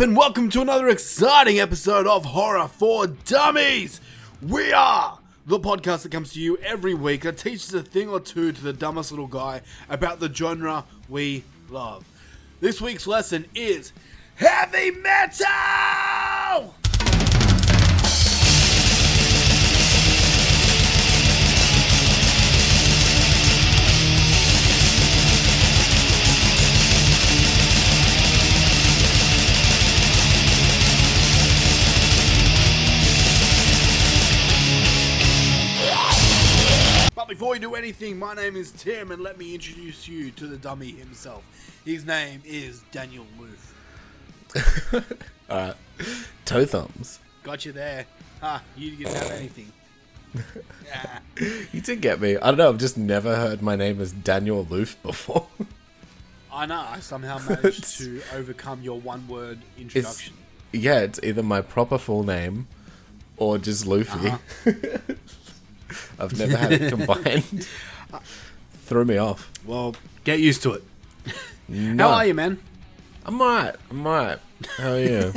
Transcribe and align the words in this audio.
And 0.00 0.16
welcome 0.16 0.48
to 0.50 0.60
another 0.60 0.88
exciting 0.88 1.58
episode 1.58 2.06
of 2.06 2.24
Horror 2.26 2.68
for 2.68 3.08
Dummies. 3.08 4.00
We 4.40 4.72
are 4.72 5.18
the 5.44 5.58
podcast 5.58 6.04
that 6.04 6.12
comes 6.12 6.32
to 6.34 6.40
you 6.40 6.56
every 6.58 6.94
week 6.94 7.22
that 7.22 7.38
teaches 7.38 7.74
a 7.74 7.82
thing 7.82 8.08
or 8.08 8.20
two 8.20 8.52
to 8.52 8.62
the 8.62 8.72
dumbest 8.72 9.10
little 9.10 9.26
guy 9.26 9.62
about 9.88 10.20
the 10.20 10.32
genre 10.32 10.84
we 11.08 11.42
love. 11.68 12.04
This 12.60 12.80
week's 12.80 13.08
lesson 13.08 13.46
is 13.56 13.92
heavy 14.36 14.92
metal. 14.92 16.76
Before 37.28 37.50
we 37.50 37.58
do 37.58 37.74
anything, 37.74 38.18
my 38.18 38.32
name 38.34 38.56
is 38.56 38.72
Tim, 38.72 39.10
and 39.12 39.22
let 39.22 39.36
me 39.38 39.54
introduce 39.54 40.08
you 40.08 40.30
to 40.32 40.46
the 40.46 40.56
dummy 40.56 40.92
himself. 40.92 41.44
His 41.84 42.06
name 42.06 42.40
is 42.46 42.80
Daniel 42.90 43.26
Loof. 43.38 43.74
Alright. 45.50 45.74
Toe 46.46 46.64
thumbs. 46.64 47.18
Got 47.42 47.66
you 47.66 47.72
there. 47.72 48.06
Ha, 48.40 48.62
you 48.76 48.92
didn't 48.96 49.14
have 49.14 49.30
anything. 49.32 49.70
Yeah. 50.86 51.18
You 51.72 51.80
did 51.82 52.00
get 52.00 52.20
me. 52.20 52.36
I 52.36 52.48
don't 52.48 52.56
know, 52.56 52.68
I've 52.70 52.78
just 52.78 52.96
never 52.98 53.36
heard 53.36 53.62
my 53.62 53.76
name 53.76 54.00
as 54.00 54.10
Daniel 54.10 54.66
Loof 54.68 55.00
before. 55.02 55.46
I 56.52 56.66
know, 56.66 56.84
I 56.88 56.98
somehow 57.00 57.38
managed 57.46 57.98
to 57.98 58.22
overcome 58.34 58.82
your 58.82 58.98
one 58.98 59.28
word 59.28 59.58
It's, 59.76 59.82
introduction. 59.82 60.34
yeah, 60.72 61.00
it's 61.00 61.20
either 61.22 61.42
my 61.42 61.60
proper 61.60 61.98
full 61.98 62.24
name 62.24 62.66
or 63.36 63.58
just 63.58 63.86
Luffy. 63.86 64.28
Uh-huh. 64.30 65.14
I've 66.18 66.36
never 66.38 66.56
had 66.56 66.72
it 66.72 66.88
combined. 66.94 67.66
Threw 68.84 69.04
me 69.04 69.18
off. 69.18 69.50
Well, 69.66 69.94
get 70.24 70.40
used 70.40 70.62
to 70.62 70.72
it. 70.74 70.84
No. 71.68 72.08
How 72.08 72.14
are 72.16 72.26
you, 72.26 72.34
man? 72.34 72.58
I'm 73.26 73.40
alright. 73.40 73.74
I'm 73.90 74.06
alright. 74.06 74.38
How 74.78 74.92
are 74.92 74.98
you? 75.00 75.32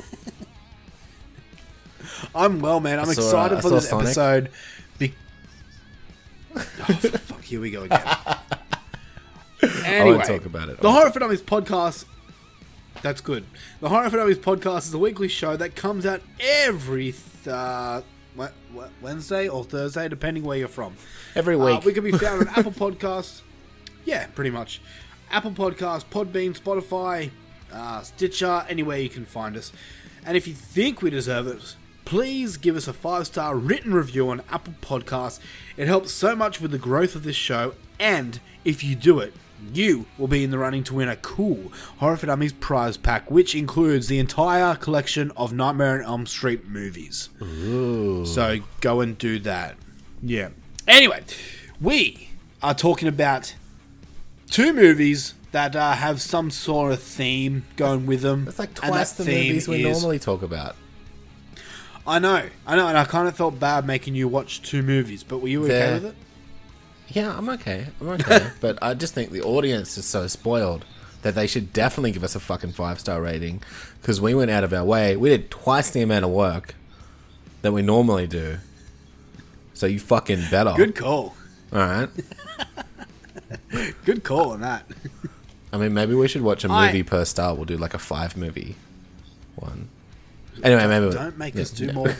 I'm 2.33 2.59
well, 2.61 2.79
man. 2.79 2.99
I'm 2.99 3.09
I 3.09 3.13
saw, 3.13 3.21
uh, 3.21 3.25
excited 3.25 3.57
I 3.57 3.61
for 3.61 3.67
saw 3.69 3.75
this 3.75 3.89
Sonic. 3.89 4.05
episode. 4.05 4.49
Be- 4.97 5.13
oh, 6.55 6.59
fuck, 6.59 7.41
here 7.43 7.59
we 7.59 7.71
go 7.71 7.83
again. 7.83 8.01
I 8.03 8.37
Anyway, 9.83 10.23
talk 10.23 10.45
about 10.45 10.69
it. 10.69 10.77
The 10.79 10.87
won't 10.87 10.97
Horror 10.99 11.11
for 11.11 11.19
Dummies 11.19 11.41
podcast. 11.41 12.05
That's 13.01 13.21
good. 13.21 13.45
The 13.81 13.89
Horror 13.89 14.09
for 14.09 14.17
Dummies 14.17 14.37
podcast 14.37 14.79
is 14.87 14.93
a 14.93 14.97
weekly 14.97 15.27
show 15.27 15.55
that 15.57 15.75
comes 15.75 16.05
out 16.05 16.21
every 16.39 17.11
th- 17.11 17.47
uh, 17.47 18.01
Wednesday 19.01 19.47
or 19.47 19.63
Thursday, 19.63 20.07
depending 20.09 20.43
where 20.43 20.57
you're 20.57 20.67
from. 20.67 20.95
Every 21.35 21.55
Uh, 21.55 21.65
week. 21.65 21.85
we 21.85 21.93
can 21.93 22.03
be 22.03 22.11
found 22.11 22.47
on 22.47 22.47
Apple 22.55 22.71
Podcasts. 22.71 23.41
Yeah, 24.05 24.27
pretty 24.27 24.49
much. 24.51 24.81
Apple 25.29 25.51
Podcasts, 25.51 26.05
Podbean, 26.05 26.57
Spotify, 26.57 27.31
uh, 27.71 28.01
Stitcher, 28.01 28.65
anywhere 28.67 28.97
you 28.97 29.09
can 29.09 29.25
find 29.25 29.55
us. 29.55 29.71
And 30.25 30.35
if 30.37 30.47
you 30.47 30.53
think 30.53 31.01
we 31.01 31.09
deserve 31.09 31.47
it, 31.47 31.75
please 32.05 32.57
give 32.57 32.75
us 32.75 32.87
a 32.87 32.93
five 32.93 33.27
star 33.27 33.55
written 33.55 33.93
review 33.93 34.29
on 34.29 34.41
Apple 34.49 34.73
Podcasts. 34.81 35.39
It 35.77 35.87
helps 35.87 36.11
so 36.11 36.35
much 36.35 36.59
with 36.59 36.71
the 36.71 36.77
growth 36.77 37.15
of 37.15 37.23
this 37.23 37.35
show. 37.35 37.73
And 37.99 38.39
if 38.65 38.83
you 38.83 38.95
do 38.95 39.19
it, 39.19 39.33
you 39.73 40.05
will 40.17 40.27
be 40.27 40.43
in 40.43 40.51
the 40.51 40.57
running 40.57 40.83
to 40.85 40.93
win 40.95 41.07
a 41.09 41.15
cool 41.15 41.71
Horror 41.97 42.17
for 42.17 42.25
Dummies 42.25 42.53
prize 42.53 42.97
pack, 42.97 43.29
which 43.31 43.55
includes 43.55 44.07
the 44.07 44.19
entire 44.19 44.75
collection 44.75 45.31
of 45.37 45.53
Nightmare 45.53 45.99
on 45.99 46.05
Elm 46.05 46.25
Street 46.25 46.67
movies. 46.67 47.29
So 47.39 48.59
go 48.81 49.01
and 49.01 49.17
do 49.17 49.39
that. 49.39 49.75
Yeah. 50.21 50.49
Anyway, 50.87 51.21
we 51.79 52.29
are 52.61 52.73
talking 52.73 53.07
about 53.07 53.55
two 54.49 54.73
movies 54.73 55.33
that 55.51 55.75
uh, 55.75 55.93
have 55.93 56.21
some 56.21 56.49
sort 56.51 56.91
of 56.93 57.01
theme 57.01 57.65
going 57.75 58.05
with 58.05 58.21
them. 58.21 58.47
It's 58.47 58.57
like 58.59 58.73
twice 58.73 59.11
the 59.13 59.25
movies 59.25 59.67
we 59.67 59.85
is- 59.85 60.01
normally 60.01 60.19
talk 60.19 60.41
about. 60.41 60.75
I 62.07 62.17
know, 62.17 62.47
I 62.65 62.75
know, 62.75 62.87
and 62.87 62.97
I 62.97 63.05
kind 63.05 63.27
of 63.27 63.35
felt 63.35 63.59
bad 63.59 63.85
making 63.85 64.15
you 64.15 64.27
watch 64.27 64.63
two 64.63 64.81
movies, 64.81 65.23
but 65.23 65.37
were 65.37 65.47
you 65.49 65.59
okay 65.65 65.69
They're- 65.73 65.93
with 65.95 66.05
it? 66.05 66.15
Yeah, 67.13 67.37
I'm 67.37 67.49
okay. 67.49 67.87
I'm 67.99 68.09
okay. 68.09 68.47
but 68.61 68.77
I 68.81 68.93
just 68.93 69.13
think 69.13 69.31
the 69.31 69.41
audience 69.41 69.97
is 69.97 70.05
so 70.05 70.27
spoiled 70.27 70.85
that 71.21 71.35
they 71.35 71.47
should 71.47 71.73
definitely 71.73 72.11
give 72.11 72.23
us 72.23 72.35
a 72.35 72.39
fucking 72.39 72.71
five 72.71 72.99
star 72.99 73.21
rating 73.21 73.61
because 74.01 74.19
we 74.19 74.33
went 74.33 74.51
out 74.51 74.63
of 74.63 74.73
our 74.73 74.83
way. 74.85 75.15
We 75.17 75.29
did 75.29 75.51
twice 75.51 75.89
the 75.91 76.01
amount 76.01 76.25
of 76.25 76.31
work 76.31 76.75
that 77.61 77.71
we 77.71 77.81
normally 77.81 78.27
do. 78.27 78.57
So 79.73 79.85
you 79.85 79.99
fucking 79.99 80.43
better. 80.49 80.73
Good 80.75 80.95
call. 80.95 81.35
All 81.73 81.79
right. 81.79 82.09
Good 84.05 84.23
call 84.23 84.51
on 84.51 84.61
that. 84.61 84.85
I 85.73 85.77
mean, 85.77 85.93
maybe 85.93 86.13
we 86.13 86.27
should 86.27 86.41
watch 86.41 86.63
a 86.63 86.69
movie 86.69 87.03
per 87.03 87.25
star. 87.25 87.55
We'll 87.55 87.65
do 87.65 87.77
like 87.77 87.93
a 87.93 87.99
five 87.99 88.35
movie 88.35 88.75
one. 89.55 89.89
Anyway, 90.63 90.87
maybe 90.87 91.11
Don't 91.11 91.37
make 91.37 91.55
yeah, 91.55 91.61
us 91.61 91.71
do 91.71 91.91
more. 91.93 92.09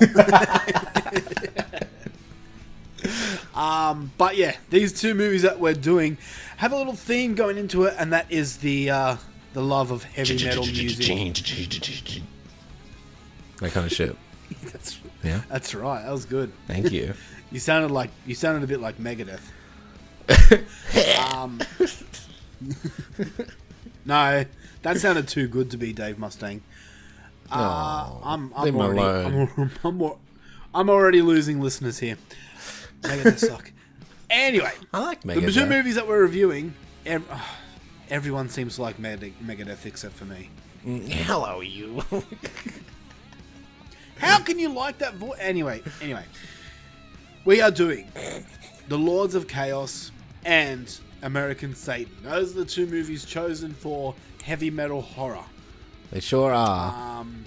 um, 3.55 4.11
but 4.17 4.37
yeah, 4.37 4.55
these 4.69 4.99
two 4.99 5.13
movies 5.13 5.41
that 5.41 5.59
we're 5.59 5.73
doing 5.73 6.17
have 6.57 6.71
a 6.71 6.75
little 6.77 6.93
theme 6.95 7.35
going 7.35 7.57
into 7.57 7.83
it, 7.83 7.95
and 7.97 8.13
that 8.13 8.31
is 8.31 8.57
the 8.57 8.89
uh, 8.89 9.15
the 9.53 9.61
love 9.61 9.91
of 9.91 10.03
heavy 10.03 10.43
metal 10.43 10.65
music. 10.65 11.05
That 13.59 13.71
kind 13.71 13.85
of 13.85 13.91
shit. 13.91 14.15
That's, 14.63 14.99
Yeah. 15.23 15.41
that's 15.49 15.73
right. 15.75 16.03
That 16.03 16.11
was 16.11 16.25
good. 16.25 16.51
Thank 16.67 16.91
you. 16.91 17.13
You 17.53 17.59
sounded 17.59 17.91
like 17.91 18.11
you 18.25 18.33
sounded 18.33 18.63
a 18.63 18.67
bit 18.67 18.79
like 18.79 18.97
Megadeth. 18.97 19.41
um, 21.35 21.59
no, 24.05 24.45
that 24.83 24.97
sounded 24.97 25.27
too 25.27 25.49
good 25.49 25.69
to 25.71 25.77
be 25.77 25.91
Dave 25.91 26.15
Mustaine. 26.15 26.61
Uh, 27.51 27.55
Aw, 27.55 28.19
I'm, 28.23 28.53
I'm 28.55 28.75
already. 28.77 29.01
I'm, 29.01 29.71
I'm, 29.83 30.11
I'm 30.73 30.89
already 30.89 31.21
losing 31.21 31.59
listeners 31.59 31.99
here. 31.99 32.17
Megadeth 33.01 33.39
suck. 33.39 33.71
Anyway, 34.29 34.71
I 34.93 34.99
like 34.99 35.21
the 35.23 35.51
two 35.51 35.65
movies 35.65 35.95
that 35.95 36.07
we're 36.07 36.21
reviewing, 36.21 36.73
ev- 37.05 37.27
everyone 38.09 38.47
seems 38.47 38.77
to 38.77 38.81
like 38.81 38.97
Meg- 38.97 39.33
Megadeth 39.43 39.85
except 39.85 40.13
for 40.15 40.23
me. 40.23 40.49
Hello, 40.85 41.59
you. 41.59 42.01
How 44.17 44.39
can 44.39 44.57
you 44.59 44.69
like 44.69 44.99
that 44.99 45.15
voice? 45.15 45.37
Anyway, 45.41 45.81
anyway, 46.01 46.23
we 47.43 47.59
are 47.61 47.71
doing 47.71 48.07
The 48.87 48.97
Lords 48.97 49.35
of 49.35 49.47
Chaos 49.49 50.11
and 50.45 50.97
American 51.23 51.75
Satan. 51.75 52.13
Those 52.23 52.51
are 52.55 52.59
the 52.59 52.65
two 52.65 52.85
movies 52.87 53.25
chosen 53.25 53.73
for 53.73 54.15
heavy 54.43 54.69
metal 54.69 55.01
horror. 55.01 55.43
they 56.11 56.19
sure 56.19 56.51
are. 56.53 57.19
Um, 57.19 57.45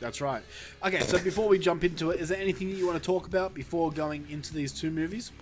that's 0.00 0.20
right. 0.20 0.42
Okay, 0.84 1.00
so 1.00 1.18
before 1.18 1.48
we 1.48 1.58
jump 1.58 1.84
into 1.84 2.10
it, 2.10 2.20
is 2.20 2.28
there 2.30 2.40
anything 2.40 2.70
that 2.70 2.76
you 2.76 2.86
want 2.86 3.00
to 3.00 3.04
talk 3.06 3.26
about 3.26 3.54
before 3.54 3.90
going 3.92 4.26
into 4.30 4.52
these 4.54 4.72
two 4.72 4.90
movies? 4.90 5.32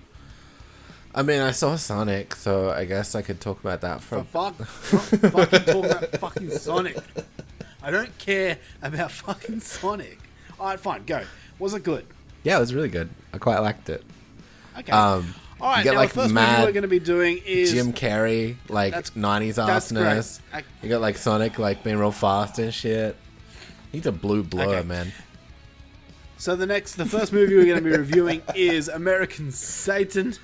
I 1.15 1.23
mean, 1.23 1.41
I 1.41 1.53
saw 1.53 1.77
Sonic, 1.77 2.35
so 2.35 2.71
I 2.71 2.85
guess 2.85 3.15
I 3.15 3.23
could 3.23 3.41
talk 3.41 3.61
about 3.61 3.81
that 3.81 4.03
for. 4.03 4.25
For 4.25 4.53
fuck, 4.53 4.55
fucking 5.33 5.65
talk 5.65 5.85
about 5.85 6.13
fucking 6.19 6.51
Sonic. 6.51 6.99
I 7.83 7.91
don't 7.91 8.17
care 8.19 8.59
about 8.83 9.11
fucking 9.13 9.61
Sonic. 9.61 10.19
All 10.61 10.67
right, 10.69 10.79
fine, 10.79 11.05
go. 11.05 11.23
Was 11.59 11.73
it 11.75 11.83
good? 11.83 12.05
Yeah, 12.43 12.57
it 12.59 12.61
was 12.61 12.75
really 12.75 12.89
good. 12.89 13.09
I 13.33 13.39
quite 13.39 13.59
liked 13.61 13.89
it. 13.89 14.05
Okay. 14.79 14.93
Um, 14.93 15.35
All 15.61 15.71
right, 15.71 15.79
you 15.79 15.85
get 15.85 15.95
now 15.95 16.01
like 16.01 16.11
the 16.11 16.15
first 16.23 16.35
movie 16.35 16.47
we're 16.63 16.73
going 16.73 16.83
to 16.83 16.89
be 16.89 17.01
doing 17.01 17.41
is 17.45 17.73
Jim 17.73 17.93
Carrey, 17.93 18.57
like 18.69 18.93
That's- 18.93 19.11
'90s 19.11 19.55
that's 19.55 19.91
great. 19.91 20.41
I- 20.53 20.65
You 20.83 20.89
got 20.89 21.01
like 21.01 21.17
Sonic, 21.17 21.59
like 21.59 21.83
being 21.83 21.97
real 21.99 22.13
fast 22.13 22.59
and 22.59 22.73
shit. 22.73 23.17
He's 23.93 24.07
a 24.07 24.13
blue 24.13 24.43
blower, 24.43 24.77
Okay. 24.77 24.87
man. 24.89 25.13
So 26.37 26.55
the 26.55 26.67
next, 26.67 26.95
the 26.95 27.07
first 27.07 27.33
movie 27.33 27.57
we're 27.57 27.65
going 27.65 27.83
to 27.83 27.91
be 27.91 27.97
reviewing 27.97 28.43
is 28.55 28.89
American 28.89 29.51
Satan. 29.51 30.35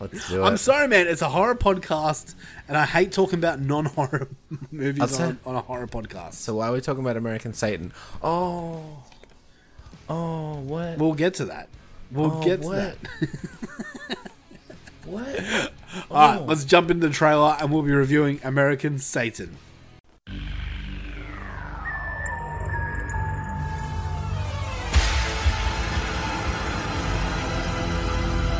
Let's 0.00 0.28
do 0.28 0.42
I'm 0.42 0.56
sorry, 0.56 0.88
man. 0.88 1.06
It's 1.06 1.22
a 1.22 1.28
horror 1.28 1.54
podcast, 1.54 2.34
and 2.68 2.76
I 2.76 2.84
hate 2.84 3.12
talking 3.12 3.38
about 3.38 3.60
non-horror 3.60 4.28
movies 4.72 5.18
on, 5.20 5.38
on 5.46 5.54
a 5.54 5.60
horror 5.60 5.86
podcast. 5.86 6.34
So 6.34 6.56
why 6.56 6.68
are 6.68 6.72
we 6.72 6.80
talking 6.80 7.02
about 7.04 7.16
American 7.16 7.54
Satan? 7.54 7.92
Oh, 8.22 9.04
oh, 10.08 10.54
what? 10.60 10.98
We'll 10.98 11.14
get 11.14 11.34
to 11.34 11.44
that. 11.46 11.68
We'll 12.10 12.32
Oh, 12.32 12.42
get 12.44 12.62
to 12.62 12.66
what? 12.66 12.96
that. 13.00 14.18
what? 15.04 15.70
All 16.10 16.16
right, 16.28 16.40
Oh. 16.40 16.44
let's 16.46 16.64
jump 16.64 16.90
into 16.90 17.06
the 17.08 17.14
trailer, 17.14 17.56
and 17.60 17.72
we'll 17.72 17.82
be 17.82 17.92
reviewing 17.92 18.40
American 18.42 18.98
Satan. 18.98 19.56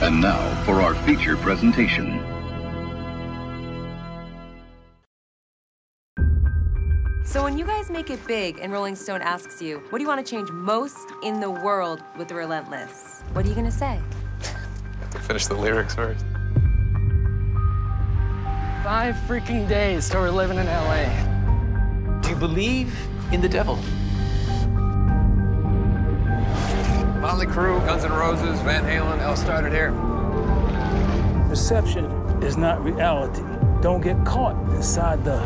And 0.02 0.20
now 0.20 0.64
for 0.64 0.82
our 0.82 0.96
feature 1.06 1.36
presentation. 1.36 2.18
So 7.24 7.44
when 7.44 7.56
you 7.56 7.64
guys 7.64 7.88
make 7.88 8.10
it 8.10 8.18
big 8.26 8.58
and 8.60 8.72
Rolling 8.72 8.96
Stone 8.96 9.22
asks 9.22 9.62
you, 9.62 9.78
what 9.90 10.00
do 10.00 10.02
you 10.02 10.08
want 10.08 10.26
to 10.26 10.28
change 10.28 10.50
most 10.50 11.06
in 11.22 11.38
the 11.38 11.48
world 11.48 12.02
with 12.18 12.26
the 12.26 12.34
Relentless? 12.34 13.22
What 13.32 13.46
are 13.46 13.48
you 13.48 13.54
gonna 13.54 13.70
say? 13.70 14.00
Finish 15.20 15.46
the 15.46 15.54
lyrics 15.54 15.94
first. 15.94 16.24
Five 18.82 19.14
freaking 19.28 19.68
days 19.68 20.10
till 20.10 20.20
we're 20.20 20.30
living 20.30 20.58
in 20.58 20.66
LA. 20.66 21.04
Do 22.22 22.30
you 22.30 22.34
believe 22.34 22.92
in 23.30 23.40
the 23.40 23.48
devil? 23.48 23.78
Motley 27.32 27.46
Crue, 27.46 27.80
Guns 27.86 28.04
N' 28.04 28.12
Roses, 28.12 28.60
Van 28.60 28.84
Halen, 28.84 29.26
all 29.26 29.36
started 29.36 29.72
here. 29.72 29.90
Perception 31.48 32.04
is 32.42 32.58
not 32.58 32.84
reality. 32.84 33.42
Don't 33.80 34.02
get 34.02 34.22
caught 34.26 34.54
inside 34.74 35.24
the 35.24 35.38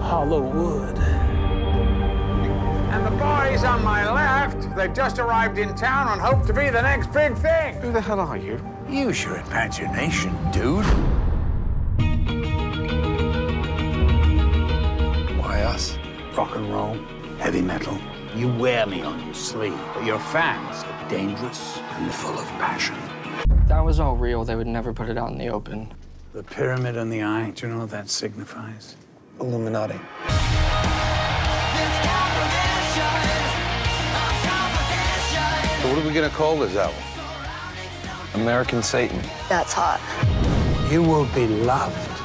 hollow 0.00 0.40
wood. 0.40 0.98
And 2.88 3.06
the 3.06 3.10
boys 3.10 3.62
on 3.62 3.84
my 3.84 4.10
left, 4.10 4.74
they've 4.74 4.92
just 4.92 5.20
arrived 5.20 5.58
in 5.58 5.76
town 5.76 6.08
and 6.08 6.20
hope 6.20 6.44
to 6.48 6.52
be 6.52 6.70
the 6.70 6.82
next 6.82 7.12
big 7.12 7.36
thing. 7.36 7.76
Who 7.82 7.92
the 7.92 8.00
hell 8.00 8.18
are 8.18 8.36
you? 8.36 8.60
Use 8.88 9.22
your 9.22 9.36
imagination, 9.36 10.36
dude. 10.50 10.84
Why 15.38 15.62
us? 15.62 15.96
Rock 16.36 16.56
and 16.56 16.68
roll, 16.68 16.94
heavy 17.38 17.62
metal. 17.62 17.96
You 18.34 18.48
wear 18.54 18.86
me 18.86 19.02
on 19.02 19.24
your 19.24 19.34
sleeve, 19.34 19.78
but 19.94 20.04
your 20.04 20.18
fans 20.18 20.82
are 20.82 20.97
dangerous 21.08 21.78
and 21.78 22.12
full 22.12 22.38
of 22.38 22.44
passion. 22.58 22.96
That 23.66 23.80
was 23.80 23.98
all 24.00 24.16
real. 24.16 24.44
They 24.44 24.56
would 24.56 24.66
never 24.66 24.92
put 24.92 25.08
it 25.08 25.16
out 25.16 25.30
in 25.30 25.38
the 25.38 25.48
open. 25.48 25.92
The 26.34 26.42
pyramid 26.42 26.96
in 26.96 27.08
the 27.08 27.22
eye, 27.22 27.52
do 27.54 27.66
you 27.66 27.72
know 27.72 27.80
what 27.80 27.90
that 27.90 28.10
signifies? 28.10 28.96
Illuminati. 29.40 29.98
So 35.80 35.88
what 35.88 36.02
are 36.02 36.06
we 36.06 36.12
gonna 36.12 36.28
call 36.28 36.58
this 36.58 36.76
album? 36.76 37.02
American 38.34 38.82
Satan. 38.82 39.20
That's 39.48 39.72
hot. 39.72 40.00
You 40.90 41.02
will 41.02 41.26
be 41.34 41.46
loved, 41.46 42.20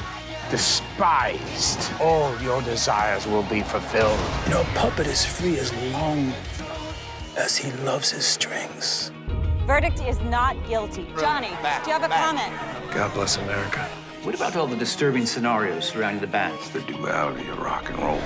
despised. 0.51 1.91
All 2.01 2.37
your 2.41 2.61
desires 2.63 3.25
will 3.25 3.43
be 3.43 3.61
fulfilled. 3.61 4.19
You 4.45 4.51
know, 4.55 4.61
a 4.61 4.65
puppet 4.75 5.07
is 5.07 5.23
free 5.23 5.57
as 5.59 5.73
long 5.91 6.33
as 7.37 7.57
he 7.57 7.71
loves 7.83 8.11
his 8.11 8.25
strings. 8.25 9.11
Verdict 9.65 10.01
is 10.01 10.19
not 10.21 10.55
guilty. 10.67 11.07
Johnny, 11.17 11.47
do 11.47 11.91
you 11.91 11.97
have 11.97 12.03
a 12.03 12.09
comment? 12.09 12.53
God 12.93 13.13
bless 13.13 13.37
America. 13.37 13.87
What 14.23 14.35
about 14.35 14.55
all 14.55 14.67
the 14.67 14.75
disturbing 14.75 15.25
scenarios 15.25 15.89
surrounding 15.89 16.21
the 16.21 16.27
band? 16.27 16.53
It's 16.55 16.69
the 16.69 16.81
duality 16.81 17.47
of 17.49 17.59
rock 17.59 17.89
and 17.89 17.99
roll. 17.99 18.21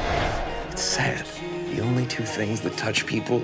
It's 0.72 0.82
sad. 0.82 1.26
The 1.76 1.82
only 1.82 2.06
two 2.06 2.24
things 2.24 2.62
that 2.62 2.76
touch 2.78 3.06
people 3.06 3.42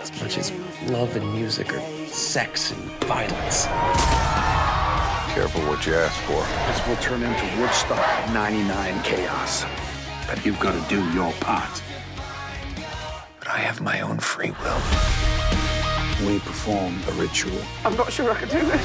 as 0.00 0.22
much 0.22 0.38
as 0.38 0.52
love 0.88 1.16
and 1.16 1.34
music 1.34 1.72
are 1.74 2.06
sex 2.06 2.70
and 2.70 2.80
violence. 3.04 3.66
Careful 5.34 5.60
what 5.62 5.84
you 5.84 5.94
ask 5.94 6.18
for. 6.22 6.44
This 6.66 6.86
will 6.86 6.96
turn 7.02 7.22
into 7.22 7.60
Woodstock 7.60 8.32
99 8.32 9.02
chaos. 9.02 9.64
But 10.26 10.44
you've 10.46 10.60
got 10.60 10.72
to 10.72 10.88
do 10.88 11.04
your 11.12 11.32
part. 11.34 11.82
But 13.46 13.54
I 13.54 13.58
have 13.58 13.80
my 13.80 14.00
own 14.00 14.18
free 14.18 14.50
will. 14.50 14.80
We 16.26 16.40
perform 16.40 16.98
a 17.06 17.12
ritual. 17.12 17.56
I'm 17.84 17.96
not 17.96 18.12
sure 18.12 18.32
I 18.32 18.34
can 18.34 18.48
do 18.48 18.58
this. 18.58 18.82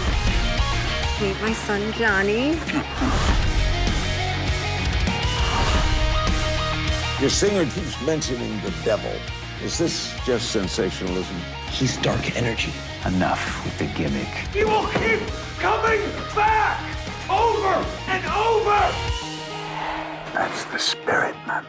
Meet 1.20 1.42
my 1.42 1.54
son, 1.54 1.92
Johnny. 1.94 2.50
Your 7.22 7.32
singer 7.32 7.66
keeps 7.72 8.00
mentioning 8.06 8.62
the 8.62 8.72
devil. 8.86 9.12
Is 9.64 9.80
this 9.80 10.16
just 10.26 10.52
sensationalism? 10.52 11.38
He's 11.72 11.98
dark 11.98 12.38
energy. 12.38 12.72
Enough 13.06 13.66
with 13.66 13.80
the 13.80 13.88
gimmick. 13.98 14.28
He 14.54 14.64
will 14.64 14.86
keep 14.90 15.22
coming 15.58 16.02
back 16.36 16.80
over 17.28 17.84
and 18.08 18.24
over. 18.26 18.94
That's 20.34 20.66
the 20.66 20.78
spirit, 20.78 21.36
man. 21.48 21.66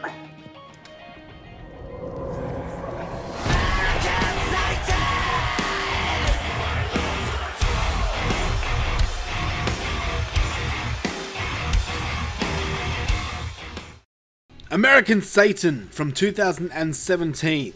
American 14.73 15.21
Satan 15.21 15.87
from 15.89 16.11
2017. 16.11 17.73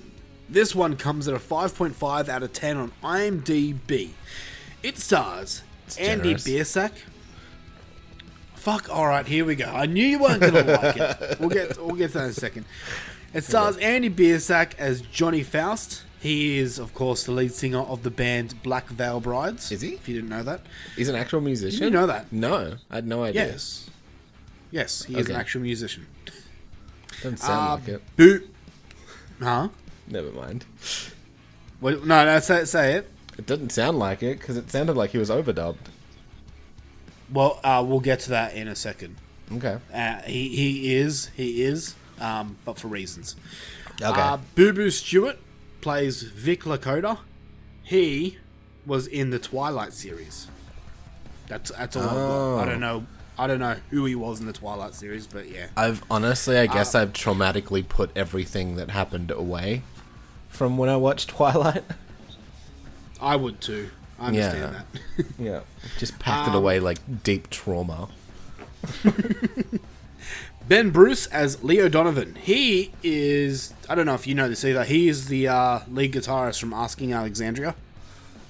This 0.50 0.74
one 0.74 0.98
comes 0.98 1.28
at 1.28 1.36
a 1.36 1.38
5.5 1.38 2.28
out 2.28 2.42
of 2.42 2.54
10 2.54 2.78
on 2.78 2.92
IMDb. 3.04 4.10
It 4.82 4.98
stars 4.98 5.62
Andy 6.00 6.34
generous. 6.34 6.48
Biersack. 6.48 6.92
Fuck. 8.56 8.90
All 8.90 9.06
right, 9.06 9.28
here 9.28 9.46
we 9.46 9.56
go. 9.56 9.66
I 9.66 9.86
knew 9.86 10.04
you 10.04 10.18
weren't 10.18 10.42
gonna 10.42 10.64
like 10.64 10.98
it. 10.98 11.40
We'll 11.40 11.50
get 11.50 11.78
we'll 11.78 11.96
get 11.96 12.14
to 12.14 12.18
that 12.18 12.24
in 12.24 12.30
a 12.32 12.34
second. 12.34 12.66
It 13.32 13.44
stars 13.44 13.78
Andy 13.78 14.10
Biersack 14.10 14.72
as 14.80 15.02
Johnny 15.02 15.44
Faust. 15.44 16.02
He 16.20 16.58
is, 16.58 16.80
of 16.80 16.96
course, 16.96 17.26
the 17.26 17.32
lead 17.32 17.52
singer 17.52 17.82
of 17.82 18.02
the 18.02 18.10
band 18.10 18.64
Black 18.64 18.88
Veil 18.88 19.20
Brides. 19.20 19.72
Is 19.72 19.82
he? 19.82 19.94
If 19.94 20.10
you 20.10 20.16
didn't 20.16 20.32
know 20.32 20.42
that. 20.42 20.62
He's 20.96 21.10
an 21.10 21.16
actual 21.16 21.42
musician. 21.42 21.84
you 21.84 21.92
know 21.92 22.08
that? 22.08 22.34
No, 22.34 22.78
I 22.90 22.96
had 22.96 23.06
no 23.06 23.22
idea. 23.24 23.46
Yes. 23.46 23.88
Yes, 24.72 25.04
he 25.04 25.16
is 25.16 25.30
an 25.30 25.36
actual 25.36 25.62
musician. 25.62 26.08
Doesn't 27.18 27.38
sound 27.38 27.68
Uh, 27.68 27.74
like 27.76 27.88
it. 27.88 28.16
Boo. 28.16 28.48
Huh? 29.42 29.70
Never 30.08 30.32
mind. 30.32 30.66
What, 31.80 32.06
no, 32.06 32.26
no, 32.26 32.40
say, 32.40 32.66
say 32.66 32.94
it. 32.94 33.10
It 33.38 33.46
doesn't 33.46 33.72
sound 33.72 34.00
like 34.00 34.24
it 34.24 34.40
because 34.40 34.58
it 34.58 34.72
sounded 34.72 34.96
like 34.98 35.12
he 35.12 35.18
was 35.18 35.30
overdubbed. 35.30 35.78
Well, 37.32 37.60
uh, 37.64 37.84
we'll 37.88 38.00
get 38.00 38.22
to 38.22 38.30
that 38.32 38.56
in 38.56 38.68
a 38.68 38.76
second. 38.76 39.18
Okay. 39.54 39.78
Uh, 39.94 40.22
he, 40.24 40.50
he 40.50 40.96
is, 40.96 41.30
he 41.36 41.64
is, 41.64 41.96
um, 42.20 42.58
but 42.66 42.80
for 42.80 42.88
reasons. 42.88 43.36
Okay. 44.02 44.20
Uh, 44.20 44.38
Boo 44.56 44.74
Boo 44.74 44.90
Stewart 44.90 45.38
plays 45.82 46.24
Vic 46.24 46.64
Lakota. 46.64 47.20
He 47.84 48.38
was 48.86 49.08
in 49.08 49.30
the 49.30 49.40
Twilight 49.40 49.94
series. 49.94 50.48
That's 51.48 51.72
that's 51.72 51.96
all. 51.96 52.58
I've. 52.60 52.68
I 52.68 52.72
don't 52.72 52.80
know. 52.82 53.06
I 53.40 53.46
don't 53.48 53.60
know 53.60 53.76
who 53.92 54.06
he 54.06 54.16
was 54.16 54.40
in 54.40 54.48
the 54.48 54.54
Twilight 54.54 54.94
series, 54.96 55.28
but 55.28 55.50
yeah. 55.50 55.68
I've 55.78 56.04
honestly, 56.10 56.58
I 56.58 56.66
guess 56.68 56.96
Uh, 56.96 57.02
I've 57.02 57.14
traumatically 57.14 57.88
put 57.88 58.10
everything 58.16 58.76
that 58.78 58.90
happened 58.92 59.30
away 59.32 59.84
from 60.50 60.78
when 60.78 60.90
I 60.90 60.96
watched 60.98 61.30
Twilight. 61.38 61.84
I 63.22 63.36
would 63.36 63.62
too. 63.62 63.90
I 64.20 64.28
understand 64.28 64.74
Yeah. 64.74 64.82
that. 65.18 65.26
yeah. 65.40 65.60
Just 66.00 66.18
packed 66.20 66.48
it 66.48 66.52
Um, 66.52 66.58
away 66.58 66.80
like 66.80 66.98
deep 67.24 67.50
trauma. 67.50 68.10
Ben 70.68 70.90
Bruce 70.90 71.28
as 71.28 71.64
Leo 71.64 71.88
Donovan. 71.88 72.36
He 72.36 72.92
is. 73.02 73.74
I 73.90 73.96
don't 73.96 74.06
know 74.06 74.16
if 74.16 74.28
you 74.28 74.36
know 74.36 74.50
this 74.50 74.66
either. 74.66 74.84
He 74.84 75.08
is 75.08 75.28
the 75.28 75.48
uh, 75.48 75.80
lead 75.90 76.12
guitarist 76.14 76.60
from 76.60 76.74
Asking 76.74 77.14
Alexandria. 77.14 77.74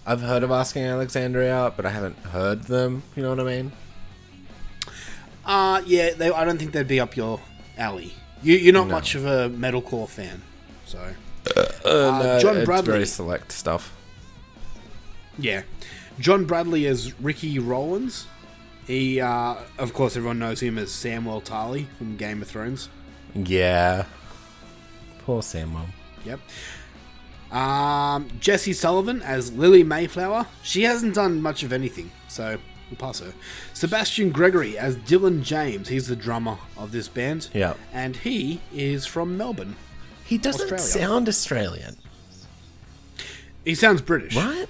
I've 0.06 0.22
heard 0.22 0.42
of 0.42 0.50
Asking 0.50 0.84
Alexandria, 0.86 1.72
but 1.76 1.86
I 1.86 1.90
haven't 1.90 2.18
heard 2.18 2.64
them. 2.64 3.04
You 3.16 3.22
know 3.24 3.30
what 3.30 3.40
I 3.40 3.44
mean? 3.44 3.72
Uh, 5.48 5.82
yeah, 5.86 6.12
they, 6.14 6.30
I 6.30 6.44
don't 6.46 6.58
think 6.60 6.74
they'd 6.74 6.88
be 6.88 7.00
up 7.00 7.16
your 7.16 7.40
alley. 7.78 8.14
You, 8.44 8.56
you're 8.58 8.74
not 8.74 8.88
No. 8.88 8.94
much 8.94 9.16
of 9.16 9.26
a 9.26 9.50
metalcore 9.50 10.08
fan, 10.10 10.42
so 10.86 11.00
Uh, 11.56 11.62
Uh, 11.86 12.20
no, 12.24 12.40
John 12.42 12.58
it's 12.58 12.66
Bradley. 12.66 12.92
very 12.92 13.06
select 13.06 13.52
stuff. 13.54 13.94
yeah. 15.40 15.62
John 16.20 16.46
Bradley 16.46 16.86
as 16.88 17.18
Ricky 17.22 17.58
Rollins. 17.60 18.28
He, 18.88 19.22
uh, 19.22 19.56
of 19.78 19.94
course, 19.94 20.16
everyone 20.18 20.40
knows 20.40 20.60
him 20.62 20.78
as 20.78 20.92
Samuel 20.92 21.42
Tarly 21.42 21.86
from 21.98 22.18
Game 22.18 22.42
of 22.42 22.48
Thrones. 22.48 22.90
Yeah. 23.36 24.06
Poor 25.20 25.42
Samuel. 25.44 25.86
Yep. 26.26 26.40
Um, 27.52 28.30
Jesse 28.40 28.74
Sullivan 28.74 29.22
as 29.22 29.54
Lily 29.54 29.84
Mayflower. 29.84 30.48
She 30.64 30.84
hasn't 30.84 31.16
done 31.16 31.42
much 31.42 31.64
of 31.64 31.72
anything, 31.72 32.12
so 32.28 32.58
her. 33.00 33.34
Sebastian 33.74 34.32
Gregory 34.32 34.78
as 34.78 34.96
Dylan 34.98 35.44
James. 35.44 35.90
He's 35.90 36.08
the 36.08 36.16
drummer 36.16 36.58
of 36.78 36.92
this 36.92 37.08
band. 37.08 37.50
Yeah. 37.54 37.74
And 37.94 38.16
he 38.18 38.62
is 38.74 39.06
from 39.06 39.38
Melbourne. 39.38 39.76
He 40.24 40.38
doesn't 40.38 40.72
Australia. 40.74 41.08
sound 41.08 41.28
Australian. 41.30 41.98
He 43.64 43.76
sounds 43.76 44.02
British, 44.02 44.36
What? 44.36 44.70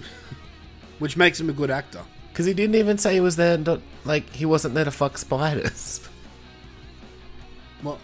which 1.00 1.15
makes 1.17 1.39
him 1.39 1.50
a 1.50 1.53
good 1.53 1.69
actor. 1.69 2.01
Because 2.31 2.45
he 2.45 2.53
didn't 2.53 2.75
even 2.75 2.97
say 2.97 3.13
he 3.15 3.19
was 3.19 3.36
there. 3.36 3.57
Not, 3.57 3.81
like 4.05 4.29
he 4.33 4.45
wasn't 4.45 4.74
there 4.75 4.86
to 4.86 4.91
fuck 4.91 5.17
spiders. 5.17 6.01
Well, 7.83 8.00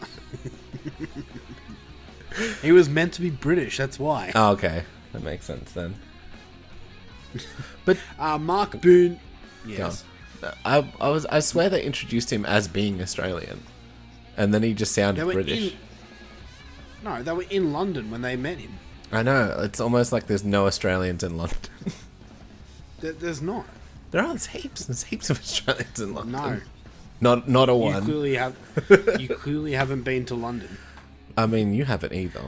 he 2.62 2.72
was 2.72 2.88
meant 2.90 3.14
to 3.14 3.22
be 3.22 3.30
British. 3.32 3.78
That's 3.78 3.98
why. 4.00 4.32
Oh, 4.36 4.52
okay, 4.52 4.84
that 5.14 5.24
makes 5.24 5.46
sense 5.46 5.72
then. 5.72 5.96
But 7.86 7.98
uh, 8.20 8.38
Mark 8.38 8.80
Boone. 8.82 9.20
Yes. 9.66 10.04
I, 10.66 10.86
I 11.00 11.10
was. 11.10 11.26
I 11.28 11.40
swear 11.40 11.70
they 11.70 11.84
introduced 11.84 12.32
him 12.32 12.46
as 12.46 12.68
being 12.68 13.02
Australian, 13.02 13.64
and 14.36 14.54
then 14.54 14.62
he 14.64 14.74
just 14.74 14.94
sounded 14.94 15.24
British. 15.32 15.72
in- 15.72 15.78
No, 17.04 17.24
they 17.24 17.32
were 17.32 17.46
in 17.50 17.72
London 17.72 18.12
when 18.12 18.22
they 18.22 18.36
met 18.36 18.58
him. 18.58 18.74
I 19.12 19.24
know. 19.24 19.56
It's 19.60 19.80
almost 19.80 20.12
like 20.12 20.28
there's 20.28 20.44
no 20.44 20.68
Australians 20.68 21.24
in 21.24 21.38
London. 21.38 21.58
There, 23.00 23.12
there's 23.12 23.42
not. 23.42 23.66
there 24.12 24.24
are 24.24 24.38
heaps. 24.38 24.86
There's 24.86 25.04
heaps 25.04 25.30
of 25.30 25.38
Australians 25.40 26.00
in 26.00 26.14
London. 26.14 26.32
No. 26.32 26.62
Not 27.20 27.50
not 27.50 27.68
a 27.70 27.76
one. 27.76 27.96
You 27.96 28.02
clearly 28.02 28.36
have. 28.36 28.56
you 29.20 29.28
clearly 29.28 29.74
haven't 29.74 30.04
been 30.04 30.24
to 30.26 30.36
London. 30.36 30.78
I 31.38 31.46
mean, 31.46 31.74
you 31.74 31.84
haven't 31.86 32.14
either. 32.14 32.42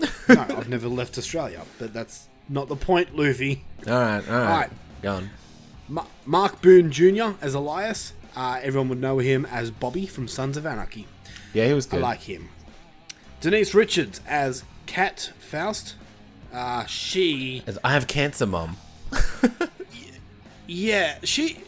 No, 0.00 0.06
I've 0.28 0.68
never 0.70 0.88
left 0.88 1.18
Australia, 1.18 1.62
but 1.78 1.92
that's 1.92 2.28
not 2.48 2.68
the 2.68 2.76
point, 2.76 3.14
Luffy. 3.14 3.64
All 3.86 3.92
right, 3.92 4.26
all 4.28 4.34
right. 4.38 4.48
Alright. 4.50 4.70
Go 5.02 5.12
on. 5.16 5.30
Ma- 5.88 6.06
Mark 6.24 6.60
Boone 6.62 6.90
Jr. 6.90 7.32
as 7.40 7.54
Elias. 7.54 8.12
Uh, 8.36 8.58
everyone 8.62 8.88
would 8.88 9.00
know 9.00 9.18
him 9.18 9.44
as 9.46 9.70
Bobby 9.70 10.06
from 10.06 10.26
Sons 10.28 10.56
of 10.56 10.66
Anarchy. 10.66 11.06
Yeah, 11.52 11.66
he 11.66 11.72
was 11.72 11.92
I 11.92 11.98
like 11.98 12.22
him. 12.22 12.48
Denise 13.40 13.74
Richards 13.74 14.20
as 14.26 14.64
Cat 14.86 15.32
Faust. 15.38 15.94
Uh, 16.52 16.84
she, 16.86 17.62
As 17.66 17.78
I 17.84 17.92
have 17.92 18.06
cancer, 18.06 18.46
mom. 18.46 18.76
yeah, 20.66 21.18
she, 21.24 21.58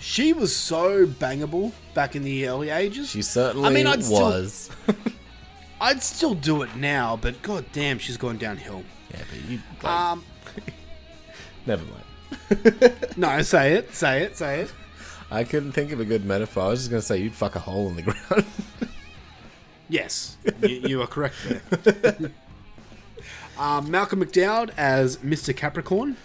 she 0.00 0.32
was 0.32 0.54
so 0.54 1.06
bangable 1.06 1.72
back 1.94 2.14
in 2.16 2.22
the 2.24 2.46
early 2.48 2.70
ages. 2.70 3.10
She 3.10 3.22
certainly 3.22 3.68
I 3.68 3.72
mean, 3.72 3.86
I'd 3.86 4.04
still- 4.04 4.20
was. 4.20 4.70
I'd 5.80 6.02
still 6.02 6.34
do 6.34 6.62
it 6.62 6.76
now, 6.76 7.18
but 7.20 7.42
god 7.42 7.64
damn, 7.72 7.98
she's 7.98 8.16
gone 8.16 8.36
downhill. 8.38 8.84
yeah, 9.10 9.20
but 9.28 9.50
you. 9.50 9.58
Like, 9.82 9.92
Um, 9.92 10.24
never 11.66 11.84
mind. 11.84 12.04
no, 13.16 13.42
say 13.42 13.72
it, 13.74 13.94
say 13.94 14.22
it, 14.22 14.36
say 14.36 14.60
it. 14.62 14.72
I 15.30 15.44
couldn't 15.44 15.72
think 15.72 15.92
of 15.92 16.00
a 16.00 16.04
good 16.04 16.24
metaphor. 16.24 16.64
I 16.64 16.68
was 16.68 16.80
just 16.80 16.90
gonna 16.90 17.02
say 17.02 17.18
you'd 17.18 17.34
fuck 17.34 17.56
a 17.56 17.58
hole 17.60 17.88
in 17.88 17.96
the 17.96 18.02
ground. 18.02 18.44
Yes, 19.88 20.38
you, 20.62 20.68
you 20.68 21.02
are 21.02 21.06
correct 21.06 21.34
there. 21.44 22.16
um, 23.58 23.90
Malcolm 23.90 24.24
McDowell 24.24 24.70
as 24.76 25.18
Mr. 25.18 25.54
Capricorn. 25.54 26.16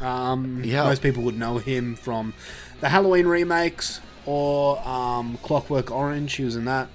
Um, 0.00 0.62
Yeah. 0.62 0.84
Most 0.84 1.02
people 1.02 1.24
would 1.24 1.36
know 1.36 1.58
him 1.58 1.96
from 1.96 2.34
the 2.80 2.88
Halloween 2.88 3.26
remakes 3.26 4.00
or 4.26 4.78
um, 4.86 5.38
Clockwork 5.42 5.90
Orange. 5.90 6.34
He 6.34 6.44
was 6.44 6.54
in 6.54 6.66
that. 6.66 6.88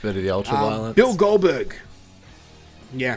Bit 0.00 0.16
of 0.16 0.22
the 0.22 0.30
ultra 0.30 0.54
Um, 0.56 0.60
violence. 0.70 0.96
Bill 0.96 1.14
Goldberg. 1.14 1.76
Yeah. 2.94 3.16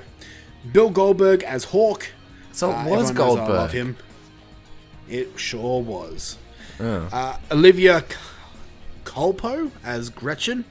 Bill 0.74 0.90
Goldberg 0.90 1.42
as 1.44 1.66
Hawk. 1.66 2.10
So 2.52 2.70
it 2.72 2.74
Uh, 2.74 2.84
was 2.90 3.12
knows 3.12 3.18
I 3.18 3.24
love 3.28 3.48
Goldberg. 3.48 3.72
him. 3.72 3.98
It 5.10 5.40
sure 5.40 5.82
was. 5.82 6.38
Oh. 6.80 7.08
Uh, 7.12 7.38
Olivia 7.52 8.02
C- 8.10 8.16
Colpo 9.04 9.72
as 9.84 10.10
Gretchen. 10.10 10.66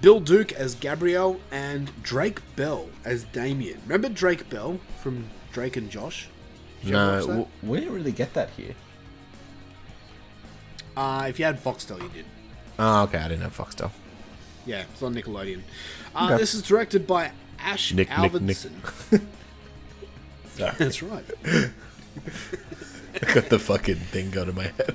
Bill 0.00 0.18
Duke 0.20 0.52
as 0.52 0.74
Gabrielle. 0.74 1.38
And 1.50 1.90
Drake 2.02 2.40
Bell 2.56 2.88
as 3.04 3.24
Damien. 3.24 3.80
Remember 3.84 4.08
Drake 4.08 4.48
Bell 4.50 4.80
from 5.02 5.26
Drake 5.52 5.76
and 5.76 5.90
Josh? 5.90 6.28
Did 6.82 6.92
No, 6.92 7.20
w- 7.20 7.46
we 7.62 7.78
didn't 7.80 7.94
really 7.94 8.12
get 8.12 8.34
that 8.34 8.50
here. 8.50 8.74
Uh, 10.96 11.26
if 11.28 11.38
you 11.38 11.44
had 11.44 11.62
Foxtel, 11.62 12.02
you 12.02 12.08
did. 12.08 12.24
Oh, 12.78 13.04
okay. 13.04 13.18
I 13.18 13.28
didn't 13.28 13.42
have 13.42 13.56
Foxtel. 13.56 13.90
Yeah, 14.66 14.84
it's 14.92 15.02
on 15.02 15.14
Nickelodeon. 15.14 15.62
Uh, 16.14 16.26
Okay. 16.26 16.36
This 16.38 16.54
is 16.54 16.62
directed 16.62 17.06
by 17.06 17.32
Ash 17.58 17.92
Nick, 17.94 18.08
Nick, 18.18 18.40
Nick. 18.42 18.56
Avildsen. 18.56 19.22
That's 20.78 21.02
right. 21.02 21.24
I 23.14 23.34
got 23.34 23.48
the 23.48 23.58
fucking 23.58 23.96
thing 23.96 24.30
going 24.30 24.48
in 24.48 24.54
my 24.54 24.64
head. 24.64 24.94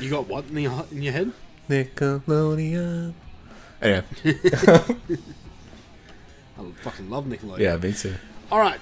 You 0.00 0.10
got 0.10 0.28
what 0.28 0.46
in, 0.46 0.54
the, 0.54 0.64
in 0.90 1.02
your 1.02 1.12
head? 1.12 1.32
Nickelodeon. 1.68 3.14
Anyway, 3.80 4.04
I 4.24 4.96
fucking 6.82 7.08
love 7.08 7.26
Nickelodeon. 7.26 7.58
yeah, 7.58 7.76
me 7.76 7.92
too. 7.92 8.14
All 8.50 8.58
right. 8.58 8.80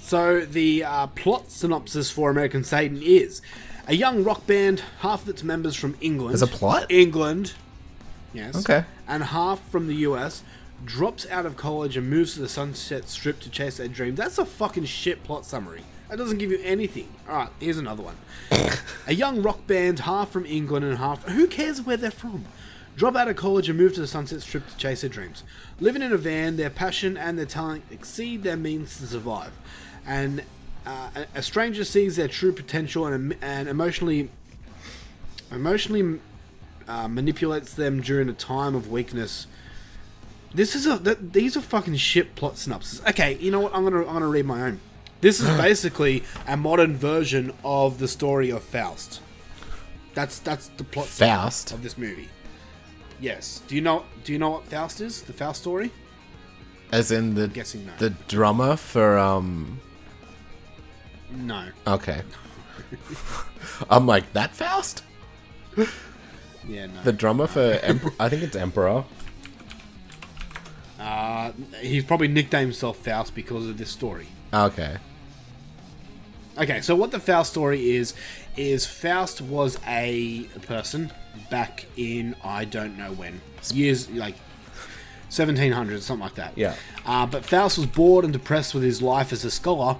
So 0.00 0.40
the 0.40 0.84
uh, 0.84 1.06
plot 1.08 1.50
synopsis 1.50 2.10
for 2.10 2.30
American 2.30 2.64
Satan 2.64 3.00
is 3.02 3.42
a 3.86 3.94
young 3.94 4.24
rock 4.24 4.46
band, 4.46 4.82
half 5.00 5.22
of 5.22 5.28
its 5.28 5.44
members 5.44 5.76
from 5.76 5.96
England. 6.00 6.30
There's 6.30 6.42
a 6.42 6.46
plot? 6.46 6.90
England. 6.90 7.52
Yes. 8.32 8.56
Okay. 8.56 8.84
And 9.06 9.24
half 9.24 9.60
from 9.68 9.88
the 9.88 9.96
US. 9.96 10.42
Drops 10.82 11.28
out 11.28 11.44
of 11.44 11.58
college 11.58 11.98
and 11.98 12.08
moves 12.08 12.34
to 12.34 12.40
the 12.40 12.48
Sunset 12.48 13.06
Strip 13.06 13.38
to 13.40 13.50
chase 13.50 13.76
their 13.76 13.88
dream. 13.88 14.14
That's 14.14 14.38
a 14.38 14.46
fucking 14.46 14.86
shit 14.86 15.22
plot 15.22 15.44
summary. 15.44 15.82
That 16.10 16.16
doesn't 16.18 16.38
give 16.38 16.50
you 16.50 16.58
anything. 16.64 17.08
All 17.28 17.36
right, 17.36 17.48
here's 17.60 17.78
another 17.78 18.02
one. 18.02 18.16
a 19.06 19.14
young 19.14 19.42
rock 19.42 19.66
band, 19.68 20.00
half 20.00 20.30
from 20.30 20.44
England 20.44 20.84
and 20.84 20.98
half. 20.98 21.22
Who 21.28 21.46
cares 21.46 21.80
where 21.82 21.96
they're 21.96 22.10
from? 22.10 22.46
Drop 22.96 23.14
out 23.14 23.28
of 23.28 23.36
college 23.36 23.68
and 23.68 23.78
move 23.78 23.94
to 23.94 24.00
the 24.00 24.08
Sunset 24.08 24.42
Strip 24.42 24.68
to 24.68 24.76
chase 24.76 25.02
their 25.02 25.10
dreams. 25.10 25.44
Living 25.78 26.02
in 26.02 26.12
a 26.12 26.16
van, 26.18 26.56
their 26.56 26.68
passion 26.68 27.16
and 27.16 27.38
their 27.38 27.46
talent 27.46 27.84
exceed 27.92 28.42
their 28.42 28.56
means 28.56 28.98
to 28.98 29.06
survive. 29.06 29.52
And 30.04 30.42
uh, 30.84 31.10
a- 31.32 31.42
stranger 31.42 31.84
sees 31.84 32.16
their 32.16 32.26
true 32.28 32.52
potential 32.52 33.06
and, 33.06 33.36
and 33.40 33.68
emotionally 33.68 34.30
emotionally 35.52 36.18
uh, 36.88 37.06
manipulates 37.08 37.72
them 37.74 38.00
during 38.00 38.28
a 38.28 38.32
time 38.32 38.74
of 38.74 38.90
weakness. 38.90 39.46
This 40.52 40.74
is 40.74 40.86
a 40.86 40.98
th- 40.98 41.18
these 41.20 41.56
are 41.56 41.60
fucking 41.60 41.96
shit 41.96 42.34
plot 42.34 42.58
synopsis. 42.58 43.00
Okay, 43.08 43.36
you 43.36 43.52
know 43.52 43.60
what? 43.60 43.74
I'm 43.74 43.84
gonna 43.84 44.00
I'm 44.00 44.12
gonna 44.14 44.26
read 44.26 44.44
my 44.46 44.62
own. 44.62 44.80
This 45.20 45.40
is 45.40 45.48
basically 45.56 46.24
a 46.46 46.56
modern 46.56 46.96
version 46.96 47.52
of 47.64 47.98
the 47.98 48.08
story 48.08 48.50
of 48.50 48.62
Faust. 48.62 49.20
That's 50.14 50.38
that's 50.38 50.68
the 50.68 50.84
plot 50.84 51.06
Faust? 51.06 51.72
of 51.72 51.82
this 51.82 51.96
movie. 51.96 52.28
Yes. 53.20 53.62
Do 53.68 53.74
you 53.74 53.80
know 53.80 54.04
Do 54.24 54.32
you 54.32 54.38
know 54.38 54.50
what 54.50 54.66
Faust 54.66 55.00
is? 55.00 55.22
The 55.22 55.32
Faust 55.32 55.60
story? 55.62 55.92
As 56.92 57.12
in 57.12 57.34
the 57.34 57.48
guessing 57.48 57.86
no. 57.86 57.92
the 57.98 58.10
drummer 58.10 58.76
for 58.76 59.18
um. 59.18 59.80
No. 61.30 61.68
Okay. 61.86 62.22
I'm 63.90 64.06
like 64.06 64.32
that 64.32 64.54
Faust. 64.54 65.04
Yeah, 66.66 66.86
no. 66.86 67.02
The 67.04 67.12
drummer 67.12 67.46
for 67.46 67.60
Emperor. 67.60 68.12
I 68.18 68.28
think 68.28 68.42
it's 68.42 68.56
Emperor. 68.56 69.04
Uh, 71.00 71.52
he's 71.80 72.04
probably 72.04 72.28
nicknamed 72.28 72.66
himself 72.66 72.98
Faust 72.98 73.34
because 73.34 73.66
of 73.66 73.78
this 73.78 73.90
story. 73.90 74.26
Okay. 74.52 74.98
Okay, 76.58 76.80
so 76.82 76.94
what 76.94 77.10
the 77.10 77.20
Faust 77.20 77.52
story 77.52 77.90
is 77.92 78.12
is 78.56 78.84
Faust 78.84 79.40
was 79.40 79.78
a 79.86 80.42
person 80.66 81.10
back 81.48 81.86
in 81.96 82.36
I 82.44 82.64
don't 82.64 82.98
know 82.98 83.12
when 83.12 83.40
years 83.72 84.10
like 84.10 84.34
1700s 85.30 86.00
something 86.00 86.22
like 86.22 86.34
that. 86.34 86.52
Yeah. 86.56 86.74
Uh, 87.06 87.24
but 87.24 87.44
Faust 87.46 87.78
was 87.78 87.86
bored 87.86 88.24
and 88.24 88.32
depressed 88.32 88.74
with 88.74 88.82
his 88.82 89.00
life 89.00 89.32
as 89.32 89.44
a 89.44 89.50
scholar, 89.50 89.96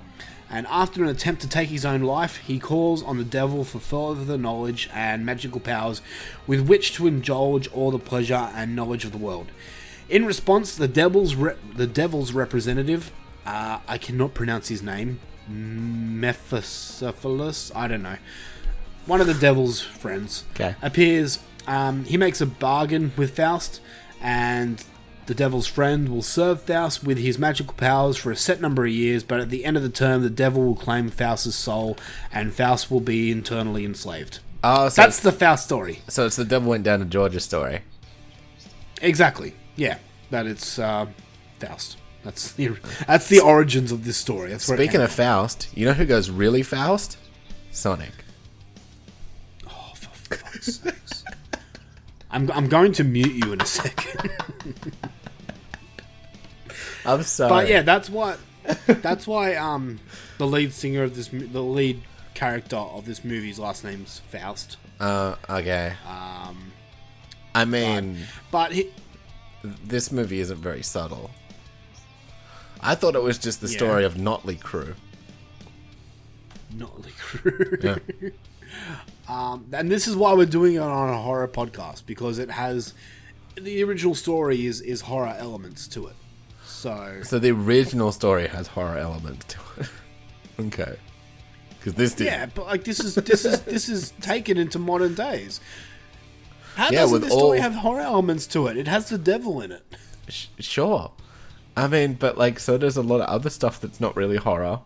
and 0.51 0.67
after 0.67 1.03
an 1.03 1.09
attempt 1.09 1.41
to 1.43 1.49
take 1.49 1.69
his 1.69 1.85
own 1.87 2.03
life, 2.03 2.39
he 2.39 2.59
calls 2.59 3.03
on 3.03 3.17
the 3.17 3.25
devil 3.25 3.65
for 3.65 3.79
further 3.79 4.37
knowledge 4.37 4.91
and 4.93 5.25
magical 5.25 5.61
powers 5.61 6.03
with 6.47 6.69
which 6.69 6.93
to 6.95 7.07
indulge 7.07 7.69
all 7.69 7.91
the 7.91 7.99
pleasure 7.99 8.51
and 8.55 8.75
knowledge 8.77 9.05
of 9.05 9.13
the 9.13 9.19
world. 9.19 9.51
In 10.11 10.27
response, 10.27 10.75
the 10.77 10.89
devil's 10.89 11.35
re- 11.37 11.55
the 11.77 11.87
devil's 11.87 12.33
representative, 12.33 13.13
uh, 13.47 13.79
I 13.87 13.97
cannot 13.97 14.35
pronounce 14.35 14.67
his 14.69 14.83
name, 14.83 15.21
Mephistopheles, 15.49 17.71
I 17.75 17.89
don't 17.89 18.03
know, 18.03 18.17
one 19.07 19.21
of 19.21 19.27
the 19.27 19.35
devil's 19.35 19.81
friends, 19.81 20.45
Okay. 20.55 20.75
appears. 20.83 21.39
Um, 21.67 22.05
he 22.05 22.17
makes 22.17 22.41
a 22.41 22.47
bargain 22.47 23.13
with 23.17 23.37
Faust, 23.37 23.81
and 24.21 24.83
the 25.27 25.35
devil's 25.35 25.67
friend 25.67 26.09
will 26.09 26.23
serve 26.23 26.63
Faust 26.63 27.05
with 27.05 27.19
his 27.19 27.39
magical 27.39 27.75
powers 27.75 28.17
for 28.17 28.33
a 28.33 28.37
set 28.37 28.61
number 28.61 28.85
of 28.85 28.91
years, 28.93 29.23
but 29.23 29.39
at 29.41 29.51
the 29.51 29.65
end 29.65 29.77
of 29.77 29.83
the 29.85 29.89
term, 29.91 30.23
the 30.23 30.31
devil 30.31 30.65
will 30.65 30.75
claim 30.77 31.09
Faust's 31.09 31.55
soul, 31.55 31.97
and 32.33 32.53
Faust 32.53 32.91
will 32.91 33.01
be 33.01 33.31
internally 33.31 33.85
enslaved. 33.85 34.41
Oh, 34.65 34.89
so 34.89 35.03
That's 35.03 35.21
the 35.21 35.33
Faust 35.33 35.65
story. 35.67 36.01
so 36.09 36.27
it's 36.27 36.37
the 36.37 36.45
devil 36.45 36.71
went 36.71 36.83
down 36.85 36.99
to 36.99 37.05
Georgia 37.05 37.41
story. 37.41 37.83
Exactly. 39.01 39.55
Yeah, 39.81 39.97
that 40.29 40.47
it's 40.47 40.79
uh, 40.79 41.07
Faust. 41.59 41.97
That's 42.23 42.53
the 42.53 42.77
that's 43.07 43.29
the 43.29 43.41
origins 43.41 43.91
of 43.93 44.05
this 44.05 44.19
story. 44.19 44.51
That's 44.51 44.67
Speaking 44.67 45.01
of 45.01 45.11
Faust, 45.11 45.69
you 45.75 45.87
know 45.87 45.95
who 45.95 46.05
goes 46.05 46.29
really 46.29 46.63
Faust? 46.63 47.17
Sonic. 47.71 48.13
Oh, 49.67 49.93
for 49.95 50.15
fuck's 50.15 50.81
sakes. 50.81 51.25
I'm 52.31 52.51
I'm 52.51 52.69
going 52.69 52.93
to 52.93 53.05
mute 53.05 53.33
you 53.33 53.55
in 53.55 53.63
a 53.63 53.65
second. 53.65 54.31
I'm 57.07 57.23
sorry. 57.23 57.49
But 57.49 57.69
yeah, 57.71 57.81
that's 57.81 58.11
what 58.11 58.39
that's 58.87 59.27
why 59.27 59.55
um 59.55 59.99
the 60.37 60.47
lead 60.47 60.75
singer 60.75 61.05
of 61.05 61.17
this 61.17 61.29
the 61.29 61.63
lead 61.63 62.03
character 62.35 62.77
of 62.77 63.07
this 63.07 63.25
movie's 63.25 63.59
last 63.59 63.83
name's 63.83 64.19
Faust. 64.31 64.77
Uh, 65.01 65.37
okay. 65.49 65.95
Um, 66.07 66.73
I 67.55 67.65
mean, 67.65 68.19
but 68.51 68.73
he, 68.73 68.91
this 69.63 70.11
movie 70.13 70.41
isn't 70.41 70.59
very 70.59 70.83
subtle. 70.83 71.31
I 72.81 72.95
thought 72.95 73.15
it 73.15 73.23
was 73.23 73.39
just 73.39 73.61
the 73.61 73.69
Yeah. 73.69 73.77
story 73.77 74.05
of 74.05 74.15
Notley 74.15 74.59
Crew. 74.59 74.95
Notley 76.75 77.17
Crew. 77.19 77.79
Yeah. 77.83 77.97
Um, 79.29 79.67
and 79.73 79.91
this 79.91 80.09
is 80.09 80.17
why 80.17 80.33
we're 80.35 80.45
doing 80.47 80.75
it 80.75 80.79
on 80.81 81.09
a 81.09 81.17
horror 81.19 81.47
podcast 81.47 82.05
because 82.07 82.39
it 82.41 82.51
has 82.51 82.95
the 83.57 83.81
original 83.85 84.15
story 84.17 84.67
is 84.67 84.81
is 84.81 85.03
horror 85.03 85.35
elements 85.39 85.87
to 85.89 86.07
it. 86.09 86.17
So 86.65 87.21
So 87.23 87.39
the 87.39 87.51
original 87.53 88.11
story 88.11 88.49
has 88.49 88.69
horror 88.69 88.97
elements 88.99 89.47
to 89.47 89.59
it. 89.79 89.91
okay. 90.67 90.97
Because 91.79 91.95
this 91.95 92.15
did. 92.15 92.27
yeah, 92.27 92.47
but 92.47 92.67
like 92.67 92.83
this 92.85 92.99
is 93.01 93.15
this 93.17 93.45
is 93.45 93.61
this 93.63 93.89
is 93.89 94.13
taken 94.21 94.57
into 94.57 94.79
modern 94.81 95.15
days. 95.15 95.61
How 96.81 96.89
Yeah, 96.91 97.01
doesn't 97.03 97.21
this 97.21 97.33
story 97.33 97.59
all- 97.59 97.63
have 97.63 97.75
horror 97.75 98.01
elements 98.01 98.47
to 98.49 98.67
it? 98.67 98.79
It 98.79 98.89
has 98.89 99.11
the 99.11 99.19
devil 99.19 99.61
in 99.61 99.71
it. 99.71 99.85
Sh- 100.31 100.47
sure. 100.61 101.11
I 101.77 101.87
mean, 101.89 102.15
but 102.15 102.39
like, 102.39 102.59
so 102.59 102.79
does 102.79 102.97
a 102.97 103.03
lot 103.03 103.21
of 103.21 103.29
other 103.29 103.51
stuff 103.51 103.79
that's 103.79 104.01
not 104.01 104.17
really 104.17 104.39
horror. 104.39 104.81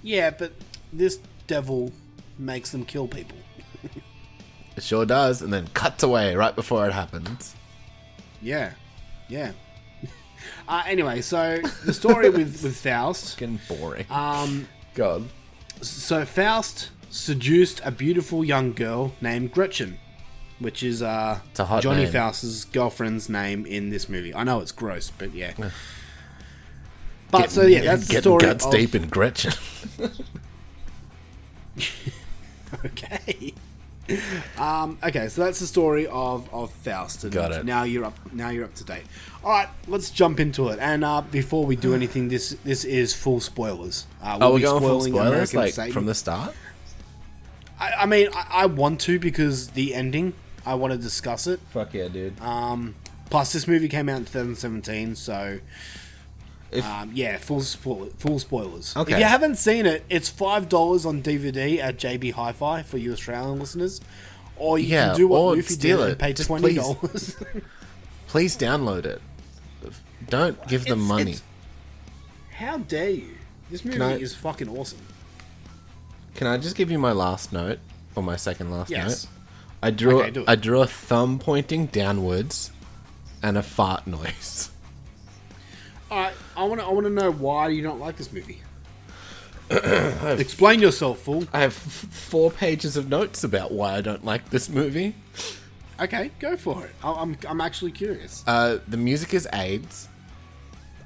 Yeah, 0.00 0.30
but 0.30 0.52
this 0.92 1.18
devil 1.48 1.90
makes 2.38 2.70
them 2.70 2.84
kill 2.84 3.08
people. 3.08 3.36
It 4.76 4.82
sure 4.84 5.04
does, 5.04 5.42
and 5.42 5.52
then 5.52 5.66
cuts 5.74 6.04
away 6.04 6.36
right 6.36 6.54
before 6.54 6.86
it 6.86 6.92
happens. 6.92 7.56
Yeah, 8.40 8.74
yeah. 9.28 9.52
Uh, 10.68 10.82
anyway, 10.86 11.20
so 11.22 11.58
the 11.86 11.92
story 11.94 12.28
with 12.30 12.62
with 12.62 12.76
Faust. 12.76 13.38
Getting 13.38 13.58
boring. 13.68 14.04
Um, 14.10 14.68
God. 14.94 15.24
So 15.80 16.24
Faust 16.26 16.90
seduced 17.10 17.80
a 17.84 17.90
beautiful 17.90 18.44
young 18.44 18.72
girl 18.72 19.14
named 19.22 19.52
Gretchen, 19.52 19.98
which 20.58 20.82
is 20.82 21.02
uh, 21.02 21.40
It's 21.50 21.60
a 21.60 21.66
hot 21.66 21.82
Johnny 21.82 22.04
name. 22.04 22.12
Faust's 22.12 22.64
girlfriend's 22.64 23.28
name 23.28 23.66
in 23.66 23.90
this 23.90 24.08
movie. 24.08 24.34
I 24.34 24.44
know 24.44 24.60
it's 24.60 24.72
gross, 24.72 25.10
but 25.10 25.34
yeah. 25.34 25.52
But 27.30 27.38
Getting- 27.38 27.50
so 27.50 27.62
yeah, 27.62 27.80
that's 27.82 28.08
the 28.08 28.20
story. 28.20 28.40
guts 28.42 28.64
of- 28.64 28.72
deep 28.72 28.94
in 28.94 29.08
Gretchen. 29.08 29.52
okay. 32.84 33.54
Um, 34.58 34.98
okay, 35.02 35.28
so 35.28 35.42
that's 35.44 35.60
the 35.60 35.66
story 35.66 36.06
of, 36.06 36.52
of 36.52 36.70
Faust. 36.70 37.24
And 37.24 37.32
Got 37.32 37.52
it. 37.52 37.64
Now 37.64 37.84
you're 37.84 38.04
up. 38.04 38.18
Now 38.32 38.50
you're 38.50 38.64
up 38.64 38.74
to 38.74 38.84
date. 38.84 39.04
All 39.42 39.50
right, 39.50 39.68
let's 39.86 40.10
jump 40.10 40.40
into 40.40 40.68
it. 40.68 40.78
And 40.78 41.04
uh, 41.04 41.22
before 41.22 41.64
we 41.64 41.74
do 41.74 41.94
anything, 42.00 42.28
this 42.28 42.50
this 42.64 42.84
is 42.84 43.14
full 43.14 43.40
spoilers. 43.40 44.06
Uh, 44.22 44.38
oh, 44.40 44.52
we're 44.52 44.56
be 44.58 44.62
going 44.64 44.82
full 44.82 45.00
spoilers, 45.00 45.28
American 45.28 45.58
like 45.60 45.74
Satan. 45.74 45.92
from 45.92 46.06
the 46.06 46.14
start. 46.14 46.54
I, 47.80 47.92
I 48.00 48.06
mean, 48.06 48.28
I, 48.34 48.46
I 48.50 48.66
want 48.66 49.00
to 49.02 49.18
because 49.18 49.68
the 49.70 49.94
ending. 49.94 50.34
I 50.66 50.74
want 50.74 50.92
to 50.92 50.98
discuss 50.98 51.46
it. 51.46 51.60
Fuck 51.70 51.94
yeah, 51.94 52.08
dude. 52.08 52.40
Um, 52.40 52.94
plus, 53.30 53.52
this 53.52 53.66
movie 53.68 53.88
came 53.88 54.08
out 54.08 54.16
in 54.18 54.24
2017, 54.24 55.14
so 55.16 55.58
um, 56.82 57.10
yeah, 57.14 57.36
full 57.38 57.60
spoil- 57.60 58.10
full 58.18 58.38
spoilers. 58.38 58.96
Okay. 58.96 59.12
If 59.12 59.18
you 59.18 59.24
haven't 59.24 59.56
seen 59.56 59.86
it, 59.86 60.04
it's 60.08 60.28
five 60.28 60.68
dollars 60.68 61.06
on 61.06 61.22
DVD 61.22 61.78
at 61.78 61.98
JB 61.98 62.32
Hi-Fi 62.32 62.82
for 62.82 62.98
you 62.98 63.12
Australian 63.12 63.58
listeners, 63.60 64.00
or 64.56 64.78
you 64.78 64.86
Yeah, 64.88 65.08
can 65.08 65.16
do 65.16 65.28
what 65.28 65.56
Luffy 65.56 65.76
did 65.76 66.00
it. 66.00 66.08
and 66.10 66.18
pay 66.18 66.32
Just 66.32 66.48
twenty 66.48 66.74
dollars. 66.74 67.36
Please 68.26 68.56
download 68.56 69.04
it. 69.06 69.20
Don't 70.28 70.66
give 70.66 70.84
them 70.86 70.98
It's- 71.00 71.08
money. 71.08 71.30
it's- 71.32 71.42
How 72.56 72.78
dare 72.78 73.10
you? 73.10 73.34
This 73.70 73.84
movie 73.84 74.00
I- 74.00 74.14
is 74.14 74.34
fucking 74.34 74.68
awesome. 74.68 74.98
Can 76.34 76.46
I 76.48 76.56
just 76.58 76.74
give 76.74 76.90
you 76.90 76.98
my 76.98 77.12
last 77.12 77.52
note 77.52 77.78
or 78.16 78.22
my 78.22 78.36
second 78.36 78.70
last 78.70 78.90
Yes. 78.90 79.24
note? 79.24 79.30
I 79.84 79.90
drew 79.90 80.22
Okay. 80.22 80.44
I 80.48 80.54
drew 80.56 80.80
a 80.80 80.86
thumb 80.86 81.38
pointing 81.38 81.86
downwards 81.86 82.70
and 83.42 83.58
a 83.58 83.62
fart 83.62 84.06
noise. 84.06 84.70
Right, 86.10 86.32
I 86.56 86.64
want 86.64 86.80
to 86.80 86.86
I 86.86 86.90
want 86.90 87.04
to 87.06 87.10
know 87.12 87.30
why 87.30 87.68
you 87.68 87.82
don't 87.82 88.00
like 88.00 88.16
this 88.16 88.32
movie. 88.32 88.62
Explain 89.70 90.80
yourself, 90.80 91.18
fool. 91.20 91.44
I 91.52 91.60
have 91.60 91.72
f- 91.76 91.82
four 92.10 92.50
pages 92.50 92.96
of 92.96 93.08
notes 93.08 93.44
about 93.44 93.72
why 93.72 93.94
I 93.96 94.00
don't 94.00 94.24
like 94.24 94.48
this 94.50 94.68
movie. 94.68 95.14
Okay, 96.00 96.30
go 96.38 96.56
for 96.56 96.84
it. 96.86 96.92
I- 97.02 97.12
I'm 97.12 97.36
I'm 97.48 97.60
actually 97.60 97.92
curious. 97.92 98.42
Uh, 98.46 98.78
the 98.88 98.96
music 98.96 99.34
is 99.34 99.46
AIDS. 99.52 100.08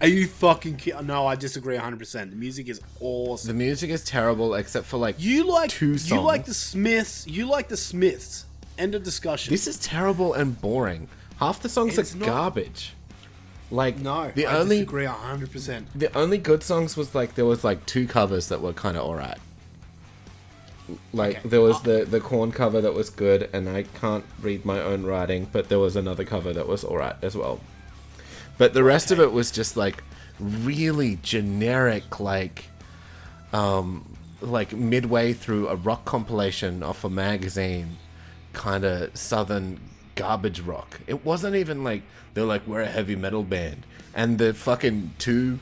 Are 0.00 0.06
you 0.08 0.28
fucking 0.28 0.76
kidding? 0.76 1.06
No, 1.08 1.26
I 1.26 1.34
disagree 1.34 1.76
100%. 1.76 2.30
The 2.30 2.36
music 2.36 2.68
is 2.68 2.80
awesome. 3.00 3.48
The 3.48 3.54
music 3.54 3.90
is 3.90 4.04
terrible 4.04 4.54
except 4.54 4.86
for 4.86 4.96
like 4.96 5.16
You 5.18 5.44
like 5.50 5.70
two 5.70 5.98
songs. 5.98 6.10
You 6.12 6.20
like 6.20 6.44
the 6.44 6.54
Smiths. 6.54 7.26
You 7.26 7.46
like 7.46 7.66
the 7.66 7.76
Smiths. 7.76 8.44
End 8.78 8.94
of 8.94 9.02
discussion. 9.02 9.52
This 9.52 9.66
is 9.66 9.78
terrible 9.78 10.32
and 10.34 10.58
boring. 10.60 11.08
Half 11.38 11.60
the 11.62 11.68
songs 11.68 11.98
It's 11.98 12.14
are 12.14 12.18
not. 12.18 12.26
garbage. 12.26 12.94
Like 13.70 13.98
no, 13.98 14.30
the 14.34 14.46
I 14.46 14.56
only 14.58 14.76
disagree 14.78 15.04
100%. 15.04 15.84
the 15.94 16.16
only 16.16 16.38
good 16.38 16.62
songs 16.62 16.96
was 16.96 17.14
like 17.14 17.34
there 17.34 17.44
was 17.44 17.64
like 17.64 17.84
two 17.84 18.06
covers 18.06 18.48
that 18.48 18.62
were 18.62 18.72
kind 18.72 18.96
of 18.96 19.02
alright. 19.04 19.36
Like 21.12 21.38
Okay. 21.40 21.48
there 21.50 21.60
was 21.60 21.82
the 21.82 22.06
the 22.08 22.18
Korn 22.20 22.50
cover 22.50 22.80
that 22.80 22.94
was 22.94 23.10
good, 23.10 23.50
and 23.52 23.68
I 23.68 23.82
can't 24.00 24.24
read 24.40 24.64
my 24.64 24.80
own 24.80 25.04
writing, 25.04 25.46
but 25.52 25.68
there 25.68 25.78
was 25.78 25.96
another 25.96 26.24
cover 26.24 26.52
that 26.54 26.66
was 26.66 26.82
alright 26.82 27.16
as 27.20 27.36
well. 27.36 27.60
But 28.56 28.72
the 28.72 28.82
rest 28.82 29.10
of 29.10 29.20
it 29.20 29.32
was 29.32 29.50
just 29.50 29.76
like 29.76 30.02
really 30.40 31.18
generic, 31.22 32.20
like 32.20 32.66
um 33.52 34.16
like 34.40 34.72
midway 34.72 35.32
through 35.34 35.68
a 35.68 35.74
rock 35.76 36.06
compilation 36.06 36.82
off 36.82 37.04
a 37.04 37.10
magazine, 37.10 37.98
kind 38.52 38.84
of 38.84 39.16
southern 39.16 39.78
garbage 40.14 40.60
rock. 40.60 41.00
It 41.06 41.24
wasn't 41.24 41.56
even 41.56 41.84
like 41.84 42.02
they're 42.34 42.44
like 42.44 42.66
we're 42.66 42.82
a 42.82 42.86
heavy 42.86 43.16
metal 43.16 43.42
band, 43.44 43.86
and 44.14 44.38
the 44.38 44.52
fucking 44.54 45.12
two, 45.18 45.58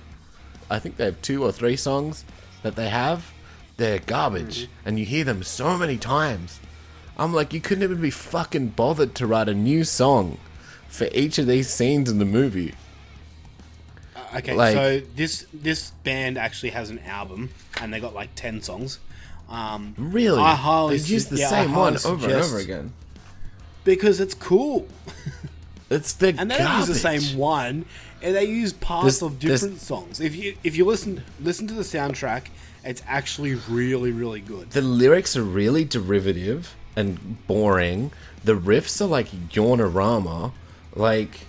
I 0.70 0.78
think 0.78 0.96
they 0.96 1.04
have 1.06 1.20
two 1.22 1.42
or 1.44 1.52
three 1.52 1.76
songs 1.76 2.24
that 2.62 2.76
they 2.76 2.88
have, 2.88 3.32
they're 3.76 3.98
garbage, 3.98 4.68
and 4.84 4.98
you 4.98 5.04
hear 5.04 5.24
them 5.24 5.42
so 5.42 5.76
many 5.76 5.96
times. 5.98 6.60
I'm 7.18 7.32
like, 7.32 7.52
you 7.54 7.60
couldn't 7.60 7.84
even 7.84 8.00
be 8.00 8.10
fucking 8.10 8.68
bothered 8.68 9.14
to 9.16 9.26
write 9.26 9.48
a 9.48 9.54
new 9.54 9.84
song 9.84 10.38
for 10.88 11.08
each 11.12 11.38
of 11.38 11.46
these 11.46 11.68
scenes 11.68 12.10
in 12.10 12.18
the 12.18 12.24
movie. 12.26 12.74
Uh, 14.14 14.20
Okay, 14.38 14.54
Like- 14.54 14.74
so 14.74 15.00
this 15.14 15.46
this 15.52 15.90
band 16.04 16.36
actually 16.38 16.70
has 16.70 16.90
an 16.90 16.98
album, 17.00 17.50
and 17.80 17.92
they 17.92 18.00
got 18.00 18.14
like 18.14 18.34
10 18.34 18.62
songs. 18.62 18.98
Um, 19.48 19.94
Really? 19.96 20.40
I 20.40 20.54
highly 20.54 20.98
They 20.98 21.06
use 21.14 21.26
the 21.26 21.36
yeah, 21.38 21.48
same 21.48 21.74
one 21.74 21.96
over 22.04 22.26
and 22.26 22.34
over 22.42 22.58
again. 22.58 22.92
Because 23.84 24.18
it's 24.20 24.34
cool. 24.34 24.88
It's 25.88 26.14
the 26.14 26.34
and 26.36 26.50
they 26.50 26.58
don't 26.58 26.78
use 26.78 26.88
the 26.88 26.94
same 26.96 27.38
one, 27.38 27.84
and 28.20 28.34
they 28.34 28.44
use 28.44 28.72
parts 28.72 29.20
There's- 29.20 29.22
of 29.22 29.38
different 29.38 29.80
songs. 29.80 30.18
If 30.20 30.34
you 30.34 30.56
if 30.64 30.76
you 30.76 30.84
listen 30.84 31.22
listen 31.40 31.68
to 31.68 31.74
the 31.74 31.84
soundtrack, 31.84 32.46
it's 32.84 33.02
actually 33.06 33.54
really 33.68 34.10
really 34.10 34.40
good. 34.40 34.70
The 34.70 34.82
lyrics 34.82 35.36
are 35.36 35.44
really 35.44 35.84
derivative 35.84 36.74
and 36.96 37.46
boring. 37.46 38.10
The 38.42 38.54
riffs 38.56 39.00
are 39.00 39.06
like 39.06 39.28
yawnorama, 39.50 40.50
like, 40.96 41.46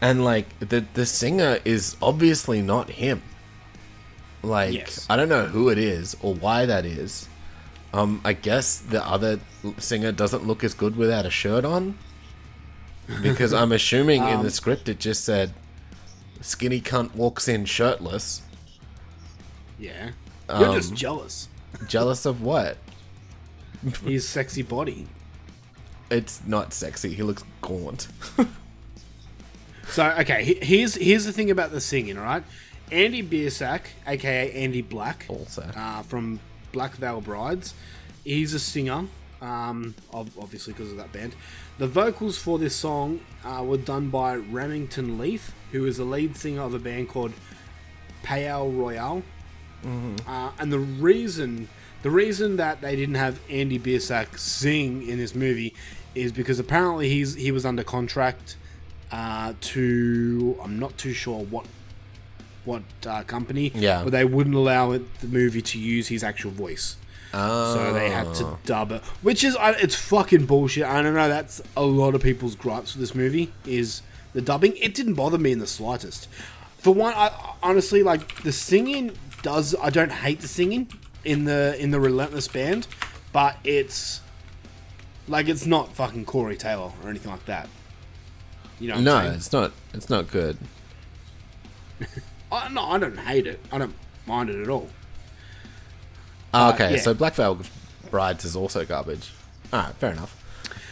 and 0.00 0.24
like 0.24 0.58
the 0.60 0.86
the 0.94 1.04
singer 1.04 1.58
is 1.66 1.96
obviously 2.00 2.62
not 2.62 2.88
him. 2.88 3.20
Like, 4.42 4.72
Yes. 4.72 5.06
I 5.10 5.16
don't 5.16 5.28
know 5.28 5.44
who 5.46 5.68
it 5.68 5.76
is 5.78 6.16
or 6.22 6.34
why 6.34 6.64
that 6.64 6.86
is. 6.86 7.28
Um, 7.94 8.20
I 8.24 8.32
guess 8.32 8.78
the 8.78 9.06
other 9.06 9.38
singer 9.78 10.10
doesn't 10.10 10.44
look 10.44 10.64
as 10.64 10.74
good 10.74 10.96
without 10.96 11.26
a 11.26 11.30
shirt 11.30 11.64
on. 11.64 11.96
Because 13.22 13.52
I'm 13.52 13.70
assuming 13.80 14.22
in 14.24 14.40
the 14.40 14.46
Um, 14.46 14.50
script 14.50 14.88
it 14.88 14.98
just 14.98 15.24
said, 15.24 15.52
"Skinny 16.40 16.80
cunt 16.80 17.14
walks 17.14 17.46
in 17.48 17.66
shirtless." 17.66 18.42
Yeah, 19.78 20.10
you're 20.48 20.68
Um, 20.70 20.74
just 20.74 20.94
jealous. 20.94 21.48
Jealous 21.86 22.26
of 22.26 22.42
what? 22.42 22.78
His 24.04 24.26
sexy 24.28 24.62
body. 24.62 25.06
It's 26.10 26.40
not 26.46 26.72
sexy. 26.72 27.14
He 27.14 27.22
looks 27.22 27.44
gaunt. 27.60 28.08
So 29.88 30.10
okay, 30.20 30.58
here's 30.62 30.94
here's 30.96 31.26
the 31.26 31.32
thing 31.32 31.50
about 31.50 31.70
the 31.70 31.80
singing. 31.80 32.16
right? 32.16 32.42
Andy 32.90 33.22
Biersack, 33.22 33.82
aka 34.06 34.50
Andy 34.52 34.82
Black, 34.82 35.26
Also. 35.28 35.62
uh, 35.76 36.02
from 36.02 36.40
Black 36.74 36.92
Veil 36.96 37.22
Brides, 37.22 37.72
he's 38.24 38.52
a 38.52 38.58
singer. 38.58 39.06
Um, 39.40 39.94
obviously 40.14 40.72
because 40.72 40.90
of 40.90 40.96
that 40.96 41.12
band. 41.12 41.34
The 41.76 41.86
vocals 41.86 42.38
for 42.38 42.58
this 42.58 42.74
song 42.74 43.20
uh, 43.44 43.62
were 43.62 43.76
done 43.76 44.08
by 44.08 44.36
Remington 44.36 45.18
Leith, 45.18 45.52
who 45.72 45.84
is 45.84 45.98
the 45.98 46.04
lead 46.04 46.34
singer 46.36 46.62
of 46.62 46.72
a 46.72 46.78
band 46.78 47.10
called 47.10 47.32
Palaye 48.22 48.78
Royale. 48.78 49.22
Uh, 50.26 50.50
and 50.58 50.72
the 50.72 50.78
reason 50.78 51.68
the 52.02 52.10
reason 52.10 52.56
that 52.56 52.80
they 52.80 52.96
didn't 52.96 53.16
have 53.16 53.40
Andy 53.50 53.78
Biersack 53.78 54.38
sing 54.38 55.06
in 55.06 55.18
this 55.18 55.34
movie 55.34 55.74
is 56.14 56.32
because 56.32 56.58
apparently 56.58 57.08
he's 57.08 57.34
he 57.34 57.50
was 57.50 57.66
under 57.66 57.82
contract 57.84 58.56
uh, 59.10 59.52
to 59.60 60.58
I'm 60.62 60.78
not 60.78 60.96
too 60.96 61.12
sure 61.12 61.44
what 61.44 61.66
what 62.64 62.82
uh, 63.06 63.22
company, 63.24 63.70
Yeah. 63.74 64.02
but 64.04 64.10
they 64.12 64.24
wouldn't 64.24 64.54
allow 64.56 64.92
it, 64.92 65.20
the 65.20 65.26
movie 65.28 65.62
to 65.62 65.78
use 65.78 66.08
his 66.08 66.22
actual 66.24 66.50
voice. 66.50 66.96
So 67.32 67.92
they 67.92 68.10
had 68.10 68.32
to 68.34 68.44
Oh. 68.46 68.58
dub 68.64 68.92
it, 68.92 69.02
which 69.22 69.42
is 69.42 69.56
it's 69.60 69.96
fucking 69.96 70.46
bullshit. 70.46 70.84
I 70.84 71.02
don't 71.02 71.14
know. 71.14 71.28
That's 71.28 71.60
a 71.76 71.82
lot 71.82 72.14
of 72.14 72.22
people's 72.22 72.54
gripes 72.54 72.94
with 72.94 73.00
this 73.00 73.12
movie 73.14 73.50
is 73.66 74.02
the 74.34 74.40
dubbing. 74.40 74.76
It 74.76 74.94
didn't 74.94 75.14
bother 75.14 75.36
me 75.36 75.50
in 75.50 75.58
the 75.58 75.66
slightest. 75.66 76.28
For 76.78 76.94
one, 76.94 77.12
I 77.16 77.32
honestly 77.60 78.04
like 78.04 78.42
the 78.44 78.52
singing. 78.52 79.18
Does 79.42 79.74
I 79.82 79.90
don't 79.90 80.12
hate 80.12 80.40
the 80.42 80.48
singing 80.48 80.86
in 81.24 81.44
the 81.44 81.76
in 81.78 81.90
the 81.90 81.98
Relentless 81.98 82.46
band, 82.46 82.86
but 83.32 83.56
it's 83.64 84.20
like 85.26 85.48
it's 85.48 85.66
not 85.66 85.92
fucking 85.96 86.26
Corey 86.26 86.56
Taylor 86.56 86.92
or 87.02 87.10
anything 87.10 87.32
like 87.32 87.46
that. 87.46 87.68
You 88.78 88.88
know 88.88 88.94
what 88.94 89.02
no, 89.04 89.16
I'm 89.16 89.24
saying? 89.24 89.34
it's 89.36 89.52
not. 89.52 89.72
It's 89.92 90.08
not 90.08 90.30
good. 90.30 90.56
I, 92.54 92.68
no, 92.68 92.82
I 92.82 92.98
don't 92.98 93.18
hate 93.18 93.46
it. 93.46 93.60
I 93.72 93.78
don't 93.78 93.94
mind 94.26 94.50
it 94.50 94.60
at 94.62 94.68
all. 94.68 94.88
Oh, 96.52 96.68
Uh, 96.68 96.72
okay, 96.74 96.94
yeah. 96.94 97.00
so 97.00 97.14
Black 97.14 97.34
Veil 97.34 97.58
Brides 98.10 98.44
is 98.44 98.54
also 98.56 98.84
garbage. 98.84 99.32
All 99.72 99.80
right, 99.80 99.94
fair 99.96 100.12
enough. 100.12 100.40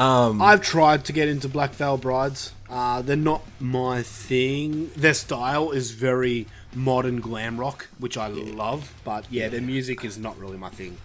Um, 0.01 0.41
I've 0.43 0.63
tried 0.63 1.05
to 1.07 1.13
get 1.13 1.29
into 1.29 1.49
Black 1.49 1.73
Veil 1.73 1.97
Brides. 1.97 2.53
Uh, 2.69 3.03
they're 3.03 3.17
not 3.17 3.43
my 3.61 4.03
thing. 4.03 4.91
Their 4.97 5.15
style 5.15 5.71
is 5.71 5.91
very 5.93 6.47
modern 6.75 7.21
glam 7.21 7.61
rock, 7.61 7.89
which 7.99 8.17
I 8.17 8.29
love. 8.29 8.95
But 9.05 9.27
yeah, 9.31 9.49
their 9.49 9.61
music 9.61 10.05
is 10.05 10.17
not 10.19 10.39
really 10.39 10.57
my 10.57 10.71
thing. 10.71 10.97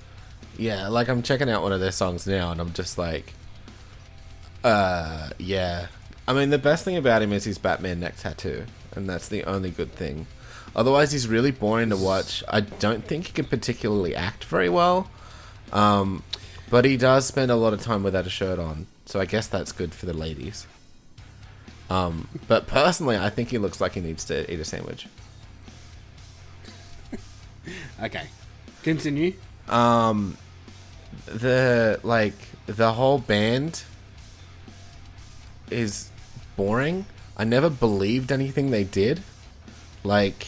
Yeah, 0.57 0.87
like 0.87 1.07
I'm 1.09 1.21
checking 1.21 1.49
out 1.49 1.61
one 1.61 1.73
of 1.73 1.79
their 1.81 1.91
songs 1.91 2.25
now, 2.25 2.51
and 2.51 2.59
I'm 2.61 2.73
just 2.73 2.97
like, 2.97 3.33
uh, 4.63 5.29
yeah. 5.37 5.87
I 6.27 6.33
mean, 6.33 6.49
the 6.49 6.57
best 6.57 6.83
thing 6.83 6.97
about 6.97 7.21
him 7.21 7.31
is 7.31 7.43
his 7.43 7.57
Batman 7.57 7.99
neck 7.99 8.15
tattoo, 8.17 8.65
and 8.95 9.07
that's 9.07 9.27
the 9.27 9.43
only 9.43 9.69
good 9.69 9.91
thing. 9.93 10.25
Otherwise, 10.75 11.11
he's 11.11 11.27
really 11.27 11.51
boring 11.51 11.89
to 11.89 11.97
watch. 11.97 12.43
I 12.47 12.61
don't 12.61 13.03
think 13.05 13.27
he 13.27 13.33
can 13.33 13.45
particularly 13.45 14.15
act 14.15 14.43
very 14.45 14.69
well, 14.69 15.09
um, 15.73 16.23
but 16.69 16.85
he 16.85 16.97
does 16.97 17.25
spend 17.25 17.49
a 17.51 17.55
lot 17.55 17.73
of 17.73 17.81
time 17.81 18.03
without 18.03 18.27
a 18.27 18.29
shirt 18.29 18.59
on, 18.59 18.85
so 19.05 19.19
I 19.19 19.25
guess 19.25 19.47
that's 19.47 19.71
good 19.71 19.93
for 19.93 20.05
the 20.05 20.13
ladies. 20.13 20.67
Um, 21.89 22.27
but 22.47 22.67
personally, 22.67 23.17
I 23.17 23.29
think 23.29 23.49
he 23.49 23.57
looks 23.57 23.79
like 23.81 23.93
he 23.93 24.01
needs 24.01 24.25
to 24.25 24.51
eat 24.51 24.59
a 24.59 24.65
sandwich. 24.65 25.07
Okay, 28.01 28.27
continue. 28.83 29.33
um 29.67 30.37
the 31.25 31.99
like 32.03 32.35
the 32.67 32.93
whole 32.93 33.17
band 33.17 33.83
is 35.69 36.09
boring 36.55 37.05
i 37.35 37.43
never 37.43 37.69
believed 37.69 38.31
anything 38.31 38.71
they 38.71 38.83
did 38.85 39.21
like 40.03 40.47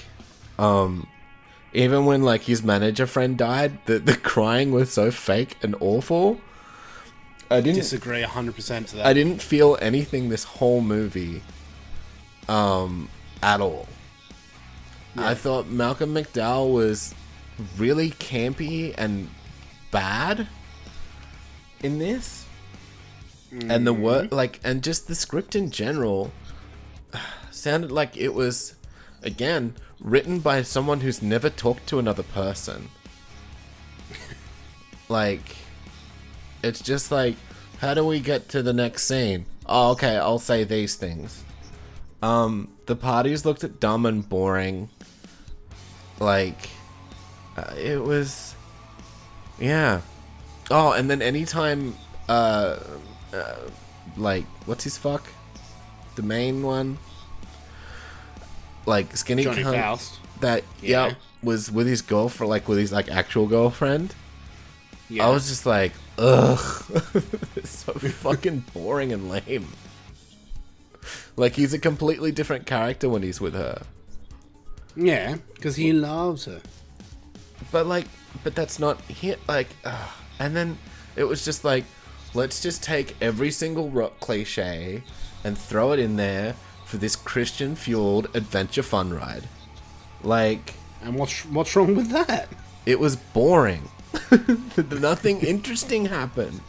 um 0.60 1.08
even 1.74 2.06
when 2.06 2.22
like 2.24 2.44
his 2.44 2.62
manager 2.64 3.08
friend 3.08 3.38
died 3.38 3.80
the, 3.86 3.98
the 4.00 4.16
crying 4.18 4.72
was 4.72 4.92
so 4.92 5.10
fake 5.10 5.56
and 5.64 5.76
awful 5.80 6.40
i 7.50 7.62
didn't 7.62 7.78
Disagree 7.78 8.22
100% 8.22 8.88
to 8.90 8.96
that. 8.98 9.06
I 9.08 9.14
didn't 9.14 9.42
feel 9.42 9.78
anything 9.82 10.30
this 10.30 10.44
whole 10.44 10.82
movie 10.82 11.42
um 12.48 13.10
at 13.42 13.62
all. 13.62 13.88
I 15.18 15.34
thought 15.34 15.68
Malcolm 15.68 16.14
McDowell 16.14 16.72
was 16.72 17.14
really 17.78 18.12
campy 18.12 18.94
and 18.98 19.30
bad 19.92 20.48
in 21.82 22.00
this. 22.00 22.46
And 23.52 23.88
the 23.88 23.94
word 23.94 24.32
like 24.32 24.60
and 24.64 24.84
just 24.84 25.08
the 25.08 25.16
script 25.16 25.56
in 25.56 25.72
general 25.72 26.32
sounded 27.52 27.92
like 27.92 28.16
it 28.16 28.34
was 28.34 28.76
again 29.24 29.76
written 30.00 30.40
by 30.40 30.62
someone 30.62 31.02
who's 31.02 31.22
never 31.22 31.50
talked 31.50 31.88
to 31.88 32.00
another 32.00 32.24
person. 32.24 32.90
like 35.10 35.56
it's 36.64 36.82
just 36.82 37.12
like 37.12 37.36
how 37.80 37.94
do 37.94 38.06
we 38.06 38.20
get 38.20 38.50
to 38.50 38.62
the 38.62 38.74
next 38.74 39.04
scene? 39.04 39.46
Oh, 39.66 39.92
okay, 39.92 40.18
I'll 40.18 40.40
say 40.40 40.66
these 40.66 40.96
things. 40.96 41.44
Um, 42.22 42.70
the 42.88 42.96
parties 42.96 43.46
looked 43.46 43.64
at 43.64 43.80
dumb 43.80 44.06
and 44.06 44.28
boring. 44.28 44.90
Like, 46.20 46.70
uh, 47.56 47.74
it 47.78 48.04
was, 48.04 48.54
yeah. 49.60 50.02
Oh, 50.70 50.92
and 50.92 51.10
then 51.10 51.22
anytime, 51.22 51.96
uh, 52.28 52.80
uh, 53.34 53.56
like, 54.18 54.46
what's 54.66 54.84
his 54.84 54.98
fuck? 54.98 55.26
The 56.16 56.24
main 56.24 56.62
one, 56.62 56.98
like 58.90 59.16
skinny 59.16 59.44
Johnny 59.44 59.64
cunt 59.64 59.80
Faust. 59.82 60.20
That 60.42 60.64
Yeah. 60.82 61.08
yeah. 61.08 61.14
was 61.42 61.72
with 61.72 61.88
his 61.88 62.02
girlfriend, 62.02 62.50
like 62.50 62.68
with 62.68 62.78
his 62.80 62.92
like 62.92 63.10
actual 63.10 63.48
girlfriend. 63.48 64.14
Yeah. 65.10 65.28
I 65.28 65.30
was 65.30 65.48
just 65.48 65.66
like, 65.66 65.94
ugh, 66.18 66.60
it's 67.56 67.84
so 67.86 67.94
fucking 67.94 68.66
boring 68.74 69.14
and 69.14 69.30
lame. 69.30 69.68
Like 71.36 71.56
he's 71.56 71.74
a 71.74 71.80
completely 71.80 72.32
different 72.32 72.66
character 72.66 73.08
when 73.10 73.24
he's 73.24 73.40
with 73.40 73.54
her. 73.54 73.84
Yeah, 74.96 75.38
because 75.56 75.78
he 75.78 75.94
loves 75.94 76.46
her. 76.46 76.62
But 77.72 77.86
like, 77.86 78.06
but 78.44 78.56
that's 78.56 78.80
not 78.80 79.00
hit. 79.04 79.40
Like, 79.48 79.70
and 80.40 80.56
then 80.56 80.78
it 81.16 81.24
was 81.24 81.46
just 81.46 81.64
like, 81.64 81.86
let's 82.34 82.62
just 82.62 82.84
take 82.84 83.16
every 83.22 83.52
single 83.52 83.90
rock 83.90 84.20
cliche 84.20 85.04
and 85.44 85.58
throw 85.58 85.94
it 85.94 86.00
in 86.00 86.18
there 86.18 86.56
for 86.90 86.98
this 86.98 87.16
Christian 87.16 87.76
fueled 87.76 88.28
adventure 88.36 88.82
fun 88.84 89.14
ride. 89.14 89.44
Like, 90.24 90.74
And 91.04 91.16
what's 91.16 91.46
what's 91.46 91.76
wrong 91.76 91.96
with 91.96 92.10
that? 92.10 92.50
it 92.86 93.00
was 93.00 93.16
boring. 93.16 93.88
nothing 94.92 95.42
interesting 95.42 96.08
happened. 96.08 96.62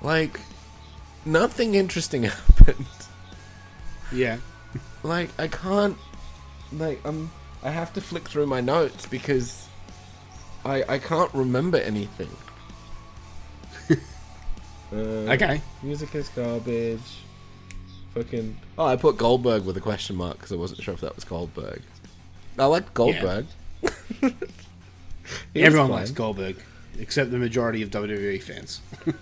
Like, 0.00 0.40
nothing 1.26 1.74
interesting 1.74 2.22
happened. 2.36 2.86
Yeah. 4.10 4.38
Like, 5.02 5.28
I 5.38 5.48
can't. 5.48 5.96
Like, 6.72 7.00
I'm. 7.04 7.30
I 7.62 7.70
have 7.70 7.92
to 7.92 8.00
flick 8.00 8.26
through 8.28 8.46
my 8.46 8.60
notes 8.62 9.04
because 9.06 9.68
I 10.64 10.82
I 10.88 10.98
can't 10.98 11.32
remember 11.34 11.76
anything. 11.78 12.30
uh, 14.92 15.32
Okay. 15.36 15.60
Music 15.82 16.14
is 16.14 16.28
garbage. 16.30 17.20
Fucking. 18.14 18.56
Oh, 18.76 18.84
I 18.86 18.96
put 18.96 19.16
Goldberg 19.16 19.64
with 19.64 19.76
a 19.76 19.80
question 19.80 20.16
mark 20.16 20.36
because 20.38 20.52
I 20.52 20.56
wasn't 20.56 20.82
sure 20.82 20.94
if 20.94 21.00
that 21.00 21.14
was 21.14 21.24
Goldberg. 21.24 21.82
I 22.58 22.66
liked 22.66 22.92
Goldberg. 22.94 23.46
He 25.54 25.60
was 25.60 25.66
Everyone 25.68 25.88
fine. 25.88 25.98
likes 25.98 26.10
Goldberg, 26.10 26.56
except 26.98 27.30
the 27.30 27.38
majority 27.38 27.80
of 27.82 27.90
WWE 27.90 28.42
fans. 28.42 28.80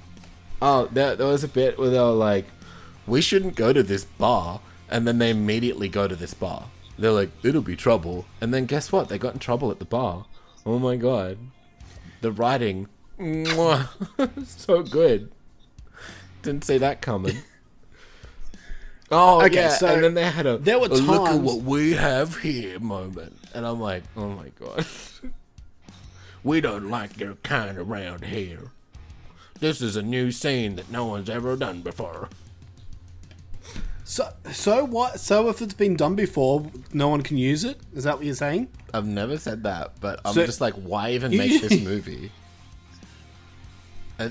Oh, 0.62 0.88
there, 0.92 1.16
there 1.16 1.26
was 1.26 1.42
a 1.42 1.48
bit 1.48 1.78
where 1.78 1.88
they 1.88 1.98
were 1.98 2.10
like, 2.10 2.44
we 3.06 3.22
shouldn't 3.22 3.54
go 3.54 3.72
to 3.72 3.82
this 3.82 4.04
bar. 4.04 4.60
And 4.90 5.08
then 5.08 5.16
they 5.16 5.30
immediately 5.30 5.88
go 5.88 6.06
to 6.06 6.14
this 6.14 6.34
bar. 6.34 6.64
They're 6.98 7.12
like, 7.12 7.30
it'll 7.42 7.62
be 7.62 7.76
trouble. 7.76 8.26
And 8.42 8.52
then 8.52 8.66
guess 8.66 8.92
what? 8.92 9.08
They 9.08 9.16
got 9.16 9.32
in 9.32 9.38
trouble 9.38 9.70
at 9.70 9.78
the 9.78 9.86
bar. 9.86 10.26
Oh 10.66 10.78
my 10.78 10.96
god. 10.96 11.38
The 12.20 12.30
writing, 12.30 12.88
so 14.44 14.82
good. 14.82 15.32
Didn't 16.42 16.64
see 16.64 16.76
that 16.76 17.00
coming. 17.00 17.38
Oh, 19.10 19.42
Okay, 19.44 19.54
yeah. 19.56 19.68
so 19.70 19.88
and 19.88 20.04
then 20.04 20.14
they 20.14 20.24
had 20.24 20.46
a, 20.46 20.58
there 20.58 20.78
were 20.78 20.86
a 20.86 20.90
look 20.90 21.28
at 21.28 21.40
what 21.40 21.62
we 21.62 21.92
have 21.94 22.36
here 22.38 22.78
moment. 22.78 23.36
And 23.54 23.66
I'm 23.66 23.80
like, 23.80 24.04
oh 24.16 24.28
my 24.28 24.50
god. 24.60 24.86
we 26.44 26.60
don't 26.60 26.88
like 26.90 27.18
your 27.18 27.34
kind 27.42 27.76
around 27.78 28.24
here. 28.26 28.70
This 29.58 29.82
is 29.82 29.96
a 29.96 30.02
new 30.02 30.30
scene 30.30 30.76
that 30.76 30.90
no 30.90 31.04
one's 31.06 31.28
ever 31.28 31.56
done 31.56 31.82
before. 31.82 32.28
So, 34.04 34.28
so 34.52 34.84
what? 34.84 35.20
So 35.20 35.48
if 35.48 35.60
it's 35.60 35.74
been 35.74 35.96
done 35.96 36.14
before, 36.14 36.66
no 36.92 37.08
one 37.08 37.22
can 37.22 37.36
use 37.36 37.62
it. 37.64 37.78
Is 37.94 38.04
that 38.04 38.16
what 38.16 38.24
you're 38.26 38.34
saying? 38.34 38.68
I've 38.94 39.06
never 39.06 39.38
said 39.38 39.62
that, 39.64 40.00
but 40.00 40.20
I'm 40.24 40.34
So- 40.34 40.46
just 40.46 40.60
like, 40.60 40.74
why 40.74 41.10
even 41.12 41.30
make 41.36 41.60
this 41.60 41.80
movie? 41.82 42.32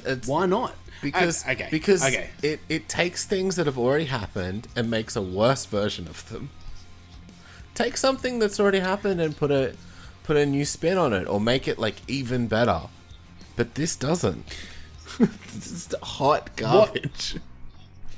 It's 0.06 0.28
Why 0.28 0.46
not? 0.46 0.76
because 1.02 1.46
O- 1.48 1.52
okay, 1.52 1.68
because 1.72 2.04
okay. 2.06 2.30
it 2.44 2.60
it 2.68 2.90
takes 2.90 3.26
things 3.26 3.56
that 3.56 3.66
have 3.66 3.78
already 3.78 4.06
happened 4.06 4.68
and 4.76 4.90
makes 4.90 5.16
a 5.16 5.22
worse 5.22 5.66
version 5.66 6.08
of 6.08 6.28
them. 6.30 6.50
Take 7.76 7.96
something 7.98 8.40
that's 8.40 8.60
already 8.60 8.80
happened 8.80 9.22
and 9.22 9.36
put 9.36 9.52
a 9.52 9.76
put 10.24 10.36
a 10.38 10.46
new 10.46 10.66
spin 10.66 10.98
on 10.98 11.14
it, 11.14 11.28
or 11.28 11.40
make 11.40 11.68
it 11.68 11.80
like 11.80 11.96
even 12.08 12.48
better. 12.48 12.82
But 13.56 13.76
this 13.76 13.96
doesn't. 13.96 14.46
this 15.20 15.72
is 15.72 15.96
hot 16.04 16.56
garbage. 16.56 17.38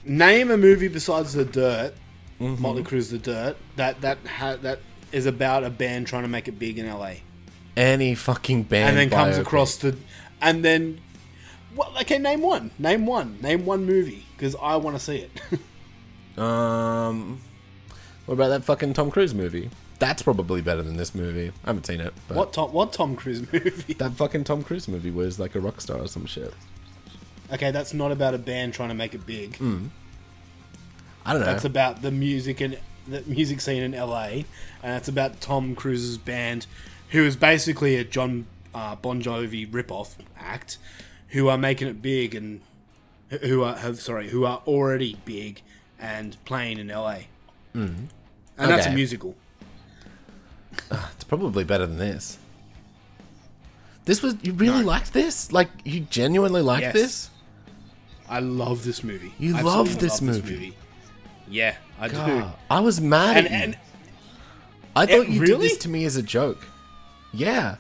Name 0.04 0.50
a 0.52 0.58
movie 0.58 0.88
besides 0.88 1.34
The 1.34 1.46
Dirt, 1.46 1.94
Mm-hmm. 2.40 2.60
Motley 2.62 2.82
Crue's 2.84 3.12
The 3.12 3.20
Dirt, 3.20 3.58
that 3.76 4.02
that 4.02 4.18
ha- 4.26 4.58
that 4.64 4.80
is 5.12 5.28
about 5.28 5.64
a 5.64 5.70
band 5.70 6.08
trying 6.08 6.24
to 6.24 6.28
make 6.28 6.48
it 6.48 6.58
big 6.58 6.80
in 6.80 6.88
LA, 6.90 7.16
Any 7.78 8.16
fucking 8.16 8.64
band, 8.64 8.90
and 8.90 8.98
then 8.98 9.10
comes 9.12 9.38
biopic. 9.38 9.42
across 9.42 9.76
the, 9.78 9.96
and 10.42 10.66
then, 10.66 11.00
what? 11.76 12.02
Okay, 12.02 12.18
name 12.18 12.42
one. 12.42 12.72
Name 12.80 13.06
one. 13.06 13.40
Name 13.42 13.66
one 13.66 13.86
movie 13.86 14.26
because 14.36 14.56
I 14.62 14.76
want 14.78 14.98
to 14.98 15.04
see 15.04 15.18
it. 15.18 15.32
Um, 16.38 17.42
what 18.26 18.36
about 18.36 18.48
that 18.48 18.64
fucking 18.64 18.94
Tom 18.94 19.12
Cruise 19.12 19.34
movie? 19.34 19.70
That's 20.00 20.24
probably 20.24 20.62
better 20.62 20.82
than 20.82 20.96
this 20.96 21.14
movie. 21.14 21.52
I 21.64 21.68
haven't 21.68 21.86
seen 21.86 22.00
it. 22.00 22.14
But 22.28 22.38
what 22.38 22.54
Tom? 22.54 22.72
What 22.72 22.94
Tom 22.94 23.16
Cruise 23.16 23.42
movie? 23.54 23.94
That 23.96 24.14
fucking 24.14 24.46
Tom 24.46 24.64
Cruise 24.64 24.88
movie 24.88 25.12
was 25.12 25.40
like 25.40 25.56
a 25.56 25.60
rock 25.60 25.82
star 25.82 25.98
or 25.98 26.08
some 26.08 26.26
shit. 26.26 26.54
Okay, 27.52 27.72
that's 27.72 27.94
not 27.94 28.12
about 28.12 28.34
a 28.34 28.38
band 28.38 28.74
trying 28.74 28.90
to 28.90 28.96
make 28.96 29.14
it 29.14 29.26
big. 29.26 29.56
I 31.26 31.34
don't 31.34 31.42
know. 31.42 31.46
That's 31.46 31.66
about 31.66 32.02
the 32.02 32.12
music 32.12 32.62
and 32.62 32.80
the 33.08 33.22
music 33.24 33.60
scene 33.62 33.84
in 33.84 33.92
LA, 33.92 34.24
and 34.24 34.46
that's 34.82 35.10
about 35.10 35.42
Tom 35.42 35.76
Cruise's 35.76 36.18
band, 36.18 36.66
who 37.10 37.26
is 37.26 37.36
basically 37.36 37.98
a 37.98 38.04
John 38.04 38.48
uh, 38.74 38.96
Bon 38.96 39.22
Jovi 39.22 39.70
ripoff 39.70 40.16
act, 40.40 40.78
who 41.32 41.48
are 41.50 41.58
making 41.58 41.88
it 41.88 42.02
big 42.02 42.34
and 42.36 42.62
who 43.42 43.64
are 43.64 43.76
have 43.76 44.00
sorry 44.00 44.30
who 44.30 44.46
are 44.46 44.62
already 44.68 45.18
big 45.26 45.62
and 46.00 46.38
playing 46.46 46.78
in 46.80 46.88
LA, 46.88 47.20
Mm. 47.76 48.08
and 48.58 48.72
that's 48.72 48.86
a 48.86 48.90
Okay. 48.90 48.96
musical. 48.96 49.36
It's 50.92 51.24
probably 51.26 51.64
better 51.64 51.86
than 51.86 51.98
this. 51.98 52.38
This 54.06 54.22
was 54.22 54.36
you 54.42 54.54
really 54.54 54.84
liked 54.84 55.14
this? 55.14 55.52
Like 55.52 55.70
you 55.86 56.02
genuinely 56.02 56.62
liked 56.62 56.82
Yes. 56.82 56.94
this? 56.94 57.30
I 58.30 58.40
love 58.40 58.84
this 58.84 59.04
movie. 59.04 59.34
You 59.40 59.62
love 59.62 60.00
this 60.00 60.22
love 60.22 60.36
movie. 60.44 60.76
Yeah, 61.50 61.76
I 62.00 62.08
do. 62.08 62.16
God, 62.16 62.54
I 62.70 62.80
was 62.80 63.00
mad 63.02 63.38
And- 63.38 63.46
at 63.48 63.52
you. 63.52 63.58
and- 63.66 63.78
I 64.96 65.06
thought 65.06 65.30
you 65.30 65.46
did 65.46 65.62
this 65.62 65.78
to 65.80 65.90
me 65.90 66.04
as 66.06 66.16
a 66.18 66.22
joke. 66.24 66.66
Yeah. 67.34 67.78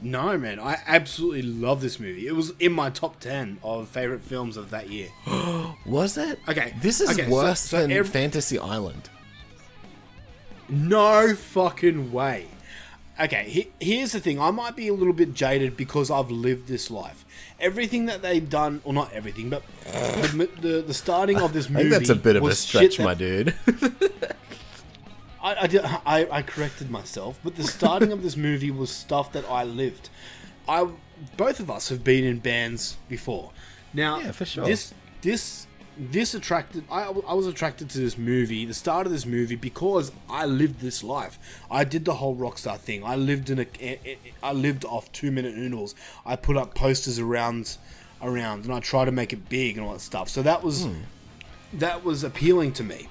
No, 0.00 0.38
man, 0.38 0.60
I 0.60 0.78
absolutely 0.86 1.42
love 1.42 1.80
this 1.80 1.98
movie. 1.98 2.26
It 2.28 2.36
was 2.36 2.52
in 2.60 2.72
my 2.72 2.88
top 2.90 3.18
ten 3.18 3.58
of 3.64 3.88
favorite 3.88 4.20
films 4.22 4.56
of 4.56 4.70
that 4.70 4.90
year. 4.90 5.08
Was 5.86 6.16
it? 6.16 6.38
Okay, 6.48 6.72
This 6.80 7.00
is 7.00 7.10
okay, 7.18 7.28
worse 7.28 7.60
so 7.60 7.80
than 7.82 7.90
ev- 7.90 8.08
Fantasy 8.08 8.58
Island. 8.60 9.10
No 10.68 11.34
fucking 11.34 12.12
way. 12.12 12.46
Okay, 13.20 13.48
he, 13.48 13.70
here's 13.80 14.12
the 14.12 14.20
thing. 14.20 14.40
I 14.40 14.52
might 14.52 14.76
be 14.76 14.86
a 14.86 14.94
little 14.94 15.12
bit 15.12 15.34
jaded 15.34 15.76
because 15.76 16.08
I've 16.12 16.30
lived 16.30 16.68
this 16.68 16.88
life. 16.90 17.24
Everything 17.58 18.06
that 18.06 18.22
they've 18.22 18.48
done, 18.48 18.80
or 18.84 18.92
not 18.92 19.12
everything, 19.12 19.50
but 19.50 19.64
the, 19.84 20.48
the, 20.60 20.82
the 20.82 20.94
starting 20.94 21.38
of 21.40 21.52
this 21.52 21.66
I 21.70 21.70
movie. 21.70 21.88
think 21.90 21.94
that's 22.06 22.10
a 22.10 22.14
bit 22.14 22.36
of 22.36 22.44
a 22.44 22.54
stretch, 22.54 22.98
that- 22.98 23.04
my 23.04 23.14
dude. 23.14 23.54
I, 25.48 25.62
I, 25.62 25.66
did, 25.66 25.82
I, 25.84 26.28
I 26.30 26.42
corrected 26.42 26.90
myself, 26.90 27.38
but 27.42 27.56
the 27.56 27.64
starting 27.64 28.12
of 28.12 28.22
this 28.22 28.36
movie 28.36 28.70
was 28.70 28.90
stuff 28.90 29.32
that 29.32 29.44
I 29.48 29.64
lived. 29.64 30.10
I 30.68 30.88
both 31.36 31.58
of 31.58 31.70
us 31.70 31.88
have 31.88 32.04
been 32.04 32.24
in 32.24 32.38
bands 32.38 32.98
before. 33.08 33.50
Now, 33.94 34.20
Yeah, 34.20 34.32
for 34.32 34.44
sure. 34.44 34.66
This 34.66 34.92
this 35.22 35.66
this 35.98 36.34
attracted. 36.34 36.84
I, 36.90 37.04
I 37.04 37.34
was 37.34 37.46
attracted 37.46 37.88
to 37.90 37.98
this 37.98 38.16
movie, 38.18 38.64
the 38.66 38.74
start 38.74 39.06
of 39.06 39.12
this 39.12 39.26
movie, 39.26 39.56
because 39.56 40.12
I 40.28 40.44
lived 40.44 40.80
this 40.80 41.02
life. 41.02 41.38
I 41.70 41.84
did 41.84 42.04
the 42.04 42.14
whole 42.14 42.36
rockstar 42.36 42.76
thing. 42.76 43.02
I 43.02 43.16
lived 43.16 43.50
in 43.50 43.58
a. 43.60 44.18
I 44.42 44.52
lived 44.52 44.84
off 44.84 45.10
two 45.12 45.30
minute 45.30 45.56
noodles. 45.56 45.94
I 46.26 46.36
put 46.36 46.56
up 46.56 46.74
posters 46.74 47.18
around, 47.18 47.78
around, 48.20 48.64
and 48.64 48.74
I 48.74 48.80
tried 48.80 49.06
to 49.06 49.12
make 49.12 49.32
it 49.32 49.48
big 49.48 49.78
and 49.78 49.86
all 49.86 49.94
that 49.94 50.00
stuff. 50.00 50.28
So 50.28 50.42
that 50.42 50.62
was 50.62 50.84
hmm. 50.84 51.00
that 51.72 52.04
was 52.04 52.22
appealing 52.22 52.74
to 52.74 52.84
me. 52.84 53.08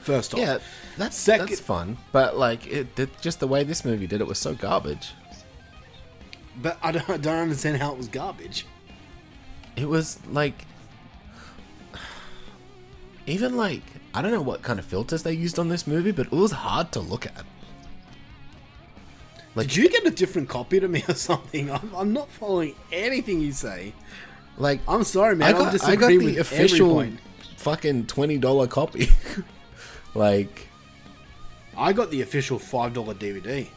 First 0.00 0.34
off, 0.34 0.40
yeah, 0.40 0.58
that's 0.96 1.16
Second- 1.16 1.48
that's 1.48 1.60
fun. 1.60 1.98
But 2.12 2.36
like 2.36 2.66
it, 2.66 2.98
it 2.98 3.10
just 3.20 3.40
the 3.40 3.46
way 3.46 3.64
this 3.64 3.84
movie 3.84 4.06
did 4.06 4.20
it 4.20 4.26
was 4.26 4.38
so 4.38 4.54
garbage. 4.54 5.12
But 6.60 6.78
I 6.82 6.92
don't, 6.92 7.08
I 7.08 7.16
don't 7.16 7.38
understand 7.38 7.78
how 7.78 7.92
it 7.92 7.98
was 7.98 8.08
garbage. 8.08 8.66
It 9.76 9.88
was 9.88 10.18
like 10.26 10.66
even 13.26 13.56
like 13.56 13.82
I 14.14 14.22
don't 14.22 14.32
know 14.32 14.42
what 14.42 14.62
kind 14.62 14.78
of 14.78 14.84
filters 14.84 15.22
they 15.22 15.32
used 15.32 15.58
on 15.58 15.68
this 15.68 15.86
movie, 15.86 16.10
but 16.10 16.26
it 16.26 16.32
was 16.32 16.52
hard 16.52 16.92
to 16.92 17.00
look 17.00 17.26
at. 17.26 17.44
Like 19.54 19.68
Did 19.68 19.76
you 19.76 19.88
get 19.88 20.06
a 20.06 20.10
different 20.10 20.48
copy 20.48 20.80
to 20.80 20.88
me 20.88 21.04
or 21.08 21.14
something? 21.14 21.70
I'm, 21.70 21.90
I'm 21.94 22.12
not 22.12 22.30
following 22.30 22.74
anything 22.92 23.40
you 23.40 23.52
say. 23.52 23.92
like 24.58 24.80
I'm 24.88 25.04
sorry, 25.04 25.36
man. 25.36 25.48
I 25.48 25.52
got, 25.52 25.60
I'm 25.62 25.68
I 25.68 25.72
disagreeing 25.72 25.98
got 26.00 26.08
the 26.08 26.16
with 26.16 26.38
every 26.38 26.40
official 26.66 26.88
point. 26.94 27.20
fucking 27.56 28.06
twenty 28.06 28.38
dollar 28.38 28.66
copy. 28.66 29.08
like 30.14 30.68
I 31.76 31.92
got 31.92 32.10
the 32.10 32.22
official 32.22 32.58
five 32.58 32.94
dollar 32.94 33.14
DVD. 33.14 33.68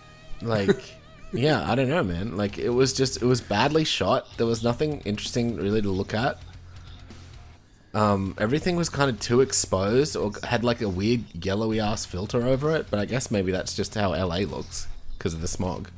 like 0.41 0.96
yeah 1.36 1.69
i 1.72 1.74
don't 1.74 1.89
know 1.89 2.04
man 2.04 2.38
like 2.38 2.60
it 2.60 2.69
was 2.69 2.93
just 2.93 3.19
it 3.19 3.26
was 3.26 3.41
badly 3.41 3.84
shot 3.84 4.28
there 4.38 4.46
was 4.46 4.63
nothing 4.63 5.02
interesting 5.02 5.56
really 5.56 5.82
to 5.82 5.89
look 5.89 6.13
at 6.13 6.38
um 7.96 8.36
everything 8.38 8.76
was 8.76 8.88
kind 8.88 9.10
of 9.10 9.19
too 9.19 9.41
exposed 9.41 10.15
or 10.15 10.32
had 10.43 10.63
like 10.63 10.80
a 10.82 10.88
weird 10.88 11.24
yellowy 11.43 11.80
ass 11.80 12.06
filter 12.06 12.46
over 12.46 12.76
it 12.76 12.86
but 12.91 13.00
i 13.00 13.06
guess 13.06 13.32
maybe 13.32 13.52
that's 13.52 13.76
just 13.76 13.96
how 13.96 14.10
la 14.12 14.38
looks 14.38 14.88
because 15.17 15.34
of 15.34 15.41
the 15.41 15.48
smog 15.48 15.89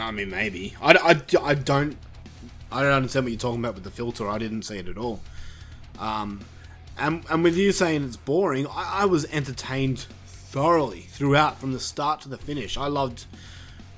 I 0.00 0.10
mean, 0.10 0.30
maybe. 0.30 0.74
I, 0.80 0.92
I, 0.92 1.48
I 1.50 1.54
don't. 1.54 1.96
I 2.70 2.82
don't 2.82 2.92
understand 2.92 3.24
what 3.24 3.30
you're 3.30 3.40
talking 3.40 3.60
about 3.60 3.74
with 3.74 3.84
the 3.84 3.90
filter. 3.90 4.28
I 4.28 4.38
didn't 4.38 4.62
see 4.62 4.78
it 4.78 4.88
at 4.88 4.98
all. 4.98 5.20
Um, 5.98 6.40
and, 6.98 7.24
and 7.30 7.44
with 7.44 7.56
you 7.56 7.72
saying 7.72 8.04
it's 8.04 8.16
boring, 8.16 8.66
I, 8.68 9.02
I 9.02 9.04
was 9.04 9.24
entertained 9.26 10.06
thoroughly 10.26 11.00
throughout 11.02 11.58
from 11.60 11.72
the 11.72 11.80
start 11.80 12.20
to 12.22 12.28
the 12.28 12.38
finish. 12.38 12.76
I 12.76 12.86
loved 12.86 13.26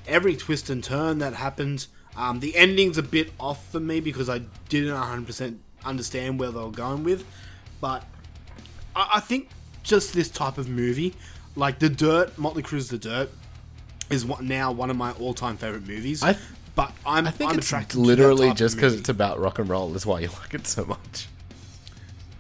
every 0.07 0.37
twist 0.37 0.71
and 0.71 0.83
turn 0.83 1.19
that 1.19 1.35
happened. 1.35 1.87
Um, 2.17 2.41
the 2.41 2.57
ending's 2.57 2.99
a 2.99 3.03
bit 3.03 3.33
off 3.39 3.71
for 3.71 3.79
me 3.81 4.01
because 4.01 4.29
I 4.29 4.41
didn't 4.69 4.95
100% 4.95 5.59
understand 5.85 6.41
where 6.41 6.51
they 6.51 6.59
were 6.61 6.71
going 6.71 7.05
with. 7.05 7.25
But 7.81 8.05
I, 8.97 9.11
I 9.15 9.21
think 9.21 9.51
just 9.83 10.15
this 10.15 10.29
type 10.29 10.59
of 10.59 10.69
movie, 10.69 11.15
like 11.55 11.79
The 11.79 11.89
Dirt, 11.89 12.37
Motley 12.39 12.63
Crue's 12.63 12.89
The 12.89 12.99
Dirt, 12.99 13.31
is 14.11 14.25
what 14.25 14.43
now 14.43 14.73
one 14.73 14.91
of 14.91 14.97
my 14.97 15.13
all-time 15.13 15.57
favorite 15.57 15.87
movies. 15.87 16.23
I- 16.23 16.37
but 16.75 16.93
I'm, 17.05 17.27
i 17.27 17.33
think 17.33 17.51
I'm 17.51 17.59
it's 17.59 17.67
attracted 17.67 17.95
to 17.95 17.99
that 17.99 18.07
literally 18.07 18.55
just 18.55 18.77
because 18.77 18.95
it's 18.95 19.09
about 19.09 19.41
rock 19.41 19.59
and 19.59 19.69
roll 19.69 19.93
is 19.97 20.07
why 20.07 20.21
you 20.21 20.29
like 20.43 20.55
it 20.55 20.65
so 20.65 20.85
much 20.85 21.27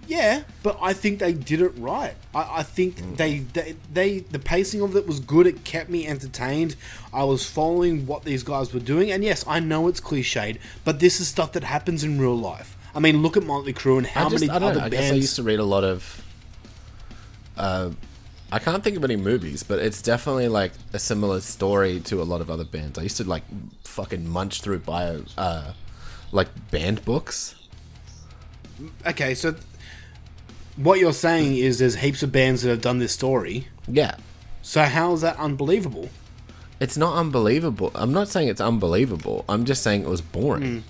Yeah, 0.08 0.44
but 0.62 0.78
I 0.80 0.94
think 0.94 1.18
they 1.18 1.34
did 1.34 1.60
it 1.60 1.72
right. 1.76 2.14
I, 2.34 2.60
I 2.60 2.62
think 2.62 2.96
Mm. 2.96 3.16
they, 3.18 3.38
they 3.40 3.76
they 3.92 4.18
the 4.20 4.38
pacing 4.38 4.80
of 4.80 4.96
it 4.96 5.06
was 5.06 5.20
good. 5.20 5.46
It 5.46 5.64
kept 5.64 5.90
me 5.90 6.06
entertained. 6.06 6.76
I 7.12 7.24
was 7.24 7.44
following 7.48 8.06
what 8.06 8.24
these 8.24 8.42
guys 8.42 8.72
were 8.72 8.80
doing, 8.80 9.10
and 9.12 9.22
yes, 9.22 9.44
I 9.46 9.60
know 9.60 9.86
it's 9.86 10.00
cliched, 10.00 10.58
but 10.82 10.98
this 11.00 11.20
is 11.20 11.28
stuff 11.28 11.52
that 11.52 11.62
happens 11.64 12.02
in 12.04 12.18
real 12.18 12.34
life. 12.34 12.74
I 12.94 13.00
mean, 13.00 13.20
look 13.20 13.36
at 13.36 13.44
Motley 13.44 13.74
Crue 13.74 13.98
and 13.98 14.06
how 14.06 14.30
just, 14.30 14.46
many 14.46 14.50
other 14.50 14.74
know. 14.78 14.86
I 14.86 14.88
bands. 14.88 15.12
I 15.12 15.14
used 15.16 15.36
to 15.36 15.42
read 15.42 15.58
a 15.60 15.64
lot 15.64 15.84
of. 15.84 16.24
Uh, 17.56 17.90
I 18.50 18.58
can't 18.60 18.82
think 18.82 18.96
of 18.96 19.04
any 19.04 19.16
movies, 19.16 19.62
but 19.62 19.78
it's 19.78 20.00
definitely 20.00 20.48
like 20.48 20.72
a 20.94 20.98
similar 20.98 21.40
story 21.42 22.00
to 22.00 22.22
a 22.22 22.24
lot 22.24 22.40
of 22.40 22.50
other 22.50 22.64
bands. 22.64 22.98
I 22.98 23.02
used 23.02 23.18
to 23.18 23.24
like 23.24 23.42
fucking 23.84 24.26
munch 24.26 24.62
through 24.62 24.78
bio, 24.80 25.24
uh, 25.36 25.72
like 26.32 26.48
band 26.70 27.04
books. 27.04 27.54
Okay, 29.06 29.34
so 29.34 29.54
what 30.78 30.98
you're 30.98 31.12
saying 31.12 31.56
is 31.56 31.78
there's 31.78 31.96
heaps 31.96 32.22
of 32.22 32.32
bands 32.32 32.62
that 32.62 32.70
have 32.70 32.80
done 32.80 32.98
this 32.98 33.12
story. 33.12 33.68
Yeah, 33.86 34.16
So 34.62 34.82
how 34.82 35.12
is 35.14 35.20
that 35.22 35.36
unbelievable? 35.38 36.08
it's 36.80 36.96
not 36.96 37.16
unbelievable. 37.16 37.90
I'm 37.96 38.12
not 38.12 38.28
saying 38.28 38.46
it's 38.48 38.60
unbelievable. 38.60 39.44
I'm 39.48 39.64
just 39.64 39.82
saying 39.82 40.02
it 40.04 40.08
was 40.08 40.20
boring. 40.20 40.84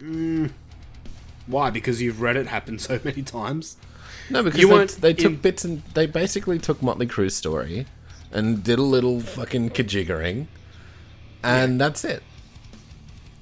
Hmm. 0.00 0.04
Hmm. 0.06 0.46
Why? 1.46 1.70
Because 1.70 2.02
you've 2.02 2.20
read 2.20 2.36
it 2.36 2.46
happen 2.48 2.78
so 2.78 2.98
many 3.04 3.22
times. 3.22 3.76
No, 4.30 4.42
because 4.42 4.60
You 4.60 4.68
they, 4.68 4.84
they 4.86 5.14
took 5.14 5.32
in- 5.32 5.36
bits 5.38 5.64
and 5.64 5.82
they 5.94 6.06
basically 6.06 6.58
took 6.58 6.82
Motley 6.82 7.06
Crue's 7.06 7.36
story 7.36 7.86
and 8.32 8.64
did 8.64 8.78
a 8.78 8.82
little 8.82 9.20
fucking 9.20 9.70
kajiggering, 9.70 10.46
and 11.42 11.80
that's 11.80 12.04
it. 12.04 12.22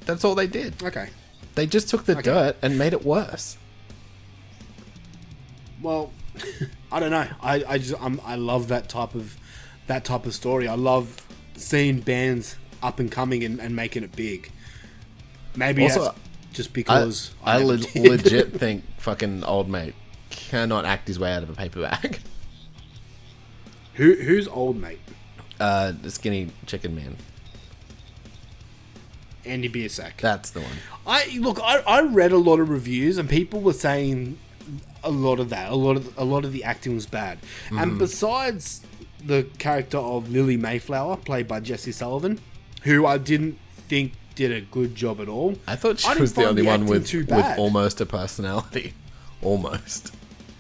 That's 0.05 0.25
all 0.25 0.35
they 0.35 0.47
did. 0.49 0.83
Okay. 0.83 1.11
They 1.55 1.67
just 1.67 1.89
took 1.89 2.05
the 2.05 2.17
dirt 2.17 2.57
and 2.63 2.77
made 2.79 2.93
it 2.93 3.05
worse. 3.05 3.57
Well, 5.83 6.13
I 6.93 7.01
don't 7.01 7.11
know. 7.11 7.27
I 7.43 7.65
I 7.67 7.79
just 7.79 7.95
I'm, 8.01 8.21
I 8.25 8.37
love 8.37 8.69
that 8.69 8.89
type 8.89 9.15
of 9.15 9.37
that 9.87 10.05
type 10.05 10.27
of 10.27 10.35
story. 10.35 10.69
I 10.69 10.75
love 10.75 11.27
seeing 11.55 12.01
bands 12.01 12.57
up 12.83 12.99
and 12.99 13.11
coming 13.11 13.45
and, 13.45 13.61
and 13.61 13.75
making 13.77 14.03
it 14.03 14.15
big. 14.17 14.51
Maybe 15.57 15.83
Also, 15.85 16.15
just 16.53 16.71
I, 16.71 16.73
because 16.73 17.33
I, 17.45 17.59
le- 17.59 17.79
legit 17.97 18.53
think 18.53 18.85
fucking 18.99 19.45
old 19.45 19.69
mate 19.69 19.95
cannot 20.31 20.85
act 20.85 21.09
his 21.09 21.19
way 21.19 21.33
out 21.33 21.43
of 21.43 21.51
a 21.51 21.55
paper 21.55 21.83
bag. 21.83 22.21
Who 23.95 24.15
who's 24.15 24.49
old 24.49 24.77
mate? 24.81 25.01
Uh, 25.59 25.93
the 26.01 26.11
skinny 26.11 26.51
chicken 26.67 26.95
man. 26.95 27.17
Andy 29.45 29.69
Biersack. 29.69 30.17
That's 30.19 30.51
the 30.51 30.61
one. 30.61 30.73
I 31.07 31.37
look. 31.39 31.59
I, 31.63 31.81
I 31.81 32.03
read 32.03 32.33
a 32.33 32.39
lot 32.39 32.61
of 32.61 32.71
reviews 32.71 33.19
and 33.19 33.29
people 33.29 33.61
were 33.61 33.73
saying 33.73 34.39
a 35.05 35.11
lot 35.11 35.41
of 35.41 35.49
that. 35.51 35.71
A 35.71 35.75
lot 35.75 35.97
of 35.97 36.17
a 36.19 36.25
lot 36.25 36.45
of 36.45 36.53
the 36.53 36.65
acting 36.65 36.95
was 36.95 37.07
bad. 37.07 37.39
And 37.71 37.93
Mhm. 37.93 37.99
besides 37.99 38.83
the 39.25 39.47
character 39.59 39.99
of 39.99 40.31
Lily 40.31 40.57
Mayflower, 40.57 41.17
played 41.19 41.47
by 41.49 41.61
Jesse 41.61 41.93
Sullivan, 41.93 42.41
who 42.83 43.05
I 43.07 43.19
didn't 43.19 43.59
think 43.89 44.13
did 44.35 44.51
a 44.53 44.61
good 44.63 44.95
job 44.95 45.21
at 45.21 45.29
all. 45.29 45.57
I 45.67 45.77
thought 45.77 46.01
she 46.01 46.09
didn't 46.09 46.21
was 46.21 46.33
the 46.35 46.45
only 46.49 46.63
one 46.63 46.87
with 46.87 47.13
with 47.13 47.59
almost 47.59 48.01
a 48.01 48.07
personality. 48.07 48.95
Almost. 49.43 50.13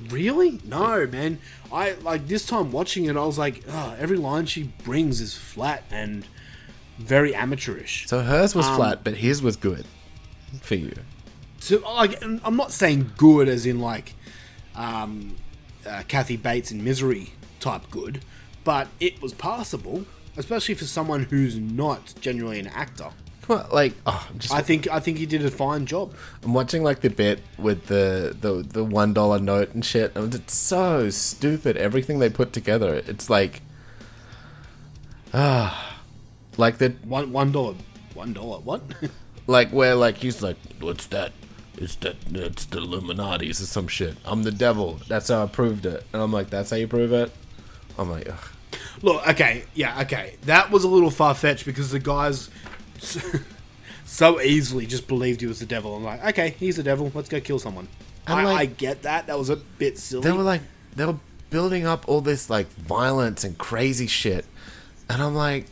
Really? 0.08 0.58
No, 0.64 1.06
man. 1.06 1.38
I 1.70 1.92
like 2.02 2.26
this 2.28 2.46
time 2.46 2.72
watching 2.72 3.04
it. 3.04 3.16
I 3.16 3.24
was 3.26 3.36
like, 3.36 3.62
oh, 3.68 3.94
every 3.98 4.16
line 4.16 4.46
she 4.46 4.72
brings 4.84 5.20
is 5.20 5.34
flat 5.34 5.84
and 5.90 6.24
very 6.98 7.34
amateurish. 7.34 8.06
So 8.08 8.22
hers 8.22 8.54
was 8.54 8.66
Um, 8.66 8.76
flat, 8.76 9.04
but 9.04 9.18
his 9.18 9.42
was 9.42 9.56
good 9.56 9.84
for 10.62 10.76
you. 10.76 10.94
So, 11.60 11.78
like, 11.94 12.22
I'm 12.22 12.56
not 12.56 12.72
saying 12.72 13.12
good 13.18 13.48
as 13.48 13.66
in 13.66 13.80
like 13.80 14.14
um, 14.80 15.36
uh, 15.86 16.02
Kathy 16.08 16.36
Bates 16.36 16.72
in 16.72 16.82
Misery 16.82 17.34
type 17.60 17.82
good, 17.90 18.24
but 18.64 18.88
it 18.98 19.20
was 19.20 19.34
passable, 19.34 20.06
especially 20.36 20.74
for 20.74 20.86
someone 20.86 21.24
who's 21.24 21.58
not 21.58 22.14
genuinely 22.20 22.60
an 22.60 22.68
actor. 22.68 23.10
like, 23.72 23.94
oh, 24.06 24.26
I'm 24.30 24.38
just 24.38 24.54
I 24.54 24.62
think 24.62 24.88
I 24.88 25.00
think 25.00 25.18
he 25.18 25.26
did 25.26 25.44
a 25.44 25.50
fine 25.50 25.84
job. 25.84 26.14
I'm 26.42 26.54
watching 26.54 26.82
like 26.82 27.00
the 27.00 27.10
bit 27.10 27.40
with 27.58 27.86
the 27.86 28.34
the 28.40 28.62
the 28.62 28.84
one 28.84 29.12
dollar 29.12 29.38
note 29.38 29.74
and 29.74 29.84
shit. 29.84 30.16
And 30.16 30.34
it's 30.34 30.54
so 30.54 31.10
stupid. 31.10 31.76
Everything 31.76 32.18
they 32.18 32.30
put 32.30 32.52
together. 32.52 32.94
It's 33.06 33.28
like, 33.28 33.60
ah, 35.34 35.98
like 36.56 36.78
the 36.78 36.94
One 37.04 37.32
one 37.32 37.52
dollar, 37.52 37.74
one 38.14 38.32
dollar. 38.32 38.60
What? 38.60 38.82
like 39.46 39.70
where 39.70 39.94
like 39.94 40.18
he's 40.18 40.42
like, 40.42 40.56
what's 40.80 41.06
that? 41.08 41.32
It's 41.76 41.94
the 41.96 42.14
it's 42.32 42.66
the 42.66 42.78
Illuminati's 42.78 43.60
or 43.62 43.66
some 43.66 43.88
shit. 43.88 44.16
I'm 44.24 44.42
the 44.42 44.50
devil. 44.52 45.00
That's 45.08 45.28
how 45.28 45.44
I 45.44 45.46
proved 45.46 45.86
it. 45.86 46.04
And 46.12 46.20
I'm 46.22 46.32
like, 46.32 46.50
that's 46.50 46.70
how 46.70 46.76
you 46.76 46.86
prove 46.88 47.12
it. 47.12 47.30
I'm 47.98 48.10
like, 48.10 48.28
ugh. 48.28 48.48
Look, 49.02 49.26
okay, 49.28 49.64
yeah, 49.74 50.00
okay. 50.02 50.36
That 50.42 50.70
was 50.70 50.84
a 50.84 50.88
little 50.88 51.10
far 51.10 51.34
fetched 51.34 51.64
because 51.64 51.90
the 51.90 51.98
guys 51.98 52.50
so, 52.98 53.20
so 54.04 54.40
easily 54.40 54.86
just 54.86 55.08
believed 55.08 55.40
he 55.40 55.46
was 55.46 55.58
the 55.60 55.66
devil. 55.66 55.96
I'm 55.96 56.04
like, 56.04 56.24
okay, 56.26 56.50
he's 56.58 56.76
the 56.76 56.82
devil. 56.82 57.10
Let's 57.14 57.28
go 57.28 57.40
kill 57.40 57.58
someone. 57.58 57.88
And, 58.26 58.38
I, 58.40 58.44
like- 58.44 58.58
I 58.60 58.66
get 58.66 59.02
that. 59.02 59.26
That 59.28 59.38
was 59.38 59.48
a 59.50 59.56
bit 59.56 59.98
silly. 59.98 60.22
they 60.22 60.32
were 60.32 60.42
like 60.42 60.62
they 60.96 61.04
were 61.06 61.16
building 61.50 61.86
up 61.86 62.08
all 62.08 62.20
this 62.20 62.48
like 62.50 62.68
violence 62.74 63.42
and 63.42 63.58
crazy 63.58 64.06
shit 64.06 64.44
and 65.08 65.20
i'm 65.20 65.34
like 65.34 65.66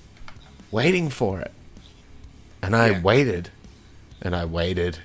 waiting 0.73 1.09
for 1.09 1.39
it 1.41 1.53
and 2.61 2.75
i 2.75 2.89
Yeah. 2.91 3.01
waited 3.01 3.51
and 4.21 4.35
i 4.35 4.45
waited 4.45 4.95
and 4.97 5.03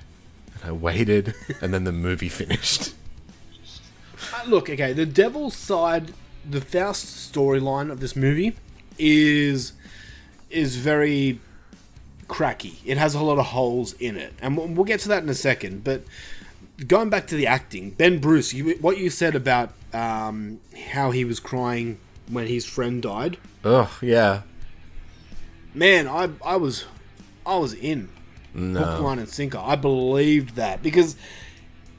i 0.64 0.72
waited 0.72 1.34
and 1.60 1.72
then 1.72 1.84
the 1.84 1.92
movie 1.92 2.28
finished 2.28 2.94
Uh, 4.32 4.42
look, 4.48 4.70
okay, 4.70 4.92
the 4.92 5.04
devil's 5.06 5.54
side, 5.54 6.12
the 6.48 6.60
Faust 6.60 7.32
storyline 7.32 7.90
of 7.92 8.00
this 8.00 8.16
movie 8.16 8.56
is 8.98 9.72
is 10.50 10.76
very 10.76 11.38
cracky. 12.26 12.78
It 12.84 12.96
has 12.96 13.14
a 13.14 13.22
lot 13.22 13.38
of 13.38 13.46
holes 13.46 13.92
in 13.94 14.16
it, 14.16 14.32
and 14.40 14.56
we'll, 14.56 14.68
we'll 14.68 14.84
get 14.84 15.00
to 15.00 15.08
that 15.08 15.22
in 15.22 15.28
a 15.28 15.34
second. 15.34 15.84
But 15.84 16.02
going 16.86 17.10
back 17.10 17.26
to 17.28 17.36
the 17.36 17.46
acting, 17.46 17.90
Ben 17.90 18.18
Bruce, 18.18 18.52
you, 18.54 18.76
what 18.80 18.96
you 18.98 19.10
said 19.10 19.34
about 19.36 19.72
um, 19.92 20.58
how 20.92 21.10
he 21.10 21.24
was 21.24 21.38
crying 21.38 21.98
when 22.28 22.46
his 22.46 22.64
friend 22.64 23.02
died, 23.02 23.36
Ugh, 23.62 23.90
yeah 24.00 24.42
man, 25.74 26.06
I 26.08 26.30
I 26.44 26.56
was 26.56 26.86
I 27.44 27.56
was 27.56 27.74
in 27.74 28.08
hook, 28.54 29.00
line, 29.00 29.18
and 29.18 29.28
sinker. 29.28 29.58
I 29.58 29.76
believed 29.76 30.56
that 30.56 30.82
because 30.82 31.16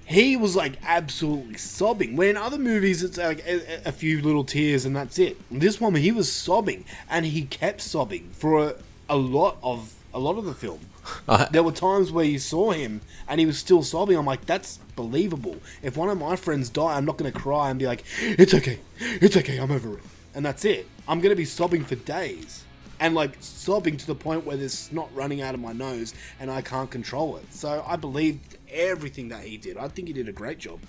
he 0.06 0.36
was 0.38 0.56
like 0.56 0.74
absolutely 0.84 1.58
sobbing. 1.58 2.16
When 2.16 2.30
in 2.30 2.38
other 2.38 2.60
movies, 2.60 3.02
it's 3.04 3.18
like 3.18 3.46
a, 3.48 3.82
a 3.88 3.92
few 3.92 4.22
little 4.22 4.44
tears 4.44 4.86
and 4.86 4.96
that's 4.96 5.18
it. 5.20 5.38
This 5.52 5.82
one, 5.82 5.96
he 5.96 6.12
was 6.12 6.32
sobbing, 6.32 6.86
and 7.10 7.26
he 7.26 7.44
kept 7.44 7.82
sobbing 7.82 8.30
for 8.34 8.64
a, 8.70 8.76
a 9.10 9.16
lot 9.18 9.58
of 9.64 9.94
a 10.14 10.20
lot 10.20 10.38
of 10.38 10.46
the 10.46 10.54
film. 10.54 10.80
I- 11.28 11.48
there 11.52 11.64
were 11.64 11.72
times 11.72 12.12
where 12.12 12.26
you 12.26 12.40
saw 12.40 12.72
him 12.72 13.02
and 13.28 13.40
he 13.40 13.46
was 13.46 13.58
still 13.58 13.84
sobbing. 13.84 14.18
I'm 14.18 14.26
like, 14.26 14.46
that's 14.46 14.78
believable. 14.96 15.58
If 15.84 15.98
one 15.98 16.10
of 16.10 16.18
my 16.20 16.36
friends 16.36 16.70
die, 16.70 16.96
I'm 16.96 17.06
not 17.06 17.18
going 17.18 17.32
to 17.32 17.38
cry 17.38 17.70
and 17.70 17.78
be 17.80 17.86
like, 17.86 18.04
it's 18.22 18.54
okay, 18.54 18.80
it's 19.00 19.36
okay, 19.38 19.58
I'm 19.58 19.72
over 19.72 19.98
it, 19.98 20.04
and 20.34 20.46
that's 20.46 20.64
it. 20.66 20.88
I'm 21.08 21.20
going 21.20 21.32
to 21.32 21.36
be 21.36 21.46
sobbing 21.46 21.84
for 21.84 21.96
days 21.96 22.64
and 23.00 23.14
like 23.16 23.38
sobbing 23.40 23.98
to 23.98 24.08
the 24.08 24.16
point 24.16 24.46
where 24.46 24.58
there's 24.58 24.74
snot 24.78 25.10
running 25.16 25.42
out 25.42 25.54
of 25.54 25.60
my 25.60 25.74
nose 25.74 26.14
and 26.40 26.50
I 26.52 26.62
can't 26.62 26.90
control 26.90 27.38
it. 27.38 27.54
So 27.54 27.84
I 27.88 27.96
believed 27.96 28.58
everything 28.70 29.30
that 29.30 29.44
he 29.44 29.58
did. 29.58 29.78
I 29.78 29.88
think 29.88 30.08
he 30.08 30.14
did 30.14 30.28
a 30.30 30.34
great 30.34 30.58
job. 30.60 30.80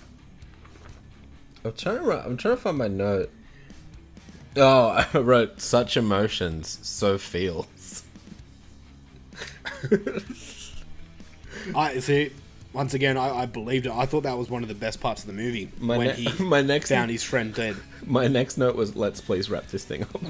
i'm 1.65 1.73
trying 1.73 2.03
to 2.03 2.11
i'm 2.25 2.37
trying 2.37 2.55
to 2.55 2.61
find 2.61 2.77
my 2.77 2.87
note 2.87 3.29
oh 4.55 5.05
i 5.13 5.17
wrote 5.17 5.59
such 5.61 5.97
emotions 5.97 6.79
so 6.81 7.17
feels 7.17 8.03
I 11.75 11.99
see. 11.99 12.31
Once 12.73 12.93
again, 12.93 13.17
I, 13.17 13.39
I 13.41 13.45
believed 13.45 13.85
it. 13.87 13.91
I 13.91 14.05
thought 14.05 14.23
that 14.23 14.37
was 14.37 14.49
one 14.49 14.61
of 14.61 14.69
the 14.69 14.75
best 14.75 14.99
parts 15.01 15.21
of 15.21 15.27
the 15.27 15.33
movie 15.33 15.69
My 15.79 15.97
when 15.97 16.07
ne- 16.07 16.13
he 16.13 16.43
my 16.43 16.61
next- 16.61 16.89
found 16.89 17.11
his 17.11 17.23
friend 17.23 17.53
dead. 17.53 17.75
my 18.05 18.27
next 18.27 18.57
note 18.57 18.75
was 18.75 18.95
let's 18.95 19.19
please 19.21 19.49
wrap 19.49 19.67
this 19.67 19.83
thing 19.83 20.03
up 20.03 20.21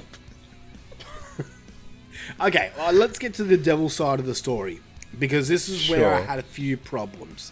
Okay, 2.39 2.71
well, 2.78 2.93
let's 2.93 3.17
get 3.17 3.34
to 3.36 3.43
the 3.43 3.58
devil 3.58 3.89
side 3.89 4.19
of 4.19 4.26
the 4.26 4.36
story 4.36 4.80
because 5.17 5.47
this 5.47 5.67
is 5.67 5.89
where 5.89 6.13
I 6.13 6.21
had 6.21 6.39
a 6.39 6.43
few 6.43 6.78
problems. 6.78 7.52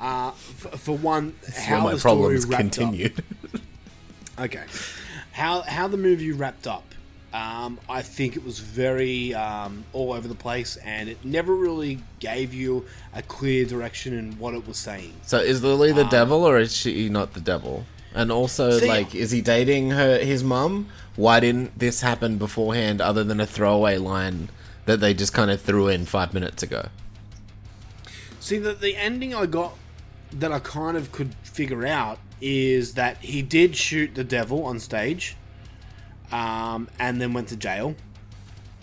Uh, 0.00 0.28
f- 0.28 0.80
for 0.80 0.96
one, 0.96 1.34
That's 1.42 1.58
how 1.64 1.88
the 1.88 1.98
story 1.98 2.38
wrapped 2.40 2.50
continued 2.56 3.22
Up. 3.54 3.60
Okay, 4.36 4.64
how 5.32 5.60
how 5.62 5.86
the 5.86 5.96
movie 5.96 6.32
wrapped 6.32 6.66
up. 6.66 6.82
Um, 7.32 7.78
I 7.88 8.02
think 8.02 8.36
it 8.36 8.44
was 8.44 8.58
very 8.60 9.32
um, 9.34 9.84
all 9.92 10.12
over 10.12 10.26
the 10.26 10.34
place, 10.34 10.76
and 10.78 11.08
it 11.08 11.24
never 11.24 11.54
really 11.54 12.00
gave 12.18 12.52
you 12.52 12.84
a 13.12 13.22
clear 13.22 13.64
direction 13.64 14.12
in 14.12 14.38
what 14.38 14.54
it 14.54 14.66
was 14.66 14.76
saying. 14.76 15.12
So 15.22 15.38
is 15.38 15.62
Lily 15.62 15.92
the 15.92 16.04
devil 16.04 16.44
or 16.44 16.58
is 16.58 16.74
she 16.76 17.08
not 17.08 17.34
the 17.34 17.40
devil? 17.40 17.84
And 18.14 18.30
also, 18.30 18.78
See- 18.78 18.88
like, 18.88 19.14
is 19.14 19.30
he 19.32 19.40
dating 19.40 19.90
her 19.90 20.18
his 20.18 20.44
mum? 20.44 20.88
Why 21.16 21.40
didn't 21.40 21.78
this 21.78 22.00
happen 22.00 22.38
beforehand, 22.38 23.00
other 23.00 23.24
than 23.24 23.40
a 23.40 23.46
throwaway 23.46 23.98
line 23.98 24.50
that 24.86 25.00
they 25.00 25.14
just 25.14 25.32
kind 25.32 25.50
of 25.50 25.60
threw 25.60 25.88
in 25.88 26.06
five 26.06 26.32
minutes 26.32 26.62
ago? 26.62 26.88
See, 28.40 28.58
the, 28.58 28.74
the 28.74 28.96
ending 28.96 29.34
I 29.34 29.46
got 29.46 29.76
that 30.32 30.52
I 30.52 30.58
kind 30.58 30.96
of 30.96 31.12
could 31.12 31.34
figure 31.42 31.86
out 31.86 32.18
is 32.40 32.94
that 32.94 33.18
he 33.18 33.40
did 33.42 33.76
shoot 33.76 34.14
the 34.14 34.24
devil 34.24 34.64
on 34.64 34.78
stage 34.78 35.36
um, 36.32 36.88
and 36.98 37.20
then 37.20 37.32
went 37.32 37.48
to 37.48 37.56
jail, 37.56 37.94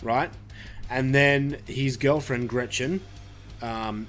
right? 0.02 0.30
And 0.90 1.14
then 1.14 1.58
his 1.66 1.96
girlfriend, 1.96 2.48
Gretchen, 2.48 3.00
um, 3.60 4.08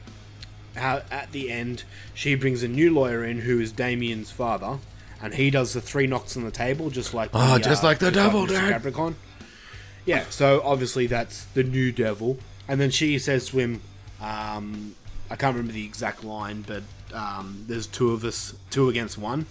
at 0.76 1.32
the 1.32 1.52
end, 1.52 1.84
she 2.14 2.36
brings 2.36 2.64
a 2.64 2.68
new 2.68 2.92
lawyer 2.92 3.24
in 3.24 3.42
who 3.42 3.60
is 3.60 3.72
Damien's 3.72 4.32
father, 4.32 4.80
and 5.24 5.34
he 5.34 5.50
does 5.50 5.74
the 5.74 5.82
three 5.82 6.06
knocks 6.06 6.38
on 6.38 6.44
the 6.44 6.52
table, 6.52 6.92
just 6.92 7.14
like 7.16 7.32
Oh, 7.34 7.58
just 7.58 7.84
like 7.84 7.98
the 7.98 8.12
devil, 8.12 8.44
Mr. 8.46 8.50
dude. 8.50 8.70
Capricorn. 8.70 9.16
Yeah, 10.06 10.26
so 10.30 10.62
obviously 10.64 11.08
that's 11.08 11.46
the 11.46 11.64
new 11.64 11.92
devil. 11.92 12.38
And 12.68 12.80
then 12.80 12.92
she 12.92 13.18
says 13.18 13.48
to 13.48 13.58
him, 13.58 13.82
um, 14.22 14.96
I 15.32 15.36
can't 15.36 15.56
remember 15.56 15.74
the 15.74 15.86
exact 15.86 16.24
line, 16.24 16.64
but 16.68 16.84
um, 17.14 17.64
there's 17.68 17.88
two 17.88 18.12
of 18.12 18.24
us, 18.24 18.54
two 18.70 18.90
against 18.90 19.18
one. 19.18 19.46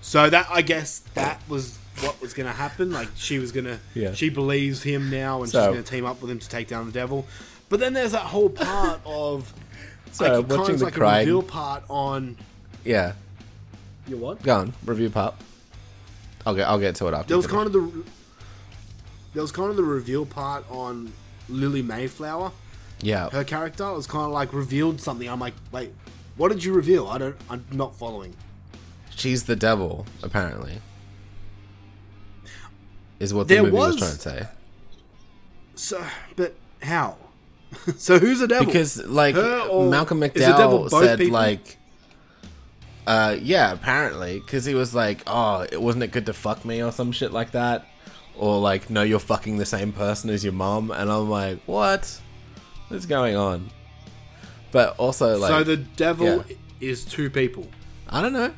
So 0.00 0.30
that 0.30 0.46
I 0.50 0.62
guess 0.62 1.00
that 1.14 1.40
was 1.48 1.78
what 2.00 2.20
was 2.20 2.32
going 2.34 2.46
to 2.46 2.52
happen. 2.52 2.92
Like 2.92 3.08
she 3.16 3.38
was 3.38 3.52
going 3.52 3.64
to, 3.66 3.78
Yeah. 3.94 4.14
she 4.14 4.28
believes 4.30 4.82
him 4.82 5.10
now, 5.10 5.38
and 5.42 5.46
she's 5.50 5.54
going 5.60 5.82
to 5.82 5.90
team 5.90 6.04
up 6.06 6.20
with 6.22 6.30
him 6.30 6.38
to 6.38 6.48
take 6.48 6.68
down 6.68 6.86
the 6.86 6.92
devil. 6.92 7.26
But 7.68 7.80
then 7.80 7.92
there's 7.94 8.12
that 8.12 8.22
whole 8.26 8.48
part 8.50 9.00
of 9.04 9.52
So, 10.12 10.24
like, 10.24 10.32
it 10.44 10.48
kind 10.48 10.60
watching 10.60 10.74
of 10.74 10.78
the 10.78 10.84
like 10.86 10.94
crying- 10.94 11.14
a 11.28 11.32
reveal 11.32 11.42
part 11.42 11.82
on 11.90 12.36
Yeah, 12.84 13.12
your 14.06 14.18
what? 14.18 14.42
go 14.42 14.56
on 14.56 14.72
review 14.84 15.10
pop. 15.10 15.40
I'll 16.44 16.54
get 16.54 16.68
I'll 16.68 16.78
get 16.78 16.94
to 16.96 17.08
it 17.08 17.14
after. 17.14 17.28
There 17.28 17.36
was 17.36 17.46
kind 17.46 17.66
of 17.66 17.72
the 17.72 18.04
there 19.34 19.42
was 19.42 19.52
kind 19.52 19.70
of 19.70 19.76
the 19.76 19.82
reveal 19.82 20.24
part 20.24 20.64
on 20.70 21.12
Lily 21.48 21.82
Mayflower. 21.82 22.52
yeah. 23.00 23.28
Her 23.30 23.44
character 23.44 23.92
was 23.92 24.06
kind 24.06 24.24
of 24.26 24.32
like 24.32 24.52
revealed 24.52 25.00
something. 25.00 25.28
I'm 25.28 25.40
like, 25.40 25.54
wait, 25.72 25.92
what 26.36 26.50
did 26.50 26.64
you 26.64 26.72
reveal? 26.72 27.08
I 27.08 27.18
don't. 27.18 27.36
I'm 27.50 27.64
not 27.72 27.94
following. 27.96 28.34
She's 29.10 29.44
the 29.44 29.56
devil, 29.56 30.06
apparently. 30.22 30.80
Is 33.18 33.32
what 33.32 33.48
There 33.48 33.58
the 33.58 33.62
movie 33.64 33.76
was, 33.76 33.94
was- 33.94 33.98
trying 33.98 34.12
to 34.38 34.44
say. 34.44 34.48
So, 35.74 36.04
but 36.36 36.54
how? 36.82 37.16
so 37.98 38.18
who's 38.18 38.38
the 38.40 38.48
devil? 38.48 38.66
Because 38.66 39.04
like 39.06 39.34
Malcolm 39.34 40.22
is 40.22 40.32
the 40.32 40.38
devil 40.40 40.84
McDowell 40.84 41.00
said, 41.02 41.18
people? 41.18 41.34
like, 41.34 41.76
uh, 43.06 43.36
yeah, 43.40 43.72
apparently, 43.72 44.40
because 44.40 44.64
he 44.64 44.74
was 44.74 44.94
like, 44.94 45.22
oh, 45.26 45.66
it 45.70 45.80
wasn't 45.80 46.04
it 46.04 46.10
good 46.10 46.26
to 46.26 46.32
fuck 46.32 46.64
me 46.64 46.82
or 46.82 46.92
some 46.92 47.12
shit 47.12 47.32
like 47.32 47.52
that, 47.52 47.86
or 48.36 48.58
like, 48.58 48.90
no, 48.90 49.02
you're 49.02 49.18
fucking 49.18 49.58
the 49.58 49.66
same 49.66 49.92
person 49.92 50.30
as 50.30 50.44
your 50.44 50.52
mom, 50.52 50.90
and 50.90 51.10
I'm 51.10 51.30
like, 51.30 51.60
what? 51.66 52.20
What's 52.88 53.06
going 53.06 53.36
on? 53.36 53.70
But 54.72 54.96
also, 54.98 55.38
like, 55.38 55.50
so 55.50 55.64
the 55.64 55.76
devil 55.76 56.44
yeah. 56.48 56.56
is 56.80 57.04
two 57.04 57.30
people 57.30 57.66
I 58.08 58.22
don't 58.22 58.32
know. 58.32 58.52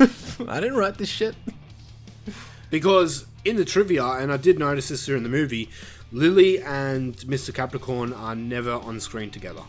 I 0.48 0.60
didn't 0.60 0.76
write 0.76 0.98
this 0.98 1.08
shit. 1.08 1.34
because 2.70 3.26
in 3.44 3.56
the 3.56 3.64
trivia, 3.64 4.04
and 4.04 4.32
I 4.32 4.36
did 4.36 4.58
notice 4.58 4.88
this 4.88 5.04
during 5.04 5.22
the 5.22 5.28
movie, 5.28 5.68
Lily 6.12 6.62
and 6.62 7.16
Mr. 7.18 7.52
Capricorn 7.52 8.12
are 8.12 8.36
never 8.36 8.72
on 8.72 9.00
screen 9.00 9.30
together. 9.30 9.62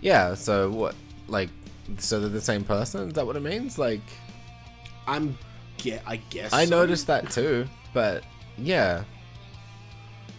Yeah. 0.00 0.34
So 0.34 0.70
what? 0.70 0.94
Like, 1.26 1.50
so 1.96 2.20
they're 2.20 2.28
the 2.28 2.40
same 2.40 2.64
person? 2.64 3.08
Is 3.08 3.14
that 3.14 3.26
what 3.26 3.36
it 3.36 3.42
means? 3.42 3.78
Like, 3.78 4.02
I'm 5.06 5.36
get. 5.78 6.02
I 6.06 6.16
guess 6.16 6.52
I 6.52 6.64
so. 6.66 6.70
noticed 6.70 7.06
that 7.06 7.30
too, 7.30 7.66
but 7.94 8.22
yeah. 8.58 9.04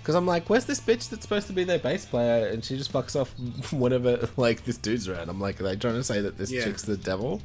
Because 0.01 0.15
I'm 0.15 0.25
like, 0.25 0.49
where's 0.49 0.65
this 0.65 0.79
bitch 0.79 1.09
that's 1.09 1.21
supposed 1.23 1.47
to 1.47 1.53
be 1.53 1.63
their 1.63 1.77
bass 1.79 2.05
player, 2.05 2.47
and 2.47 2.63
she 2.63 2.77
just 2.77 2.91
fucks 2.91 3.19
off 3.19 3.33
whenever 3.73 4.27
like 4.37 4.63
this 4.65 4.77
dude's 4.77 5.07
around. 5.07 5.29
I'm 5.29 5.39
like, 5.39 5.59
are 5.59 5.63
they 5.63 5.75
trying 5.75 5.95
to 5.95 6.03
say 6.03 6.21
that 6.21 6.37
this 6.37 6.51
Yeah. 6.51 6.63
chick's 6.63 6.83
the 6.83 6.97
devil, 6.97 7.41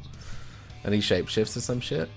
and 0.85 0.95
he 0.95 1.01
shapeshifts 1.01 1.57
or 1.57 1.61
some 1.61 1.81
shit? 1.81 2.09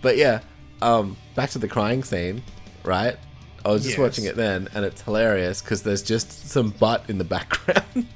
But 0.00 0.16
yeah, 0.16 0.40
um, 0.80 1.16
back 1.34 1.50
to 1.50 1.58
the 1.58 1.68
crying 1.68 2.02
scene, 2.04 2.42
right? 2.84 3.16
I 3.64 3.68
was 3.70 3.82
just 3.82 3.96
Yes. 3.96 4.00
watching 4.02 4.24
it 4.24 4.34
then, 4.36 4.68
and 4.74 4.84
it's 4.84 5.02
hilarious 5.02 5.60
because 5.62 5.82
there's 5.82 6.02
just 6.02 6.48
some 6.48 6.70
butt 6.70 7.04
in 7.08 7.18
the 7.18 7.24
background. 7.36 8.06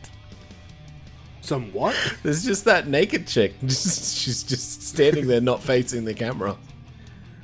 Some 1.46 1.72
what? 1.72 1.94
there's 2.24 2.44
just 2.44 2.64
that 2.64 2.88
naked 2.88 3.26
chick. 3.26 3.54
Just, 3.64 4.16
she's 4.18 4.42
just 4.42 4.82
standing 4.82 5.28
there, 5.28 5.40
not 5.40 5.62
facing 5.62 6.04
the 6.04 6.12
camera. 6.14 6.56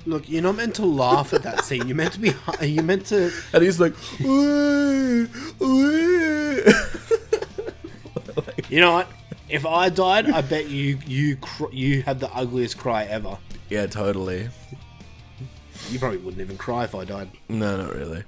Look, 0.06 0.28
you're 0.28 0.42
not 0.42 0.56
meant 0.56 0.74
to 0.76 0.84
laugh 0.84 1.32
at 1.32 1.44
that 1.44 1.64
scene. 1.64 1.86
You're 1.86 1.96
meant 1.96 2.12
to 2.14 2.20
be. 2.20 2.32
You're 2.60 2.82
meant 2.82 3.06
to. 3.06 3.30
And 3.52 3.62
he's 3.62 3.78
like. 3.80 3.94
You 8.68 8.80
know 8.80 8.92
what? 8.92 9.08
If 9.50 9.66
I 9.66 9.90
died, 9.90 10.30
I 10.30 10.40
bet 10.40 10.70
you 10.70 10.98
you 11.06 11.36
cr- 11.36 11.70
you 11.72 12.00
had 12.00 12.20
the 12.20 12.32
ugliest 12.34 12.78
cry 12.78 13.04
ever. 13.04 13.36
yeah, 13.68 13.84
totally. 13.86 14.48
You 15.90 15.98
probably 15.98 16.16
wouldn't 16.18 16.40
even 16.40 16.56
cry 16.56 16.84
if 16.84 16.94
I 16.94 17.04
died. 17.04 17.30
No, 17.50 17.76
not 17.76 17.94
really. 17.94 18.24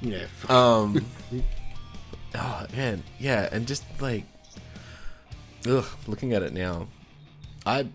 Yeah. 0.00 0.26
Um. 0.48 1.04
oh 2.36 2.66
man, 2.76 3.02
yeah, 3.18 3.48
and 3.50 3.66
just 3.66 3.82
like, 4.00 4.22
ugh, 5.68 5.86
looking 6.06 6.32
at 6.32 6.42
it 6.42 6.52
now, 6.52 6.88
I 7.64 7.88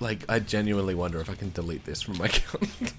like 0.00 0.24
I 0.28 0.38
genuinely 0.38 0.94
wonder 0.94 1.20
if 1.20 1.30
I 1.30 1.34
can 1.34 1.50
delete 1.52 1.84
this 1.84 2.02
from 2.02 2.18
my 2.18 2.26
account. 2.26 2.92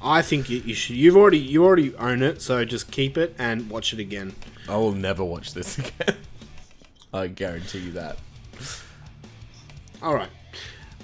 I 0.00 0.22
think 0.22 0.48
you, 0.48 0.58
you 0.58 0.74
should. 0.74 0.96
You've 0.96 1.16
already 1.16 1.38
you 1.38 1.64
already 1.64 1.94
own 1.96 2.22
it, 2.22 2.40
so 2.40 2.64
just 2.64 2.90
keep 2.90 3.18
it 3.18 3.34
and 3.38 3.68
watch 3.68 3.92
it 3.92 3.98
again. 3.98 4.34
I 4.68 4.76
will 4.76 4.92
never 4.92 5.24
watch 5.24 5.54
this 5.54 5.78
again. 5.78 6.16
I 7.12 7.26
guarantee 7.26 7.78
you 7.80 7.92
that. 7.92 8.18
All 10.02 10.14
right. 10.14 10.30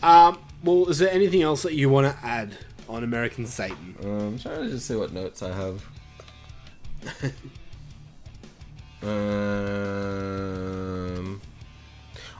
Um, 0.03 0.39
well, 0.63 0.89
is 0.89 0.99
there 0.99 1.11
anything 1.11 1.43
else 1.43 1.63
that 1.63 1.75
you 1.75 1.89
want 1.89 2.07
to 2.07 2.25
add 2.25 2.57
on 2.89 3.03
American 3.03 3.47
Satan? 3.47 3.97
Um, 4.03 4.11
I'm 4.11 4.39
trying 4.39 4.65
to 4.65 4.71
just 4.71 4.87
see 4.87 4.95
what 4.95 5.13
notes 5.13 5.43
I 5.43 5.53
have. 5.53 5.85
um. 9.05 10.45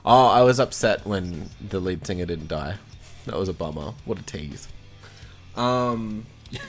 Oh, 0.03 0.27
I 0.27 0.41
was 0.41 0.59
upset 0.59 1.05
when 1.05 1.49
the 1.67 1.79
lead 1.79 2.05
singer 2.05 2.25
didn't 2.25 2.47
die. 2.47 2.75
That 3.25 3.37
was 3.37 3.49
a 3.49 3.53
bummer. 3.53 3.93
What 4.05 4.19
a 4.19 4.23
tease. 4.23 4.67
Um. 5.55 6.25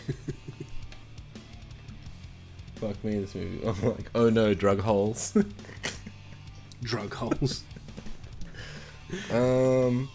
Fuck 2.76 3.03
me, 3.05 3.18
this 3.20 3.34
movie. 3.34 3.66
I'm 3.66 3.82
like, 3.82 4.11
oh 4.14 4.28
no, 4.30 4.55
drug 4.55 4.80
holes. 4.80 5.36
Drug 6.82 7.12
holes. 7.12 7.64
um. 9.32 10.09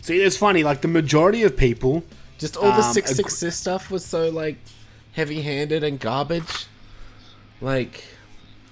See, 0.00 0.20
it's 0.20 0.36
funny. 0.36 0.64
Like 0.64 0.80
the 0.82 0.88
majority 0.88 1.42
of 1.42 1.56
people, 1.56 2.02
Just 2.38 2.56
all 2.56 2.70
the 2.72 2.82
um, 2.82 2.92
six 2.92 3.14
six 3.14 3.36
six 3.36 3.56
stuff 3.56 3.90
was 3.90 4.04
so 4.04 4.28
like 4.30 4.56
heavy 5.12 5.42
handed 5.42 5.84
and 5.84 5.98
garbage. 6.00 6.66
Like, 7.64 8.04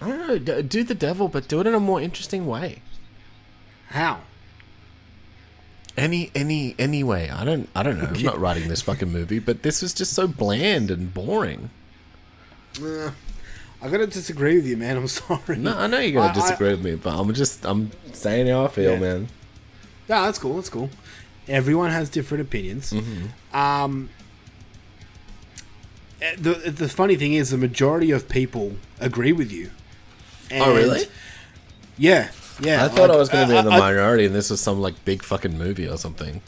I 0.00 0.08
don't 0.08 0.26
know, 0.28 0.38
d- 0.38 0.62
do 0.62 0.84
the 0.84 0.94
devil, 0.94 1.28
but 1.28 1.48
do 1.48 1.60
it 1.60 1.66
in 1.66 1.74
a 1.74 1.80
more 1.80 2.00
interesting 2.00 2.46
way. 2.46 2.82
How? 3.88 4.20
Any 5.96 6.30
any 6.34 6.74
any 6.78 7.02
way. 7.04 7.28
I 7.30 7.44
don't 7.44 7.68
I 7.74 7.82
don't 7.82 7.98
know. 7.98 8.08
I'm 8.14 8.22
not 8.32 8.38
writing 8.40 8.68
this 8.68 8.80
fucking 8.82 9.10
movie, 9.12 9.38
but 9.38 9.62
this 9.62 9.82
was 9.82 9.92
just 9.92 10.12
so 10.14 10.26
bland 10.26 10.90
and 10.90 11.12
boring. 11.12 11.68
Uh, 12.82 13.10
I 13.82 13.88
gotta 13.88 14.06
disagree 14.06 14.56
with 14.56 14.66
you, 14.66 14.76
man. 14.78 14.96
I'm 14.96 15.08
sorry. 15.20 15.56
No, 15.56 15.76
I 15.76 15.86
know 15.86 15.98
you're 15.98 16.12
gonna 16.12 16.28
I- 16.28 16.30
I- 16.30 16.34
disagree 16.34 16.70
with 16.70 16.82
me, 16.84 16.94
but 16.94 17.14
I'm 17.18 17.32
just 17.34 17.64
I'm 17.66 17.90
saying 18.12 18.46
how 18.46 18.64
I 18.64 18.68
feel, 18.68 18.92
Yeah. 18.92 18.98
man. 19.00 19.28
No, 20.08 20.22
that's 20.24 20.38
cool. 20.38 20.56
That's 20.56 20.70
cool. 20.70 20.90
Everyone 21.48 21.90
has 21.90 22.08
different 22.08 22.42
opinions. 22.42 22.92
Mm-hmm. 22.92 23.56
Um, 23.56 24.08
the 26.38 26.70
the 26.70 26.88
funny 26.88 27.16
thing 27.16 27.34
is, 27.34 27.50
the 27.50 27.58
majority 27.58 28.10
of 28.10 28.28
people 28.28 28.76
agree 29.00 29.32
with 29.32 29.52
you. 29.52 29.70
Oh, 30.52 30.74
really? 30.74 31.06
Yeah, 31.98 32.30
yeah. 32.60 32.84
I 32.84 32.88
thought 32.88 33.10
I 33.10 33.16
was 33.16 33.28
gonna 33.28 33.46
be 33.48 33.54
uh, 33.56 33.60
in 33.60 33.64
the 33.66 33.70
I- 33.72 33.78
minority, 33.78 34.24
and 34.26 34.34
this 34.34 34.50
was 34.50 34.60
some 34.60 34.80
like 34.80 35.04
big 35.04 35.22
fucking 35.22 35.56
movie 35.56 35.88
or 35.88 35.96
something. 35.96 36.42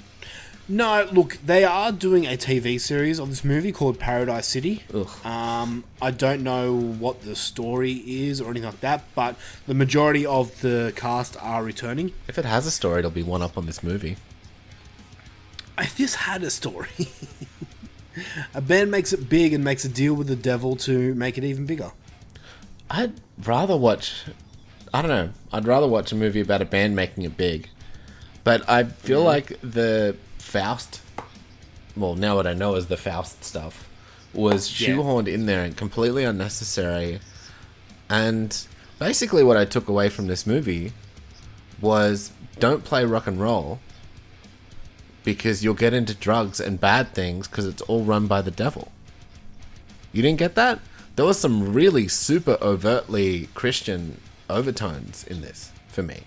No, 0.67 1.07
look, 1.13 1.37
they 1.45 1.63
are 1.63 1.93
doing 1.93 2.25
a 2.25 2.39
TV 2.39 2.81
series 2.81 3.19
of 3.19 3.29
this 3.29 3.45
movie 3.45 3.71
called 3.71 3.99
Paradise 3.99 4.47
City. 4.47 4.83
Ugh. 4.95 5.11
Um, 5.27 5.85
I 6.01 6.11
don't 6.11 6.43
know 6.43 6.75
what 6.75 7.21
the 7.21 7.37
story 7.37 7.93
is 8.07 8.41
or 8.41 8.51
anything 8.51 8.71
like 8.71 8.81
that, 8.81 9.05
but 9.15 9.37
the 9.67 9.75
majority 9.75 10.25
of 10.25 10.59
the 10.63 10.95
cast 10.97 11.37
are 11.43 11.63
returning. 11.63 12.13
If 12.29 12.39
it 12.39 12.47
has 12.47 12.67
a 12.67 12.71
story, 12.71 13.01
it'll 13.01 13.11
be 13.11 13.23
one 13.23 13.43
up 13.43 13.59
on 13.59 13.67
this 13.67 13.83
movie. 13.83 14.17
If 15.77 15.97
this 15.99 16.15
had 16.15 16.43
a 16.43 16.51
story, 16.51 16.89
a 18.55 18.61
band 18.61 18.91
makes 18.91 19.13
it 19.13 19.29
big 19.29 19.53
and 19.53 19.63
makes 19.65 19.85
a 19.85 19.89
deal 19.89 20.15
with 20.15 20.27
the 20.29 20.37
devil 20.37 20.77
to 20.77 21.15
make 21.15 21.39
it 21.39 21.45
even 21.45 21.67
bigger. 21.67 21.93
I'd 22.91 23.13
rather 23.45 23.77
watch. 23.77 24.25
I 24.93 25.03
don't 25.03 25.11
know. 25.11 25.31
I'd 25.53 25.67
rather 25.67 25.89
watch 25.89 26.13
a 26.13 26.15
movie 26.17 26.41
about 26.41 26.63
a 26.63 26.65
band 26.65 26.95
making 26.95 27.25
it 27.25 27.37
big. 27.37 27.69
But 28.45 28.69
I 28.69 28.85
feel 28.85 29.23
like 29.23 29.59
the 29.63 30.17
Faust, 30.39 31.01
well, 31.97 32.15
now 32.15 32.37
what 32.37 32.47
I 32.47 32.53
know 32.55 32.75
is 32.77 32.87
the 32.87 32.97
Faust 32.97 33.43
stuff, 33.43 33.89
was 34.33 34.81
Yeah. 34.81 34.89
shoehorned 34.91 35.27
in 35.29 35.47
there 35.47 35.65
and 35.65 35.77
completely 35.77 36.25
unnecessary. 36.25 37.21
And 38.11 38.57
basically, 38.99 39.43
what 39.43 39.57
I 39.57 39.65
took 39.65 39.89
away 39.89 40.09
from 40.11 40.27
this 40.27 40.47
movie 40.47 40.93
was 41.81 42.31
don't 42.61 42.85
play 42.85 43.05
rock 43.05 43.27
and 43.27 43.41
roll 43.41 43.81
because 45.25 45.65
you'll 45.65 45.75
get 45.75 45.93
into 45.95 46.15
drugs 46.15 46.61
and 46.61 46.79
bad 46.79 47.13
things 47.15 47.49
because 47.49 47.67
it's 47.67 47.83
all 47.83 48.05
run 48.05 48.27
by 48.27 48.41
the 48.43 48.51
devil. 48.51 48.93
You 50.13 50.23
didn't 50.23 50.39
get 50.39 50.55
that? 50.55 50.79
There 51.17 51.25
was 51.25 51.39
some 51.39 51.73
really 51.73 52.07
super 52.09 52.59
overtly 52.61 53.49
Christian 53.55 54.21
overtones 54.49 55.25
in 55.25 55.41
this 55.41 55.73
for 55.89 56.03
me. 56.03 56.21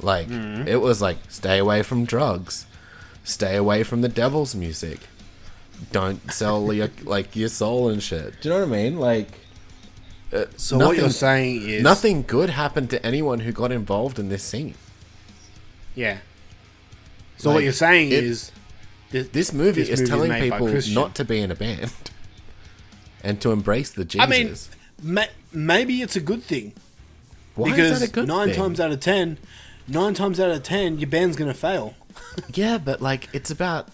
Like 0.00 0.28
it 0.28 0.80
was 0.80 1.00
like 1.00 1.18
stay 1.28 1.58
away 1.58 1.82
from 1.82 2.04
drugs, 2.04 2.66
stay 3.24 3.56
away 3.56 3.82
from 3.84 4.00
the 4.00 4.08
devil's 4.08 4.54
music, 4.54 5.00
don't 5.92 6.30
sell 6.32 6.72
your 6.78 6.90
like 7.02 7.34
your 7.36 7.48
soul 7.48 7.88
and 7.88 8.02
shit. 8.02 8.40
Do 8.40 8.48
you 8.48 8.54
know 8.54 8.60
what 8.66 8.76
I 8.76 8.82
mean? 8.82 8.98
Like, 8.98 9.28
uh, 10.32 10.46
So 10.56 10.76
what 10.78 10.96
you're 10.96 11.10
saying 11.10 11.68
is 11.68 11.82
nothing 11.82 12.22
good 12.22 12.50
happened 12.50 12.90
to 12.90 13.06
anyone 13.06 13.40
who 13.40 13.52
got 13.52 13.70
involved 13.70 14.18
in 14.18 14.28
this 14.28 14.42
scene. 14.42 14.74
Yeah. 15.94 16.18
So 17.42 17.48
Like, 17.48 17.54
what 17.56 17.64
you're 17.64 17.72
saying 17.72 18.12
it- 18.12 18.22
is 18.22 18.52
this, 19.10 19.26
This 19.28 19.52
movie 19.52 19.82
this 19.82 19.88
is 20.00 20.00
movie 20.10 20.10
telling 20.28 20.40
people 20.50 20.94
not 20.94 21.16
to 21.16 21.24
be 21.24 21.40
in 21.40 21.50
a 21.50 21.56
band 21.56 21.90
and 23.24 23.40
to 23.40 23.50
embrace 23.50 23.90
the 23.90 24.04
Jesus. 24.04 24.24
I 24.24 24.30
mean, 24.30 24.54
ma- 25.02 25.32
maybe 25.52 26.02
it's 26.02 26.14
a 26.14 26.20
good 26.20 26.42
thing 26.44 26.72
Why 27.56 27.70
because 27.70 27.90
is 27.90 28.00
that 28.00 28.08
a 28.08 28.12
good 28.12 28.28
nine 28.28 28.48
thing? 28.50 28.56
times 28.56 28.78
out 28.78 28.92
of 28.92 29.00
ten, 29.00 29.38
nine 29.88 30.14
times 30.14 30.38
out 30.38 30.50
of 30.52 30.62
ten, 30.62 31.00
your 31.00 31.08
band's 31.10 31.36
gonna 31.36 31.52
fail. 31.52 31.94
Yeah, 32.54 32.78
but 32.78 33.02
like 33.02 33.28
it's 33.32 33.50
about. 33.50 33.88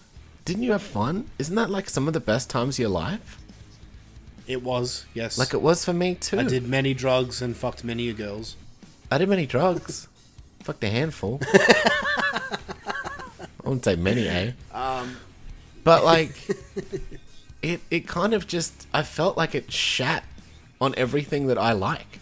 Didn't 0.44 0.62
you 0.64 0.72
have 0.72 0.82
fun? 0.82 1.30
Isn't 1.38 1.54
that 1.56 1.70
like 1.70 1.88
some 1.88 2.06
of 2.06 2.12
the 2.14 2.20
best 2.20 2.50
times 2.50 2.74
of 2.76 2.80
your 2.80 2.88
life? 2.90 3.38
It 4.46 4.62
was 4.62 5.06
yes. 5.14 5.38
Like 5.38 5.54
it 5.54 5.62
was 5.62 5.84
for 5.84 5.92
me 5.94 6.14
too. 6.16 6.38
I 6.38 6.42
did 6.44 6.68
many 6.68 6.92
drugs 6.94 7.40
and 7.42 7.56
fucked 7.56 7.82
many 7.84 8.12
girls. 8.12 8.56
I 9.10 9.16
did 9.18 9.28
many 9.28 9.46
drugs. 9.46 10.06
Fucked 10.64 10.84
a 10.84 10.90
handful. 10.90 11.40
I 13.68 13.70
wouldn't 13.70 13.84
say 13.84 13.96
many, 13.96 14.26
eh? 14.26 14.52
Um, 14.72 15.18
But 15.84 16.02
like, 16.14 16.32
it 17.60 17.82
it 17.90 18.08
kind 18.08 18.32
of 18.32 18.46
just 18.46 18.86
I 18.94 19.02
felt 19.02 19.36
like 19.36 19.54
it 19.54 19.70
shat 19.70 20.24
on 20.80 20.94
everything 20.96 21.48
that 21.48 21.58
I 21.58 21.72
like. 21.72 22.18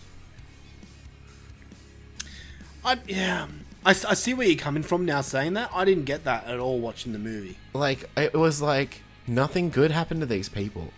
I 2.84 2.98
yeah. 3.06 3.46
I, 3.84 3.90
I 3.90 4.14
see 4.14 4.34
where 4.34 4.48
you're 4.48 4.56
coming 4.58 4.82
from 4.82 5.04
now 5.04 5.20
saying 5.20 5.54
that. 5.54 5.70
I 5.72 5.84
didn't 5.84 6.06
get 6.06 6.24
that 6.24 6.48
at 6.48 6.58
all 6.58 6.80
watching 6.80 7.12
the 7.12 7.20
movie. 7.20 7.58
Like 7.74 8.10
it 8.16 8.34
was 8.34 8.60
like 8.60 9.02
nothing 9.28 9.70
good 9.70 9.92
happened 9.92 10.22
to 10.22 10.26
these 10.26 10.48
people. 10.48 10.92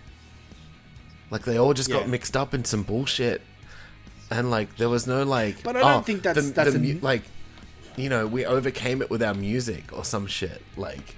Like 1.31 1.43
they 1.45 1.59
all 1.59 1.75
just 1.75 1.91
Yeah. 1.91 1.97
got 1.99 2.09
mixed 2.09 2.39
up 2.39 2.55
in 2.55 2.65
some 2.65 2.85
bullshit, 2.85 3.43
and 4.31 4.51
like 4.51 4.79
there 4.79 4.89
was 4.89 5.07
no 5.07 5.25
like. 5.25 5.63
But 5.63 5.77
I 5.77 5.81
don't 5.81 5.93
oh, 5.93 6.01
think 6.01 6.23
that's- 6.23 6.47
the, 6.47 6.53
that's 6.55 6.73
the 6.73 6.93
a- 6.93 7.01
like, 7.01 7.25
you 7.99 8.09
know, 8.09 8.27
we 8.27 8.45
overcame 8.47 9.03
it 9.03 9.11
with 9.11 9.23
our 9.23 9.35
music 9.35 9.93
or 9.93 10.05
some 10.05 10.27
shit. 10.27 10.63
Like, 10.77 11.17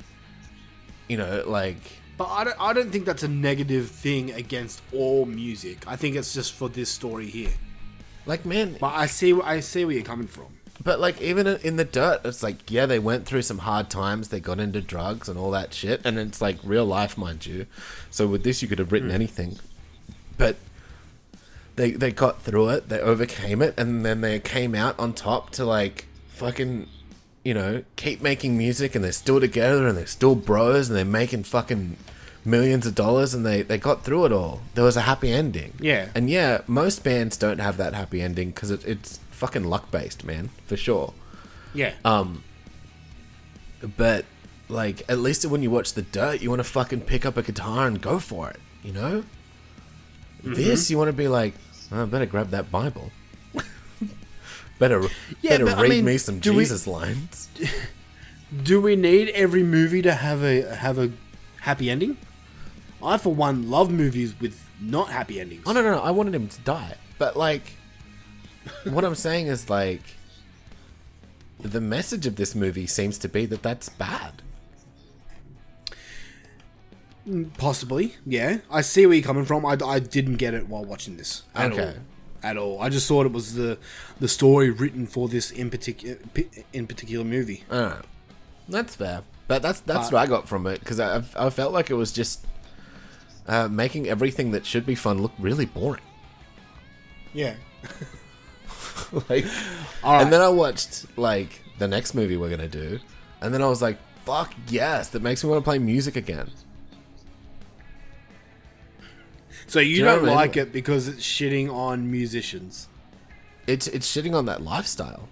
you 1.08 1.16
know, 1.16 1.44
like 1.46 1.80
But 2.16 2.28
I 2.28 2.44
don't, 2.44 2.60
I 2.60 2.72
don't 2.72 2.90
think 2.90 3.04
that's 3.04 3.22
a 3.22 3.28
negative 3.28 3.90
thing 3.90 4.30
against 4.32 4.82
all 4.92 5.24
music. 5.26 5.84
I 5.86 5.96
think 5.96 6.16
it's 6.16 6.32
just 6.34 6.52
for 6.52 6.68
this 6.68 6.88
story 6.90 7.26
here. 7.26 7.50
Like 8.26 8.44
man, 8.44 8.76
but 8.80 8.94
I 8.94 9.06
see 9.06 9.32
I 9.42 9.60
see 9.60 9.84
where 9.84 9.94
you're 9.94 10.04
coming 10.04 10.26
from. 10.28 10.46
But 10.82 11.00
like 11.00 11.20
even 11.20 11.46
in 11.46 11.76
the 11.76 11.84
dirt, 11.84 12.20
it's 12.24 12.42
like 12.42 12.70
yeah, 12.70 12.86
they 12.86 12.98
went 12.98 13.26
through 13.26 13.42
some 13.42 13.58
hard 13.58 13.90
times. 13.90 14.28
They 14.28 14.40
got 14.40 14.60
into 14.60 14.80
drugs 14.80 15.28
and 15.28 15.38
all 15.38 15.50
that 15.50 15.74
shit, 15.74 16.02
and 16.04 16.18
it's 16.18 16.40
like 16.40 16.58
real 16.62 16.86
life, 16.86 17.18
mind 17.18 17.44
you. 17.46 17.66
So 18.10 18.26
with 18.26 18.44
this, 18.44 18.62
you 18.62 18.68
could 18.68 18.78
have 18.78 18.92
written 18.92 19.08
Hmm. 19.08 19.14
anything, 19.14 19.58
but 20.38 20.56
they 21.76 21.90
they 21.92 22.12
got 22.12 22.42
through 22.42 22.68
it. 22.70 22.88
They 22.88 23.00
overcame 23.00 23.62
it, 23.62 23.74
and 23.78 24.04
then 24.06 24.20
they 24.20 24.38
came 24.38 24.74
out 24.74 24.98
on 24.98 25.12
top 25.12 25.50
to 25.52 25.64
like 25.64 26.06
fucking 26.40 26.88
you 27.44 27.54
know, 27.54 27.82
keep 27.96 28.20
making 28.20 28.56
music 28.58 28.94
and 28.94 29.04
they're 29.04 29.12
still 29.12 29.40
together 29.40 29.86
and 29.86 29.96
they're 29.96 30.06
still 30.06 30.34
bros 30.34 30.88
and 30.88 30.96
they're 30.96 31.04
making 31.04 31.42
fucking 31.44 31.96
millions 32.44 32.86
of 32.86 32.94
dollars 32.94 33.32
and 33.32 33.44
they, 33.46 33.62
they 33.62 33.78
got 33.78 34.04
through 34.04 34.26
it 34.26 34.32
all. 34.32 34.60
There 34.74 34.84
was 34.84 34.96
a 34.96 35.02
happy 35.02 35.30
ending. 35.30 35.72
Yeah. 35.80 36.08
And 36.14 36.28
yeah, 36.28 36.60
most 36.66 37.02
bands 37.02 37.36
don't 37.36 37.58
have 37.58 37.76
that 37.78 37.94
happy 37.94 38.20
ending 38.20 38.50
because 38.50 38.70
it, 38.70 38.84
it's 38.84 39.18
fucking 39.30 39.64
luck 39.64 39.90
based, 39.90 40.24
man, 40.24 40.50
for 40.66 40.76
sure. 40.76 41.14
Yeah. 41.72 41.94
Um, 42.04 42.44
but 43.96 44.26
like, 44.68 45.02
at 45.08 45.18
least 45.18 45.46
when 45.46 45.62
you 45.62 45.70
watch 45.70 45.94
The 45.94 46.02
Dirt, 46.02 46.42
you 46.42 46.50
want 46.50 46.60
to 46.60 46.64
fucking 46.64 47.02
pick 47.02 47.24
up 47.24 47.38
a 47.38 47.42
guitar 47.42 47.86
and 47.86 48.02
go 48.02 48.18
for 48.18 48.50
it, 48.50 48.60
you 48.82 48.92
know? 48.92 49.24
Mm-hmm. 50.42 50.54
This, 50.54 50.90
you 50.90 50.98
want 50.98 51.08
to 51.08 51.14
be 51.14 51.28
like, 51.28 51.54
oh, 51.90 52.02
I 52.02 52.04
better 52.04 52.26
grab 52.26 52.50
that 52.50 52.70
Bible. 52.70 53.10
Better 54.80 55.02
Yeah, 55.40 55.50
better 55.50 55.64
but, 55.66 55.78
I 55.78 55.82
read 55.82 55.90
mean, 55.90 56.04
me 56.06 56.18
some 56.18 56.40
do 56.40 56.52
we- 56.54 56.64
Jesus 56.64 56.88
lines. 56.88 57.48
Do 58.64 58.80
we 58.80 58.96
need 58.96 59.28
every 59.28 59.62
movie 59.62 60.02
to 60.02 60.12
have 60.12 60.42
a 60.42 60.74
have 60.74 60.98
a 60.98 61.12
happy 61.60 61.88
ending? 61.88 62.16
I, 63.00 63.16
for 63.16 63.32
one, 63.32 63.70
love 63.70 63.92
movies 63.92 64.34
with 64.40 64.60
not 64.80 65.08
happy 65.10 65.38
endings. 65.38 65.62
Oh 65.66 65.72
no, 65.72 65.82
no, 65.82 65.92
no! 65.92 66.00
I 66.00 66.10
wanted 66.10 66.34
him 66.34 66.48
to 66.48 66.60
die, 66.62 66.96
but 67.16 67.36
like, 67.36 67.62
what 68.84 69.04
I'm 69.04 69.14
saying 69.14 69.46
is 69.46 69.70
like, 69.70 70.02
the 71.60 71.80
message 71.80 72.26
of 72.26 72.34
this 72.34 72.56
movie 72.56 72.88
seems 72.88 73.18
to 73.18 73.28
be 73.28 73.46
that 73.46 73.62
that's 73.62 73.88
bad. 73.88 74.42
Mm, 77.28 77.56
possibly, 77.56 78.16
yeah. 78.26 78.58
I 78.70 78.80
see 78.80 79.06
where 79.06 79.14
you're 79.14 79.24
coming 79.24 79.44
from. 79.44 79.64
I, 79.64 79.76
I 79.84 80.00
didn't 80.00 80.36
get 80.36 80.54
it 80.54 80.68
while 80.68 80.84
watching 80.84 81.16
this 81.16 81.42
at 81.54 81.70
Okay. 81.72 81.86
all. 81.86 81.94
At 82.42 82.56
all. 82.56 82.80
I 82.80 82.88
just 82.88 83.06
thought 83.06 83.26
it 83.26 83.32
was 83.32 83.54
the 83.54 83.78
the 84.18 84.28
story 84.28 84.70
written 84.70 85.06
for 85.06 85.28
this 85.28 85.50
in 85.50 85.68
particular 85.70 86.16
in 86.72 86.86
particular 86.86 87.24
movie. 87.24 87.64
Alright. 87.70 88.04
That's 88.68 88.96
fair. 88.96 89.22
But 89.48 89.62
that's 89.62 89.80
that's 89.80 90.06
But- 90.08 90.12
what 90.14 90.22
I 90.22 90.26
got 90.26 90.48
from 90.48 90.66
it 90.66 90.80
because 90.80 91.00
I 91.00 91.22
I 91.36 91.50
felt 91.50 91.72
like 91.72 91.90
it 91.90 91.94
was 91.94 92.12
just 92.12 92.46
uh, 93.46 93.68
making 93.68 94.08
everything 94.08 94.52
that 94.52 94.64
should 94.64 94.86
be 94.86 94.94
fun 94.94 95.20
look 95.20 95.32
really 95.38 95.66
boring. 95.66 96.02
Yeah. 97.34 97.54
like, 99.28 99.44
and 100.04 100.32
then 100.32 100.40
I 100.40 100.48
watched 100.48 101.06
like 101.18 101.62
the 101.78 101.88
next 101.88 102.14
movie 102.14 102.36
we're 102.36 102.50
gonna 102.50 102.68
do, 102.68 103.00
and 103.40 103.52
then 103.52 103.62
I 103.62 103.66
was 103.66 103.82
like, 103.82 103.98
"Fuck 104.24 104.54
yes!" 104.68 105.08
That 105.08 105.22
makes 105.22 105.42
me 105.42 105.50
want 105.50 105.62
to 105.62 105.68
play 105.68 105.78
music 105.78 106.16
again. 106.16 106.50
So 109.70 109.78
you, 109.78 109.94
Do 109.94 109.98
you 110.00 110.04
don't 110.04 110.14
what 110.22 110.22
I 110.24 110.26
mean? 110.26 110.34
like 110.34 110.56
it 110.56 110.72
because 110.72 111.06
it's 111.06 111.22
shitting 111.22 111.72
on 111.72 112.10
musicians. 112.10 112.88
It's 113.68 113.86
it's 113.86 114.04
shitting 114.10 114.34
on 114.34 114.46
that 114.46 114.62
lifestyle. 114.62 115.28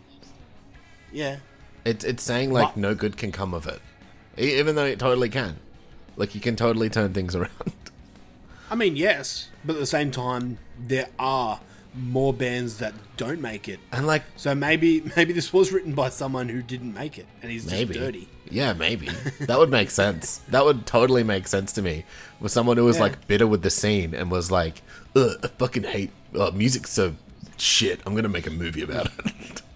Yeah. 1.12 1.39
It's 1.84 2.05
it's 2.05 2.22
saying 2.22 2.53
like 2.53 2.66
What? 2.68 2.76
no 2.76 2.95
good 2.95 3.16
can 3.16 3.32
come 3.32 3.53
of 3.53 3.66
it, 3.66 3.80
even 4.36 4.76
though 4.76 4.84
it 4.84 5.01
totally 5.01 5.28
can. 5.28 5.57
Like 6.16 6.36
you 6.36 6.41
can 6.41 6.55
totally 6.55 6.89
turn 6.89 7.12
things 7.14 7.34
around. 7.41 7.51
I 8.70 8.76
mean, 8.76 8.95
yes, 8.95 9.49
but 9.64 9.72
at 9.74 9.80
the 9.80 9.86
same 9.86 10.12
time, 10.12 10.59
there 10.78 11.09
are 11.18 11.59
more 11.99 12.32
bands 12.32 12.78
that 12.78 12.94
don't 13.16 13.40
make 13.40 13.68
it. 13.68 13.80
And 13.92 14.07
like, 14.07 14.22
so 14.36 14.55
maybe 14.55 15.03
maybe 15.16 15.32
this 15.32 15.53
was 15.53 15.72
written 15.72 15.94
by 15.94 16.09
someone 16.09 16.49
who 16.49 16.62
didn't 16.62 16.94
make 16.94 17.18
it, 17.18 17.26
and 17.42 17.51
he's 17.51 17.66
maybe 17.66 17.94
just 17.94 18.05
dirty. 18.07 18.28
Yeah, 18.51 18.72
maybe 18.72 19.09
that 19.40 19.59
would 19.59 19.70
make 19.70 19.90
sense. 19.90 20.38
That 20.49 20.64
would 20.64 20.86
totally 20.86 21.22
make 21.22 21.46
sense 21.49 21.72
to 21.74 21.82
me. 21.82 22.05
With 22.40 22.53
someone 22.53 22.76
who 22.76 22.84
was 22.84 22.96
Yeah. 22.96 23.03
like 23.03 23.26
bitter 23.26 23.46
with 23.46 23.62
the 23.62 23.70
scene 23.70 24.14
and 24.14 24.30
was 24.30 24.51
like, 24.51 24.82
Ugh, 25.14 25.36
"I 25.42 25.49
fucking 25.49 25.82
hate 25.84 26.11
uh, 26.38 26.51
music's 26.55 26.90
so 26.90 27.14
shit. 27.57 28.01
I'm 28.07 28.14
gonna 28.14 28.28
make 28.28 28.46
a 28.46 28.51
movie 28.51 28.82
about 28.82 29.07
it." 29.26 29.62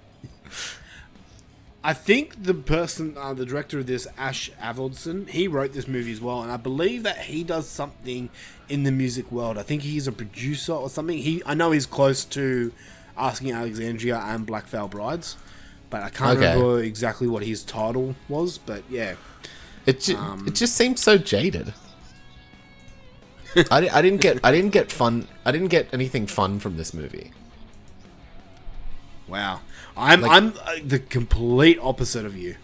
I 1.85 1.95
think 1.95 2.45
the 2.45 2.55
person, 2.55 3.16
uh, 3.18 3.35
the 3.35 3.45
director 3.45 3.78
of 3.80 3.87
this, 3.87 4.07
Ash 4.16 4.51
Avildsen, 4.62 5.28
he 5.28 5.49
wrote 5.49 5.72
this 5.72 5.89
movie 5.89 6.12
as 6.12 6.20
well, 6.20 6.41
and 6.43 6.53
I 6.53 6.57
believe 6.57 7.03
that 7.03 7.18
he 7.22 7.43
does 7.43 7.68
something 7.68 8.30
in 8.68 8.85
the 8.85 8.93
music 8.93 9.33
world. 9.33 9.59
I 9.59 9.62
think 9.64 9.83
he's 9.83 10.07
a 10.07 10.12
producer 10.12 10.72
or 10.74 10.89
something. 10.89 11.18
He, 11.18 11.43
I 11.45 11.55
know 11.55 11.72
he's 11.72 11.87
close 11.87 12.24
to 12.26 12.72
Asking 13.18 13.51
Alexandria 13.53 14.18
and 14.18 14.47
Black 14.47 14.66
Veil 14.66 14.87
Brides, 14.87 15.37
but 15.91 16.03
I 16.05 16.11
can't 16.11 16.39
Okay. 16.39 16.53
remember 16.53 16.83
exactly 16.83 17.26
what 17.26 17.43
his 17.43 17.64
title 17.64 18.14
was. 18.28 18.59
But 18.59 18.85
yeah, 18.89 19.14
It 19.85 20.01
ju- 20.03 20.16
Um, 20.16 20.47
it 20.47 20.55
just 20.55 20.76
seems 20.76 21.01
so 21.01 21.18
jaded. 21.18 21.74
I, 23.72 23.89
I 23.93 24.01
didn't 24.01 24.20
get 24.22 24.39
I 24.45 24.51
didn't 24.53 24.70
get 24.70 24.91
fun. 24.93 25.26
I 25.45 25.51
didn't 25.53 25.68
get 25.68 25.93
anything 25.93 26.26
fun 26.26 26.59
from 26.61 26.76
this 26.78 26.95
movie. 26.95 27.33
wow, 29.28 29.61
I'm 29.97 30.20
Like- 30.22 30.30
I'm 30.30 30.55
uh, 30.64 30.74
the 30.84 30.99
complete 30.99 31.78
opposite 31.80 32.24
of 32.24 32.36
you. 32.36 32.57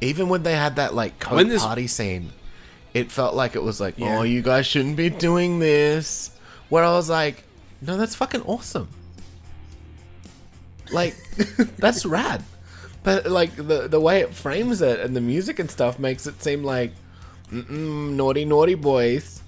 Even 0.00 0.28
when 0.28 0.42
they 0.42 0.54
had 0.54 0.76
that 0.76 0.94
like 0.94 1.18
coke 1.18 1.46
this- 1.48 1.62
party 1.62 1.86
scene, 1.86 2.32
it 2.94 3.10
felt 3.12 3.34
like 3.34 3.54
it 3.56 3.62
was 3.62 3.80
like, 3.80 3.98
Yeah. 3.98 4.18
oh, 4.18 4.22
you 4.22 4.42
guys 4.42 4.66
shouldn't 4.66 4.96
be 4.96 5.10
doing 5.10 5.58
this. 5.58 6.30
Where 6.68 6.84
I 6.84 6.92
was 6.92 7.08
like, 7.08 7.44
no, 7.80 7.96
that's 7.96 8.14
fucking 8.14 8.42
awesome. 8.42 8.88
Like, 10.92 11.16
that's 11.78 12.04
rad. 12.06 12.42
But 13.04 13.26
like 13.26 13.54
the 13.56 13.88
the 13.88 14.00
way 14.00 14.20
it 14.20 14.34
frames 14.34 14.82
it 14.82 15.00
and 15.00 15.14
the 15.16 15.20
music 15.20 15.58
and 15.58 15.70
stuff 15.70 15.98
makes 15.98 16.26
it 16.26 16.42
seem 16.42 16.62
like, 16.64 16.92
Mm-mm, 17.52 18.12
naughty 18.14 18.44
naughty 18.44 18.74
boys, 18.74 19.42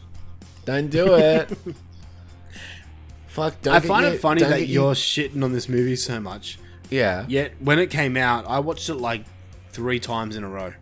don't 0.64 0.88
do 0.88 1.14
it. 1.14 1.50
Fuck, 3.26 3.60
don't. 3.62 3.74
I 3.74 3.80
find 3.80 4.06
it 4.06 4.20
funny 4.20 4.42
that 4.42 4.58
get 4.60 4.68
you're 4.68 4.94
shitting 4.94 5.42
on 5.44 5.52
this 5.52 5.68
movie 5.68 5.96
so 5.96 6.20
much. 6.20 6.58
Yeah. 6.90 7.24
Yet 7.28 7.52
when 7.60 7.78
it 7.78 7.88
came 7.90 8.16
out, 8.16 8.46
I 8.46 8.58
watched 8.60 8.88
it 8.88 8.94
like 8.94 9.24
three 9.70 10.00
times 10.00 10.36
in 10.36 10.44
a 10.44 10.48
row. 10.48 10.72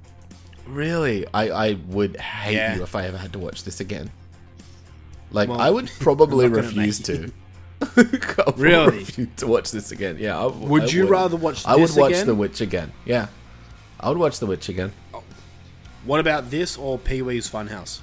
Really, 0.66 1.26
I, 1.32 1.48
I 1.68 1.72
would 1.88 2.16
hate 2.18 2.54
Yeah. 2.56 2.76
you 2.76 2.82
if 2.82 2.94
I 2.94 3.06
ever 3.06 3.16
had 3.18 3.32
to 3.34 3.38
watch 3.38 3.64
this 3.64 3.80
again. 3.80 4.10
Like, 5.30 5.48
Well, 5.48 5.60
I 5.60 5.70
would 5.70 5.90
probably 6.00 6.46
I'm 6.46 6.52
not 6.52 6.56
gonna 6.62 6.66
refuse 6.68 6.98
to. 7.00 7.32
Really? 8.56 8.98
refuse 8.98 9.28
to 9.36 9.46
watch 9.46 9.70
this 9.70 9.92
again. 9.92 10.16
Yeah. 10.18 10.38
I, 10.38 10.46
Would 10.46 10.84
I 10.84 10.86
you 10.86 11.06
rather 11.06 11.36
watch 11.36 11.64
I 11.66 11.76
would 11.76 11.94
watch 11.96 12.12
again? 12.12 12.26
The 12.26 12.34
Witch 12.34 12.60
again. 12.60 12.92
Yeah, 13.04 13.28
I 14.00 14.08
would 14.08 14.18
watch 14.18 14.38
The 14.40 14.46
Witch 14.46 14.68
again. 14.68 14.92
Oh. 15.14 15.22
What 16.04 16.20
about 16.20 16.50
this 16.50 16.76
or 16.76 16.98
Pee 16.98 17.22
Wee's 17.22 17.48
Funhouse? 17.50 18.00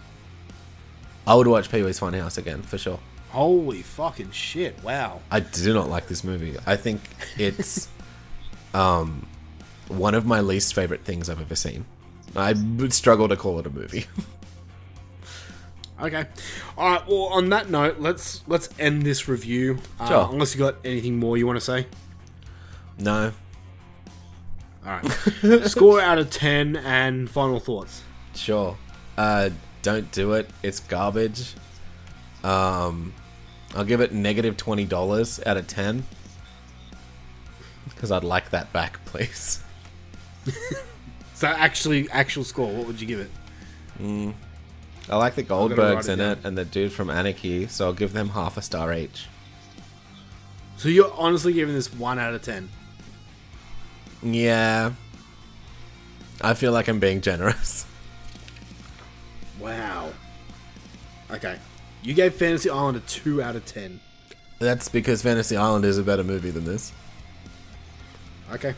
I 1.28 1.34
would 1.36 1.48
watch 1.48 1.70
Pee 1.72 1.82
Wee's 1.84 2.00
Funhouse 2.00 2.38
again 2.38 2.62
for 2.62 2.78
sure. 2.78 3.00
Holy 3.32 3.82
fucking 3.82 4.32
shit! 4.32 4.82
Wow. 4.84 5.22
I 5.30 5.40
do 5.42 5.74
not 5.74 5.90
like 5.90 6.08
this 6.08 6.24
movie. 6.24 6.56
I 6.66 6.76
think 6.78 7.02
it's 7.38 7.90
um 8.76 9.26
one 9.88 10.16
of 10.16 10.26
my 10.26 10.42
least 10.42 10.74
favorite 10.74 11.04
things 11.04 11.30
I've 11.30 11.40
ever 11.42 11.56
seen. 11.56 11.86
I 12.36 12.54
would 12.54 12.92
struggle 12.94 13.28
to 13.30 13.36
call 13.38 13.60
it 13.60 13.66
a 13.66 13.70
movie. 13.70 14.06
Okay. 16.02 16.26
All 16.78 16.90
right. 16.92 17.08
Well, 17.08 17.24
on 17.28 17.48
that 17.52 17.70
note, 17.70 18.00
let's 18.00 18.42
let's 18.48 18.68
end 18.78 19.04
this 19.04 19.30
review. 19.30 19.78
Uh, 19.98 20.08
Sure. 20.10 20.30
Unless 20.30 20.54
you 20.54 20.60
got 20.60 20.76
anything 20.84 21.18
more 21.20 21.38
you 21.38 21.48
want 21.48 21.56
to 21.58 21.64
say. 21.64 21.88
no. 23.00 23.32
All 24.86 24.92
right. 25.02 25.10
Score 25.70 26.02
out 26.02 26.18
of 26.20 26.30
ten 26.32 26.76
and 26.76 27.30
final 27.30 27.62
thoughts. 27.62 28.02
Sure. 28.36 28.78
Uh, 29.18 29.52
don't 29.84 30.12
do 30.12 30.34
it. 30.34 30.50
It's 30.64 30.82
garbage. 30.82 31.54
Um, 32.44 33.14
I'll 33.74 33.86
give 33.86 34.02
it 34.02 34.12
negative 34.12 34.58
twenty 34.58 34.84
dollars 34.84 35.40
out 35.46 35.56
of 35.56 35.66
ten 35.66 36.04
because 37.96 38.12
I'd 38.12 38.24
like 38.24 38.52
that 38.52 38.72
back, 38.74 39.04
please. 39.06 39.64
So 41.36 41.48
actually, 41.48 42.10
actual 42.12 42.46
score. 42.46 42.72
What 42.72 42.88
would 42.88 43.02
you 43.02 43.06
give 43.06 43.20
it? 43.20 43.30
Mm. 44.02 44.34
I 45.10 45.18
like 45.18 45.36
the 45.36 45.44
Goldbergs 45.44 46.08
it 46.08 46.14
in 46.14 46.20
down. 46.20 46.32
it 46.32 46.46
and 46.46 46.58
the 46.58 46.64
dude 46.64 46.94
from 46.94 47.10
Anarchy, 47.10 47.68
so 47.68 47.88
I'll 47.88 47.94
give 47.94 48.14
them 48.14 48.30
half 48.30 48.56
a 48.56 48.62
star 48.62 48.94
each. 48.94 49.28
So 50.78 50.88
you're 50.88 51.12
honestly 51.14 51.52
giving 51.52 51.76
this 51.76 51.94
one 51.94 52.20
out 52.20 52.34
of 52.34 52.42
ten. 52.42 52.70
Yeah. 54.24 54.94
I 56.42 56.54
feel 56.54 56.72
like 56.72 56.88
I'm 56.88 57.00
being 57.00 57.22
generous. 57.22 57.86
Wow. 59.60 60.12
Okay. 61.32 61.58
You 62.04 62.14
gave 62.14 62.36
Fantasy 62.36 62.70
Island 62.70 62.98
a 62.98 63.00
two 63.02 63.42
out 63.42 63.56
of 63.56 63.66
ten. 63.66 64.00
That's 64.60 64.90
because 64.90 65.22
Fantasy 65.22 65.58
Island 65.58 65.86
is 65.86 65.98
a 65.98 66.04
better 66.04 66.24
movie 66.24 66.52
than 66.52 66.66
this. 66.66 66.92
Okay. 68.54 68.76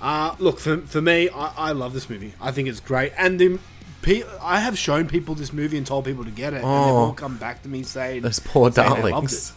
Uh, 0.00 0.34
look, 0.38 0.60
for, 0.60 0.78
for 0.78 1.00
me, 1.00 1.28
I, 1.28 1.68
I 1.70 1.72
love 1.72 1.92
this 1.92 2.08
movie. 2.08 2.34
I 2.40 2.50
think 2.52 2.68
it's 2.68 2.80
great. 2.80 3.12
And 3.18 3.38
the, 3.40 3.58
pe- 4.02 4.22
I 4.40 4.60
have 4.60 4.78
shown 4.78 5.08
people 5.08 5.34
this 5.34 5.52
movie 5.52 5.76
and 5.76 5.86
told 5.86 6.04
people 6.04 6.24
to 6.24 6.30
get 6.30 6.52
it. 6.52 6.56
And 6.56 6.64
they've 6.64 6.70
Oh. 6.92 6.96
all 7.06 7.12
come 7.14 7.36
back 7.36 7.62
to 7.62 7.68
me 7.68 7.82
saying, 7.82 8.22
Those 8.22 8.38
poor 8.38 8.70
saying 8.70 8.88
they 9.02 9.10
loved 9.10 9.10
darlings. 9.10 9.52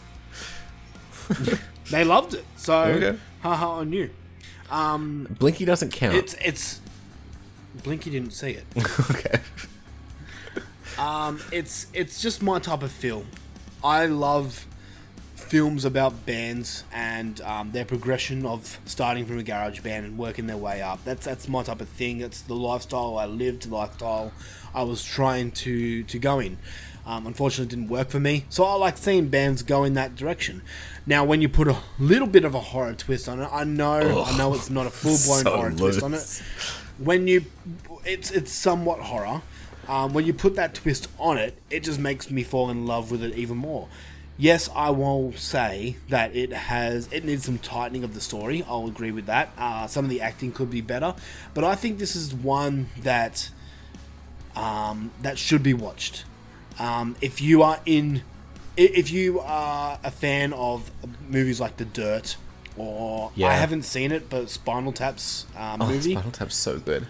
it. 1.30 1.58
They 1.90 2.04
loved 2.04 2.34
it. 2.34 2.44
So, 2.56 2.74
Okay. 2.84 3.18
haha 3.42 3.70
on 3.80 3.92
you. 3.92 4.10
Um, 4.70 5.26
Blinky 5.38 5.64
doesn't 5.64 5.90
count. 5.92 6.14
it's, 6.16 6.34
it's, 6.42 6.80
Blinky 7.82 8.10
didn't 8.10 8.30
see 8.32 8.50
it. 8.52 8.64
okay. 9.10 9.40
Um, 10.98 11.40
it's 11.50 11.86
it's 11.94 12.20
just 12.20 12.42
my 12.42 12.58
type 12.58 12.82
of 12.82 12.92
film. 12.92 13.26
I 13.82 14.06
love 14.06 14.66
films 15.52 15.84
about 15.84 16.24
bands 16.24 16.82
and 16.94 17.42
um, 17.42 17.72
their 17.72 17.84
progression 17.84 18.46
of 18.46 18.80
starting 18.86 19.26
from 19.26 19.38
a 19.38 19.42
garage 19.42 19.80
band 19.80 20.06
and 20.06 20.16
working 20.16 20.46
their 20.46 20.56
way 20.56 20.80
up. 20.80 20.98
That's 21.04 21.26
that's 21.26 21.46
my 21.46 21.62
type 21.62 21.82
of 21.82 21.90
thing. 21.90 22.20
That's 22.20 22.40
the 22.40 22.54
lifestyle 22.54 23.18
I 23.18 23.26
lived, 23.26 23.68
the 23.68 23.74
lifestyle 23.74 24.32
I 24.74 24.82
was 24.84 25.04
trying 25.04 25.50
to 25.50 26.04
to 26.04 26.18
go 26.18 26.38
in. 26.38 26.56
Um, 27.04 27.26
unfortunately, 27.26 27.66
it 27.66 27.76
didn't 27.76 27.90
work 27.90 28.08
for 28.08 28.18
me. 28.18 28.46
So 28.48 28.64
I 28.64 28.76
like 28.76 28.96
seeing 28.96 29.28
bands 29.28 29.62
go 29.62 29.84
in 29.84 29.92
that 29.92 30.14
direction. 30.16 30.62
Now, 31.04 31.22
when 31.22 31.42
you 31.42 31.50
put 31.50 31.68
a 31.68 31.76
little 31.98 32.28
bit 32.28 32.46
of 32.46 32.54
a 32.54 32.60
horror 32.60 32.94
twist 32.94 33.28
on 33.28 33.40
it, 33.40 33.48
I 33.52 33.64
know, 33.64 34.24
I 34.24 34.38
know 34.38 34.54
it's 34.54 34.70
not 34.70 34.86
a 34.86 34.90
full 34.90 35.18
blown 35.26 35.44
so 35.44 35.54
horror 35.54 35.72
twist 35.72 36.02
on 36.02 36.14
it. 36.14 36.42
When 36.96 37.28
you, 37.28 37.44
it's 38.06 38.30
it's 38.30 38.52
somewhat 38.52 39.00
horror. 39.00 39.42
Um, 39.86 40.14
when 40.14 40.24
you 40.24 40.32
put 40.32 40.54
that 40.56 40.72
twist 40.74 41.08
on 41.18 41.36
it, 41.36 41.58
it 41.68 41.82
just 41.82 41.98
makes 41.98 42.30
me 42.30 42.42
fall 42.42 42.70
in 42.70 42.86
love 42.86 43.10
with 43.10 43.22
it 43.22 43.34
even 43.34 43.58
more. 43.58 43.88
Yes, 44.42 44.68
I 44.74 44.90
will 44.90 45.32
say 45.34 45.98
that 46.08 46.34
it 46.34 46.52
has 46.52 47.08
it 47.12 47.24
needs 47.24 47.44
some 47.44 47.58
tightening 47.58 48.02
of 48.02 48.12
the 48.12 48.20
story. 48.20 48.64
I'll 48.68 48.88
agree 48.88 49.12
with 49.12 49.26
that. 49.26 49.52
Uh, 49.56 49.86
some 49.86 50.04
of 50.04 50.10
the 50.10 50.20
acting 50.20 50.50
could 50.50 50.68
be 50.68 50.80
better, 50.80 51.14
but 51.54 51.62
I 51.62 51.76
think 51.76 52.00
this 52.00 52.16
is 52.16 52.34
one 52.34 52.88
that 53.02 53.50
um, 54.56 55.12
that 55.22 55.38
should 55.38 55.62
be 55.62 55.74
watched. 55.74 56.24
Um, 56.80 57.14
if 57.20 57.40
you 57.40 57.62
are 57.62 57.78
in, 57.86 58.22
if 58.76 59.12
you 59.12 59.38
are 59.38 60.00
a 60.02 60.10
fan 60.10 60.52
of 60.54 60.90
movies 61.28 61.60
like 61.60 61.76
The 61.76 61.84
Dirt, 61.84 62.34
or 62.76 63.30
Yeah. 63.36 63.46
I 63.46 63.52
haven't 63.52 63.84
seen 63.84 64.10
it, 64.10 64.28
but 64.28 64.50
Spinal 64.50 64.90
Tap's 64.90 65.46
um, 65.56 65.82
Oh, 65.82 65.86
movie, 65.86 66.14
Spinal 66.14 66.32
Tap's 66.32 66.56
so 66.56 66.80
good. 66.80 67.06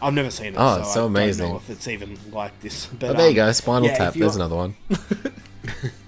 I've 0.00 0.14
never 0.14 0.30
seen 0.30 0.54
it. 0.54 0.56
Oh, 0.56 0.76
so 0.76 0.80
it's 0.80 0.94
so 0.94 1.02
I 1.02 1.06
amazing. 1.08 1.44
Don't 1.44 1.52
know 1.56 1.60
if 1.60 1.68
it's 1.68 1.88
even 1.88 2.18
like 2.32 2.58
this. 2.62 2.86
But 2.86 3.10
oh, 3.10 3.12
there 3.12 3.28
you 3.28 3.42
um, 3.42 3.48
go. 3.48 3.52
Spinal 3.52 3.88
yeah, 3.90 3.98
Tap. 3.98 4.14
There's 4.14 4.36
another 4.36 4.56
one. 4.56 4.76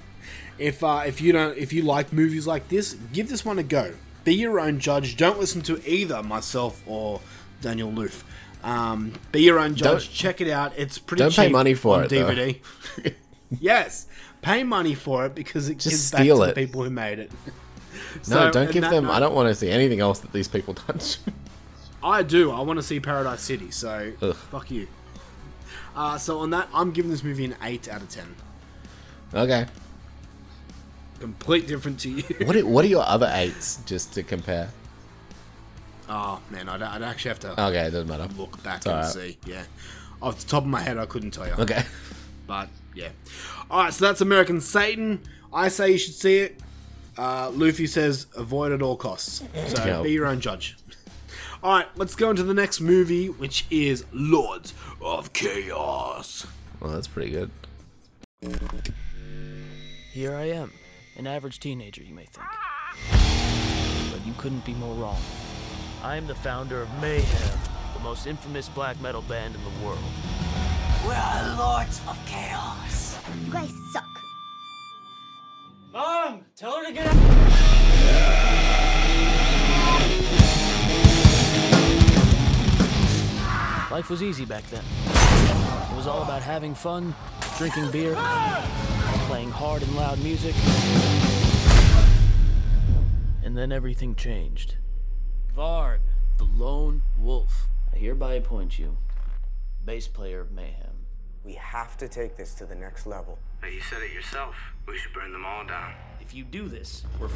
If 0.60 0.84
uh, 0.84 1.02
if 1.06 1.20
you 1.20 1.32
don't 1.32 1.56
if 1.56 1.72
you 1.72 1.82
like 1.82 2.12
movies 2.12 2.46
like 2.46 2.68
this, 2.68 2.94
give 3.12 3.28
this 3.28 3.44
one 3.44 3.58
a 3.58 3.62
go. 3.62 3.94
Be 4.24 4.34
your 4.34 4.60
own 4.60 4.78
judge. 4.78 5.16
Don't 5.16 5.40
listen 5.40 5.62
to 5.62 5.80
either 5.90 6.22
myself 6.22 6.82
or 6.86 7.20
Daniel 7.62 7.90
Loof. 7.90 8.24
Um, 8.62 9.14
be 9.32 9.40
your 9.40 9.58
own 9.58 9.74
judge. 9.74 10.04
Don't- 10.06 10.12
Check 10.12 10.40
it 10.42 10.48
out. 10.50 10.74
It's 10.76 10.98
pretty. 10.98 11.22
don't 11.22 11.34
pay 11.34 11.44
cheap 11.46 11.52
money 11.52 11.72
for 11.74 11.96
on 11.96 12.04
it. 12.04 12.10
DVD. 12.10 13.14
yes, 13.58 14.06
pay 14.42 14.62
money 14.62 14.94
for 14.94 15.24
it 15.24 15.34
because 15.34 15.70
it 15.70 15.78
Just 15.78 15.88
gives 15.88 16.02
steal 16.04 16.38
back 16.38 16.44
to 16.46 16.50
it. 16.50 16.54
the 16.54 16.66
people 16.66 16.84
who 16.84 16.90
made 16.90 17.18
it. 17.18 17.32
no, 18.28 18.50
don't 18.50 18.70
give 18.70 18.82
them. 18.82 19.04
note- 19.04 19.12
I 19.12 19.18
don't 19.20 19.34
want 19.34 19.48
to 19.48 19.54
see 19.54 19.70
anything 19.70 20.00
else 20.00 20.18
that 20.20 20.32
these 20.32 20.48
people 20.48 20.74
touch. 20.74 21.16
I 22.02 22.22
do. 22.22 22.50
I 22.50 22.60
want 22.60 22.78
to 22.78 22.82
see 22.82 23.00
Paradise 23.00 23.40
City. 23.40 23.70
So 23.70 24.12
Ugh. 24.20 24.34
fuck 24.34 24.70
you. 24.70 24.88
Uh, 25.96 26.18
so 26.18 26.38
on 26.40 26.50
that, 26.50 26.68
I'm 26.74 26.92
giving 26.92 27.10
this 27.10 27.24
movie 27.24 27.46
an 27.46 27.56
eight 27.62 27.88
out 27.88 28.02
of 28.02 28.10
ten. 28.10 28.36
okay. 29.32 29.66
Complete 31.20 31.66
different 31.66 32.00
to 32.00 32.10
you. 32.10 32.22
What 32.46 32.56
are, 32.56 32.66
What 32.66 32.84
are 32.84 32.88
your 32.88 33.04
other 33.06 33.30
eights, 33.34 33.78
just 33.86 34.12
to 34.14 34.22
compare? 34.22 34.70
Oh 36.08 36.40
man, 36.50 36.68
I'd, 36.68 36.82
I'd 36.82 37.02
actually 37.02 37.28
have 37.28 37.40
to 37.40 37.52
Okay, 37.52 37.82
it 37.86 37.90
doesn't 37.92 38.08
matter. 38.08 38.26
look 38.36 38.60
back 38.62 38.78
It's 38.78 38.86
and 38.86 38.94
alright. 38.96 39.12
see. 39.12 39.38
Yeah, 39.46 39.62
off 40.20 40.40
the 40.40 40.46
top 40.48 40.64
of 40.64 40.68
my 40.68 40.80
head, 40.80 40.98
I 40.98 41.06
couldn't 41.06 41.30
tell 41.32 41.46
you. 41.46 41.52
Okay. 41.58 41.84
but 42.46 42.68
yeah. 42.94 43.10
All 43.70 43.84
right, 43.84 43.92
so 43.94 44.06
that's 44.06 44.20
American 44.20 44.60
Satan. 44.60 45.20
I 45.52 45.68
say 45.68 45.92
you 45.92 45.98
should 45.98 46.14
see 46.14 46.38
it. 46.38 46.60
Uh, 47.18 47.50
Luffy 47.52 47.86
says 47.86 48.26
avoid 48.36 48.72
at 48.72 48.82
all 48.82 48.96
costs. 48.96 49.42
So 49.68 49.84
Yeah. 49.84 50.02
be 50.02 50.10
your 50.12 50.26
own 50.26 50.40
judge. 50.40 50.76
All 51.62 51.76
right, 51.76 51.86
let's 51.96 52.14
go 52.16 52.30
into 52.30 52.42
the 52.42 52.54
next 52.54 52.80
movie, 52.80 53.28
which 53.28 53.66
is 53.70 54.04
Lords 54.12 54.72
of 55.02 55.32
Chaos. 55.34 56.46
Well, 56.80 56.90
that's 56.92 57.06
pretty 57.06 57.30
good. 57.30 57.50
Here 60.12 60.34
I 60.34 60.44
am, 60.48 60.72
an 61.20 61.26
average 61.26 61.60
teenager, 61.60 62.02
you 62.02 62.14
may 62.14 62.24
think. 62.24 62.46
But 64.10 64.26
you 64.26 64.32
couldn't 64.38 64.64
be 64.64 64.72
more 64.72 64.94
wrong. 64.94 65.20
I 66.02 66.16
am 66.16 66.26
the 66.26 66.34
founder 66.34 66.80
of 66.80 66.88
Mayhem, 66.98 67.58
the 67.92 68.00
most 68.00 68.26
infamous 68.26 68.70
black 68.70 68.98
metal 69.02 69.20
band 69.22 69.54
in 69.54 69.62
the 69.62 69.84
world. 69.84 69.98
We 71.06 71.12
are 71.12 71.58
Lords 71.58 72.00
of 72.08 72.18
Chaos. 72.24 73.18
You 73.44 73.52
guys 73.52 73.70
suck. 73.92 74.08
Mom, 75.92 76.46
tell 76.56 76.78
her 76.78 76.86
to 76.86 76.92
get 76.92 77.06
out. 77.06 77.16
Life 83.90 84.08
was 84.08 84.22
easy 84.22 84.46
back 84.46 84.64
then. 84.70 84.84
It 85.92 85.96
was 85.96 86.06
all 86.06 86.22
about 86.22 86.40
having 86.40 86.74
fun, 86.74 87.14
drinking 87.58 87.90
beer, 87.90 88.14
playing 89.30 89.50
hard 89.52 89.80
and 89.80 89.94
loud 89.94 90.18
music. 90.24 90.56
And 93.44 93.56
then 93.56 93.70
everything 93.70 94.16
changed. 94.16 94.74
Varg, 95.56 96.00
the 96.38 96.42
lone 96.44 97.02
wolf, 97.16 97.68
I 97.94 97.98
hereby 97.98 98.34
appoint 98.34 98.76
you 98.76 98.96
bass 99.84 100.08
player 100.08 100.40
of 100.40 100.50
Mayhem. 100.50 101.06
We 101.44 101.54
have 101.54 101.96
to 101.98 102.08
take 102.08 102.36
this 102.36 102.54
to 102.54 102.66
the 102.66 102.74
next 102.74 103.06
level. 103.06 103.38
But 103.60 103.72
you 103.72 103.80
said 103.80 104.02
it 104.02 104.12
yourself. 104.12 104.56
We 104.88 104.98
should 104.98 105.12
burn 105.12 105.32
them 105.32 105.46
all 105.46 105.64
down. 105.64 105.94
If 106.20 106.34
you 106.34 106.42
do 106.42 106.68
this, 106.68 107.04
we're. 107.20 107.28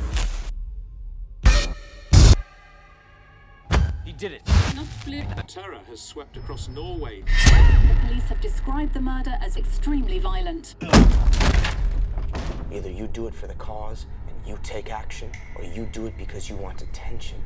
He 4.04 4.12
did 4.12 4.32
it. 4.32 4.42
A 5.38 5.42
terror 5.44 5.78
has 5.88 6.00
swept 6.00 6.36
across 6.36 6.68
Norway. 6.68 7.22
The 7.22 7.96
police 8.06 8.24
have 8.24 8.40
described 8.40 8.94
the 8.94 9.00
murder 9.00 9.34
as 9.40 9.56
extremely 9.56 10.18
violent. 10.18 10.74
Either 12.72 12.90
you 12.90 13.06
do 13.06 13.26
it 13.26 13.34
for 13.34 13.46
the 13.46 13.54
cause 13.54 14.06
and 14.28 14.36
you 14.46 14.58
take 14.62 14.90
action, 14.90 15.30
or 15.56 15.64
you 15.64 15.86
do 15.86 16.06
it 16.06 16.16
because 16.16 16.48
you 16.48 16.56
want 16.56 16.82
attention. 16.82 17.42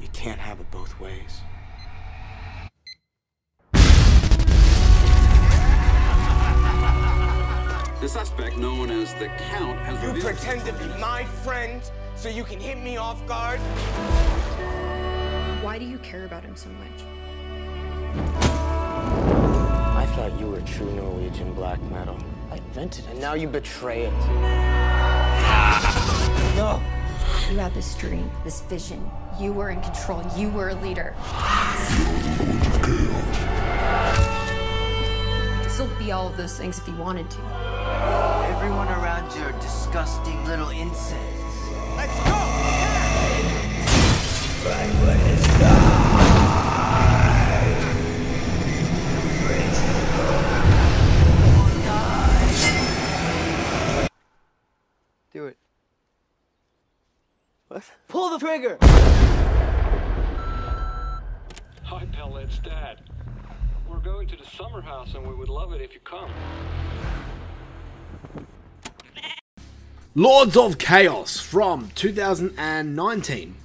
You 0.00 0.08
can't 0.08 0.38
have 0.38 0.60
it 0.60 0.70
both 0.70 0.98
ways. 1.00 1.40
The 7.98 8.10
suspect, 8.10 8.58
known 8.58 8.90
as 8.90 9.14
the 9.14 9.28
Count, 9.50 9.78
has 9.78 10.00
You 10.02 10.08
revealed... 10.08 10.36
pretend 10.36 10.66
to 10.66 10.72
be 10.74 10.86
my 11.00 11.24
friend 11.42 11.80
so 12.14 12.28
you 12.28 12.44
can 12.44 12.60
hit 12.60 12.78
me 12.78 12.98
off 12.98 13.26
guard? 13.26 13.58
Why 15.62 15.78
do 15.78 15.86
you 15.86 15.96
care 15.98 16.26
about 16.26 16.44
him 16.44 16.54
so 16.56 16.68
much? 16.68 17.02
I 19.96 20.04
thought 20.14 20.38
you 20.38 20.46
were 20.46 20.60
true 20.60 20.92
Norwegian 20.92 21.54
black 21.54 21.80
metal. 21.90 22.18
I 22.76 22.82
invented 22.82 23.06
it. 23.06 23.10
And 23.12 23.20
now 23.20 23.34
you 23.34 23.48
betray 23.48 24.02
it. 24.04 24.12
No! 26.56 26.80
You 27.50 27.58
had 27.58 27.72
this 27.74 27.94
dream, 27.94 28.30
this 28.44 28.60
vision. 28.62 29.10
You 29.40 29.52
were 29.52 29.70
in 29.70 29.80
control. 29.80 30.22
You 30.36 30.50
were 30.50 30.70
a 30.70 30.74
leader. 30.74 31.14
You 35.56 35.62
could 35.62 35.70
still 35.70 35.88
be 35.98 36.12
all 36.12 36.28
of 36.28 36.36
those 36.36 36.58
things 36.58 36.78
if 36.78 36.86
you 36.86 36.96
wanted 36.96 37.30
to. 37.30 37.38
Everyone 38.56 38.88
around 38.88 39.34
you 39.36 39.42
are 39.42 39.52
disgusting 39.60 40.44
little 40.46 40.70
insects. 40.70 41.70
Let's 41.96 42.18
go! 42.28 42.36
Do 44.66 45.35
What? 57.76 57.84
Pull 58.08 58.30
the 58.30 58.38
trigger! 58.38 58.78
Hi, 61.82 62.06
Pal, 62.10 62.38
it's 62.38 62.58
Dad. 62.60 63.02
We're 63.86 63.98
going 63.98 64.28
to 64.28 64.36
the 64.36 64.46
summer 64.46 64.80
house 64.80 65.12
and 65.14 65.26
we 65.26 65.34
would 65.34 65.50
love 65.50 65.74
it 65.74 65.82
if 65.82 65.92
you 65.92 66.00
come. 66.00 66.30
Lords 70.14 70.56
of 70.56 70.78
Chaos 70.78 71.38
from 71.38 71.90
2019. 71.94 73.56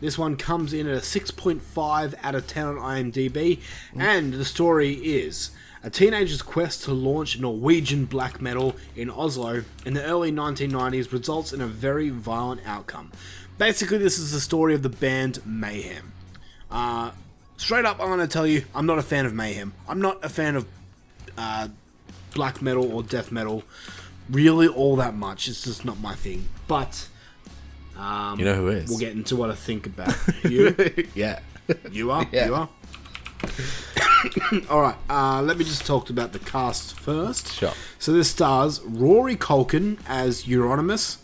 This 0.00 0.16
one 0.16 0.36
comes 0.36 0.72
in 0.72 0.86
at 0.86 0.98
a 0.98 1.00
6.5 1.00 2.14
out 2.22 2.34
of 2.36 2.46
10 2.46 2.64
on 2.64 2.76
IMDb, 2.76 3.60
and 3.96 4.34
the 4.34 4.44
story 4.44 4.92
is 4.92 5.50
a 5.82 5.90
teenager's 5.90 6.42
quest 6.42 6.84
to 6.84 6.92
launch 6.92 7.38
Norwegian 7.40 8.04
black 8.04 8.40
metal 8.40 8.76
in 8.94 9.10
Oslo 9.10 9.64
in 9.84 9.94
the 9.94 10.02
early 10.04 10.30
1990s 10.32 11.12
results 11.12 11.52
in 11.52 11.60
a 11.60 11.66
very 11.66 12.08
violent 12.08 12.60
outcome. 12.66 13.10
Basically, 13.58 13.98
this 13.98 14.18
is 14.18 14.32
the 14.32 14.40
story 14.40 14.74
of 14.74 14.82
the 14.82 14.88
band 14.88 15.40
Mayhem. 15.44 16.12
Uh, 16.70 17.10
straight 17.56 17.84
up, 17.84 18.00
I'm 18.00 18.06
going 18.08 18.20
to 18.20 18.26
tell 18.26 18.46
you, 18.46 18.64
I'm 18.74 18.86
not 18.86 18.98
a 18.98 19.02
fan 19.02 19.26
of 19.26 19.34
Mayhem. 19.34 19.72
I'm 19.88 20.00
not 20.00 20.24
a 20.24 20.28
fan 20.28 20.56
of 20.56 20.66
uh, 21.36 21.68
black 22.34 22.62
metal 22.62 22.90
or 22.92 23.02
death 23.02 23.30
metal 23.32 23.62
really 24.30 24.68
all 24.68 24.96
that 24.96 25.14
much. 25.14 25.48
It's 25.48 25.62
just 25.62 25.84
not 25.84 26.00
my 26.00 26.14
thing. 26.14 26.48
But 26.66 27.08
um, 27.98 28.38
You 28.38 28.44
know 28.46 28.54
who 28.54 28.68
is? 28.68 28.88
We'll 28.88 28.98
get 28.98 29.12
into 29.12 29.36
what 29.36 29.50
I 29.50 29.54
think 29.54 29.86
about 29.86 30.14
you. 30.44 30.74
yeah. 31.14 31.40
You 31.90 32.10
are. 32.10 32.26
Yeah. 32.32 32.46
You 32.46 32.54
are. 32.54 32.68
all 34.70 34.80
right. 34.82 34.96
Uh, 35.10 35.42
let 35.42 35.58
me 35.58 35.64
just 35.64 35.86
talk 35.86 36.10
about 36.10 36.32
the 36.32 36.38
cast 36.38 36.94
first. 36.98 37.52
Sure. 37.54 37.72
So 37.98 38.12
this 38.12 38.30
stars 38.30 38.80
Rory 38.82 39.36
Culkin 39.36 39.98
as 40.06 40.44
Euronymous 40.44 41.18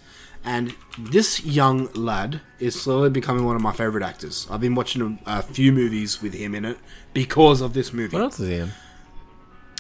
And 0.45 0.75
this 0.99 1.45
young 1.45 1.89
lad 1.95 2.41
is 2.59 2.81
slowly 2.81 3.11
becoming 3.11 3.45
one 3.45 3.57
of 3.57 3.63
my 3.63 3.73
favorite 3.73 4.03
actors. 4.05 4.47
I've 4.51 4.61
been 4.61 4.75
watching 4.75 5.19
a, 5.27 5.39
a 5.39 5.43
few 5.43 5.73
movies 5.73 6.23
with 6.23 6.35
him 6.35 6.55
in 6.55 6.65
it 6.65 6.79
because 7.13 7.61
of 7.61 7.73
this 7.75 7.93
movie. 7.93 8.15
What 8.17 8.23
else 8.23 8.41
is 8.41 8.49
he 8.49 8.55
in? 8.57 8.73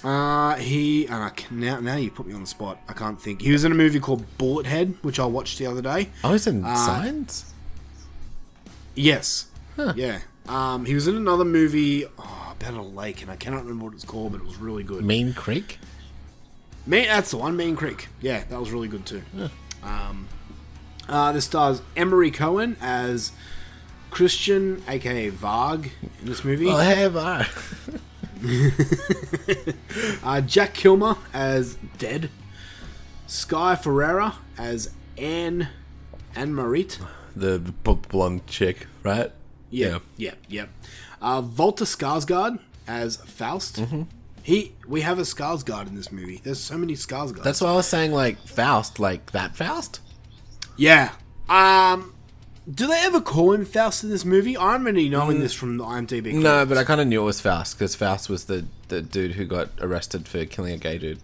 Uh, 0.04 0.54
he 0.56 1.06
and 1.06 1.16
I 1.24 1.30
can, 1.30 1.58
now 1.58 1.80
now 1.80 1.96
you 1.96 2.10
put 2.10 2.26
me 2.26 2.32
on 2.34 2.40
the 2.42 2.46
spot. 2.46 2.78
I 2.88 2.92
can't 2.92 3.20
think. 3.20 3.40
He 3.42 3.50
was 3.50 3.64
in 3.64 3.72
a 3.72 3.74
movie 3.74 3.98
called 3.98 4.24
Bullet 4.38 4.66
Head, 4.66 4.94
which 5.02 5.18
I 5.18 5.24
watched 5.26 5.58
the 5.58 5.66
other 5.66 5.82
day. 5.82 6.10
Oh, 6.22 6.32
he's 6.32 6.46
in 6.46 6.64
Uh, 6.64 6.74
Signs? 6.76 7.52
Yes. 8.94 9.46
Yeah. 9.96 10.20
Um, 10.48 10.86
he 10.86 10.94
was 10.94 11.06
in 11.08 11.16
another 11.16 11.44
movie 11.44 12.04
oh, 12.18 12.47
about 12.61 12.74
a 12.74 12.82
lake, 12.82 13.22
and 13.22 13.30
I 13.30 13.36
cannot 13.36 13.62
remember 13.62 13.86
what 13.86 13.94
it's 13.94 14.04
called, 14.04 14.32
but 14.32 14.40
it 14.40 14.46
was 14.46 14.56
really 14.56 14.82
good. 14.82 15.04
Mean 15.04 15.32
Creek? 15.34 15.78
Mean, 16.86 17.06
that's 17.06 17.30
the 17.30 17.36
one, 17.36 17.56
Mean 17.56 17.76
Creek. 17.76 18.09
Yeah, 18.20 18.44
that 18.48 18.59
was 18.59 18.70
really 18.70 18.88
good 18.88 19.04
too. 19.06 19.22
Um, 19.82 20.26
uh, 21.09 21.32
this 21.32 21.44
stars 21.44 21.82
Emory 21.96 22.30
Cohen 22.30 22.76
as 22.80 23.32
Christian, 24.11 24.82
aka 24.88 25.30
Varg, 25.30 25.90
in 26.20 26.26
this 26.26 26.44
movie. 26.44 26.68
Oh, 26.68 26.78
hey, 26.78 27.06
Var. 27.09 27.46
uh, 30.24 30.40
Jack 30.42 30.74
Kilmer 30.74 31.16
as 31.32 31.76
Dead. 31.98 32.30
Sky 33.26 33.76
Ferreira 33.76 34.36
as 34.56 34.90
Anne 35.18 35.68
Anne 36.34 36.54
Marit. 36.54 36.98
The 37.36 37.59
b- 37.59 37.98
blonde 38.09 38.46
chick, 38.46 38.86
right? 39.02 39.30
Yeah, 39.70 39.98
yeah, 40.16 40.34
yeah. 40.48 40.66
Uh, 41.20 41.42
Walter 41.56 41.84
Skarsgård 41.84 42.58
as 42.86 43.16
Faust. 43.16 43.76
Mm-hmm. 43.76 44.02
He, 44.42 44.72
we 44.86 45.02
have 45.02 45.18
a 45.18 45.22
Skarsgård 45.22 45.88
in 45.88 45.94
this 45.96 46.10
movie. 46.12 46.40
There's 46.42 46.60
so 46.60 46.78
many 46.78 46.94
Skarsgårds. 46.94 47.42
That's 47.42 47.60
why 47.60 47.70
I 47.70 47.74
was 47.76 47.86
saying, 47.86 48.12
like, 48.12 48.38
Faust, 48.46 48.98
like 48.98 49.32
that 49.32 49.54
Faust? 49.56 50.00
Yeah. 50.76 51.12
Um, 51.48 52.14
do 52.72 52.86
they 52.86 53.00
ever 53.04 53.20
call 53.20 53.52
him 53.52 53.64
Faust 53.66 54.04
in 54.04 54.10
this 54.10 54.24
movie? 54.24 54.56
I'm 54.56 54.86
only 54.86 55.08
knowing 55.08 55.38
Mm. 55.38 55.40
this 55.40 55.52
from 55.54 55.76
the 55.76 55.84
IMDb. 55.84 56.32
No, 56.34 56.64
but 56.64 56.78
I 56.78 56.84
kind 56.84 57.00
of 57.00 57.06
knew 57.08 57.20
it 57.22 57.24
was 57.26 57.40
Faust 57.40 57.76
because 57.78 57.94
Faust 57.94 58.28
was 58.30 58.44
the, 58.44 58.64
the 58.88 59.02
dude 59.02 59.32
who 59.32 59.44
got 59.44 59.68
arrested 59.80 60.26
for 60.28 60.44
killing 60.46 60.72
a 60.72 60.78
gay 60.78 60.98
dude. 60.98 61.18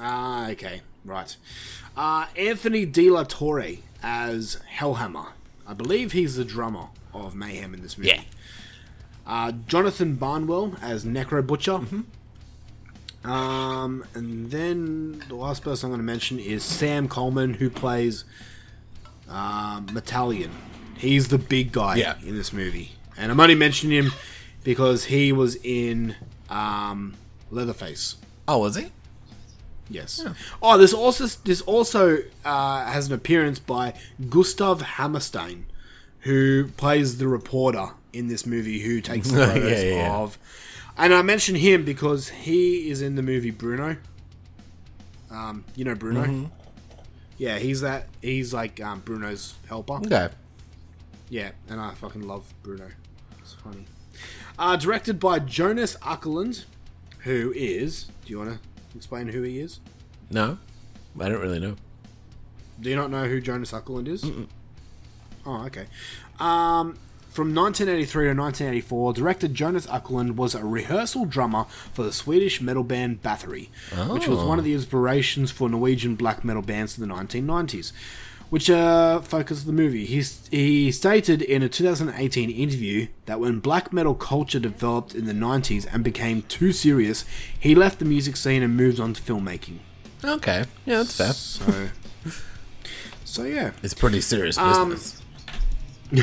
Ah, 0.00 0.48
okay, 0.50 0.82
right. 1.04 1.36
Uh, 1.96 2.26
Anthony 2.36 2.84
De 2.86 3.10
La 3.10 3.24
Torre 3.24 3.76
as 4.02 4.58
Hellhammer. 4.78 5.28
I 5.66 5.74
believe 5.74 6.12
he's 6.12 6.36
the 6.36 6.44
drummer 6.44 6.88
of 7.14 7.34
Mayhem 7.34 7.74
in 7.74 7.82
this 7.82 7.96
movie. 7.98 8.10
Yeah. 8.10 8.22
Uh, 9.26 9.52
Jonathan 9.66 10.16
Barnwell 10.16 10.76
as 10.82 11.04
Necro 11.04 11.46
Butcher. 11.46 11.72
Mm-hmm. 11.78 13.30
Um, 13.30 14.04
and 14.14 14.50
then 14.50 15.22
the 15.28 15.36
last 15.36 15.62
person 15.62 15.86
I'm 15.86 15.90
going 15.92 16.00
to 16.00 16.04
mention 16.04 16.38
is 16.40 16.64
Sam 16.64 17.06
Coleman, 17.08 17.54
who 17.54 17.70
plays 17.70 18.24
um, 19.28 19.86
Metalion. 19.86 20.50
He's 20.96 21.28
the 21.28 21.38
big 21.38 21.70
guy 21.72 21.96
Yeah. 21.96 22.16
in 22.24 22.36
this 22.36 22.52
movie, 22.52 22.92
and 23.16 23.30
I'm 23.30 23.38
only 23.40 23.54
mentioning 23.54 23.96
him 24.04 24.12
because 24.64 25.04
he 25.04 25.32
was 25.32 25.56
in 25.62 26.16
um, 26.50 27.14
Leatherface. 27.50 28.16
Oh, 28.48 28.58
was 28.58 28.76
he? 28.76 28.86
Yes. 29.88 30.24
Oh, 30.62 30.78
this 30.78 30.92
also 30.92 31.26
this 31.44 31.60
also 31.62 32.18
uh, 32.44 32.86
has 32.86 33.06
an 33.08 33.14
appearance 33.14 33.58
by 33.58 33.94
Gustaf 34.20 34.80
Hammarsten, 34.80 35.64
who 36.22 36.68
plays 36.76 37.18
the 37.18 37.28
reporter 37.28 37.90
in 38.12 38.28
this 38.28 38.44
movie 38.46 38.80
who 38.80 39.00
takes 39.00 39.28
the 39.30 39.38
Yeah, 39.40 39.52
photos 39.54 39.82
yeah. 39.84 40.16
of. 40.16 40.38
And 40.96 41.14
I 41.14 41.22
mention 41.22 41.54
him 41.54 41.84
because 41.84 42.28
he 42.30 42.90
is 42.90 43.00
in 43.02 43.14
the 43.14 43.22
movie 43.22 43.50
Bruno. 43.50 43.96
Um, 45.30 45.64
you 45.74 45.84
know 45.84 45.94
Bruno. 45.94 46.24
Mhm. 46.24 46.50
Yeah, 47.38 47.58
he's 47.58 47.80
that. 47.80 48.08
He's 48.20 48.52
like 48.52 48.80
um, 48.80 49.00
Bruno's 49.00 49.54
helper. 49.68 49.94
Okay. 49.94 50.28
Yeah, 51.30 51.52
and 51.68 51.80
I 51.80 51.94
fucking 51.94 52.22
love 52.28 52.52
Bruno. 52.62 52.88
It's 53.38 53.54
funny. 53.54 53.86
Uh, 54.58 54.76
directed 54.76 55.18
by 55.18 55.38
Jonas 55.38 55.96
Åkerlund, 56.02 56.64
who 57.20 57.52
is. 57.56 58.04
Do 58.26 58.30
you 58.32 58.38
want 58.38 58.50
to 58.52 58.58
explain 58.96 59.28
who 59.28 59.40
he 59.42 59.58
is? 59.58 59.80
No, 60.30 60.58
I 61.18 61.28
don't 61.30 61.40
really 61.40 61.58
know. 61.58 61.76
Do 62.80 62.90
you 62.90 62.96
not 62.96 63.10
know 63.10 63.24
who 63.26 63.40
Jonas 63.40 63.72
Åkerlund 63.72 64.08
is? 64.08 64.24
Oh, 65.46 65.64
okay. 65.66 65.86
Um, 66.38 66.98
from 67.30 67.54
1983 67.54 68.24
to 68.26 68.34
1984, 68.34 69.12
director 69.14 69.48
Jonas 69.48 69.86
Åkerlund 69.86 70.36
was 70.36 70.54
a 70.54 70.64
rehearsal 70.64 71.24
drummer 71.24 71.64
for 71.92 72.02
the 72.02 72.12
Swedish 72.12 72.60
metal 72.60 72.84
band 72.84 73.22
Bathory, 73.22 73.68
which 74.12 74.28
was 74.28 74.38
Oh. 74.40 74.46
one 74.46 74.58
of 74.58 74.64
the 74.64 74.74
inspirations 74.74 75.50
for 75.50 75.68
Norwegian 75.68 76.14
black 76.14 76.44
metal 76.44 76.62
bands 76.62 76.98
in 76.98 77.08
the 77.08 77.12
1990s, 77.14 77.92
which 78.50 78.68
uh, 78.68 79.20
focused 79.22 79.64
the 79.64 79.72
movie. 79.72 80.04
He, 80.04 80.22
he 80.50 80.92
stated 80.92 81.40
in 81.40 81.62
a 81.62 81.70
2018 81.70 82.50
interview 82.50 83.06
that 83.24 83.40
when 83.40 83.60
black 83.60 83.94
metal 83.94 84.14
culture 84.14 84.60
developed 84.60 85.14
in 85.14 85.24
the 85.24 85.32
90s 85.32 85.86
and 85.90 86.04
became 86.04 86.42
too 86.42 86.70
serious, 86.70 87.24
he 87.58 87.74
left 87.74 87.98
the 87.98 88.04
music 88.04 88.36
scene 88.36 88.62
and 88.62 88.76
moved 88.76 89.00
on 89.00 89.14
to 89.14 89.22
filmmaking. 89.22 89.78
Okay, 90.22 90.66
yeah, 90.84 90.98
that's 90.98 91.16
fair. 91.16 91.32
So, 91.32 91.88
so 93.24 93.44
yeah. 93.44 93.70
It's 93.82 93.94
pretty 93.94 94.20
serious 94.20 94.58
Um, 94.58 94.90
business. 94.90 95.21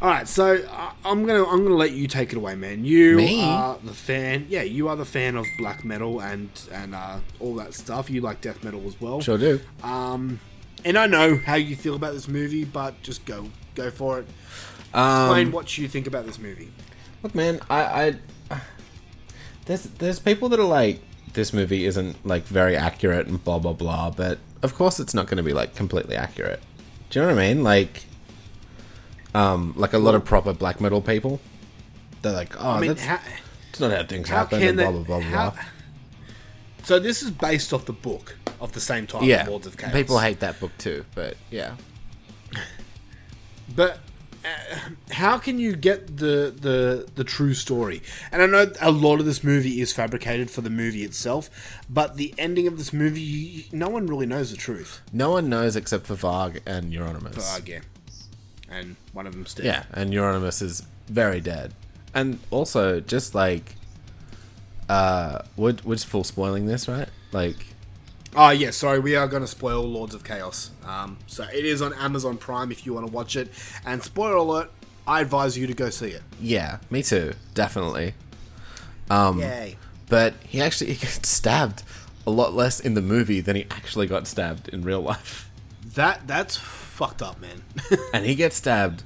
All 0.00 0.08
right, 0.08 0.28
so 0.28 0.62
uh, 0.70 0.92
I'm 1.04 1.26
gonna 1.26 1.44
I'm 1.44 1.64
gonna 1.64 1.74
let 1.74 1.92
you 1.92 2.06
take 2.06 2.32
it 2.32 2.36
away, 2.36 2.54
man. 2.54 2.84
You 2.84 3.16
Me? 3.16 3.42
are 3.42 3.78
the 3.82 3.92
fan. 3.92 4.46
Yeah, 4.48 4.62
you 4.62 4.88
are 4.88 4.96
the 4.96 5.04
fan 5.04 5.36
of 5.36 5.46
black 5.58 5.84
metal 5.84 6.20
and 6.20 6.50
and 6.70 6.94
uh, 6.94 7.18
all 7.40 7.54
that 7.56 7.74
stuff. 7.74 8.08
You 8.08 8.20
like 8.20 8.40
death 8.40 8.62
metal 8.62 8.86
as 8.86 9.00
well. 9.00 9.20
Sure 9.20 9.38
do. 9.38 9.60
Um, 9.82 10.38
and 10.84 10.96
I 10.96 11.06
know 11.06 11.36
how 11.36 11.56
you 11.56 11.74
feel 11.74 11.96
about 11.96 12.12
this 12.12 12.28
movie, 12.28 12.64
but 12.64 13.02
just 13.02 13.24
go 13.24 13.50
go 13.74 13.90
for 13.90 14.20
it. 14.20 14.26
Um, 14.94 15.22
Explain 15.22 15.52
what 15.52 15.76
you 15.78 15.88
think 15.88 16.06
about 16.06 16.24
this 16.26 16.38
movie. 16.38 16.70
Look, 17.22 17.34
man, 17.34 17.60
I, 17.68 18.16
I 18.50 18.60
there's 19.64 19.82
there's 19.82 20.20
people 20.20 20.48
that 20.50 20.60
are 20.60 20.64
like 20.64 21.00
this 21.32 21.52
movie 21.52 21.86
isn't 21.86 22.24
like 22.24 22.44
very 22.44 22.76
accurate 22.76 23.26
and 23.26 23.42
blah 23.42 23.58
blah 23.58 23.72
blah, 23.72 24.10
but 24.10 24.38
of 24.62 24.74
course 24.74 25.00
it's 25.00 25.12
not 25.12 25.26
going 25.26 25.36
to 25.38 25.42
be 25.42 25.52
like 25.52 25.74
completely 25.74 26.14
accurate. 26.16 26.60
Do 27.10 27.18
you 27.20 27.26
know 27.26 27.34
what 27.34 27.42
I 27.42 27.48
mean? 27.48 27.62
Like, 27.62 28.04
um, 29.36 29.74
like 29.76 29.92
a 29.92 29.98
lot 29.98 30.14
of 30.14 30.24
proper 30.24 30.52
black 30.52 30.80
metal 30.80 31.00
people, 31.00 31.40
they're 32.22 32.32
like, 32.32 32.54
oh, 32.62 32.70
I 32.70 32.80
mean, 32.80 32.88
that's, 32.88 33.04
how, 33.04 33.20
that's 33.66 33.80
not 33.80 33.90
how 33.92 34.04
things 34.04 34.28
how 34.28 34.36
happen, 34.38 34.62
and 34.62 34.76
blah 34.78 34.90
blah 34.90 35.02
blah 35.02 35.20
how- 35.20 35.50
blah. 35.50 35.62
So 36.84 36.98
this 37.00 37.22
is 37.22 37.30
based 37.32 37.72
off 37.72 37.84
the 37.84 37.92
book 37.92 38.36
of 38.60 38.72
the 38.72 38.80
same 38.80 39.06
title, 39.08 39.26
Yeah, 39.26 39.46
Lords 39.48 39.66
of 39.66 39.76
Chaos. 39.76 39.92
people 39.92 40.18
hate 40.20 40.38
that 40.40 40.60
book 40.60 40.70
too, 40.78 41.04
but 41.16 41.36
yeah. 41.50 41.74
But 43.74 43.98
uh, 44.44 44.78
how 45.10 45.38
can 45.38 45.58
you 45.58 45.74
get 45.74 46.18
the, 46.18 46.54
the 46.56 47.08
the 47.16 47.24
true 47.24 47.54
story? 47.54 48.02
And 48.30 48.40
I 48.42 48.46
know 48.46 48.70
a 48.80 48.92
lot 48.92 49.18
of 49.18 49.26
this 49.26 49.42
movie 49.42 49.80
is 49.80 49.92
fabricated 49.92 50.50
for 50.50 50.60
the 50.60 50.70
movie 50.70 51.02
itself, 51.02 51.50
but 51.90 52.16
the 52.16 52.32
ending 52.38 52.66
of 52.68 52.78
this 52.78 52.92
movie, 52.92 53.20
you, 53.20 53.64
no 53.72 53.88
one 53.88 54.06
really 54.06 54.26
knows 54.26 54.50
the 54.52 54.56
truth. 54.56 55.00
No 55.12 55.30
one 55.30 55.48
knows 55.48 55.74
except 55.74 56.06
for 56.06 56.14
Varg 56.14 56.60
and 56.64 56.92
Euronymous. 56.92 57.34
Varg, 57.34 57.66
yeah. 57.68 57.80
And 58.70 58.96
one 59.12 59.26
of 59.26 59.32
them's 59.32 59.54
dead. 59.54 59.66
Yeah, 59.66 59.84
and 59.92 60.12
Euronymous 60.12 60.60
is 60.62 60.82
very 61.08 61.40
dead. 61.40 61.72
And 62.14 62.38
also, 62.50 63.00
just 63.00 63.34
like, 63.34 63.76
uh, 64.88 65.40
we're, 65.56 65.76
we're 65.84 65.94
just 65.94 66.06
full 66.06 66.24
spoiling 66.24 66.66
this, 66.66 66.88
right? 66.88 67.08
Like, 67.32 67.66
Oh 68.38 68.50
yeah, 68.50 68.70
sorry, 68.70 68.98
we 68.98 69.16
are 69.16 69.26
going 69.26 69.42
to 69.42 69.46
spoil 69.46 69.82
Lords 69.82 70.14
of 70.14 70.22
Chaos. 70.22 70.70
Um, 70.84 71.16
so 71.26 71.44
it 71.44 71.64
is 71.64 71.80
on 71.80 71.94
Amazon 71.94 72.36
Prime 72.36 72.70
if 72.70 72.84
you 72.84 72.92
want 72.92 73.06
to 73.06 73.12
watch 73.12 73.34
it. 73.34 73.48
And 73.86 74.02
spoiler 74.02 74.34
alert, 74.34 74.70
I 75.06 75.22
advise 75.22 75.56
you 75.56 75.66
to 75.66 75.72
go 75.74 75.88
see 75.88 76.08
it. 76.08 76.22
yeah, 76.40 76.78
me 76.90 77.02
too, 77.02 77.32
definitely. 77.54 78.12
Um, 79.08 79.38
Yay. 79.40 79.76
But 80.08 80.34
he 80.46 80.60
actually 80.60 80.92
he 80.92 81.00
gets 81.00 81.26
stabbed 81.28 81.82
a 82.26 82.30
lot 82.30 82.52
less 82.52 82.78
in 82.78 82.92
the 82.94 83.00
movie 83.02 83.40
than 83.40 83.56
he 83.56 83.64
actually 83.70 84.06
got 84.06 84.26
stabbed 84.26 84.68
in 84.68 84.82
real 84.82 85.00
life. 85.00 85.50
That 85.94 86.26
that's 86.26 86.58
fucked 86.96 87.20
up, 87.20 87.38
man. 87.40 87.62
and 88.14 88.24
he 88.24 88.34
gets 88.34 88.56
stabbed 88.56 89.02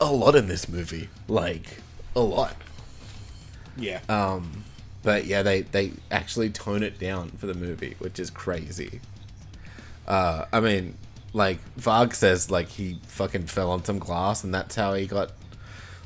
a 0.00 0.12
lot 0.12 0.34
in 0.34 0.48
this 0.48 0.68
movie, 0.68 1.08
like 1.28 1.78
a 2.16 2.20
lot. 2.20 2.56
yeah. 3.76 4.00
Um, 4.08 4.64
but 5.04 5.26
yeah, 5.26 5.42
they 5.42 5.62
they 5.62 5.92
actually 6.10 6.50
tone 6.50 6.82
it 6.82 6.98
down 6.98 7.30
for 7.30 7.46
the 7.46 7.54
movie, 7.54 7.94
which 7.98 8.18
is 8.18 8.28
crazy. 8.28 9.00
Uh, 10.06 10.46
I 10.52 10.60
mean, 10.60 10.96
like 11.32 11.58
Varg 11.76 12.12
says, 12.14 12.50
like 12.50 12.68
he 12.68 12.98
fucking 13.06 13.46
fell 13.46 13.70
on 13.70 13.84
some 13.84 13.98
glass, 13.98 14.42
and 14.42 14.52
that's 14.52 14.74
how 14.74 14.94
he 14.94 15.06
got 15.06 15.30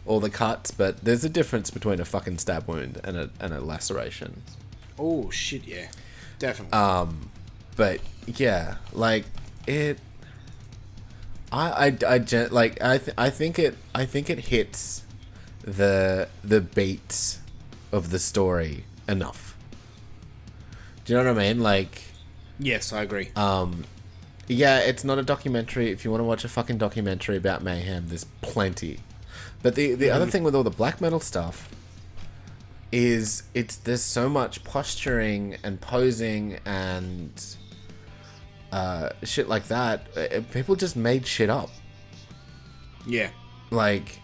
all 0.05 0.20
the 0.20 0.30
cuts. 0.30 0.70
But 0.70 1.03
there's 1.03 1.24
a 1.24 1.30
difference 1.30 1.70
between 1.70 1.99
a 1.99 2.05
fucking 2.05 2.39
stab 2.39 2.68
wound 2.68 3.01
and 3.05 3.16
a 3.16 3.30
and 3.41 3.55
a 3.55 3.61
laceration. 3.61 4.43
oh 4.99 5.30
shit, 5.30 5.66
yeah, 5.66 5.89
definitely. 6.39 6.78
Um, 6.78 7.30
but 7.74 8.01
yeah, 8.26 8.76
like 8.93 9.24
it. 9.66 9.99
I 11.53 11.86
I 11.86 11.97
I 12.14 12.18
gen- 12.18 12.51
like 12.51 12.82
I 12.82 12.99
th- 12.99 13.14
I 13.18 13.30
think 13.30 13.59
it 13.59 13.76
I 13.94 14.05
think 14.05 14.28
it 14.30 14.38
hits 14.47 15.03
the 15.62 16.28
the 16.44 16.61
beats 16.61 17.38
of 17.92 18.11
the 18.11 18.18
story 18.18 18.84
enough. 19.09 19.57
Do 21.05 21.12
you 21.12 21.18
know 21.22 21.32
what 21.32 21.40
I 21.40 21.49
mean? 21.49 21.62
Like, 21.62 22.03
Yes, 22.59 22.92
I 22.92 23.03
agree. 23.03 23.30
Um, 23.36 23.84
yeah, 24.49 24.78
it's 24.80 25.05
not 25.05 25.18
a 25.18 25.22
documentary. 25.22 25.90
If 25.92 26.05
you 26.05 26.11
want 26.11 26.20
to 26.20 26.24
watch 26.24 26.44
a 26.44 26.49
fucking 26.49 26.78
documentary 26.78 27.36
about 27.36 27.62
mayhem, 27.62 28.09
there's 28.09 28.24
plenty. 28.42 29.01
But 29.62 29.74
the 29.76 29.94
the 29.94 30.11
other 30.11 30.26
Mhm. 30.26 30.30
thing 30.32 30.42
with 30.42 30.55
all 30.55 30.64
the 30.64 30.70
black 30.70 31.01
metal 31.01 31.20
stuff 31.20 31.68
is 32.92 33.42
it's 33.55 33.76
there's 33.76 34.03
so 34.03 34.28
much 34.28 34.62
posturing 34.64 35.57
and 35.62 35.80
posing 35.80 36.59
and 36.64 37.57
uh, 38.72 39.10
shit 39.22 39.48
like 39.48 39.68
that. 39.68 40.06
Uh, 40.16 40.40
People 40.52 40.76
just 40.76 40.96
made 40.96 41.26
shit 41.26 41.50
up. 41.50 41.70
Yeah. 43.06 43.30
Like, 43.70 44.20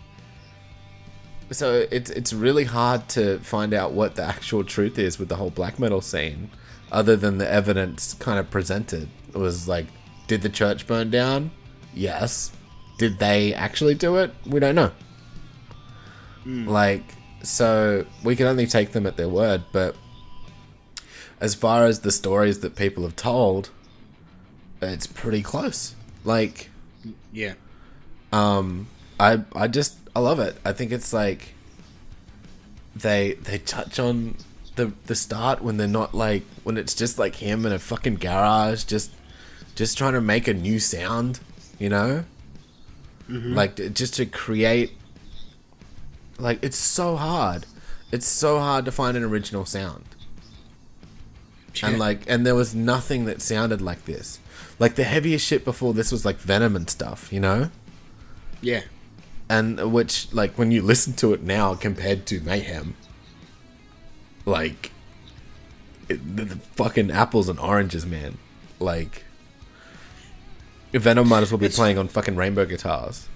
so 1.51 1.87
it's 1.91 2.11
it's 2.11 2.33
really 2.33 2.65
hard 2.65 3.09
to 3.11 3.39
find 3.41 3.75
out 3.75 3.93
what 3.93 4.15
the 4.15 4.23
actual 4.23 4.65
truth 4.65 4.99
is 4.99 5.19
with 5.19 5.29
the 5.29 5.37
whole 5.37 5.51
black 5.51 5.79
metal 5.79 6.01
scene, 6.01 6.51
other 6.91 7.17
than 7.17 7.39
the 7.39 7.51
evidence 7.51 8.15
kind 8.15 8.39
of 8.39 8.51
presented. 8.51 9.09
It 9.29 9.39
was 9.39 9.69
like, 9.69 9.87
did 10.27 10.43
the 10.43 10.49
church 10.49 10.87
burn 10.87 11.11
down? 11.11 11.51
Yes. 11.95 12.53
Did 12.99 13.19
they 13.19 13.55
actually 13.55 13.95
do 13.95 14.17
it? 14.17 14.33
We 14.47 14.61
don't 14.61 14.75
know. 14.75 14.93
Like, 16.45 17.05
so 17.43 18.05
we 18.25 18.37
can 18.37 18.47
only 18.47 18.67
take 18.67 18.93
them 18.93 19.07
at 19.07 19.17
their 19.17 19.29
word, 19.29 19.63
but 19.73 19.97
as 21.41 21.55
far 21.55 21.85
as 21.85 22.01
the 22.01 22.13
stories 22.13 22.61
that 22.61 22.77
people 22.77 23.03
have 23.03 23.17
told, 23.17 23.71
it's 24.91 25.07
pretty 25.07 25.43
close. 25.43 25.95
Like, 26.25 26.71
Yeah. 27.33 27.55
um, 28.33 28.87
I 29.21 29.43
I 29.55 29.69
just 29.69 29.97
I 30.15 30.21
love 30.21 30.41
it. 30.41 30.57
I 30.65 30.73
think 30.73 30.93
it's 30.93 31.13
like 31.13 31.55
they 32.95 33.35
they 33.35 33.59
touch 33.59 33.99
on 33.99 34.37
the 34.77 34.93
the 35.07 35.15
start 35.15 35.63
when 35.63 35.77
they're 35.77 35.87
not 35.89 36.15
like 36.15 36.43
when 36.65 36.77
it's 36.77 36.95
just 36.95 37.19
like 37.19 37.37
him 37.37 37.65
in 37.67 37.73
a 37.73 37.79
fucking 37.79 38.17
garage 38.17 38.85
just 38.85 39.11
just 39.75 39.97
trying 39.99 40.13
to 40.15 40.21
make 40.21 40.47
a 40.49 40.55
new 40.55 40.79
sound, 40.79 41.41
you 41.79 41.89
know? 41.89 42.25
Mhm. 43.29 43.55
Like 43.55 43.95
just 43.95 44.15
to 44.15 44.27
create 44.27 44.93
like 46.39 46.59
it's 46.63 46.77
so 46.77 47.17
hard. 47.17 47.67
It's 48.11 48.27
so 48.27 48.59
hard 48.59 48.85
to 48.85 48.93
find 48.93 49.17
an 49.17 49.23
original 49.23 49.65
sound. 49.65 50.05
And 51.83 51.99
like 51.99 52.23
and 52.29 52.45
there 52.47 52.55
was 52.55 52.75
nothing 52.75 53.25
that 53.27 53.41
sounded 53.41 53.81
like 53.81 54.05
this. 54.05 54.39
Like 54.79 54.95
the 54.95 55.05
heaviest 55.05 55.47
shit 55.47 55.65
before 55.65 55.95
this 55.95 56.11
was 56.13 56.25
like 56.25 56.39
Venom 56.39 56.75
and 56.77 56.89
stuff, 56.91 57.33
you 57.33 57.41
know? 57.41 57.71
Yeah. 58.61 58.83
and 59.49 59.93
which 59.93 60.33
like 60.33 60.57
when 60.57 60.71
you 60.71 60.83
listen 60.83 61.13
to 61.15 61.33
it 61.35 61.43
now 61.43 61.75
compared 61.75 62.27
to 62.27 62.41
mayhem 62.41 62.95
like 64.47 64.93
it, 66.09 66.37
the, 66.37 66.45
the 66.45 66.57
fucking 66.77 67.11
apples 67.11 67.49
and 67.49 67.59
oranges 67.59 68.07
man 68.07 68.39
like 68.79 69.25
venom 70.93 71.29
might 71.29 71.43
as 71.43 71.51
well 71.51 71.59
be 71.59 71.69
playing 71.69 71.99
on 71.99 72.07
fucking 72.07 72.37
rainbow 72.37 72.65
guitars 72.65 73.29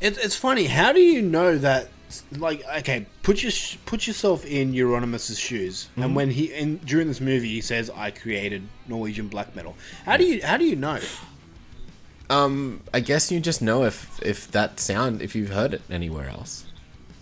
It, 0.00 0.18
it's 0.18 0.36
funny. 0.36 0.64
How 0.66 0.92
do 0.92 1.00
you 1.00 1.22
know 1.22 1.58
that? 1.58 1.88
Like, 2.32 2.62
okay, 2.78 3.06
put 3.22 3.42
your 3.42 3.52
put 3.86 4.06
yourself 4.06 4.44
in 4.46 4.72
Euronymous' 4.72 5.38
shoes, 5.38 5.88
Mhm. 5.96 6.04
and 6.04 6.16
when 6.16 6.30
he 6.30 6.44
in 6.52 6.78
during 6.78 7.06
this 7.08 7.20
movie 7.20 7.48
he 7.50 7.60
says, 7.60 7.90
"I 7.94 8.10
created 8.10 8.62
Norwegian 8.86 9.28
black 9.28 9.54
metal." 9.54 9.76
How 10.06 10.16
do 10.16 10.24
you 10.24 10.40
how 10.42 10.56
do 10.56 10.64
you 10.64 10.76
know? 10.76 11.00
um 12.30 12.82
i 12.92 13.00
guess 13.00 13.30
you 13.32 13.40
just 13.40 13.62
know 13.62 13.84
if 13.84 14.20
if 14.22 14.50
that 14.50 14.78
sound 14.78 15.22
if 15.22 15.34
you've 15.34 15.48
heard 15.50 15.72
it 15.72 15.80
anywhere 15.90 16.28
else 16.28 16.66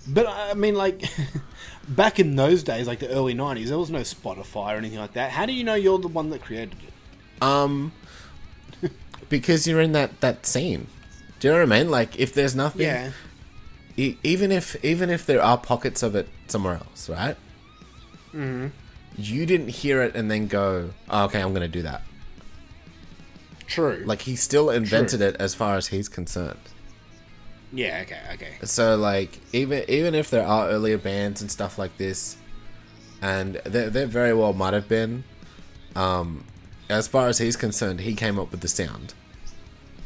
But 0.09 0.27
I 0.27 0.55
mean, 0.55 0.75
like, 0.75 1.03
back 1.89 2.19
in 2.21 2.37
those 2.37 2.63
days, 2.63 2.87
like 2.87 2.99
the 3.01 3.09
early 3.09 3.35
'90s, 3.35 3.69
there 3.69 3.79
was 3.79 3.91
no 3.91 4.01
Spotify 4.01 4.75
or 4.75 4.79
anything 4.79 4.99
like 5.01 5.15
that. 5.15 5.31
How 5.33 5.47
do 5.47 5.53
you 5.53 5.65
know 5.65 5.75
you're 5.75 5.99
the 5.99 6.07
one 6.09 6.31
that 6.31 6.43
created 6.43 6.77
it? 6.89 6.93
um 7.43 7.93
because 9.29 9.67
you're 9.67 9.81
in 9.81 9.93
that 9.93 10.21
that 10.21 10.47
scene 10.47 10.87
do 11.41 11.49
you 11.49 11.55
know 11.55 11.61
what 11.61 11.73
i 11.73 11.79
mean 11.79 11.91
like 11.91 12.19
if 12.19 12.33
there's 12.33 12.55
nothing 12.55 12.83
Yeah. 12.83 13.11
E- 13.97 14.17
even 14.23 14.51
if 14.53 14.77
even 14.85 15.11
if 15.11 15.25
there 15.27 15.43
are 15.43 15.59
pockets 15.59 16.03
of 16.03 16.15
it 16.15 16.29
somewhere 16.47 16.75
else 16.75 17.09
right 17.09 17.37
Mm-hmm. 18.35 18.67
you 19.17 19.47
didn't 19.47 19.69
hear 19.69 20.03
it 20.03 20.15
and 20.15 20.31
then 20.31 20.47
go, 20.47 20.91
oh, 21.09 21.25
okay, 21.25 21.41
I'm 21.41 21.51
going 21.55 21.63
to 21.63 21.69
do 21.69 21.81
that. 21.83 22.03
True. 23.67 24.03
Like 24.05 24.23
he 24.23 24.37
still 24.37 24.69
invented 24.71 25.21
it 25.23 25.37
as 25.41 25.55
far 25.55 25.77
as 25.77 25.87
he's 25.89 26.09
concerned. 26.09 26.59
Yeah. 27.73 28.01
Okay. 28.03 28.21
Okay. 28.35 28.55
So 28.65 28.97
like 28.97 29.41
even 29.53 29.85
even 29.89 30.15
if 30.15 30.31
there 30.31 30.47
are 30.47 30.69
earlier 30.69 30.99
bands 30.99 31.41
and 31.41 31.51
stuff 31.51 31.79
like 31.79 31.97
this, 31.97 32.37
and 33.23 33.55
there 33.65 33.91
there 33.91 34.07
very 34.07 34.33
well 34.35 34.53
might 34.53 34.75
have 34.75 34.89
been, 34.89 35.25
um, 35.95 36.45
as 36.89 37.09
far 37.09 37.27
as 37.29 37.39
he's 37.39 37.57
concerned, 37.57 38.01
he 38.01 38.15
came 38.15 38.39
up 38.39 38.51
with 38.51 38.61
the 38.61 38.69
sound. 38.69 39.15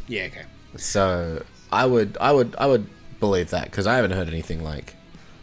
Yeah. 0.07 0.24
Okay. 0.24 0.45
So 0.76 1.45
I 1.72 1.84
would 1.84 2.16
I 2.20 2.32
would 2.32 2.55
I 2.59 2.66
would 2.66 2.86
believe 3.20 3.50
that 3.50 3.64
because 3.66 3.86
I 3.86 3.96
haven't 3.96 4.12
heard 4.12 4.28
anything 4.28 4.64
like 4.64 4.94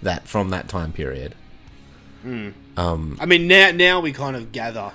that 0.02 0.28
from 0.28 0.50
that 0.50 0.68
time 0.68 0.92
period. 0.92 1.36
Mm. 2.26 2.54
Um, 2.76 3.18
I 3.22 3.26
mean, 3.26 3.48
now 3.48 3.72
now 3.72 4.00
we 4.00 4.12
kind 4.12 4.36
of 4.36 4.52
gather. 4.52 4.92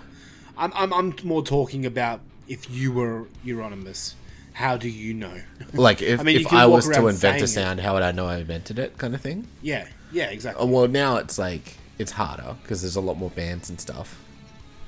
I'm 0.56 0.72
I'm, 0.74 0.92
I'm 0.92 1.14
more 1.24 1.42
talking 1.42 1.86
about 1.86 2.20
if 2.48 2.70
you 2.70 2.92
were 2.92 3.26
Euronymous, 3.44 4.14
how 4.52 4.76
do 4.76 4.88
you 4.88 5.14
know? 5.14 5.40
like 5.72 6.02
if, 6.02 6.20
I 6.20 6.22
mean, 6.22 6.40
if 6.40 6.52
I 6.52 6.66
was 6.66 6.88
to 6.88 7.06
invent 7.06 7.14
a 7.14 7.18
saying 7.18 7.42
it. 7.44 7.46
sound, 7.48 7.80
how 7.80 7.94
would 7.94 8.02
I 8.02 8.12
know 8.12 8.26
I 8.26 8.38
invented 8.38 8.78
it? 8.78 8.98
Kind 8.98 9.14
of 9.14 9.20
thing. 9.20 9.46
Yeah. 9.62 9.88
Yeah. 10.12 10.26
Exactly. 10.26 10.62
Uh, 10.62 10.66
well, 10.66 10.88
now 10.88 11.16
it's 11.16 11.38
like 11.38 11.76
it's 11.98 12.12
harder 12.12 12.56
because 12.62 12.82
there's 12.82 12.96
a 12.96 13.00
lot 13.00 13.16
more 13.16 13.30
bands 13.30 13.70
and 13.70 13.80
stuff. 13.80 14.18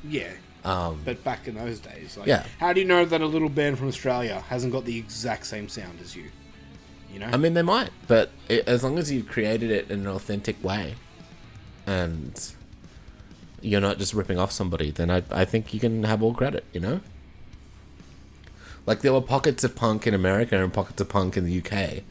Yeah. 0.06 0.30
Um, 0.64 1.00
But 1.04 1.22
back 1.24 1.46
in 1.46 1.56
those 1.56 1.78
days, 1.78 2.16
like, 2.16 2.26
Yeah. 2.26 2.44
how 2.58 2.72
do 2.72 2.80
you 2.80 2.86
know 2.86 3.04
that 3.04 3.20
a 3.20 3.26
little 3.26 3.50
band 3.50 3.78
from 3.78 3.88
Australia 3.88 4.42
hasn't 4.48 4.72
got 4.72 4.86
the 4.86 4.96
exact 4.96 5.46
same 5.46 5.68
sound 5.68 5.98
as 6.02 6.16
you? 6.16 6.30
You 7.14 7.20
know? 7.20 7.26
I 7.26 7.36
mean, 7.36 7.54
they 7.54 7.62
might, 7.62 7.90
but 8.08 8.32
it, 8.48 8.66
as 8.66 8.82
long 8.82 8.98
as 8.98 9.12
you've 9.12 9.28
created 9.28 9.70
it 9.70 9.88
in 9.88 10.00
an 10.00 10.08
authentic 10.08 10.62
way, 10.64 10.96
and 11.86 12.52
you're 13.60 13.80
not 13.80 13.98
just 13.98 14.14
ripping 14.14 14.36
off 14.36 14.50
somebody, 14.50 14.90
then 14.90 15.12
I, 15.12 15.22
I 15.30 15.44
think 15.44 15.72
you 15.72 15.78
can 15.78 16.02
have 16.02 16.24
all 16.24 16.34
credit. 16.34 16.64
You 16.72 16.80
know, 16.80 17.00
like 18.84 19.02
there 19.02 19.12
were 19.12 19.20
pockets 19.20 19.62
of 19.62 19.76
punk 19.76 20.08
in 20.08 20.14
America 20.14 20.60
and 20.60 20.72
pockets 20.72 21.00
of 21.00 21.08
punk 21.08 21.36
in 21.36 21.44
the 21.44 21.58
UK, 21.58 22.02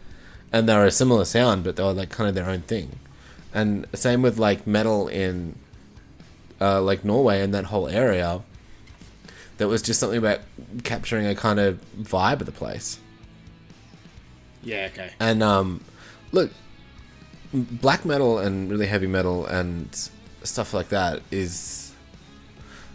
and 0.54 0.70
they 0.70 0.74
were 0.74 0.86
a 0.86 0.92
similar 0.92 1.26
sound, 1.26 1.66
but 1.66 1.76
they 1.76 1.84
were 1.84 1.92
like 1.92 2.10
kind 2.10 2.30
of 2.30 2.36
their 2.36 2.50
own 2.50 2.62
thing. 2.62 2.98
And 3.54 3.86
same 3.94 4.22
with 4.22 4.38
like 4.38 4.66
metal 4.66 5.10
in 5.10 5.56
uh, 6.62 6.82
like 6.82 7.04
Norway 7.04 7.42
and 7.42 7.54
that 7.54 7.66
whole 7.66 7.90
area. 7.90 8.42
That 9.58 9.68
was 9.68 9.82
just 9.82 10.00
something 10.00 10.18
about 10.18 10.40
capturing 10.84 11.28
a 11.28 11.36
kind 11.36 11.60
of 11.60 11.82
vibe 12.00 12.40
of 12.40 12.46
the 12.46 12.54
place. 12.54 13.00
Yeah. 14.64 14.90
Okay. 14.92 15.12
And 15.20 15.42
um, 15.44 15.84
look, 16.32 16.52
black 17.54 18.06
metal 18.06 18.40
and 18.40 18.70
really 18.70 18.88
heavy 18.88 19.08
metal 19.08 19.46
and 19.46 20.10
stuff 20.44 20.74
like 20.74 20.90
that 20.90 21.22
is 21.32 21.94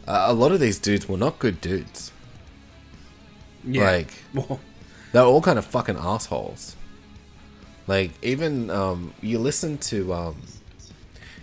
uh, 0.06 0.26
a 0.28 0.32
lot 0.34 0.52
of 0.52 0.60
these 0.60 0.78
dudes 0.78 1.08
were 1.08 1.16
not 1.18 1.38
good 1.38 1.60
dudes. 1.60 2.12
Yeah. 3.64 3.84
Like 3.90 4.08
they're 5.12 5.22
all 5.24 5.42
kind 5.42 5.58
of 5.58 5.64
fucking 5.66 5.96
assholes. 5.96 6.76
Like 7.86 8.10
even 8.22 8.70
um, 8.70 9.14
you 9.22 9.38
listen 9.38 9.78
to 9.78 10.12
um, 10.12 10.42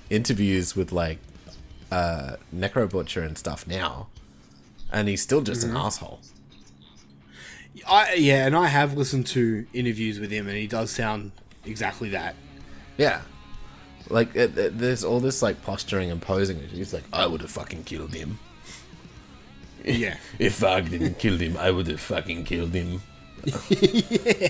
interviews 0.10 0.76
with 0.76 0.92
like 0.92 1.20
uh, 1.92 2.36
Necro 2.54 2.90
Butcher 2.90 3.22
and 3.24 3.38
stuff 3.38 3.66
now, 3.68 4.08
and 4.92 5.08
he's 5.08 5.22
still 5.22 5.42
just 5.42 5.66
Mhm. 5.66 5.72
an 5.72 5.78
asshole. 5.78 6.20
I 7.88 8.14
yeah, 8.16 8.46
and 8.46 8.56
I 8.56 8.68
have 8.68 8.96
listened 8.96 9.28
to 9.28 9.66
interviews 9.74 10.20
with 10.20 10.32
him, 10.32 10.48
and 10.48 10.58
he 10.58 10.68
does 10.68 10.92
sound 10.92 11.32
exactly 11.66 12.10
that. 12.10 12.36
Yeah. 12.98 13.22
Like, 14.10 14.36
it, 14.36 14.58
it- 14.58 14.78
there's 14.78 15.04
all 15.04 15.20
this, 15.20 15.42
like, 15.42 15.62
posturing 15.64 16.12
and 16.12 16.22
posing. 16.22 16.60
He's 16.70 16.94
like, 16.94 17.04
I 17.12 17.26
would 17.28 17.42
have 17.42 17.50
fucking 17.52 17.84
killed 17.86 18.14
him. 18.14 18.40
Yeah. 19.84 20.18
if 20.40 20.60
Varg 20.60 20.90
didn't 20.90 21.18
kill 21.20 21.38
him, 21.38 21.58
I 21.58 21.72
would 21.72 21.88
have 21.88 22.00
fucking 22.00 22.44
killed 22.46 22.74
him. 22.74 23.02
yeah. 23.70 24.50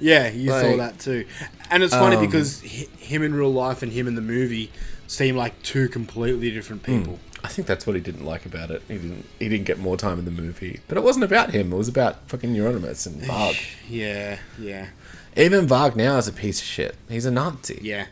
yeah, 0.00 0.28
you 0.30 0.48
saw 0.50 0.76
that 0.76 0.98
too. 0.98 1.26
And 1.70 1.82
it's 1.82 1.92
funny 1.94 2.16
um, 2.16 2.24
because 2.24 2.62
hi- 2.62 2.88
him 2.98 3.22
in 3.22 3.34
real 3.34 3.52
life 3.52 3.82
and 3.82 3.92
him 3.92 4.06
in 4.06 4.14
the 4.14 4.22
movie 4.22 4.70
seem 5.06 5.36
like 5.36 5.60
two 5.62 5.88
completely 5.88 6.50
different 6.50 6.82
people. 6.82 7.18
I 7.44 7.48
think 7.48 7.66
that's 7.66 7.86
what 7.86 7.96
he 7.96 8.02
didn't 8.02 8.24
like 8.24 8.46
about 8.46 8.70
it. 8.70 8.82
He 8.88 8.94
didn't. 8.98 9.26
He 9.38 9.48
didn't 9.48 9.64
get 9.66 9.78
more 9.78 9.96
time 9.96 10.18
in 10.18 10.24
the 10.24 10.30
movie, 10.30 10.80
but 10.88 10.96
it 10.96 11.02
wasn't 11.02 11.24
about 11.24 11.50
him. 11.50 11.72
It 11.72 11.76
was 11.76 11.88
about 11.88 12.28
fucking 12.28 12.54
Euronymous 12.54 13.06
and 13.06 13.20
Varg. 13.22 13.60
Yeah, 13.88 14.38
yeah, 14.58 14.88
Even 15.36 15.66
Varg 15.66 15.96
now 15.96 16.16
is 16.18 16.28
a 16.28 16.32
piece 16.32 16.60
of 16.60 16.66
shit. 16.66 16.94
He's 17.08 17.26
a 17.26 17.30
Nazi. 17.30 17.78
yeah. 17.82 18.06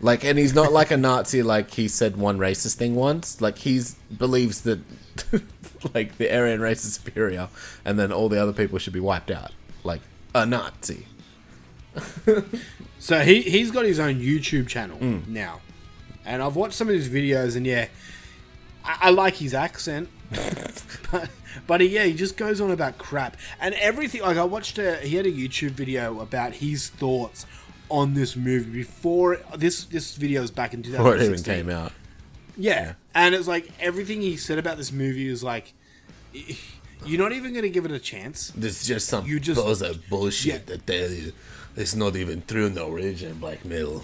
Like, 0.00 0.22
and 0.24 0.38
he's 0.38 0.54
not 0.54 0.72
like 0.72 0.92
a 0.92 0.96
Nazi. 0.96 1.42
Like 1.42 1.72
he 1.72 1.88
said 1.88 2.16
one 2.16 2.38
racist 2.38 2.76
thing 2.76 2.94
once. 2.94 3.40
Like 3.40 3.58
he's 3.58 3.94
believes 4.16 4.60
that, 4.60 4.78
like 5.94 6.16
the 6.18 6.32
Aryan 6.32 6.60
race 6.60 6.84
is 6.84 6.94
superior, 6.94 7.48
and 7.84 7.98
then 7.98 8.12
all 8.12 8.28
the 8.28 8.40
other 8.40 8.52
people 8.52 8.78
should 8.78 8.92
be 8.92 9.00
wiped 9.00 9.32
out. 9.32 9.50
Like 9.82 10.02
a 10.36 10.46
Nazi. 10.46 11.06
So 13.00 13.20
he 13.20 13.42
he's 13.42 13.70
got 13.70 13.84
his 13.84 13.98
own 13.98 14.20
YouTube 14.20 14.68
channel 14.68 14.98
Mm. 14.98 15.26
now, 15.28 15.60
and 16.24 16.42
I've 16.42 16.56
watched 16.56 16.74
some 16.74 16.88
of 16.88 16.94
his 16.94 17.08
videos, 17.08 17.56
and 17.56 17.66
yeah, 17.66 17.88
I, 18.84 18.98
I 19.02 19.10
like 19.10 19.36
his 19.36 19.54
accent, 19.54 20.08
but 21.12 21.30
but 21.66 21.80
he, 21.80 21.88
yeah, 21.88 22.04
he 22.04 22.14
just 22.14 22.36
goes 22.36 22.60
on 22.60 22.70
about 22.70 22.98
crap 22.98 23.36
and 23.60 23.74
everything. 23.74 24.22
Like 24.22 24.36
I 24.36 24.44
watched 24.44 24.78
a 24.78 24.96
he 24.96 25.16
had 25.16 25.26
a 25.26 25.32
YouTube 25.32 25.70
video 25.72 26.20
about 26.20 26.54
his 26.54 26.88
thoughts 26.88 27.46
on 27.90 28.14
this 28.14 28.36
movie 28.36 28.70
before 28.70 29.38
this 29.56 29.84
this 29.84 30.14
video 30.16 30.42
is 30.42 30.50
back 30.50 30.74
in 30.74 30.82
2016. 30.82 30.92
Before 31.04 31.16
it 31.16 31.22
even 31.24 31.42
came 31.66 31.70
out. 31.74 31.92
Yeah. 32.56 32.94
And 33.14 33.34
it's 33.34 33.48
like 33.48 33.70
everything 33.80 34.20
he 34.20 34.36
said 34.36 34.58
about 34.58 34.76
this 34.76 34.92
movie 34.92 35.28
is 35.28 35.42
like 35.42 35.72
you're 37.06 37.20
not 37.20 37.32
even 37.32 37.52
going 37.52 37.62
to 37.62 37.70
give 37.70 37.84
it 37.84 37.92
a 37.92 37.98
chance. 37.98 38.52
There's 38.56 38.86
just 38.86 39.08
some 39.08 39.24
You 39.26 39.40
just- 39.40 39.60
bullshit, 39.62 40.08
bullshit 40.10 40.52
Yeah. 40.52 40.58
that 40.66 40.86
tell 40.86 41.10
you 41.10 41.32
it's 41.76 41.94
not 41.94 42.16
even 42.16 42.42
true 42.46 42.68
Norwegian 42.68 43.34
black 43.38 43.64
metal. 43.64 44.02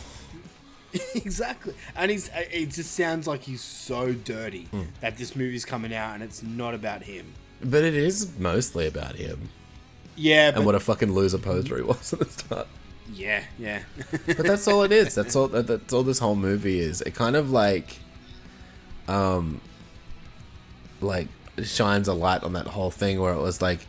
exactly. 1.14 1.74
And 1.97 2.11
he's 2.11 2.30
it 2.34 2.70
just 2.70 2.92
sounds 2.92 3.26
like 3.26 3.42
he's 3.42 3.61
so 3.61 4.12
dirty 4.12 4.64
Hmm. 4.70 4.82
that 5.01 5.16
this 5.18 5.34
movie's 5.36 5.64
coming 5.64 5.95
out 5.95 6.14
and 6.14 6.22
it's 6.22 6.42
not 6.42 6.74
about 6.74 7.03
him. 7.05 7.34
But 7.62 7.82
it 7.84 7.95
is 7.95 8.38
mostly 8.38 8.86
about 8.86 9.16
him. 9.16 9.49
Yeah, 10.16 10.53
and 10.55 10.64
what 10.64 10.74
a 10.74 10.80
fucking 10.80 11.12
loser 11.12 11.38
poser 11.38 11.76
he 11.76 11.82
was 11.82 12.12
at 12.12 12.18
the 12.20 12.24
start. 12.26 12.66
yeah, 13.12 13.42
yeah. 13.59 13.82
but 14.26 14.38
that's 14.47 14.68
all 14.68 14.82
it 14.84 14.92
is. 14.92 15.14
That's 15.14 15.34
all. 15.34 15.49
That, 15.49 15.66
that's 15.66 15.92
all 15.92 16.03
this 16.05 16.18
whole 16.20 16.36
movie 16.36 16.78
is. 16.78 17.01
It 17.01 17.14
kind 17.14 17.34
of 17.36 17.51
like, 17.51 17.99
um, 19.09 19.61
like 21.01 21.28
shines 21.62 22.09
a 22.09 22.12
light 22.14 22.42
on 22.45 22.53
that 22.55 22.66
whole 22.68 22.90
thing 22.90 23.20
where 23.20 23.32
it 23.32 23.40
was 23.40 23.61
like, 23.61 23.86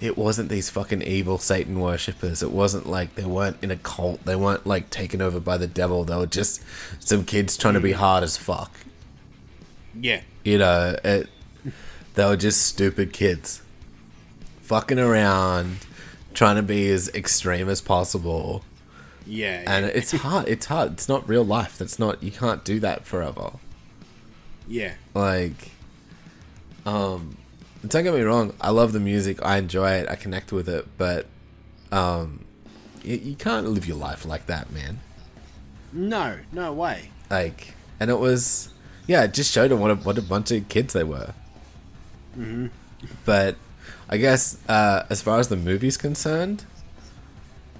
it 0.00 0.16
wasn't 0.16 0.48
these 0.48 0.70
fucking 0.70 1.02
evil 1.02 1.38
Satan 1.38 1.78
worshippers. 1.78 2.42
It 2.42 2.50
wasn't 2.50 2.86
like 2.88 3.14
they 3.16 3.24
weren't 3.24 3.58
in 3.62 3.70
a 3.70 3.76
cult. 3.76 4.24
They 4.24 4.34
weren't 4.36 4.66
like 4.66 4.90
taken 4.90 5.20
over 5.20 5.38
by 5.40 5.56
the 5.58 5.66
devil. 5.66 6.04
They 6.04 6.16
were 6.16 6.26
just 6.26 6.62
some 6.98 7.24
kids 7.24 7.56
trying 7.56 7.74
to 7.74 7.80
be 7.80 7.92
hard 7.92 8.24
as 8.24 8.36
fuck. 8.36 8.72
yeah. 9.98 10.22
You 10.44 10.56
know, 10.58 10.96
it. 11.04 11.28
They 12.14 12.24
were 12.24 12.36
just 12.36 12.62
stupid 12.62 13.12
kids, 13.12 13.60
fucking 14.62 14.98
around, 14.98 15.78
trying 16.34 16.56
to 16.56 16.62
be 16.62 16.90
as 16.90 17.08
extreme 17.10 17.68
as 17.68 17.80
possible 17.82 18.64
Yeah. 19.26 19.62
and 19.66 19.84
yeah. 19.86 19.92
it's 19.92 20.10
hard. 20.12 20.48
It's 20.48 20.66
hard. 20.66 20.92
It's 20.92 21.08
not 21.10 21.28
real 21.28 21.44
life. 21.44 21.76
That's 21.78 21.98
not. 21.98 22.22
You 22.22 22.30
can't 22.30 22.64
do 22.64 22.80
that 22.80 23.04
forever. 23.06 23.52
yeah. 24.66 24.94
Like, 25.14 25.72
um, 26.86 27.36
don't 27.86 28.04
get 28.04 28.14
me 28.14 28.20
wrong. 28.22 28.54
I 28.60 28.70
love 28.70 28.92
the 28.92 29.00
music. 29.00 29.38
I 29.44 29.58
enjoy 29.58 29.90
it. 29.92 30.08
I 30.08 30.14
connect 30.16 30.52
with 30.52 30.68
it. 30.68 30.86
But, 30.98 31.26
um, 31.90 32.44
you, 33.02 33.16
you 33.16 33.34
can't 33.36 33.66
live 33.68 33.86
your 33.86 33.96
life 33.96 34.24
like 34.24 34.46
that, 34.46 34.70
man. 34.70 35.00
No, 35.92 36.38
no 36.52 36.72
way. 36.72 37.10
Like, 37.30 37.74
and 37.98 38.10
it 38.10 38.18
was, 38.18 38.72
yeah, 39.06 39.24
it 39.24 39.34
just 39.34 39.52
showed 39.52 39.70
them 39.70 39.80
what 39.80 39.90
a, 39.90 39.94
what 39.96 40.18
a 40.18 40.22
bunch 40.22 40.50
of 40.50 40.68
kids 40.68 40.92
they 40.92 41.04
were. 41.04 41.32
hmm 42.34 42.66
But 43.24 43.56
I 44.08 44.16
guess 44.18 44.58
uh, 44.68 45.04
as 45.08 45.22
far 45.22 45.38
as 45.38 45.48
the 45.48 45.56
movie's 45.56 45.96
concerned, 45.96 46.64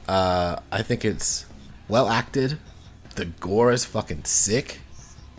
uh, 0.08 0.56
I 0.72 0.82
think 0.82 1.04
it's 1.04 1.46
well 1.88 2.08
acted. 2.08 2.58
The 3.16 3.26
gore 3.26 3.70
is 3.72 3.84
fucking 3.84 4.24
sick. 4.24 4.80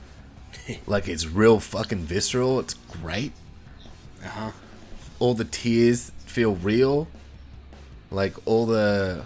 like 0.87 1.07
it's 1.07 1.25
real 1.27 1.59
fucking 1.59 1.99
visceral. 1.99 2.59
It's 2.59 2.73
great. 2.73 3.33
Uh 4.23 4.27
huh. 4.27 4.51
All 5.19 5.33
the 5.33 5.45
tears 5.45 6.11
feel 6.25 6.55
real. 6.55 7.07
Like 8.09 8.33
all 8.45 8.65
the 8.65 9.23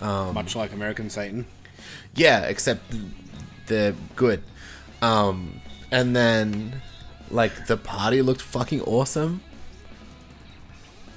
um, 0.00 0.34
Much 0.34 0.54
like 0.56 0.72
American 0.72 1.10
Satan. 1.10 1.46
yeah, 2.14 2.42
except 2.44 2.82
they're 3.66 3.94
good. 4.16 4.42
Um, 5.02 5.60
and 5.90 6.14
then, 6.14 6.80
like, 7.30 7.66
the 7.66 7.76
party 7.76 8.22
looked 8.22 8.42
fucking 8.42 8.80
awesome. 8.82 9.40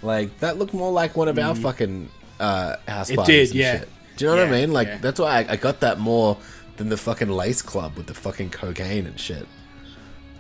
Like, 0.02 0.40
that 0.40 0.58
looked 0.58 0.74
more 0.74 0.92
like 0.92 1.16
one 1.16 1.28
of 1.28 1.38
our 1.40 1.54
Mm. 1.54 1.62
fucking 1.62 2.10
uh, 2.40 2.76
house 2.88 3.10
It 3.10 3.16
parties. 3.18 3.52
did, 3.52 3.56
and 3.56 3.60
yeah. 3.60 3.80
Shit. 3.80 3.90
Do 4.18 4.26
you 4.26 4.32
know 4.32 4.38
what 4.38 4.48
I 4.48 4.52
mean? 4.52 4.72
Like, 4.74 4.88
yeah. 4.88 4.98
that's 4.98 5.20
why 5.20 5.40
I, 5.40 5.54
I 5.54 5.56
got 5.56 5.80
that 5.82 6.00
more 6.00 6.38
than 6.78 6.90
the 6.90 6.98
fucking 6.98 7.30
Lace 7.30 7.62
Club 7.62 7.96
with 7.96 8.08
the 8.08 8.14
fucking 8.14 8.50
cocaine 8.52 9.06
and 9.08 9.20
shit. 9.20 9.48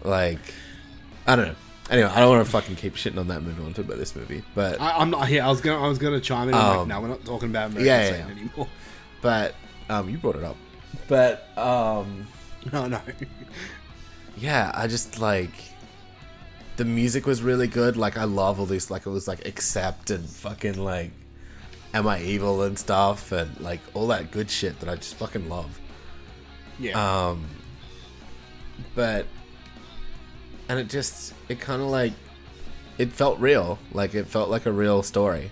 Like, 0.04 0.40
I 1.28 1.36
don't 1.36 1.48
know. 1.50 1.56
Anyway, 1.90 2.08
I 2.10 2.20
don't 2.22 2.30
want 2.30 2.46
to 2.46 2.52
fucking 2.52 2.76
keep 2.78 2.96
shitting 2.96 3.18
on 3.18 3.28
that 3.28 3.42
movie. 3.44 3.60
I 3.60 3.64
want 3.64 3.76
to 3.76 3.82
talk 3.82 3.88
about 3.90 4.00
this 4.00 4.16
movie, 4.16 4.42
but 4.56 4.80
I, 4.80 4.98
I'm 5.00 5.10
not 5.10 5.28
here. 5.28 5.44
I 5.44 5.50
was 5.50 5.60
gonna 5.62 5.84
I 5.84 5.88
was 5.88 5.98
gonna 5.98 6.22
chime 6.22 6.48
in. 6.50 6.56
Like, 6.56 6.64
Um, 6.64 6.88
no, 6.88 7.02
we're 7.02 7.08
not 7.10 7.26
talking 7.26 7.50
about 7.50 7.72
American 7.72 7.86
yeah, 7.86 8.10
yeah, 8.10 8.18
yeah. 8.18 8.32
anymore. 8.32 8.68
but 9.22 9.56
um, 9.90 10.10
you 10.10 10.18
brought 10.18 10.36
it 10.38 10.44
up. 10.44 10.56
But 11.08 11.46
um, 11.58 12.26
No, 12.72 12.88
no. 12.88 13.02
yeah, 14.38 14.72
I 14.74 14.88
just 14.88 15.20
like 15.20 15.52
the 16.78 16.86
music 16.86 17.26
was 17.26 17.42
really 17.42 17.68
good. 17.68 17.98
Like 17.98 18.18
I 18.18 18.24
love 18.24 18.60
all 18.60 18.66
these 18.66 18.90
like 18.90 19.06
it 19.06 19.10
was 19.10 19.28
like 19.28 19.46
accept 19.46 20.10
and 20.10 20.28
fucking 20.28 20.82
like 20.82 21.12
am 21.94 22.08
I 22.08 22.22
evil 22.22 22.64
and 22.64 22.80
stuff 22.80 23.32
and 23.34 23.60
like 23.60 23.82
all 23.94 24.08
that 24.08 24.32
good 24.32 24.50
shit 24.50 24.80
that 24.80 24.88
I 24.90 24.96
just 24.96 25.16
fucking 25.16 25.50
love. 25.50 25.80
Yeah. 26.80 27.28
Um 27.28 27.46
but 28.96 29.28
and 30.70 30.80
it 30.80 30.90
just 30.90 31.33
it 31.50 31.60
kind 31.60 31.82
of 31.82 31.88
like 31.90 32.14
it 32.98 33.12
felt 33.12 33.40
real. 33.40 33.80
Like 33.92 34.14
it 34.16 34.28
felt 34.28 34.50
like 34.50 34.66
a 34.66 34.72
real 34.72 35.04
story. 35.04 35.52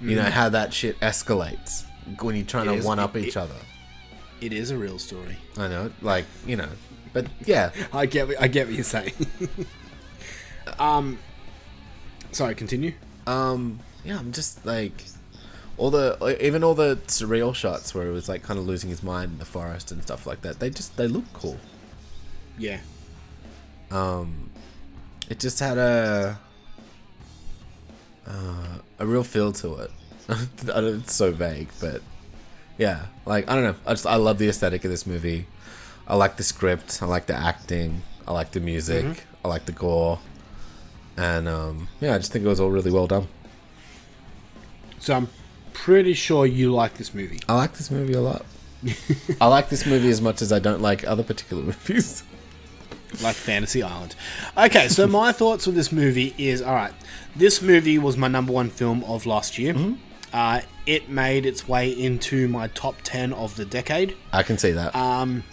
You 0.00 0.16
know 0.16 0.24
Mhm. 0.24 0.30
how 0.30 0.48
that 0.50 0.72
shit 0.74 0.98
escalates 1.00 1.84
when 2.20 2.36
you're 2.36 2.44
trying 2.44 2.68
It 2.68 2.72
to 2.72 2.78
is- 2.78 2.84
one 2.84 2.98
up 2.98 3.16
it- 3.16 3.24
each 3.24 3.28
it- 3.28 3.36
other. 3.38 3.54
It 4.40 4.52
is 4.52 4.70
a 4.70 4.76
real 4.76 4.98
story. 4.98 5.38
I 5.56 5.68
know, 5.68 5.90
like 6.02 6.26
you 6.46 6.56
know, 6.56 6.68
but 7.14 7.26
yeah, 7.46 7.70
I 7.92 8.04
get 8.06 8.28
what, 8.28 8.40
I 8.40 8.48
get 8.48 8.66
what 8.66 8.74
you're 8.74 8.84
saying. 8.84 9.14
um, 10.78 11.18
sorry, 12.32 12.54
continue. 12.54 12.92
Um, 13.26 13.80
yeah, 14.04 14.18
I'm 14.18 14.32
just 14.32 14.64
like 14.66 15.04
all 15.78 15.90
the 15.90 16.36
even 16.44 16.62
all 16.62 16.74
the 16.74 16.96
surreal 17.06 17.54
shots 17.54 17.94
where 17.94 18.06
it 18.06 18.12
was 18.12 18.28
like 18.28 18.42
kind 18.42 18.58
of 18.58 18.66
losing 18.66 18.90
his 18.90 19.02
mind 19.02 19.32
in 19.32 19.38
the 19.38 19.44
forest 19.44 19.90
and 19.90 20.02
stuff 20.02 20.26
like 20.26 20.42
that. 20.42 20.60
They 20.60 20.70
just 20.70 20.96
they 20.96 21.08
look 21.08 21.24
cool. 21.32 21.58
Yeah. 22.58 22.80
Um, 23.90 24.50
it 25.28 25.38
just 25.38 25.60
had 25.60 25.78
a 25.78 26.38
uh, 28.26 28.78
a 28.98 29.06
real 29.06 29.22
feel 29.24 29.52
to 29.52 29.74
it. 29.76 29.90
It's 30.68 31.14
so 31.14 31.30
vague, 31.32 31.68
but 31.80 32.02
yeah, 32.78 33.06
like 33.24 33.48
I 33.48 33.54
don't 33.54 33.64
know. 33.64 33.74
I 33.86 33.90
just 33.92 34.06
I 34.06 34.16
love 34.16 34.38
the 34.38 34.48
aesthetic 34.48 34.84
of 34.84 34.90
this 34.90 35.06
movie. 35.06 35.46
I 36.08 36.16
like 36.16 36.36
the 36.36 36.42
script. 36.42 37.00
I 37.02 37.06
like 37.06 37.26
the 37.26 37.34
acting. 37.34 38.02
I 38.26 38.32
like 38.32 38.50
the 38.52 38.60
music. 38.60 39.04
Mhm. 39.04 39.18
I 39.44 39.48
like 39.48 39.64
the 39.66 39.72
gore. 39.72 40.18
And 41.16 41.48
um, 41.48 41.88
yeah, 42.00 42.14
I 42.14 42.18
just 42.18 42.32
think 42.32 42.44
it 42.44 42.48
was 42.48 42.60
all 42.60 42.70
really 42.70 42.90
well 42.90 43.06
done. 43.06 43.28
So 44.98 45.14
I'm 45.14 45.28
pretty 45.72 46.14
sure 46.14 46.44
you 46.46 46.72
like 46.74 46.94
this 46.94 47.14
movie. 47.14 47.40
I 47.48 47.54
like 47.54 47.74
this 47.74 47.90
movie 47.90 48.14
a 48.14 48.20
lot. 48.20 48.44
I 49.40 49.46
like 49.46 49.68
this 49.68 49.86
movie 49.86 50.10
as 50.10 50.20
much 50.20 50.42
as 50.42 50.52
I 50.52 50.58
don't 50.58 50.82
like 50.82 51.06
other 51.06 51.22
particular 51.22 51.62
movies. 51.72 52.24
Like 53.22 53.34
Fantasy 53.34 53.82
Island. 53.82 54.14
Okay, 54.56 54.88
so 54.88 55.06
my 55.06 55.32
thoughts 55.32 55.66
with 55.66 55.76
this 55.76 55.92
movie 55.92 56.34
is 56.38 56.62
all 56.62 56.74
right. 56.74 56.92
This 57.34 57.60
movie 57.62 57.98
was 57.98 58.16
my 58.16 58.28
number 58.28 58.52
one 58.52 58.70
film 58.70 59.04
of 59.04 59.26
last 59.26 59.58
year. 59.58 59.74
Mm-hmm. 59.74 59.94
Uh, 60.32 60.60
it 60.86 61.08
made 61.08 61.46
its 61.46 61.66
way 61.68 61.90
into 61.90 62.48
my 62.48 62.68
top 62.68 62.96
ten 63.02 63.32
of 63.32 63.56
the 63.56 63.64
decade. 63.64 64.16
I 64.32 64.42
can 64.42 64.58
see 64.58 64.72
that. 64.72 64.94
Um, 64.94 65.44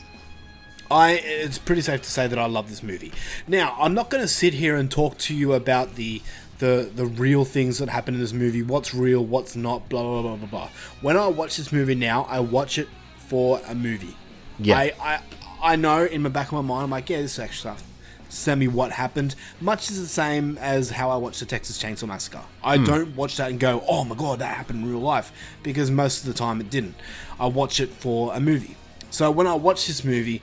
I 0.92 1.14
it's 1.24 1.58
pretty 1.58 1.82
safe 1.82 2.02
to 2.02 2.10
say 2.10 2.28
that 2.28 2.38
I 2.38 2.46
love 2.46 2.70
this 2.70 2.84
movie. 2.84 3.12
Now, 3.48 3.76
I'm 3.80 3.94
not 3.94 4.10
going 4.10 4.22
to 4.24 4.28
sit 4.28 4.54
here 4.54 4.76
and 4.76 4.92
talk 4.92 5.18
to 5.20 5.36
you 5.36 5.54
about 5.54 5.96
the 5.96 6.22
the 6.60 6.90
the 6.94 7.06
real 7.06 7.46
things 7.46 7.80
that 7.80 7.90
happen 7.90 8.14
in 8.14 8.20
this 8.20 8.34
movie. 8.34 8.62
What's 8.62 8.94
real, 8.94 9.24
what's 9.26 9.56
not, 9.56 9.90
blah 9.90 10.04
blah 10.04 10.22
blah 10.22 10.36
blah 10.36 10.48
blah. 10.48 10.70
When 11.02 11.18
I 11.18 11.28
watch 11.28 11.58
this 11.58 11.72
movie 11.72 11.96
now, 11.96 12.24
I 12.30 12.40
watch 12.40 12.78
it 12.78 12.88
for 13.18 13.60
a 13.68 13.76
movie. 13.76 14.16
Yeah. 14.60 14.78
I 14.78 14.94
I, 15.02 15.20
I 15.64 15.76
know 15.78 16.04
in 16.04 16.22
the 16.24 16.30
back 16.30 16.48
of 16.48 16.54
my 16.54 16.62
mind, 16.62 16.84
I'm 16.84 16.90
like, 16.92 17.10
yeah, 17.10 17.22
this 17.22 17.34
is 17.34 17.40
actually 17.40 17.58
stuff. 17.58 17.84
Send 18.30 18.60
me 18.60 18.68
what 18.68 18.92
happened. 18.92 19.36
Much 19.62 19.90
is 19.92 20.02
the 20.02 20.08
same 20.08 20.58
as 20.60 20.90
how 20.90 21.10
I 21.10 21.16
watch 21.18 21.40
the 21.40 21.46
Texas 21.46 21.82
Chainsaw 21.82 22.08
Massacre. 22.08 22.42
I 22.64 22.78
Hmm. 22.78 22.84
don't 22.86 23.16
watch 23.16 23.38
that 23.38 23.50
and 23.52 23.60
go, 23.60 23.84
oh 23.88 24.04
my 24.04 24.16
god, 24.16 24.40
that 24.40 24.58
happened 24.58 24.84
in 24.84 24.90
real 24.90 25.00
life, 25.02 25.32
because 25.62 25.90
most 25.92 26.22
of 26.22 26.26
the 26.26 26.34
time 26.34 26.60
it 26.60 26.70
didn't. 26.70 26.96
I 27.40 27.46
watch 27.46 27.80
it 27.80 27.90
for 27.92 28.34
a 28.34 28.40
movie. 28.40 28.76
So 29.12 29.30
when 29.32 29.46
I 29.48 29.54
watch 29.54 29.86
this 29.88 30.04
movie, 30.04 30.42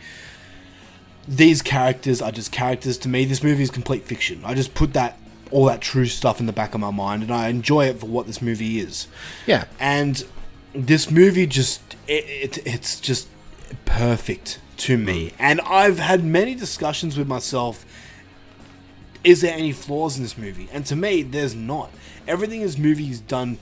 these 1.29 1.63
characters 1.63 2.23
are 2.23 2.33
just 2.33 2.51
characters 2.53 2.97
to 2.99 3.09
me. 3.09 3.25
This 3.25 3.43
movie 3.43 3.63
is 3.63 3.71
complete 3.71 4.05
fiction. 4.05 4.41
I 4.45 4.55
just 4.55 4.75
put 4.75 4.93
that 4.95 5.19
all 5.51 5.65
that 5.67 5.81
true 5.81 6.07
stuff 6.07 6.39
in 6.39 6.47
the 6.47 6.53
back 6.53 6.75
of 6.75 6.81
my 6.81 6.93
mind, 6.93 7.25
and 7.25 7.33
I 7.33 7.49
enjoy 7.49 7.87
it 7.87 7.99
for 7.99 8.07
what 8.07 8.27
this 8.29 8.41
movie 8.41 8.79
is. 8.79 9.09
Yeah. 9.47 9.65
And 9.81 10.25
this 10.73 11.11
movie 11.11 11.47
just 11.47 11.97
it, 12.07 12.25
it 12.57 12.67
it's 12.67 13.01
just 13.01 13.27
perfect 13.85 14.61
to 14.81 14.97
me. 14.99 15.33
And 15.39 15.61
I've 15.63 15.99
had 15.99 16.25
many 16.25 16.55
discussions 16.55 17.17
with 17.17 17.29
myself. 17.29 17.85
Is 19.23 19.43
there 19.43 19.53
any 19.55 19.73
flaws 19.73 20.17
in 20.17 20.23
this 20.23 20.39
movie? 20.39 20.69
And 20.73 20.87
to 20.87 20.97
me, 20.97 21.23
there's 21.23 21.55
not. 21.55 21.91
Everything 22.27 22.61
in 22.61 22.67
this 22.67 22.79
movie 22.79 23.11
is 23.11 23.21
done 23.21 23.59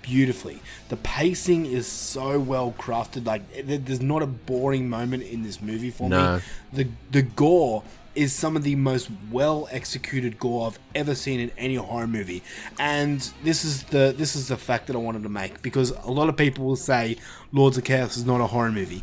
beautifully. 0.00 0.60
The 0.88 0.96
pacing 0.96 1.66
is 1.66 1.86
so 1.86 2.40
well 2.40 2.74
crafted. 2.78 3.26
Like 3.26 3.42
there's 3.66 4.00
not 4.00 4.22
a 4.22 4.26
boring 4.26 4.88
moment 4.88 5.22
in 5.22 5.42
this 5.42 5.60
movie 5.60 5.90
for 5.90 6.08
No. 6.08 6.36
me. 6.36 6.42
The 6.72 6.88
the 7.10 7.22
gore 7.22 7.82
is 8.14 8.34
some 8.34 8.56
of 8.56 8.62
the 8.62 8.74
most 8.74 9.08
well 9.30 9.66
executed 9.70 10.38
gore 10.38 10.66
I've 10.66 10.78
ever 10.94 11.14
seen 11.14 11.40
in 11.40 11.50
any 11.56 11.76
horror 11.76 12.06
movie. 12.06 12.42
And 12.78 13.20
this 13.44 13.64
is 13.64 13.84
the 13.84 14.14
this 14.16 14.34
is 14.34 14.48
the 14.48 14.56
fact 14.56 14.86
that 14.88 14.96
I 14.96 14.98
wanted 14.98 15.22
to 15.24 15.28
make 15.28 15.62
because 15.62 15.90
a 15.90 16.10
lot 16.10 16.28
of 16.28 16.36
people 16.36 16.64
will 16.64 16.76
say 16.76 17.16
Lords 17.52 17.76
of 17.78 17.84
Chaos 17.84 18.16
is 18.16 18.24
not 18.26 18.40
a 18.40 18.46
horror 18.46 18.72
movie. 18.72 19.02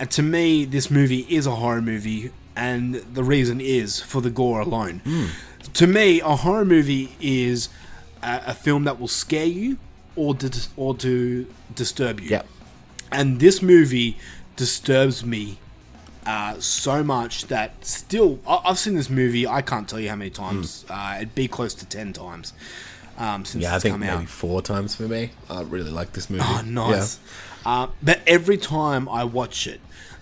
And 0.00 0.10
to 0.12 0.22
me 0.22 0.64
this 0.64 0.90
movie 0.90 1.26
is 1.28 1.46
a 1.46 1.54
horror 1.54 1.82
movie 1.82 2.30
and 2.56 2.94
the 2.94 3.22
reason 3.22 3.60
is 3.60 4.00
for 4.00 4.20
the 4.20 4.30
gore 4.30 4.60
alone. 4.60 5.02
To 5.74 5.86
me 5.86 6.20
a 6.20 6.34
horror 6.36 6.64
movie 6.64 7.16
is 7.20 7.68
a, 8.22 8.40
a 8.48 8.54
film 8.54 8.84
that 8.84 8.98
will 8.98 9.08
scare 9.08 9.46
you 9.46 9.76
or 10.16 10.34
to, 10.36 10.68
or 10.76 10.96
to 10.96 11.46
disturb 11.74 12.18
you. 12.20 12.30
Yep. 12.30 12.46
And 13.12 13.38
this 13.40 13.60
movie 13.62 14.16
disturbs 14.56 15.24
me 15.24 15.58
uh, 16.26 16.58
so 16.60 17.02
much 17.02 17.46
that 17.46 17.84
still 17.84 18.38
I- 18.46 18.60
I've 18.66 18.78
seen 18.78 18.94
this 18.94 19.10
movie. 19.10 19.46
I 19.46 19.62
can't 19.62 19.88
tell 19.88 20.00
you 20.00 20.08
how 20.10 20.16
many 20.16 20.30
times. 20.30 20.84
Uh, 20.88 21.14
it'd 21.16 21.34
be 21.34 21.48
close 21.48 21.72
to 21.74 21.86
ten 21.86 22.12
times 22.12 22.52
um, 23.16 23.44
since. 23.44 23.62
Yeah, 23.64 23.74
I 23.76 23.78
think 23.78 23.98
maybe 23.98 24.12
out. 24.12 24.28
four 24.28 24.60
times 24.62 24.94
for 24.94 25.04
me. 25.04 25.30
I 25.48 25.62
really 25.62 25.90
like 25.90 26.12
this 26.12 26.28
movie. 26.30 26.44
Oh, 26.46 26.62
nice. 26.64 27.18
Uh, 27.64 27.88
but 28.02 28.20
every 28.26 28.58
time 28.58 29.08
I 29.08 29.24
watch 29.24 29.66
it, 29.66 29.80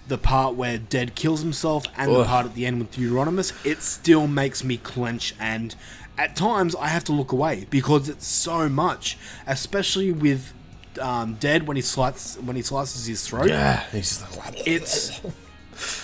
the 0.09 0.19
part 0.19 0.55
where 0.55 0.79
Dead 0.79 1.15
kills 1.15 1.43
himself 1.43 1.85
and 1.97 2.15
the 2.15 2.25
part 2.25 2.47
at 2.47 2.55
the 2.55 2.67
end 2.67 2.79
with 2.81 2.93
Euronymous, 2.97 3.53
it 3.65 3.83
still 3.83 4.27
makes 4.27 4.65
me 4.65 4.79
clench. 4.79 5.35
And 5.39 5.75
at 6.17 6.35
times, 6.35 6.75
I 6.75 6.89
have 6.89 7.05
to 7.05 7.13
look 7.13 7.31
away 7.33 7.67
because 7.71 8.09
it's 8.09 8.27
so 8.27 8.69
much, 8.69 9.19
especially 9.47 10.11
with 10.11 10.53
um, 11.01 11.35
Dead 11.35 11.67
when 11.69 11.77
he 11.77 11.83
slices 11.83 12.43
when 12.43 12.57
he 12.57 12.63
slices 12.63 13.07
his 13.07 13.27
throat. 13.27 13.49
Yeah, 13.49 13.85
he's 13.93 14.19
just 14.19 14.37
like, 14.39 14.67
it's 14.67 15.21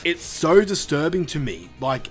it's 0.05 0.23
so 0.23 0.65
disturbing 0.65 1.27
to 1.27 1.41
me. 1.41 1.71
Like 1.81 2.09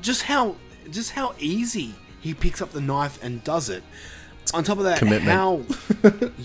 just 0.00 0.22
how 0.22 0.56
just 0.90 1.12
how 1.12 1.34
easy 1.38 1.94
he 2.20 2.34
picks 2.34 2.62
up 2.62 2.70
the 2.70 2.80
knife 2.80 3.22
and 3.22 3.44
does 3.44 3.68
it. 3.68 3.82
On 4.54 4.64
top 4.64 4.78
of 4.78 4.84
that, 4.84 4.98
Commitment. 4.98 5.30
how 5.30 5.62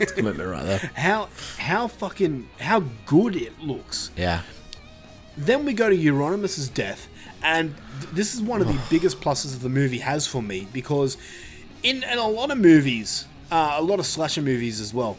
It's 0.00 0.12
completely 0.12 0.44
right 0.44 0.64
there. 0.64 0.90
how 0.94 1.28
how 1.58 1.88
fucking 1.88 2.48
how 2.60 2.84
good 3.06 3.36
it 3.36 3.58
looks. 3.60 4.10
Yeah. 4.16 4.42
Then 5.36 5.64
we 5.64 5.72
go 5.72 5.88
to 5.90 5.96
Euronymous' 5.96 6.72
death, 6.72 7.08
and 7.42 7.74
th- 8.00 8.12
this 8.14 8.34
is 8.34 8.40
one 8.42 8.60
of 8.60 8.68
the 8.68 8.78
biggest 8.88 9.20
pluses 9.20 9.54
of 9.54 9.62
the 9.62 9.68
movie 9.68 9.98
has 9.98 10.26
for 10.26 10.40
me 10.42 10.68
because 10.72 11.16
in, 11.82 12.04
in 12.04 12.18
a 12.18 12.28
lot 12.28 12.50
of 12.52 12.58
movies, 12.58 13.26
uh, 13.50 13.74
a 13.78 13.82
lot 13.82 13.98
of 13.98 14.06
slasher 14.06 14.42
movies 14.42 14.80
as 14.80 14.94
well, 14.94 15.16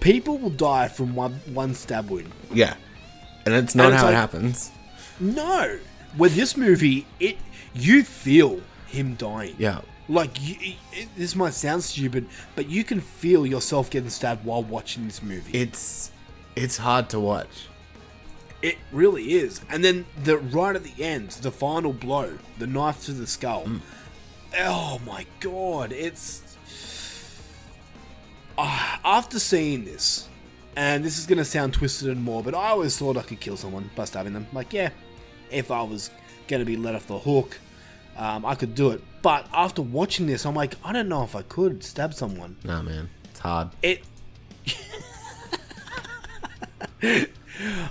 people 0.00 0.38
will 0.38 0.50
die 0.50 0.88
from 0.88 1.14
one 1.14 1.34
one 1.52 1.74
stab 1.74 2.08
wound. 2.10 2.32
Yeah. 2.52 2.74
And 3.44 3.54
it's 3.54 3.74
not 3.74 3.86
And 3.86 3.94
it's 3.94 4.00
how 4.02 4.08
like- 4.08 4.14
it 4.14 4.16
happens. 4.16 4.70
No, 5.20 5.78
with 6.18 6.34
this 6.34 6.56
movie, 6.56 7.06
it 7.20 7.36
you 7.74 8.04
feel 8.04 8.60
him 8.86 9.14
dying. 9.16 9.54
Yeah. 9.58 9.80
Like 10.08 10.40
you, 10.40 10.74
it, 10.92 11.08
this 11.16 11.34
might 11.34 11.54
sound 11.54 11.82
stupid, 11.82 12.26
but 12.54 12.68
you 12.68 12.84
can 12.84 13.00
feel 13.00 13.44
yourself 13.44 13.90
getting 13.90 14.10
stabbed 14.10 14.44
while 14.44 14.62
watching 14.62 15.04
this 15.04 15.22
movie. 15.22 15.58
It's 15.58 16.10
it's 16.54 16.76
hard 16.76 17.10
to 17.10 17.20
watch. 17.20 17.68
It 18.62 18.78
really 18.92 19.32
is. 19.34 19.60
And 19.68 19.84
then 19.84 20.06
the 20.24 20.38
right 20.38 20.76
at 20.76 20.84
the 20.84 21.02
end, 21.02 21.30
the 21.30 21.50
final 21.50 21.92
blow, 21.92 22.38
the 22.58 22.66
knife 22.66 23.04
to 23.06 23.12
the 23.12 23.26
skull. 23.26 23.64
Mm. 23.64 23.80
Oh 24.58 25.00
my 25.04 25.26
god, 25.40 25.92
it's 25.92 26.42
Ah, 28.58 29.00
after 29.04 29.38
seeing 29.38 29.84
this, 29.84 30.28
and 30.76 31.04
this 31.04 31.18
is 31.18 31.26
gonna 31.26 31.44
sound 31.44 31.74
twisted 31.74 32.08
and 32.08 32.22
more, 32.24 32.42
but 32.42 32.54
I 32.54 32.68
always 32.68 32.96
thought 32.96 33.18
I 33.18 33.22
could 33.22 33.38
kill 33.38 33.56
someone 33.56 33.90
by 33.94 34.06
stabbing 34.06 34.32
them. 34.32 34.46
Like, 34.52 34.72
yeah, 34.72 34.90
if 35.50 35.70
I 35.70 35.82
was 35.82 36.10
gonna 36.48 36.64
be 36.64 36.76
let 36.76 36.94
off 36.94 37.06
the 37.06 37.18
hook, 37.18 37.58
um, 38.16 38.46
I 38.46 38.54
could 38.54 38.74
do 38.74 38.90
it. 38.90 39.02
But 39.26 39.48
after 39.52 39.82
watching 39.82 40.28
this, 40.28 40.46
I'm 40.46 40.54
like, 40.54 40.76
I 40.84 40.92
don't 40.92 41.08
know 41.08 41.24
if 41.24 41.34
I 41.34 41.42
could 41.42 41.82
stab 41.82 42.14
someone. 42.14 42.58
Nah, 42.62 42.80
man, 42.80 43.10
it's 43.24 43.40
hard. 43.40 43.70
It. 43.82 44.04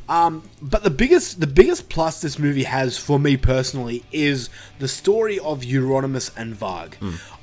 um, 0.08 0.44
but 0.62 0.86
the 0.86 0.90
biggest, 0.90 1.42
the 1.42 1.48
biggest 1.48 1.90
plus 1.90 2.22
this 2.22 2.40
movie 2.40 2.64
has 2.64 2.98
for 2.98 3.20
me 3.20 3.36
personally 3.36 4.06
is 4.14 4.50
the 4.80 4.88
story 4.88 5.38
of 5.38 5.64
Euronymous 5.64 6.32
and 6.38 6.56
Varg. 6.56 6.94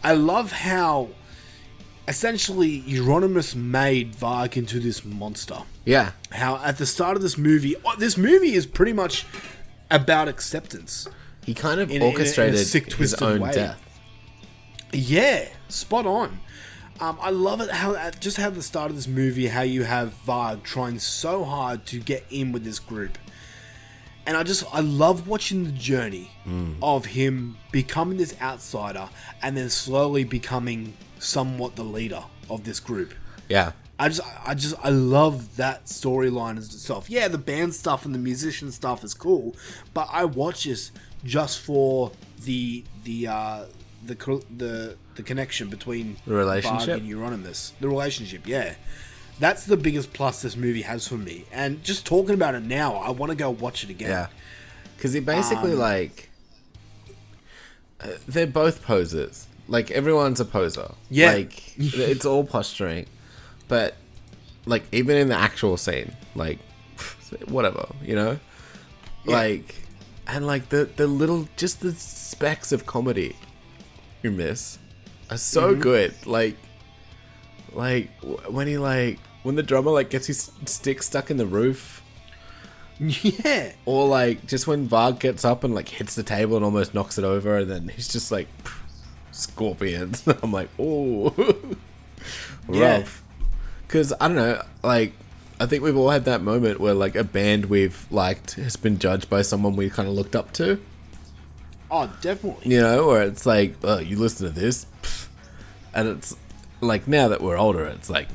I 0.03 0.14
love 0.14 0.53
how, 0.53 1.11
essentially, 2.09 2.80
Euronymous 2.84 3.55
made 3.55 4.16
Varg 4.16 4.57
into 4.57 4.80
this 4.80 5.05
monster. 5.05 5.59
Yeah. 5.84 6.12
How 6.30 6.57
at 6.64 6.78
the 6.78 6.86
start 6.86 7.16
of 7.16 7.22
this 7.22 7.36
movie, 7.36 7.76
oh, 7.84 7.97
this 7.99 8.16
movie 8.16 8.55
is 8.55 8.64
pretty 8.64 8.95
much 8.95 9.26
about 9.90 10.28
acceptance. 10.28 11.09
He 11.45 11.55
kind 11.55 11.80
of 11.80 11.90
In 11.90 11.97
a- 11.97 11.97
in 11.97 12.03
a- 12.03 12.05
in 12.07 12.11
a 12.11 12.14
orchestrated 12.18 12.66
sick, 12.66 12.93
his 12.95 13.14
own 13.14 13.40
way. 13.40 13.53
death. 13.53 13.80
Yeah, 14.93 15.49
spot 15.68 16.07
on. 16.07 16.40
Um, 17.01 17.18
I 17.20 17.30
love 17.30 17.61
it 17.61 17.70
how 17.70 18.11
just 18.20 18.36
how 18.36 18.51
the 18.51 18.62
start 18.62 18.90
of 18.90 18.97
this 18.97 19.09
movie, 19.09 19.49
how 19.49 19.62
you 19.62 19.84
have 19.84 20.14
Varg 20.26 20.62
trying 20.62 20.99
so 20.99 21.45
hard 21.45 21.84
to 21.86 21.99
get 21.99 22.24
in 22.30 22.53
with 22.53 22.62
this 22.64 22.78
group, 22.78 23.18
and 24.26 24.36
I 24.36 24.43
just 24.45 24.62
I 24.72 24.80
love 24.80 25.26
watching 25.26 25.64
the 25.64 25.72
journey 25.72 26.30
Mm. 26.47 26.76
of 26.82 27.07
him 27.07 27.57
becoming 27.72 28.18
this 28.18 28.34
outsider 28.40 29.09
and 29.43 29.57
then 29.57 29.70
slowly 29.70 30.22
becoming 30.24 30.95
somewhat 31.18 31.74
the 31.76 31.84
leader 31.84 32.22
of 32.51 32.64
this 32.64 32.78
group. 32.78 33.14
Yeah. 33.49 33.72
I 33.99 34.09
just, 34.09 34.20
I 34.45 34.55
just, 34.55 34.74
I 34.82 34.88
love 34.88 35.57
that 35.57 35.84
storyline 35.86 36.59
as 36.59 36.66
itself. 36.74 37.09
Yeah, 37.09 37.28
the 37.28 37.38
band 37.38 37.72
stuff 37.74 38.05
and 38.05 38.12
the 38.12 38.18
musician 38.18 38.72
stuff 38.72 39.05
is 39.05 39.14
cool, 39.14 39.55
but 39.95 40.09
I 40.12 40.24
watch 40.24 40.64
this 40.64 40.90
just 41.25 41.61
for 41.61 42.12
the 42.45 42.85
the 43.05 43.27
uh, 43.27 43.64
the 44.05 44.14
the 44.57 44.97
the 45.14 45.23
connection 45.23 45.68
between 45.68 46.16
The 46.27 46.35
relationship? 46.35 47.01
Varg 47.01 47.09
and 47.09 47.09
Euronymous. 47.11 47.73
The 47.81 47.89
relationship, 47.89 48.47
yeah. 48.47 48.75
That's 49.39 49.66
the 49.66 49.77
biggest 49.77 50.12
plus 50.12 50.43
this 50.43 50.57
movie 50.57 50.83
has 50.83 51.09
for 51.09 51.16
me. 51.16 51.47
And 51.53 51.83
just 51.83 52.07
talking 52.07 52.35
about 52.35 52.55
it 52.55 52.62
now, 52.62 52.95
I 52.97 53.11
want 53.11 53.31
to 53.31 53.37
go 53.37 53.51
watch 53.51 53.83
it 53.83 53.91
again. 53.91 54.11
Yeah. 54.11 54.27
Because 54.97 55.12
he 55.12 55.20
basically 55.20 55.73
Um, 55.73 55.78
like 55.78 56.31
uh, 58.01 58.09
they're 58.27 58.47
both 58.47 58.82
posers. 58.82 59.47
Like 59.69 59.90
everyone's 59.90 60.40
a 60.40 60.44
poser. 60.44 60.93
Yeah. 61.11 61.32
Like 61.32 61.74
it's 61.77 62.24
all 62.24 62.44
posturing. 62.44 63.07
But 63.69 63.94
like 64.66 64.85
even 64.93 65.16
in 65.16 65.28
the 65.28 65.36
actual 65.36 65.77
scene, 65.77 66.15
like 66.35 66.59
whatever, 67.47 67.89
you 68.03 68.15
know? 68.15 68.39
Yeah. 69.24 69.36
Like 69.36 69.74
and 70.33 70.47
like 70.47 70.69
the 70.71 70.89
the 70.97 71.07
little 71.07 71.47
just 71.57 71.81
the 71.81 71.93
specks 71.93 72.73
of 72.73 72.87
comedy 72.87 73.37
in 74.25 74.37
this 74.37 74.79
are 75.31 75.37
so 75.37 75.75
Mhm. 75.75 75.81
good. 75.81 76.15
Like 76.27 76.57
like 77.73 78.11
when 78.49 78.67
he 78.67 78.79
like 78.79 79.19
when 79.45 79.55
the 79.57 79.63
drummer 79.63 79.91
like 79.93 80.11
gets 80.11 80.27
his 80.27 80.51
stick 80.67 81.03
stuck 81.03 81.31
in 81.31 81.37
the 81.37 81.47
roof 81.47 82.03
Yeah. 82.99 83.73
or 83.85 84.07
like 84.09 84.47
just 84.47 84.67
when 84.67 84.89
Varg 84.89 85.19
gets 85.21 85.45
up 85.45 85.65
and 85.65 85.75
like 85.75 85.89
hits 85.89 86.15
the 86.15 86.23
table 86.23 86.57
and 86.57 86.65
almost 86.65 86.95
knocks 86.95 87.19
it 87.19 87.25
over, 87.25 87.59
and 87.59 87.71
then 87.71 87.89
he's 87.89 88.09
just 88.09 88.31
like 88.33 88.49
scorpions. 89.33 90.23
I'm 90.43 90.53
like, 90.53 90.69
oh, 90.79 91.35
Yeah. 92.71 92.99
rough. 92.99 93.23
Because 93.87 94.13
I 94.21 94.29
don't 94.29 94.37
know, 94.37 94.63
like 94.83 95.13
I 95.62 95.66
think 95.66 95.82
we've 95.82 95.97
all 95.97 96.10
had 96.10 96.24
that 96.24 96.43
moment 96.43 96.80
where 96.80 96.94
like 96.94 97.14
a 97.16 97.24
band 97.24 97.66
we've 97.66 98.06
liked 98.10 98.55
has 98.55 98.76
been 98.76 98.98
judged 98.98 99.30
by 99.30 99.43
someone 99.43 99.76
we 99.76 99.89
kind 99.90 100.09
of 100.09 100.14
looked 100.14 100.34
up 100.36 100.52
to. 100.55 100.80
Oh, 101.90 102.12
definitely. 102.20 102.74
You 102.74 102.80
know, 102.80 103.06
where 103.09 103.22
it's 103.22 103.44
like, 103.47 103.76
oh, 103.84 103.98
you 103.98 104.16
listen 104.18 104.47
to 104.47 104.52
this, 104.60 104.86
and 105.94 106.09
it's 106.09 106.34
like 106.80 107.06
now 107.06 107.28
that 107.28 107.40
we're 107.43 107.59
older, 107.59 107.84
it's 107.86 108.09
like, 108.10 108.28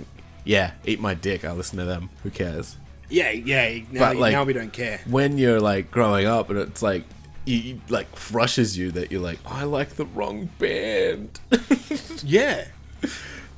yeah, 0.45 0.71
eat 0.85 0.99
my 0.99 1.13
dick. 1.15 1.43
I 1.43 1.51
listen 1.53 1.77
to 1.79 1.85
them. 1.85 2.09
Who 2.23 2.29
cares? 2.29 2.77
Yeah, 3.09 3.31
yeah. 3.31 3.79
Now, 3.91 3.99
But, 3.99 4.15
like, 4.17 4.31
now 4.33 4.43
we 4.43 4.53
don't 4.53 4.71
care. 4.73 4.99
when 5.07 5.37
you're 5.37 5.59
like 5.59 5.89
growing 5.91 6.27
up 6.27 6.49
and 6.49 6.59
it's 6.59 6.81
like 6.81 7.03
you, 7.45 7.57
you- 7.57 7.81
like 7.89 8.11
crushes 8.13 8.77
you 8.77 8.91
that 8.91 9.11
you're 9.11 9.21
like 9.21 9.39
"Oh, 9.45 9.51
I 9.53 9.63
like 9.63 9.91
the 9.95 10.05
wrong 10.05 10.49
band 10.59 11.39
Yeah. 12.23 12.67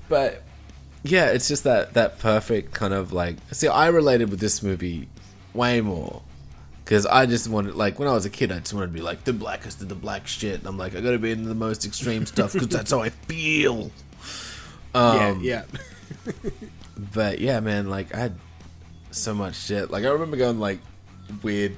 but 0.07 0.43
yeah 1.03 1.27
it's 1.27 1.47
just 1.47 1.63
that 1.63 1.93
that 1.93 2.19
perfect 2.19 2.73
kind 2.73 2.93
of 2.93 3.13
like 3.13 3.37
see 3.51 3.67
I 3.67 3.87
related 3.87 4.29
with 4.29 4.39
this 4.39 4.61
movie 4.61 5.07
way 5.53 5.81
more 5.81 6.21
because 6.83 7.05
I 7.05 7.25
just 7.25 7.47
wanted 7.47 7.75
like 7.75 7.99
when 7.99 8.07
I 8.07 8.13
was 8.13 8.25
a 8.25 8.29
kid 8.29 8.51
I 8.51 8.59
just 8.59 8.73
wanted 8.73 8.87
to 8.87 8.93
be 8.93 9.01
like 9.01 9.23
the 9.23 9.33
blackest 9.33 9.81
of 9.81 9.89
the 9.89 9.95
black 9.95 10.27
shit 10.27 10.59
and 10.59 10.67
I'm 10.67 10.77
like 10.77 10.95
I 10.95 11.01
gotta 11.01 11.19
be 11.19 11.31
into 11.31 11.47
the 11.47 11.55
most 11.55 11.85
extreme 11.85 12.25
stuff 12.25 12.53
because 12.53 12.67
that's 12.67 12.91
how 12.91 13.01
I 13.01 13.09
feel 13.09 13.91
um, 14.93 15.41
yeah, 15.43 15.63
yeah. 15.71 16.41
But 17.13 17.39
yeah, 17.39 17.59
man, 17.61 17.89
like 17.89 18.13
I 18.13 18.19
had 18.19 18.35
so 19.11 19.33
much 19.33 19.55
shit. 19.55 19.89
Like 19.89 20.03
I 20.03 20.09
remember 20.09 20.35
going 20.35 20.59
like 20.59 20.79
weird 21.41 21.77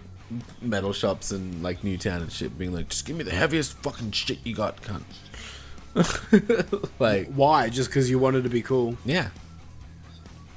metal 0.61 0.93
shops 0.93 1.31
in 1.31 1.61
like 1.61 1.83
Newtown 1.83 2.21
and 2.21 2.31
shit, 2.31 2.57
being 2.57 2.73
like, 2.73 2.89
just 2.89 3.05
give 3.05 3.15
me 3.15 3.23
the 3.23 3.31
heaviest 3.31 3.73
fucking 3.83 4.11
shit 4.11 4.39
you 4.43 4.55
got, 4.55 4.81
cunt. 4.81 5.03
like 6.99 7.31
Why? 7.33 7.69
Just 7.69 7.89
because 7.89 8.09
you 8.09 8.19
wanted 8.19 8.43
to 8.43 8.49
be 8.49 8.61
cool? 8.61 8.97
Yeah. 9.05 9.29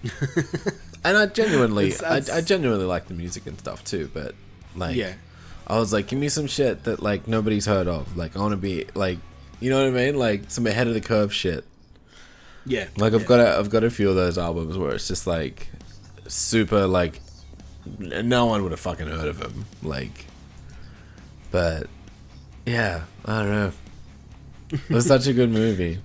and 1.04 1.16
I 1.16 1.26
genuinely, 1.26 1.94
I, 2.04 2.20
I 2.32 2.40
genuinely 2.40 2.84
like 2.84 3.06
the 3.06 3.14
music 3.14 3.46
and 3.46 3.58
stuff 3.58 3.84
too. 3.84 4.10
But 4.12 4.34
like, 4.76 4.96
Yeah. 4.96 5.14
I 5.66 5.78
was 5.78 5.92
like, 5.92 6.08
give 6.08 6.18
me 6.18 6.28
some 6.28 6.46
shit 6.46 6.84
that 6.84 7.02
like 7.02 7.26
nobody's 7.26 7.66
heard 7.66 7.88
of. 7.88 8.16
Like, 8.16 8.36
I 8.36 8.40
want 8.40 8.52
to 8.52 8.56
be 8.58 8.86
like, 8.94 9.18
you 9.60 9.70
know 9.70 9.78
what 9.82 9.98
I 9.98 10.04
mean? 10.04 10.18
Like 10.18 10.50
some 10.50 10.66
ahead 10.66 10.88
of 10.88 10.94
the 10.94 11.00
curve 11.00 11.32
shit. 11.32 11.64
Yeah. 12.66 12.88
Like 12.96 13.14
I've 13.14 13.26
got 13.26 13.40
a, 13.40 13.58
I've 13.58 13.70
got 13.70 13.82
a 13.84 13.90
few 13.90 14.08
of 14.10 14.16
those 14.16 14.36
albums 14.38 14.76
where 14.76 14.92
it's 14.94 15.08
just 15.08 15.26
like 15.26 15.68
super 16.28 16.86
like 16.86 17.20
no 17.98 18.46
one 18.46 18.62
would 18.62 18.72
have 18.72 18.80
fucking 18.80 19.06
heard 19.06 19.28
of 19.28 19.40
him. 19.40 19.64
Like, 19.82 20.26
but 21.50 21.86
yeah, 22.66 23.04
I 23.24 23.42
don't 23.42 23.50
know. 23.50 23.72
It 24.74 24.90
was 24.90 25.06
such 25.06 25.26
a 25.26 25.32
good 25.32 25.50
movie. 25.50 25.98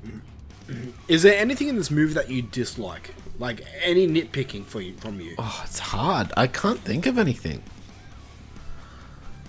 Is 1.08 1.24
there 1.24 1.40
anything 1.40 1.68
in 1.68 1.76
this 1.76 1.90
movie 1.90 2.14
that 2.14 2.30
you 2.30 2.42
dislike? 2.44 3.16
Like 3.40 3.66
any 3.82 4.08
nitpicking 4.08 4.66
for 4.66 4.82
you 4.82 4.94
from 4.96 5.20
you? 5.20 5.34
Oh, 5.38 5.62
it's 5.66 5.80
hard. 5.80 6.32
I 6.38 6.48
can't 6.48 6.80
think 6.80 7.06
of 7.06 7.18
anything. 7.18 7.64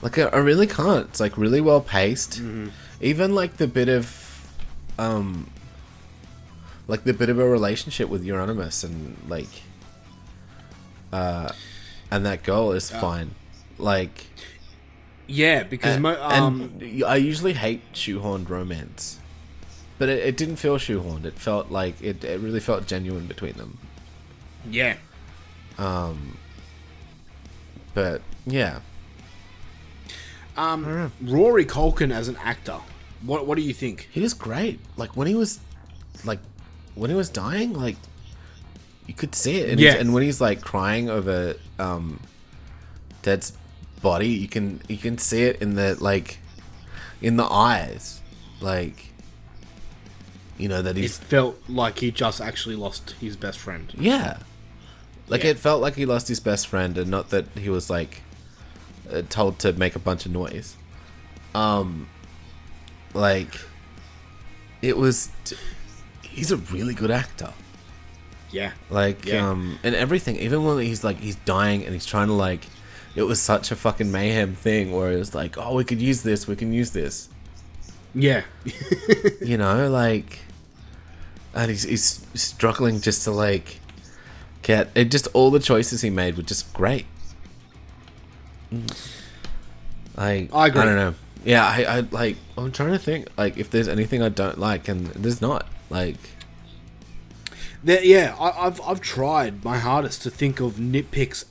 Like 0.01 0.17
I, 0.19 0.23
I 0.25 0.39
really 0.39 0.67
can't. 0.67 1.09
It's 1.09 1.21
like 1.21 1.37
really 1.37 1.61
well 1.61 1.81
paced. 1.81 2.41
Even 3.01 3.35
like 3.35 3.57
the 3.59 3.67
bit 3.67 3.89
of, 3.89 4.49
um, 4.99 5.51
like 6.89 7.05
the 7.05 7.13
bit 7.13 7.29
of 7.29 7.39
a 7.39 7.47
relationship 7.47 8.09
with 8.09 8.25
Euronymous 8.25 8.83
and 8.85 9.17
like, 9.29 9.49
uh, 11.13 11.51
and 12.11 12.25
that 12.25 12.43
girl 12.43 12.73
is 12.73 12.91
fine. 12.91 13.35
Like, 13.79 14.27
Yeah, 15.33 15.63
because 15.63 15.95
and, 15.95 16.03
mo- 16.03 16.21
um, 16.21 16.73
and 16.81 17.05
I 17.05 17.15
usually 17.17 17.53
hate 17.53 17.81
shoehorned 17.93 18.49
romance, 18.49 19.19
but 19.99 20.09
it, 20.09 20.19
it 20.27 20.37
didn't 20.37 20.57
feel 20.57 20.77
shoehorned. 20.77 21.25
It 21.25 21.35
felt 21.39 21.71
like 21.71 22.01
it. 22.03 22.25
It 22.25 22.41
really 22.41 22.59
felt 22.61 22.87
genuine 22.87 23.27
between 23.27 23.53
them. 23.55 23.79
yeah, 24.69 24.97
Um, 25.79 26.37
but 27.95 28.23
yeah, 28.45 28.81
um, 30.57 31.13
Rory 31.21 31.65
Culkin 31.65 32.13
as 32.13 32.29
an 32.29 32.37
actor. 32.43 32.79
What 33.23 33.47
what 33.47 33.57
do 33.57 33.63
you 33.63 33.73
think? 33.75 34.09
he 34.11 34.21
was 34.21 34.35
great. 34.35 34.81
Like 34.97 35.17
when 35.17 35.27
he 35.29 35.35
was, 35.35 35.61
like 36.25 36.41
when 36.95 37.11
he 37.11 37.17
was 37.17 37.29
dying, 37.29 37.73
like 37.73 37.97
you 39.07 39.15
could 39.15 39.35
see 39.35 39.59
it. 39.61 39.71
And, 39.71 39.81
Yeah. 39.81 39.95
and 39.95 40.13
when 40.13 40.23
he's 40.23 40.41
like 40.41 40.61
crying 40.61 41.09
over 41.11 41.55
um, 41.79 42.21
Dead's 43.23 43.53
body, 44.03 44.29
you 44.29 44.49
can 44.49 44.81
you 44.89 44.97
can 44.97 45.19
see 45.19 45.43
it 45.45 45.61
in 45.63 45.75
the 45.75 45.97
like 46.03 46.39
in 47.21 47.37
the 47.37 47.45
eyes, 47.45 48.21
like 48.61 49.07
you 50.59 50.69
know 50.69 50.83
that 50.83 50.97
It 50.97 51.01
he's 51.03 51.17
felt 51.19 51.57
like 51.69 51.99
he 52.01 52.11
just 52.11 52.41
actually 52.41 52.77
lost 52.77 53.13
his 53.21 53.37
best 53.37 53.59
friend. 53.59 53.93
Yeah. 53.99 54.39
Like 55.29 55.45
Yeah. 55.45 55.51
it 55.51 55.59
felt 55.59 55.81
like 55.81 55.95
he 55.95 56.05
lost 56.07 56.29
his 56.29 56.41
best 56.41 56.67
friend 56.67 56.99
and 56.99 57.11
not 57.11 57.31
that 57.31 57.47
he 57.57 57.71
was 57.71 57.89
like 57.89 58.23
uh, 59.11 59.23
told 59.29 59.59
to 59.61 59.73
make 59.73 59.97
a 59.97 59.99
bunch 59.99 60.27
of 60.27 60.33
noise. 60.33 60.77
Um 61.55 62.09
like 63.15 63.59
it 64.83 64.97
was 64.97 65.31
he's 66.23 66.51
a 66.53 66.57
really 66.57 66.95
good 66.95 67.11
actor. 67.11 67.53
Yeah, 68.53 68.73
Like 68.91 69.25
Yeah. 69.27 69.49
um 69.49 69.79
and 69.85 69.95
everything 69.95 70.37
even 70.37 70.65
when 70.65 70.79
he's 70.81 71.05
like 71.05 71.19
he's 71.21 71.37
dying 71.37 71.85
and 71.85 71.95
he's 71.95 72.07
trying 72.07 72.27
to 72.29 72.35
like 72.35 72.67
it 73.17 73.23
was 73.25 73.41
such 73.41 73.71
a 73.71 73.77
fucking 73.77 74.11
mayhem 74.11 74.55
thing 74.55 74.93
where 74.93 75.11
it 75.13 75.17
was 75.17 75.35
like 75.35 75.57
oh 75.59 75.75
we 75.75 75.85
could 75.85 76.01
use 76.01 76.23
this 76.23 76.47
we 76.47 76.57
can 76.57 76.73
use 76.73 76.91
this 76.93 77.29
yeah, 78.15 78.43
you 79.41 79.57
know 79.57 79.89
like 79.89 80.41
and 81.55 81.71
he's, 81.71 81.83
he's 81.85 82.27
struggling 82.35 83.01
just 83.01 83.25
to 83.25 83.31
like 83.31 83.81
get 84.63 84.91
it 84.95 85.11
just 85.11 85.27
all 85.33 85.51
the 85.51 85.61
choices 85.61 86.03
he 86.03 86.11
made 86.11 86.37
were 86.37 86.43
just 86.43 86.73
great 86.73 87.07
I 90.17 90.49
I 90.53 90.67
agree. 90.69 90.83
I 90.83 90.85
don't 90.85 90.97
know 90.97 91.15
yeah 91.45 91.65
I, 91.67 91.99
I 91.99 92.01
like 92.11 92.37
I'm 92.57 92.71
trying 92.71 92.93
to 92.93 92.99
think 92.99 93.29
like 93.37 93.57
if 93.57 93.71
there's 93.71 93.89
anything 93.89 94.23
I 94.23 94.29
don't 94.29 94.59
like 94.59 94.89
and 94.89 95.07
there's 95.09 95.41
not 95.41 95.67
like 95.89 96.19
There, 97.83 98.05
yeah. 98.05 98.37
I, 98.39 98.67
I've 98.67 98.81
I've 98.83 99.01
tried 99.01 99.65
my 99.65 99.79
hardest 99.79 100.23
to 100.23 100.31
think 100.31 100.61
of 100.61 100.75
nitpicks, 100.75 101.47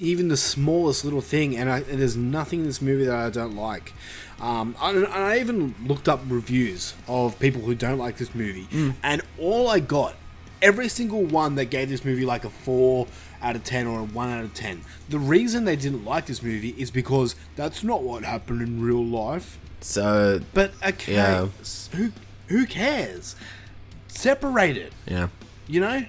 even 0.00 0.28
the 0.28 0.36
smallest 0.36 1.04
little 1.04 1.20
thing, 1.20 1.56
and, 1.56 1.70
I, 1.70 1.78
and 1.80 2.00
there's 2.00 2.16
nothing 2.16 2.60
in 2.60 2.66
this 2.66 2.80
movie 2.82 3.04
that 3.04 3.14
I 3.14 3.30
don't 3.30 3.54
like. 3.54 3.92
Um, 4.40 4.74
I, 4.80 4.90
and 4.92 5.06
I 5.06 5.38
even 5.38 5.74
looked 5.84 6.08
up 6.08 6.20
reviews 6.26 6.94
of 7.06 7.38
people 7.38 7.60
who 7.60 7.74
don't 7.74 7.98
like 7.98 8.16
this 8.16 8.34
movie, 8.34 8.66
and 9.02 9.20
all 9.38 9.68
I 9.68 9.80
got, 9.80 10.14
every 10.62 10.88
single 10.88 11.22
one 11.24 11.54
that 11.56 11.66
gave 11.66 11.88
this 11.90 12.04
movie 12.04 12.24
like 12.24 12.44
a 12.44 12.50
four 12.50 13.06
out 13.42 13.54
of 13.56 13.64
ten 13.64 13.86
or 13.86 14.00
a 14.00 14.04
one 14.04 14.30
out 14.30 14.42
of 14.44 14.54
ten. 14.54 14.80
The 15.10 15.18
reason 15.18 15.64
they 15.66 15.76
didn't 15.76 16.04
like 16.06 16.24
this 16.26 16.42
movie 16.42 16.74
is 16.78 16.90
because 16.90 17.34
that's 17.56 17.84
not 17.84 18.02
what 18.02 18.24
happened 18.24 18.62
in 18.62 18.80
real 18.82 19.04
life. 19.04 19.58
so 19.80 20.40
But 20.54 20.72
okay, 20.86 21.14
Yeah. 21.14 21.48
who 21.92 22.12
who 22.48 22.66
cares? 22.66 23.36
Separate 24.08 24.76
it. 24.76 24.92
yeah 25.06 25.28
You 25.66 25.80
know, 25.80 26.04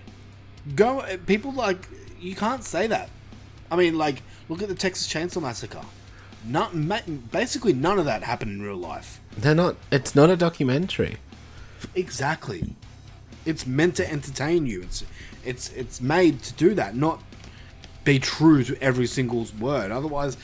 go. 0.75 1.03
People 1.25 1.51
like 1.53 1.87
you 2.19 2.35
can't 2.35 2.63
say 2.63 2.87
that. 2.87 3.09
I 3.71 3.75
mean, 3.77 3.97
like 3.97 4.21
look 4.49 4.61
at 4.61 4.67
the 4.67 4.75
Texas 4.75 5.07
Chainsaw 5.11 5.41
Massacre. 5.41 5.81
Not 6.45 6.75
ma- 6.75 6.99
basically 7.31 7.71
none 7.73 7.97
of 7.99 8.05
that 8.05 8.23
happened 8.23 8.51
in 8.51 8.61
real 8.61 8.75
life. 8.75 9.21
they're 9.37 9.55
not 9.55 9.75
it's 9.91 10.13
not 10.15 10.29
a 10.29 10.35
documentary 10.35 11.17
Exactly. 11.95 12.75
It's 13.45 13.65
meant 13.65 13.95
to 13.95 14.09
entertain 14.11 14.65
you. 14.67 14.81
It's 14.83 15.03
it's 15.43 15.69
it's 15.73 15.99
made 16.01 16.43
to 16.43 16.53
do 16.53 16.73
that, 16.75 16.95
not 16.95 17.21
be 18.03 18.19
true 18.19 18.63
to 18.63 18.75
every 18.81 19.07
single 19.07 19.47
word. 19.59 19.91
Otherwise, 19.91 20.37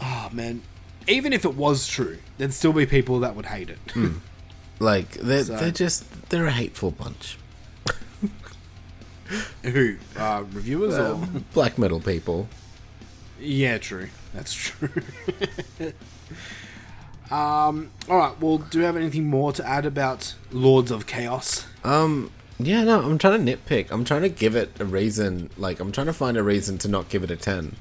oh 0.00 0.28
man, 0.32 0.62
even 1.06 1.32
if 1.32 1.44
it 1.44 1.54
was 1.54 1.86
true, 1.86 2.18
there'd 2.38 2.52
still 2.52 2.72
be 2.72 2.84
people 2.86 3.20
that 3.20 3.36
would 3.36 3.46
hate 3.46 3.70
it. 3.70 3.78
Hmm. 3.92 4.14
like 4.80 5.12
they're, 5.14 5.44
So- 5.50 5.56
they're 5.56 5.70
just 5.70 6.30
they're 6.30 6.46
a 6.46 6.50
hateful 6.52 6.90
bunch 6.90 7.38
Who 9.62 9.96
uh, 10.16 10.44
reviewers 10.52 10.98
or 10.98 11.14
Um, 11.14 11.44
black 11.54 11.78
metal 11.78 12.00
people 12.00 12.48
Yeah, 13.40 13.78
true. 13.78 14.08
That's 14.34 14.52
true. 14.54 14.90
um. 17.30 17.90
All 18.08 18.16
right. 18.18 18.40
Well, 18.40 18.58
do 18.58 18.78
you 18.78 18.84
have 18.84 18.96
anything 18.96 19.26
more 19.26 19.52
to 19.52 19.66
add 19.66 19.86
about 19.86 20.34
Lords 20.52 20.90
of 20.90 21.06
Chaos? 21.06 21.66
Um, 21.84 22.30
yeah, 22.58 22.84
no, 22.84 23.00
I'm 23.02 23.18
trying 23.18 23.44
to 23.44 23.56
nitpick. 23.56 23.90
I'm 23.90 24.04
trying 24.04 24.22
to 24.22 24.28
give 24.28 24.54
it 24.56 24.72
a 24.80 24.84
reason. 24.84 25.50
Like, 25.56 25.80
I'm 25.80 25.92
trying 25.92 26.06
to 26.08 26.12
find 26.12 26.36
a 26.36 26.42
reason 26.42 26.76
to 26.78 26.88
not 26.88 27.08
give 27.08 27.22
it 27.24 27.30
a 27.30 27.36
10. 27.36 27.76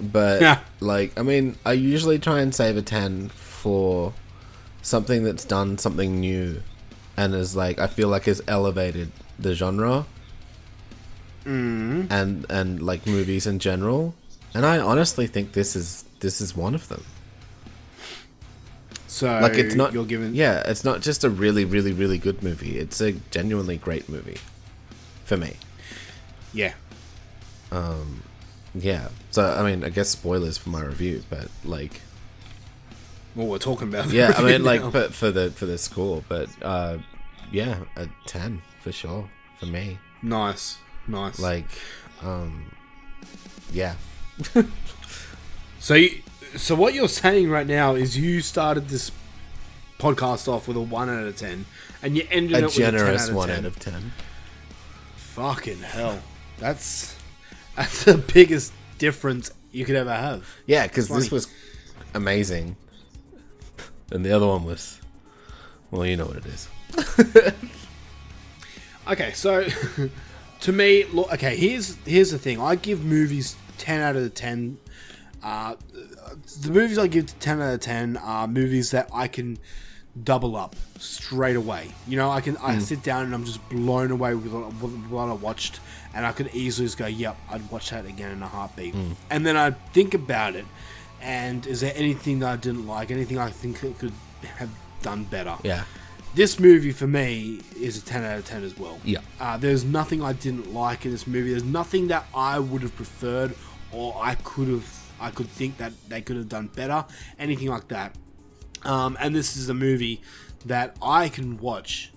But, 0.00 0.40
Yeah. 0.40 0.60
like, 0.78 1.18
I 1.18 1.22
mean, 1.22 1.56
I 1.66 1.72
usually 1.72 2.18
try 2.18 2.40
and 2.40 2.54
save 2.54 2.76
a 2.76 2.82
10 2.82 3.28
for 3.30 4.12
something 4.82 5.24
that's 5.24 5.44
done 5.44 5.78
something 5.78 6.20
new 6.20 6.62
and 7.16 7.34
is, 7.34 7.56
like, 7.56 7.78
I 7.78 7.86
feel 7.88 8.08
like 8.08 8.28
is 8.28 8.42
elevated 8.46 9.10
the 9.42 9.54
genre 9.54 10.06
Mm. 11.44 12.10
and, 12.10 12.44
and, 12.50 12.82
like, 12.82 13.06
movies 13.06 13.46
in 13.46 13.58
general. 13.60 14.14
And 14.52 14.66
I 14.66 14.78
honestly 14.78 15.26
think 15.26 15.52
this 15.52 15.74
is, 15.74 16.04
this 16.20 16.40
is 16.40 16.54
one 16.54 16.74
of 16.74 16.88
them. 16.88 17.02
So 19.06 19.26
like 19.40 19.54
it's 19.54 19.74
not 19.74 19.92
You're 19.92 20.04
giving. 20.06 20.34
yeah 20.34 20.62
it's 20.66 20.84
not 20.84 21.00
just 21.02 21.24
a 21.24 21.30
really 21.30 21.64
really 21.64 21.92
really 21.92 22.16
good 22.16 22.42
movie 22.44 22.78
it's 22.78 23.00
a 23.00 23.12
genuinely 23.30 23.76
great 23.76 24.08
movie 24.08 24.38
for 25.24 25.36
me 25.36 25.56
Yeah. 26.54 26.74
um 27.72 28.22
yeah 28.74 29.08
so 29.30 29.44
i 29.44 29.62
mean 29.68 29.82
i 29.84 29.88
guess 29.90 30.08
spoilers 30.10 30.56
for 30.58 30.70
my 30.70 30.82
review 30.82 31.22
but 31.28 31.48
like 31.64 32.00
Well, 33.34 33.48
we're 33.48 33.58
talking 33.58 33.88
about. 33.88 34.10
yeah 34.10 34.32
i 34.38 34.42
mean 34.50 34.62
like 34.62 34.90
but 34.92 35.12
for 35.12 35.30
the 35.32 35.50
for 35.50 35.66
the 35.66 35.76
score 35.76 36.22
but 36.28 36.48
uh 36.62 36.98
yeah 37.50 37.80
a 37.96 38.06
10 38.26 38.62
for 38.80 38.92
sure 38.92 39.28
for 39.58 39.66
me. 39.66 39.98
Nice, 40.22 40.78
nice. 41.06 41.38
like 41.38 41.66
um 42.22 42.70
yeah. 43.72 43.94
So, 45.82 45.94
you, 45.94 46.20
so 46.56 46.74
what 46.74 46.92
you're 46.92 47.08
saying 47.08 47.48
right 47.48 47.66
now 47.66 47.94
is 47.94 48.14
you 48.18 48.42
started 48.42 48.88
this 48.90 49.10
podcast 49.98 50.46
off 50.46 50.68
with 50.68 50.76
a 50.76 50.80
one 50.80 51.08
out 51.08 51.26
of 51.26 51.34
ten, 51.36 51.64
and 52.02 52.18
you 52.18 52.26
ended 52.30 52.56
a 52.56 52.58
it 52.58 52.64
with 52.64 52.74
generous 52.74 53.28
a 53.28 53.28
10 53.28 53.28
out 53.28 53.30
of 53.30 53.34
one 53.36 53.48
10. 53.48 53.58
out 53.58 53.64
of 53.64 53.78
10 53.78 54.12
Fucking 55.16 55.78
hell, 55.78 56.18
that's 56.58 57.16
that's 57.76 58.04
the 58.04 58.18
biggest 58.18 58.74
difference 58.98 59.50
you 59.72 59.86
could 59.86 59.96
ever 59.96 60.12
have. 60.14 60.46
yeah 60.66 60.86
because 60.86 61.08
this 61.08 61.30
was 61.30 61.48
amazing. 62.12 62.76
And 64.12 64.22
the 64.22 64.32
other 64.32 64.46
one 64.48 64.64
was 64.64 65.00
well 65.90 66.04
you 66.04 66.16
know 66.18 66.26
what 66.26 66.36
it 66.36 66.46
is 66.46 66.68
Okay, 69.10 69.32
so 69.32 69.66
to 70.60 70.72
me, 70.72 71.04
look, 71.12 71.32
okay, 71.34 71.56
here's 71.56 71.96
here's 72.06 72.30
the 72.30 72.38
thing. 72.38 72.60
I 72.60 72.76
give 72.76 73.04
movies 73.04 73.56
ten 73.78 74.00
out 74.00 74.16
of 74.16 74.34
ten. 74.34 74.78
Uh, 75.42 75.74
the 76.60 76.70
movies 76.70 76.98
I 76.98 77.06
give 77.06 77.36
ten 77.40 77.60
out 77.60 77.74
of 77.74 77.80
ten 77.80 78.16
are 78.18 78.46
movies 78.46 78.90
that 78.92 79.08
I 79.12 79.26
can 79.26 79.58
double 80.22 80.56
up 80.56 80.76
straight 80.98 81.56
away. 81.56 81.90
You 82.06 82.16
know, 82.18 82.30
I 82.30 82.40
can 82.40 82.56
I 82.58 82.76
Mm. 82.76 82.82
sit 82.82 83.02
down 83.02 83.24
and 83.24 83.34
I'm 83.34 83.44
just 83.44 83.66
blown 83.68 84.10
away 84.10 84.34
with 84.34 84.52
what, 84.52 84.66
with 84.82 84.92
what 85.08 85.28
I 85.28 85.32
watched, 85.32 85.80
and 86.14 86.24
I 86.26 86.32
could 86.32 86.50
easily 86.54 86.86
just 86.86 86.98
go, 86.98 87.06
"Yep, 87.06 87.36
I'd 87.50 87.70
watch 87.70 87.90
that 87.90 88.06
again 88.06 88.30
in 88.30 88.42
a 88.42 88.48
heartbeat." 88.48 88.94
Mm. 88.94 89.16
And 89.30 89.46
then 89.46 89.56
I 89.56 89.70
think 89.92 90.14
about 90.14 90.54
it, 90.56 90.66
and 91.20 91.66
is 91.66 91.80
there 91.80 91.92
anything 91.96 92.40
that 92.40 92.48
I 92.52 92.56
didn't 92.56 92.86
like? 92.86 93.10
Anything 93.10 93.38
I 93.38 93.50
think 93.50 93.82
it 93.82 93.98
could 93.98 94.12
have 94.58 94.70
done 95.02 95.24
better? 95.24 95.56
Yeah. 95.64 95.84
This 96.32 96.60
movie 96.60 96.92
for 96.92 97.08
me 97.08 97.60
is 97.76 97.98
a 97.98 98.02
10 98.02 98.24
out 98.24 98.38
of 98.38 98.44
10 98.46 98.62
as 98.62 98.78
well. 98.78 99.00
Yeah. 99.04 99.18
Uh, 99.40 99.56
there's 99.56 99.84
nothing 99.84 100.22
I 100.22 100.32
didn't 100.32 100.72
like 100.72 101.04
in 101.04 101.10
this 101.10 101.26
movie. 101.26 101.50
There's 101.50 101.64
nothing 101.64 102.08
that 102.08 102.26
I 102.34 102.60
would 102.60 102.82
have 102.82 102.94
preferred 102.94 103.54
or 103.92 104.16
I 104.20 104.36
could 104.36 104.68
have 104.68 104.96
I 105.20 105.30
could 105.30 105.48
think 105.48 105.76
that 105.78 105.92
they 106.08 106.22
could 106.22 106.36
have 106.36 106.48
done 106.48 106.68
better. 106.68 107.04
Anything 107.38 107.68
like 107.68 107.88
that. 107.88 108.14
Um, 108.84 109.18
and 109.20 109.34
this 109.34 109.56
is 109.56 109.68
a 109.68 109.74
movie 109.74 110.22
that 110.64 110.96
I 111.02 111.28
can 111.28 111.58
watch 111.58 112.12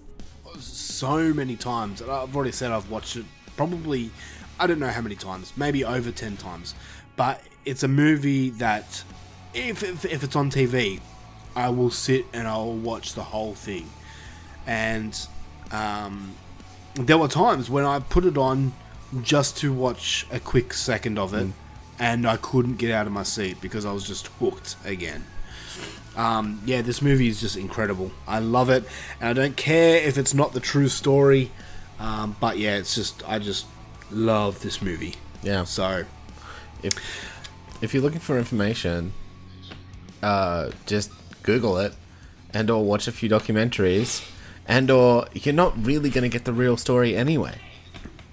so 0.59 1.33
many 1.33 1.55
times. 1.55 1.99
And 1.99 2.09
I've 2.09 2.35
already 2.35 2.51
said 2.51 2.71
I've 2.71 2.89
watched 2.89 3.15
it 3.15 3.25
probably 3.57 4.11
I 4.59 4.67
don't 4.67 4.79
know 4.79 4.89
how 4.89 5.01
many 5.01 5.15
times, 5.15 5.53
maybe 5.57 5.83
over 5.83 6.11
10 6.11 6.37
times. 6.37 6.75
But 7.15 7.41
it's 7.65 7.83
a 7.83 7.87
movie 7.87 8.51
that 8.51 9.03
if, 9.53 9.83
if, 9.83 10.05
if 10.05 10.23
it's 10.23 10.35
on 10.35 10.51
TV, 10.51 11.01
I 11.55 11.69
will 11.69 11.89
sit 11.89 12.25
and 12.33 12.47
I'll 12.47 12.73
watch 12.73 13.13
the 13.13 13.23
whole 13.23 13.55
thing. 13.55 13.89
And 14.65 15.27
um, 15.71 16.35
there 16.95 17.17
were 17.17 17.27
times 17.27 17.69
when 17.69 17.85
I 17.85 17.99
put 17.99 18.25
it 18.25 18.37
on 18.37 18.73
just 19.21 19.57
to 19.57 19.73
watch 19.73 20.25
a 20.31 20.39
quick 20.39 20.73
second 20.73 21.19
of 21.19 21.33
it, 21.33 21.47
and 21.99 22.27
I 22.27 22.37
couldn't 22.37 22.77
get 22.77 22.91
out 22.91 23.05
of 23.05 23.13
my 23.13 23.23
seat 23.23 23.61
because 23.61 23.85
I 23.85 23.91
was 23.91 24.07
just 24.07 24.27
hooked 24.39 24.75
again. 24.85 25.25
Um, 26.15 26.61
yeah, 26.65 26.81
this 26.81 27.01
movie 27.01 27.27
is 27.27 27.41
just 27.41 27.57
incredible. 27.57 28.11
I 28.27 28.39
love 28.39 28.69
it, 28.69 28.83
and 29.19 29.29
I 29.29 29.33
don't 29.33 29.57
care 29.57 29.97
if 29.97 30.17
it's 30.17 30.33
not 30.33 30.53
the 30.53 30.59
true 30.59 30.87
story. 30.87 31.51
Um, 31.99 32.35
but 32.39 32.57
yeah, 32.57 32.75
it's 32.75 32.95
just 32.95 33.27
I 33.27 33.39
just 33.39 33.65
love 34.11 34.61
this 34.61 34.81
movie. 34.81 35.15
Yeah. 35.41 35.63
So 35.63 36.05
if 36.83 36.93
if 37.81 37.93
you're 37.93 38.03
looking 38.03 38.19
for 38.19 38.37
information, 38.37 39.13
uh, 40.21 40.71
just 40.85 41.11
Google 41.43 41.77
it, 41.77 41.93
and 42.53 42.69
or 42.69 42.83
watch 42.83 43.07
a 43.07 43.11
few 43.11 43.29
documentaries, 43.29 44.27
and 44.67 44.89
or 44.91 45.27
you're 45.33 45.53
not 45.53 45.73
really 45.85 46.09
gonna 46.09 46.29
get 46.29 46.45
the 46.45 46.53
real 46.53 46.77
story 46.77 47.15
anyway. 47.15 47.55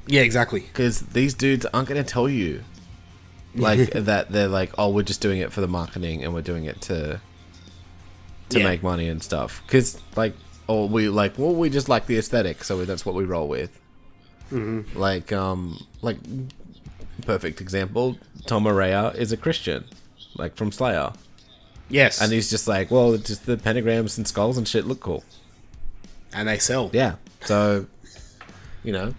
Yeah, 0.07 0.23
exactly. 0.23 0.61
Because 0.61 1.01
these 1.01 1.35
dudes 1.35 1.67
aren't 1.73 1.89
gonna 1.89 2.05
tell 2.05 2.29
you, 2.29 2.63
like 3.55 3.91
that 3.93 4.31
they're 4.31 4.49
like, 4.49 4.73
oh, 4.79 4.91
we're 4.91 5.03
just 5.03 5.21
doing 5.21 5.41
it 5.41 5.53
for 5.53 5.61
the 5.61 5.69
marketing 5.69 6.23
and 6.25 6.33
we're 6.35 6.43
doing 6.43 6.65
it 6.65 6.81
to 6.83 7.21
to 8.51 8.59
Yeah. 8.59 8.65
make 8.65 8.83
money 8.83 9.09
and 9.09 9.23
stuff. 9.23 9.63
Because 9.67 10.01
like, 10.17 10.35
or 10.67 10.89
we 10.89 11.09
like, 11.09 11.39
well, 11.39 11.55
we 11.55 11.71
just 11.71 11.89
like 11.89 12.07
the 12.07 12.19
aesthetic, 12.19 12.65
so 12.65 12.85
that's 12.85 13.05
what 13.07 13.15
we 13.15 13.25
roll 13.25 13.47
with. 13.49 13.79
Mhm. 14.53 14.95
Like, 14.97 15.33
um, 15.33 15.85
like 16.03 16.17
perfect 17.27 17.61
example, 17.61 18.17
Tom 18.47 18.65
Araya 18.65 19.15
is 19.15 19.31
a 19.31 19.37
Christian, 19.37 19.85
like 20.37 20.57
from 20.57 20.73
Slayer. 20.73 21.13
Yes. 21.89 22.21
And 22.21 22.33
he's 22.33 22.51
just 22.51 22.67
like, 22.69 22.91
well, 22.91 23.17
just 23.17 23.47
the 23.47 23.57
pentagrams 23.57 24.17
and 24.17 24.27
skulls 24.27 24.57
and 24.59 24.67
shit 24.67 24.87
look 24.87 25.01
cool. 25.01 25.23
And 26.33 26.49
they 26.49 26.59
sell. 26.59 26.91
Yeah. 26.93 27.17
So, 27.43 27.87
you 28.85 28.93
know, 28.93 29.15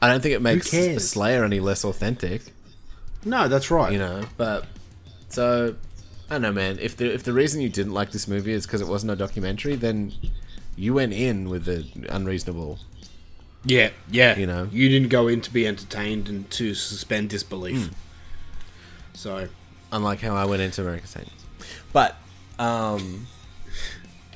I 0.00 0.08
don't 0.08 0.20
think 0.20 0.34
it 0.34 0.42
makes 0.42 0.70
cares? 0.70 1.08
Slayer 1.08 1.44
any 1.44 1.60
less 1.60 1.84
authentic. 1.84 2.42
No, 3.24 3.48
that's 3.48 3.70
right. 3.70 3.92
You 3.92 3.98
know, 3.98 4.24
but 4.36 4.66
so 5.28 5.76
I 6.28 6.34
don't 6.34 6.42
know, 6.42 6.52
man. 6.52 6.78
If 6.80 6.96
the 6.96 7.12
if 7.12 7.24
the 7.24 7.32
reason 7.32 7.60
you 7.60 7.68
didn't 7.68 7.92
like 7.92 8.12
this 8.12 8.28
movie 8.28 8.52
is 8.52 8.66
because 8.66 8.80
it 8.80 8.88
wasn't 8.88 9.12
a 9.12 9.16
documentary, 9.16 9.76
then 9.76 10.12
you 10.76 10.94
went 10.94 11.12
in 11.12 11.48
with 11.48 11.64
the 11.64 11.86
unreasonable. 12.08 12.78
Yeah, 13.64 13.90
yeah. 14.10 14.36
You 14.38 14.46
know, 14.46 14.68
you 14.70 14.88
didn't 14.88 15.08
go 15.08 15.26
in 15.28 15.40
to 15.40 15.52
be 15.52 15.66
entertained 15.66 16.28
and 16.28 16.50
to 16.52 16.74
suspend 16.74 17.30
disbelief. 17.30 17.86
Hmm. 17.86 17.92
So, 19.14 19.48
unlike 19.90 20.20
how 20.20 20.34
I 20.34 20.44
went 20.44 20.60
into 20.60 20.82
American 20.82 21.06
Satan. 21.06 21.32
But, 21.92 22.16
um, 22.58 23.26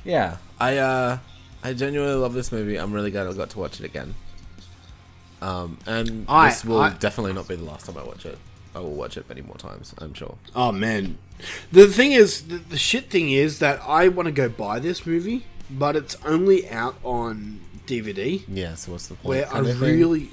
yeah, 0.04 0.36
I 0.58 0.78
uh, 0.78 1.18
I 1.62 1.72
genuinely 1.74 2.14
love 2.16 2.34
this 2.34 2.52
movie. 2.52 2.76
I'm 2.76 2.92
really 2.92 3.10
glad 3.10 3.26
I 3.26 3.32
got 3.32 3.50
to 3.50 3.58
watch 3.58 3.80
it 3.80 3.84
again. 3.86 4.14
Um, 5.40 5.78
and 5.86 6.26
I- 6.28 6.48
this 6.50 6.64
will 6.64 6.80
I- 6.80 6.90
definitely 6.94 7.32
not 7.32 7.48
be 7.48 7.56
the 7.56 7.64
last 7.64 7.86
time 7.86 7.96
I 7.96 8.02
watch 8.04 8.26
it. 8.26 8.38
I 8.74 8.80
will 8.80 8.94
watch 8.94 9.16
it 9.16 9.28
many 9.28 9.40
more 9.40 9.56
times. 9.56 9.94
I'm 9.98 10.14
sure. 10.14 10.36
oh 10.54 10.70
man, 10.72 11.18
the 11.72 11.86
thing 11.88 12.12
is, 12.12 12.42
the, 12.48 12.56
the 12.58 12.76
shit 12.78 13.10
thing 13.10 13.30
is 13.30 13.58
that 13.60 13.80
I 13.86 14.08
want 14.08 14.26
to 14.26 14.32
go 14.32 14.48
buy 14.48 14.78
this 14.78 15.06
movie, 15.06 15.46
but 15.70 15.96
it's 15.96 16.16
only 16.24 16.68
out 16.68 16.96
on 17.02 17.60
DVD. 17.86 18.42
Yeah. 18.46 18.74
So 18.74 18.92
what's 18.92 19.08
the 19.08 19.14
point? 19.14 19.28
Where 19.28 19.52
I 19.54 19.58
of 19.60 19.66
thing? 19.66 19.80
really, 19.80 20.30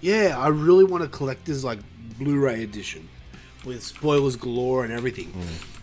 yeah, 0.00 0.34
I 0.38 0.48
really 0.48 0.84
want 0.84 1.04
to 1.04 1.08
collect 1.10 1.44
this 1.44 1.62
like 1.62 1.78
Blu-ray 2.18 2.62
edition 2.64 3.08
with 3.64 3.82
spoilers 3.82 4.34
galore 4.36 4.82
and 4.84 4.92
everything. 4.92 5.32
Mm. 5.32 5.73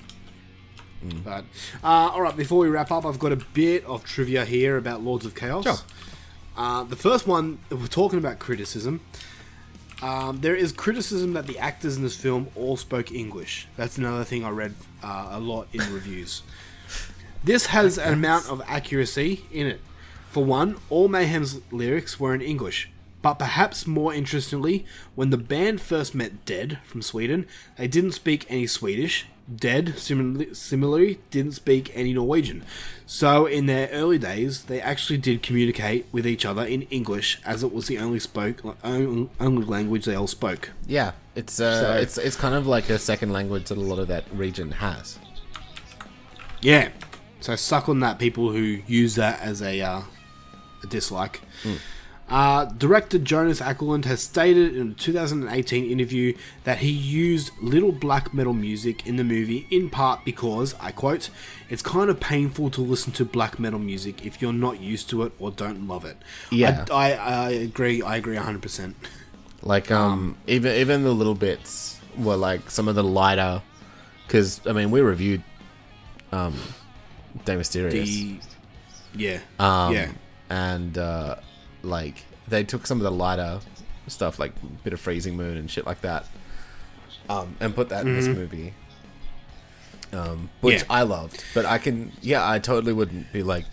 But 1.23 1.45
uh, 1.83 2.11
all 2.13 2.21
right, 2.21 2.35
before 2.35 2.59
we 2.59 2.67
wrap 2.69 2.91
up, 2.91 3.05
I've 3.05 3.19
got 3.19 3.31
a 3.31 3.37
bit 3.53 3.85
of 3.85 4.03
trivia 4.03 4.45
here 4.45 4.77
about 4.77 5.01
Lords 5.01 5.25
of 5.25 5.35
Chaos. 5.35 5.63
Sure. 5.63 5.77
Uh, 6.55 6.83
the 6.83 6.95
first 6.95 7.27
one, 7.27 7.59
we're 7.69 7.87
talking 7.87 8.19
about 8.19 8.39
criticism. 8.39 9.01
Um, 10.01 10.41
there 10.41 10.55
is 10.55 10.71
criticism 10.71 11.33
that 11.33 11.47
the 11.47 11.59
actors 11.59 11.95
in 11.95 12.03
this 12.03 12.15
film 12.15 12.47
all 12.55 12.75
spoke 12.75 13.11
English. 13.11 13.67
That's 13.77 13.97
another 13.97 14.23
thing 14.23 14.43
I 14.43 14.49
read 14.49 14.73
uh, 15.03 15.29
a 15.31 15.39
lot 15.39 15.67
in 15.73 15.79
reviews. 15.93 16.41
This 17.43 17.67
has 17.67 17.97
an 17.97 18.13
amount 18.13 18.49
of 18.49 18.61
accuracy 18.67 19.45
in 19.51 19.67
it. 19.67 19.81
For 20.29 20.43
one, 20.43 20.77
all 20.89 21.07
Mayhem's 21.07 21.61
lyrics 21.71 22.19
were 22.19 22.33
in 22.33 22.41
English. 22.41 22.89
But 23.21 23.35
perhaps 23.35 23.85
more 23.85 24.13
interestingly, 24.13 24.85
when 25.13 25.29
the 25.29 25.37
band 25.37 25.81
first 25.81 26.15
met 26.15 26.45
Dead 26.45 26.79
from 26.83 27.01
Sweden, 27.01 27.47
they 27.77 27.87
didn't 27.87 28.13
speak 28.13 28.45
any 28.49 28.65
Swedish. 28.65 29.27
Dead, 29.53 29.97
similarly, 29.97 30.53
similarly, 30.53 31.19
didn't 31.29 31.53
speak 31.53 31.91
any 31.93 32.13
Norwegian. 32.13 32.63
So, 33.05 33.45
in 33.45 33.65
their 33.65 33.89
early 33.89 34.17
days, 34.17 34.63
they 34.65 34.79
actually 34.79 35.17
did 35.17 35.43
communicate 35.43 36.05
with 36.11 36.25
each 36.25 36.45
other 36.45 36.63
in 36.63 36.83
English, 36.83 37.39
as 37.45 37.61
it 37.63 37.73
was 37.73 37.87
the 37.87 37.97
only 37.99 38.19
spoke 38.19 38.61
only 38.83 39.65
language 39.65 40.05
they 40.05 40.15
all 40.15 40.27
spoke. 40.27 40.69
Yeah, 40.87 41.11
it's 41.35 41.59
uh, 41.59 41.81
So- 41.81 41.93
it's 41.97 42.17
it's 42.17 42.35
kind 42.37 42.55
of 42.55 42.65
like 42.67 42.89
a 42.89 42.97
second 42.99 43.33
language 43.33 43.65
that 43.65 43.77
a 43.77 43.81
lot 43.81 43.99
of 43.99 44.07
that 44.07 44.23
region 44.33 44.71
has. 44.73 45.19
Yeah. 46.61 46.89
So 47.41 47.55
suck 47.55 47.89
on 47.89 47.99
that, 48.01 48.19
people 48.19 48.51
who 48.51 48.79
use 48.87 49.15
that 49.15 49.41
as 49.41 49.61
a, 49.63 49.81
uh, 49.81 50.01
a 50.83 50.87
dislike. 50.87 51.41
Uh, 52.31 52.63
director 52.63 53.19
Jonas 53.19 53.59
Åkerlund 53.59 54.05
has 54.05 54.21
stated 54.21 54.73
in 54.73 54.91
a 54.91 54.93
2018 54.93 55.83
interview 55.83 56.33
that 56.63 56.77
he 56.77 56.89
used 56.89 57.51
little 57.61 57.91
black 57.91 58.33
metal 58.33 58.53
music 58.53 59.05
in 59.05 59.17
the 59.17 59.23
movie 59.23 59.67
in 59.69 59.89
part 59.89 60.23
because, 60.23 60.73
I 60.79 60.91
quote, 60.93 61.29
it's 61.69 61.81
kind 61.81 62.09
of 62.09 62.21
painful 62.21 62.69
to 62.71 62.81
listen 62.81 63.11
to 63.13 63.25
black 63.25 63.59
metal 63.59 63.79
music 63.79 64.25
if 64.25 64.41
you're 64.41 64.53
not 64.53 64.79
used 64.79 65.09
to 65.09 65.23
it 65.23 65.33
or 65.39 65.51
don't 65.51 65.89
love 65.89 66.05
it. 66.05 66.15
Yeah. 66.51 66.85
I, 66.89 67.13
I, 67.13 67.33
I 67.47 67.49
agree. 67.49 68.01
I 68.01 68.15
agree 68.15 68.37
100%. 68.37 68.93
Like 69.63 69.91
um, 69.91 70.37
even 70.47 70.73
even 70.75 71.03
the 71.03 71.11
little 71.11 71.35
bits 71.35 71.99
were 72.17 72.35
like 72.35 72.71
some 72.71 72.87
of 72.87 72.95
the 72.95 73.03
lighter, 73.03 73.61
because 74.25 74.59
I 74.65 74.73
mean 74.73 74.89
we 74.89 75.01
reviewed 75.01 75.43
um, 76.31 76.55
De 77.45 77.55
Mysteriis. 77.55 77.91
The, 78.05 78.39
yeah. 79.15 79.39
Um, 79.59 79.93
yeah. 79.93 80.11
And 80.49 80.97
uh, 80.97 81.35
like 81.83 82.25
they 82.47 82.63
took 82.63 82.85
some 82.87 82.97
of 82.99 83.03
the 83.03 83.11
lighter 83.11 83.59
stuff, 84.07 84.39
like 84.39 84.51
bit 84.83 84.93
of 84.93 84.99
Freezing 84.99 85.35
Moon 85.37 85.57
and 85.57 85.69
shit 85.69 85.85
like 85.85 86.01
that, 86.01 86.25
um, 87.29 87.55
and 87.59 87.73
put 87.75 87.89
that 87.89 88.05
in 88.05 88.15
this 88.15 88.27
Mhm. 88.27 88.35
movie. 88.35 88.73
Um, 90.13 90.49
which 90.59 90.79
Yeah. 90.81 90.85
I 90.89 91.01
loved, 91.03 91.43
but 91.53 91.65
I 91.65 91.77
can, 91.77 92.11
yeah, 92.21 92.47
I 92.49 92.59
totally 92.59 92.91
wouldn't 92.91 93.31
be 93.31 93.43
like, 93.43 93.65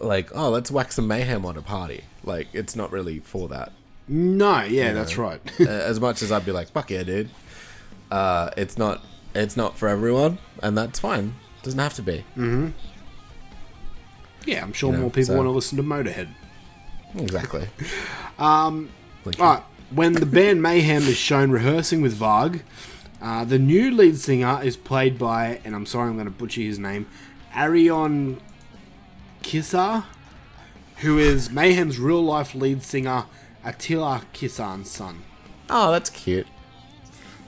like, 0.00 0.30
oh, 0.34 0.50
let's 0.50 0.70
whack 0.72 0.90
some 0.90 1.06
mayhem 1.06 1.46
on 1.46 1.56
a 1.56 1.62
party. 1.62 2.02
Like, 2.24 2.48
it's 2.52 2.74
not 2.74 2.90
really 2.90 3.20
for 3.20 3.48
that. 3.48 3.70
No, 4.08 4.62
yeah, 4.62 4.92
that's 4.92 5.16
right. 5.16 5.40
As 5.60 6.00
much 6.00 6.22
as 6.22 6.32
I'd 6.32 6.44
be 6.44 6.50
like, 6.52 6.70
fuck 6.72 6.90
yeah, 6.90 7.02
dude. 7.04 7.30
Uh, 8.10 8.50
it's 8.56 8.76
not, 8.78 9.02
it's 9.34 9.56
not 9.56 9.76
for 9.78 9.86
everyone, 9.88 10.38
and 10.62 10.76
that's 10.76 10.98
fine. 10.98 11.34
Doesn't 11.62 11.78
have 11.78 11.94
to 11.94 12.02
be. 12.02 12.24
hmm 12.34 12.68
Yeah, 14.46 14.62
I'm 14.62 14.72
sure 14.72 14.92
know, 14.92 14.98
more 15.00 15.10
people 15.10 15.26
so- 15.26 15.36
want 15.36 15.46
to 15.46 15.50
listen 15.50 15.76
to 15.76 15.82
Motorhead. 15.84 16.28
Exactly. 17.16 17.68
Um, 18.38 18.90
all 19.26 19.32
right. 19.54 19.62
When 19.90 20.12
the 20.12 20.24
band 20.24 20.62
Mayhem 20.62 21.02
is 21.02 21.16
shown 21.16 21.50
rehearsing 21.50 22.02
with 22.02 22.16
Varg, 22.16 22.62
uh, 23.20 23.44
the 23.44 23.58
new 23.58 23.90
lead 23.90 24.16
singer 24.16 24.60
is 24.62 24.76
played 24.76 25.18
by, 25.18 25.60
and 25.64 25.74
I'm 25.74 25.86
sorry, 25.86 26.08
I'm 26.08 26.14
going 26.14 26.26
to 26.26 26.30
butcher 26.30 26.60
his 26.60 26.78
name, 26.78 27.06
Arion 27.52 28.40
Csihar, 29.42 30.04
who 30.98 31.18
is 31.18 31.50
Mayhem's 31.50 31.98
real 31.98 32.22
life 32.22 32.54
lead 32.54 32.84
singer 32.84 33.24
Attila 33.64 34.22
Csihar's 34.32 34.88
son. 34.88 35.24
Oh, 35.68 35.90
that's 35.90 36.10
cute. 36.10 36.46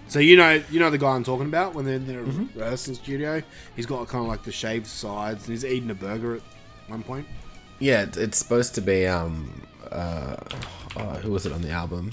So 0.08 0.18
you 0.18 0.36
know, 0.36 0.60
you 0.72 0.80
know 0.80 0.90
the 0.90 0.98
guy 0.98 1.10
I'm 1.14 1.22
talking 1.22 1.46
about 1.46 1.72
when 1.74 1.84
they're 1.84 1.94
in 1.94 2.06
the 2.08 2.14
Mm-hmm. 2.14 2.58
rehearsal 2.58 2.96
studio. 2.96 3.42
He's 3.76 3.86
got 3.86 4.08
kind 4.08 4.24
of 4.24 4.28
like 4.28 4.42
the 4.42 4.50
shaved 4.50 4.88
sides, 4.88 5.44
and 5.46 5.52
he's 5.52 5.64
eating 5.64 5.88
a 5.90 5.94
burger 5.94 6.34
at 6.36 6.42
one 6.88 7.04
point. 7.04 7.28
Yeah, 7.80 8.06
it's 8.14 8.38
supposed 8.38 8.74
to 8.76 8.80
be 8.80 9.06
um 9.06 9.62
uh 9.90 10.36
oh, 10.96 11.00
who 11.22 11.32
was 11.32 11.46
it 11.46 11.52
on 11.52 11.62
the 11.62 11.70
album? 11.70 12.12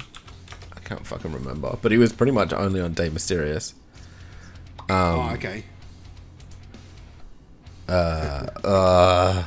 I 0.75 0.79
can't 0.79 1.05
fucking 1.05 1.31
remember. 1.31 1.77
But 1.81 1.91
he 1.91 1.97
was 1.97 2.13
pretty 2.13 2.31
much 2.31 2.53
only 2.53 2.81
on 2.81 2.93
De 2.93 3.09
Mysteriis. 3.09 3.73
Um, 4.89 5.19
oh, 5.19 5.29
okay. 5.33 5.63
Uh 7.87 8.47
uh 8.63 9.43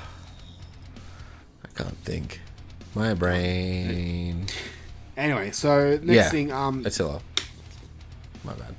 I 1.65 1.69
can't 1.75 1.97
think. 2.05 2.41
My 2.95 3.15
brain. 3.15 4.47
Anyway, 5.17 5.51
so 5.53 5.99
next 6.03 6.05
yeah, 6.07 6.29
thing, 6.31 6.53
um, 6.53 6.85
Attila. 6.85 7.21
My 8.43 8.53
bad. 8.55 8.75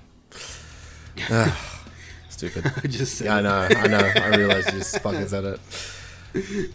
Ugh, 1.30 1.58
Stupid. 2.30 2.72
I 2.84 2.88
just 2.88 3.18
said 3.18 3.26
yeah, 3.26 3.36
I 3.36 3.42
know, 3.42 3.68
I 3.70 3.88
know. 3.88 4.12
I 4.16 4.28
realized 4.36 4.74
you 4.74 4.80
just 4.80 5.00
fucking 5.04 5.28
said 5.28 5.46
it. 5.46 6.72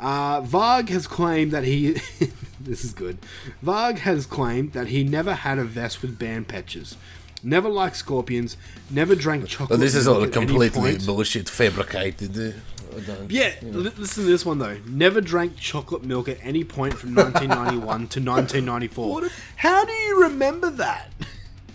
Uh, 0.00 0.40
Varg 0.40 0.88
has 0.88 1.06
claimed 1.06 1.52
that 1.52 1.64
he. 1.64 1.92
this 2.60 2.84
is 2.84 2.92
good. 2.92 3.18
Varg 3.64 3.98
has 3.98 4.26
claimed 4.26 4.72
that 4.72 4.88
he 4.88 5.04
never 5.04 5.34
had 5.34 5.58
a 5.58 5.64
vest 5.64 6.00
with 6.02 6.18
band 6.18 6.48
patches, 6.48 6.96
never 7.42 7.68
liked 7.68 7.96
scorpions, 7.96 8.56
never 8.90 9.14
drank 9.14 9.46
chocolate. 9.46 9.70
Well, 9.70 9.78
this 9.78 9.94
is 9.94 10.08
all 10.08 10.20
milk 10.20 10.30
at 10.30 10.36
any 10.38 10.46
completely 10.46 10.98
bullshit 11.04 11.48
fabricated. 11.48 12.54
I 12.92 13.16
Yeah, 13.28 13.52
you 13.62 13.70
know. 13.70 13.78
li- 13.78 13.92
listen 13.98 14.24
to 14.24 14.30
this 14.30 14.44
one 14.44 14.58
though. 14.58 14.78
Never 14.86 15.20
drank 15.20 15.56
chocolate 15.56 16.02
milk 16.02 16.28
at 16.28 16.38
any 16.42 16.64
point 16.64 16.94
from 16.94 17.14
1991 17.14 18.08
to 18.08 18.20
1994. 18.20 19.28
How 19.56 19.84
do 19.84 19.92
you 19.92 20.22
remember 20.22 20.70
that? 20.70 21.12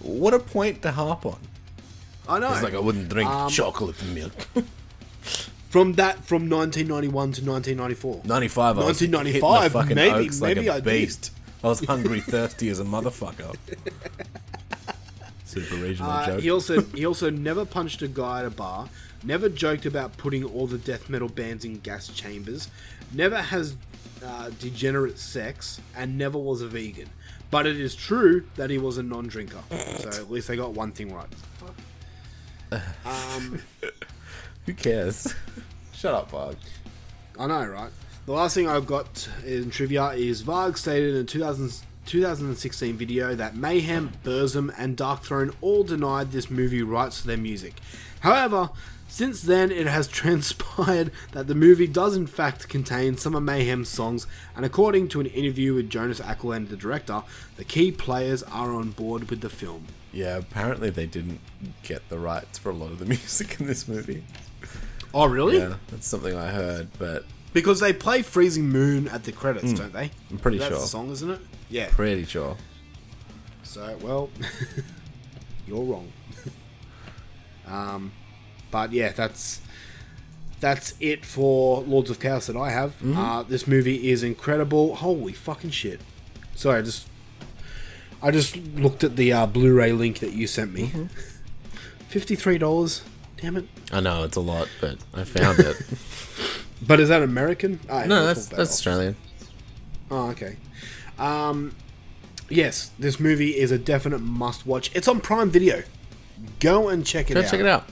What 0.01 0.33
a 0.33 0.39
point 0.39 0.81
to 0.81 0.91
harp 0.91 1.25
on. 1.25 1.39
I 2.27 2.39
know. 2.39 2.51
It's 2.53 2.63
like 2.63 2.73
I 2.73 2.79
wouldn't 2.79 3.09
drink 3.09 3.29
Um, 3.29 3.49
chocolate 3.49 4.03
milk. 4.13 4.33
From 5.69 5.93
that, 5.93 6.23
from 6.23 6.49
1991 6.49 7.11
to 7.33 7.45
1994. 7.45 8.21
95, 8.23 8.79
I 8.79 8.85
was 8.85 8.99
hitting 8.99 9.11
the 9.11 9.17
1995, 9.17 9.71
fucking 9.73 9.95
maybe, 9.95 10.25
oaks 10.27 10.39
maybe 10.41 10.59
like 10.61 10.69
a 10.69 10.71
I 10.73 10.75
did. 10.79 10.83
beast. 10.85 11.31
I 11.63 11.67
was 11.67 11.83
hungry, 11.85 12.21
thirsty 12.21 12.69
as 12.69 12.79
a 12.79 12.83
motherfucker. 12.85 13.55
Super 15.45 15.75
regional 15.75 16.11
Uh, 16.11 16.25
joke. 16.27 16.39
he 16.41 16.49
also 16.51 16.81
he 16.81 17.05
also 17.05 17.29
never 17.29 17.65
punched 17.65 18.01
a 18.01 18.07
guy 18.07 18.39
at 18.39 18.45
a 18.45 18.49
bar. 18.49 18.89
Never 19.23 19.49
joked 19.49 19.85
about 19.85 20.17
putting 20.17 20.43
all 20.43 20.67
the 20.67 20.77
death 20.77 21.09
metal 21.09 21.29
bands 21.29 21.65
in 21.65 21.79
gas 21.79 22.07
chambers. 22.07 22.69
Never 23.13 23.41
has 23.41 23.75
uh, 24.23 24.51
degenerate 24.59 25.17
sex, 25.19 25.81
and 25.95 26.17
never 26.17 26.37
was 26.37 26.61
a 26.61 26.67
vegan. 26.67 27.09
But 27.51 27.65
it 27.67 27.79
is 27.79 27.95
true 27.95 28.45
that 28.55 28.69
he 28.69 28.77
was 28.77 28.97
a 28.97 29.03
non-drinker. 29.03 29.63
So 29.99 30.09
at 30.09 30.29
least 30.31 30.47
they 30.47 30.55
got 30.55 30.73
one 30.73 30.91
thing 30.91 31.13
right. 31.13 31.27
Um, 33.05 33.61
Who 34.65 34.73
cares? 34.73 35.33
Shut 35.93 36.13
up, 36.13 36.31
Bog. 36.31 36.55
I 37.37 37.47
know, 37.47 37.65
right? 37.65 37.91
The 38.25 38.31
last 38.31 38.55
thing 38.55 38.67
I've 38.67 38.87
got 38.87 39.29
in 39.45 39.69
trivia 39.69 40.09
is 40.09 40.43
Varg 40.43 40.77
stated 40.77 41.15
in 41.15 41.21
a 41.21 41.23
2000, 41.23 41.71
2016 42.05 42.97
video 42.97 43.35
that 43.35 43.55
Mayhem, 43.55 44.11
Burzum, 44.23 44.73
and 44.77 44.97
Darkthrone 44.97 45.53
all 45.61 45.83
denied 45.83 46.31
this 46.31 46.49
movie 46.49 46.83
rights 46.83 47.21
to 47.21 47.27
their 47.27 47.37
music. 47.37 47.75
However, 48.21 48.69
since 49.07 49.41
then 49.41 49.71
it 49.71 49.87
has 49.87 50.07
transpired 50.21 51.11
that 51.31 51.47
the 51.47 51.55
movie 51.55 51.87
does 51.87 52.15
in 52.15 52.27
fact 52.27 52.67
contain 52.67 53.17
some 53.17 53.35
of 53.35 53.43
Mayhem's 53.43 53.89
songs, 53.89 54.25
and 54.55 54.65
according 54.65 55.07
to 55.09 55.19
an 55.19 55.27
interview 55.27 55.73
with 55.73 55.89
Jonas 55.89 56.19
Åkerlund, 56.19 56.69
the 56.69 56.77
director, 56.77 57.23
the 57.57 57.63
key 57.63 57.91
players 57.91 58.43
are 58.43 58.71
on 58.71 58.91
board 58.91 59.29
with 59.29 59.41
the 59.41 59.49
film. 59.49 59.85
Yeah, 60.11 60.37
apparently 60.37 60.89
they 60.89 61.05
didn't 61.05 61.41
get 61.83 62.07
the 62.09 62.17
rights 62.17 62.57
for 62.57 62.69
a 62.69 62.73
lot 62.73 62.91
of 62.91 62.99
the 62.99 63.05
music 63.15 63.59
in 63.59 63.67
this 63.67 63.87
movie. 63.87 64.23
Oh, 65.15 65.25
really? 65.27 65.57
Yeah, 65.57 65.75
that's 65.87 66.05
something 66.07 66.35
I 66.35 66.47
heard, 66.51 66.89
but 66.99 67.23
Because 67.53 67.79
they 67.79 67.93
play 67.93 68.21
Freezing 68.21 68.67
Moon 68.69 69.07
at 69.07 69.23
the 69.23 69.31
credits, 69.31 69.71
Mm. 69.71 69.77
don't 69.77 69.93
they? 69.93 70.11
I'm 70.29 70.37
pretty 70.37 70.57
That's 70.57 70.71
sure. 70.71 70.81
the 70.81 70.85
song, 70.87 71.09
isn't 71.11 71.29
it? 71.31 71.39
Yeah. 71.69 71.87
pretty 71.89 72.25
sure. 72.25 72.57
So, 73.63 73.97
well, 74.01 74.29
you're 75.67 75.83
wrong. 75.83 76.11
um, 77.67 78.11
but 78.71 78.91
yeah, 78.91 79.11
that's 79.13 79.61
that's 80.59 80.93
it 80.99 81.25
for 81.25 81.81
Lords 81.83 82.09
of 82.09 82.19
Chaos 82.19 82.47
that 82.47 82.55
I 82.57 82.71
have. 82.71 82.99
Mhm. 83.01 83.15
Uh, 83.17 83.43
this 83.43 83.67
movie 83.67 84.09
is 84.09 84.21
incredible. 84.23 84.95
Holy 84.95 85.33
fucking 85.33 85.71
shit! 85.71 86.01
Sorry, 86.55 86.79
I 86.79 86.81
just 86.81 87.07
I 88.21 88.31
just 88.31 88.55
looked 88.57 89.03
at 89.03 89.15
the 89.15 89.31
uh, 89.33 89.45
Blu-ray 89.45 89.91
link 89.93 90.19
that 90.19 90.33
you 90.33 90.45
sent 90.47 90.73
me. 90.73 90.91
Fifty-three 92.09 92.57
dollars. 92.57 93.01
Damn 93.45 93.57
it! 93.57 93.65
I 93.91 93.99
know 93.99 94.23
it's 94.23 94.37
a 94.37 94.41
lot, 94.41 94.67
but 94.81 94.97
I 95.13 95.23
found 95.23 95.59
it. 95.59 95.77
But 96.85 96.99
is 96.99 97.09
that 97.09 97.21
American? 97.23 97.79
Ah, 97.89 98.01
yeah, 98.01 98.05
no, 98.07 98.25
that's 98.25 98.47
that's. 98.47 98.71
Australian. 98.71 99.15
Oh, 100.11 100.29
okay. 100.31 100.57
Um, 101.17 101.73
yes, 102.49 102.91
this 102.99 103.19
movie 103.19 103.51
is 103.57 103.71
a 103.71 103.77
definite 103.77 104.19
must-watch. 104.19 104.91
It's 104.93 105.07
on 105.07 105.21
Prime 105.21 105.49
Video. 105.49 105.83
Go 106.59 106.89
and 106.89 107.05
check 107.05 107.31
it 107.31 107.35
Go 107.35 107.39
out. 107.41 107.49
check 107.49 107.59
it 107.59 107.65
out. 107.65 107.85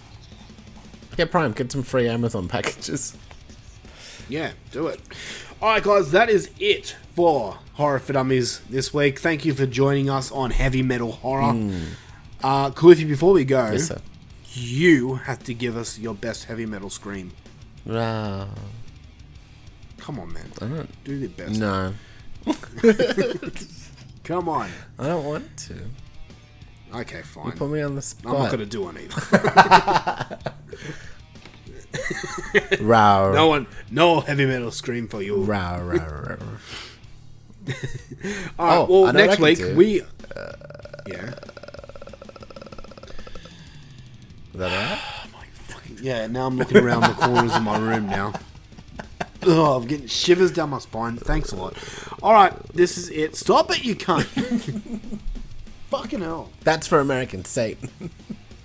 Get 1.18 1.32
Prime. 1.32 1.54
Get 1.54 1.72
some 1.72 1.82
free 1.82 2.10
Amazon 2.10 2.48
packages. 2.50 3.16
Yeah, 4.28 4.52
do 4.72 4.88
it. 4.88 5.00
All 5.62 5.70
right, 5.70 5.82
guys, 5.84 6.12
that 6.12 6.30
is 6.30 6.50
it 6.60 6.96
for 7.16 7.60
Horror 7.76 8.00
for 8.00 8.14
Dummies 8.14 8.60
this 8.70 8.94
week. 8.94 9.18
Thank 9.20 9.46
you 9.46 9.54
for 9.54 9.66
joining 9.66 10.10
us 10.10 10.32
on 10.32 10.52
Heavy 10.52 10.84
Metal 10.84 11.12
Horror. 11.14 11.54
Mm. 11.54 11.86
Uh, 12.44 12.70
Cliffy, 12.72 13.06
before 13.06 13.34
we 13.34 13.46
go, 13.46 13.72
Yes, 13.72 13.88
sir. 13.88 14.02
You 14.54 15.16
have 15.16 15.44
to 15.44 15.54
give 15.54 15.76
us 15.78 16.00
your 16.00 16.14
best 16.14 16.46
heavy 16.46 16.66
metal 16.66 16.90
scream. 16.90 17.32
Wow. 17.86 18.50
Come 19.98 20.20
on, 20.20 20.34
man. 20.34 20.52
I 20.62 20.66
don't. 20.66 21.04
Do 21.04 21.20
the 21.20 21.28
best. 21.28 21.60
No. 21.60 21.94
Come 24.24 24.50
on. 24.50 24.70
I 25.00 25.08
don't 25.08 25.26
want 25.26 25.58
to. 25.58 25.76
Okay, 26.94 27.22
fine. 27.22 27.48
You 27.48 27.52
put 27.54 27.70
me 27.70 27.82
on 27.82 27.96
the 27.96 28.02
spot. 28.02 28.36
I'm 28.36 28.42
not 28.44 28.48
going 28.52 28.60
to 28.60 28.66
do 28.66 28.82
one 28.84 28.98
either. 28.98 30.40
Row. 32.82 33.32
No 33.34 33.48
one, 33.48 33.68
no 33.90 34.20
heavy 34.20 34.46
metal 34.46 34.72
scream 34.72 35.08
for 35.08 35.22
you. 35.22 35.44
Row, 35.44 35.80
row, 35.82 35.98
row. 35.98 36.38
All 38.60 38.68
right. 38.68 38.78
Oh, 38.78 38.86
well, 38.90 39.06
I 39.08 39.12
know 39.12 39.28
what 39.28 39.40
next 39.40 39.40
week 39.40 39.58
do. 39.58 39.76
we. 39.76 40.02
Uh, 40.02 40.06
yeah. 41.08 41.34
Is 44.54 44.60
that 44.60 44.72
alright? 44.72 45.00
Yeah. 46.02 46.28
Now 46.28 46.48
I'm 46.48 46.58
looking 46.58 46.78
around 46.78 47.02
the 47.02 47.14
corners 47.14 47.56
of 47.56 47.64
my 47.64 47.78
room 47.78 48.08
now. 48.08 48.34
Oh, 49.46 49.76
I'm 49.76 49.86
getting 49.86 50.08
shivers 50.08 50.52
down 50.52 50.70
my 50.70 50.80
spine. 50.80 51.18
Thanks 51.18 51.52
a 51.52 51.58
lot. 51.58 51.76
All 52.22 52.32
right, 52.32 52.54
this 52.74 52.98
is 52.98 53.10
it. 53.10 53.36
Stop 53.36 53.72
it, 53.72 53.84
you 53.84 53.94
cunt. 53.94 54.24
Fucking 55.90 56.22
hell. 56.22 56.50
That's 56.62 56.88
for 56.88 57.02
American 57.02 57.44
sake. 57.44 57.78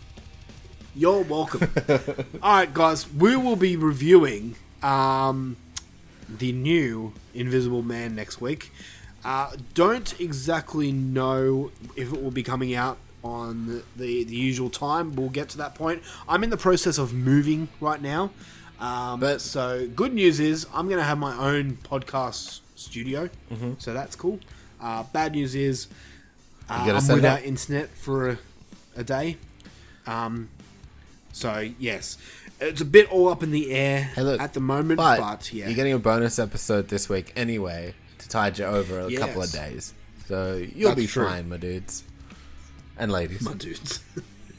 You're 0.94 1.22
welcome. 1.22 1.68
All 2.40 2.58
right, 2.58 2.72
guys, 2.72 3.12
we 3.12 3.34
will 3.34 3.56
be 3.56 3.76
reviewing 3.76 4.54
um, 4.80 5.56
the 6.28 6.52
new 6.52 7.12
Invisible 7.34 7.82
Man 7.82 8.14
next 8.14 8.40
week. 8.40 8.70
Uh, 9.24 9.56
don't 9.74 10.18
exactly 10.20 10.92
know 10.92 11.72
if 11.96 12.12
it 12.12 12.22
will 12.22 12.30
be 12.30 12.44
coming 12.44 12.76
out 12.76 12.98
on 13.24 13.66
the, 13.66 13.82
the, 13.96 14.24
the 14.24 14.36
usual 14.36 14.70
time. 14.70 15.14
We'll 15.16 15.28
get 15.30 15.48
to 15.50 15.58
that 15.58 15.74
point. 15.74 16.02
I'm 16.28 16.44
in 16.44 16.50
the 16.50 16.56
process 16.56 16.98
of 16.98 17.12
moving 17.12 17.68
right 17.80 18.00
now. 18.00 18.30
Um, 18.80 19.18
but 19.18 19.40
so 19.40 19.88
good 19.88 20.14
news 20.14 20.38
is 20.38 20.66
I'm 20.72 20.86
going 20.86 20.98
to 20.98 21.04
have 21.04 21.18
my 21.18 21.36
own 21.36 21.78
podcast 21.82 22.60
studio, 22.76 23.28
Mhm. 23.52 23.80
so 23.82 23.92
that's 23.92 24.14
cool. 24.14 24.38
Uh, 24.80 25.02
bad 25.12 25.32
news 25.32 25.56
is 25.56 25.88
uh, 26.70 26.84
I'm 26.88 27.14
without 27.14 27.40
up. 27.40 27.44
internet 27.44 27.88
for 27.96 28.30
a, 28.30 28.38
a 28.96 29.02
day. 29.02 29.36
Um, 30.06 30.48
so 31.32 31.68
yes, 31.78 32.18
it's 32.60 32.80
a 32.80 32.84
bit 32.84 33.10
all 33.10 33.28
up 33.28 33.42
in 33.42 33.50
the 33.50 33.72
air 33.72 34.02
Hey, 34.14 34.22
look, 34.22 34.40
at 34.40 34.54
the 34.54 34.60
moment, 34.60 34.98
but, 34.98 35.18
but, 35.18 35.52
yeah, 35.52 35.66
you're 35.66 35.74
getting 35.74 35.92
a 35.92 35.98
bonus 35.98 36.38
episode 36.38 36.88
this 36.88 37.08
week 37.08 37.32
anyway 37.34 37.94
to 38.18 38.28
tide 38.28 38.58
you 38.58 38.64
over 38.64 39.00
a 39.00 39.14
couple 39.16 39.42
of 39.42 39.50
days. 39.50 39.92
So 40.28 40.56
you'll 40.56 40.90
That's 40.90 41.00
be 41.00 41.06
true. 41.08 41.26
fine, 41.26 41.48
my 41.48 41.56
dudes 41.56 42.04
and 42.98 43.10
ladies. 43.12 43.40
my 43.42 43.54
dudes. 43.54 44.00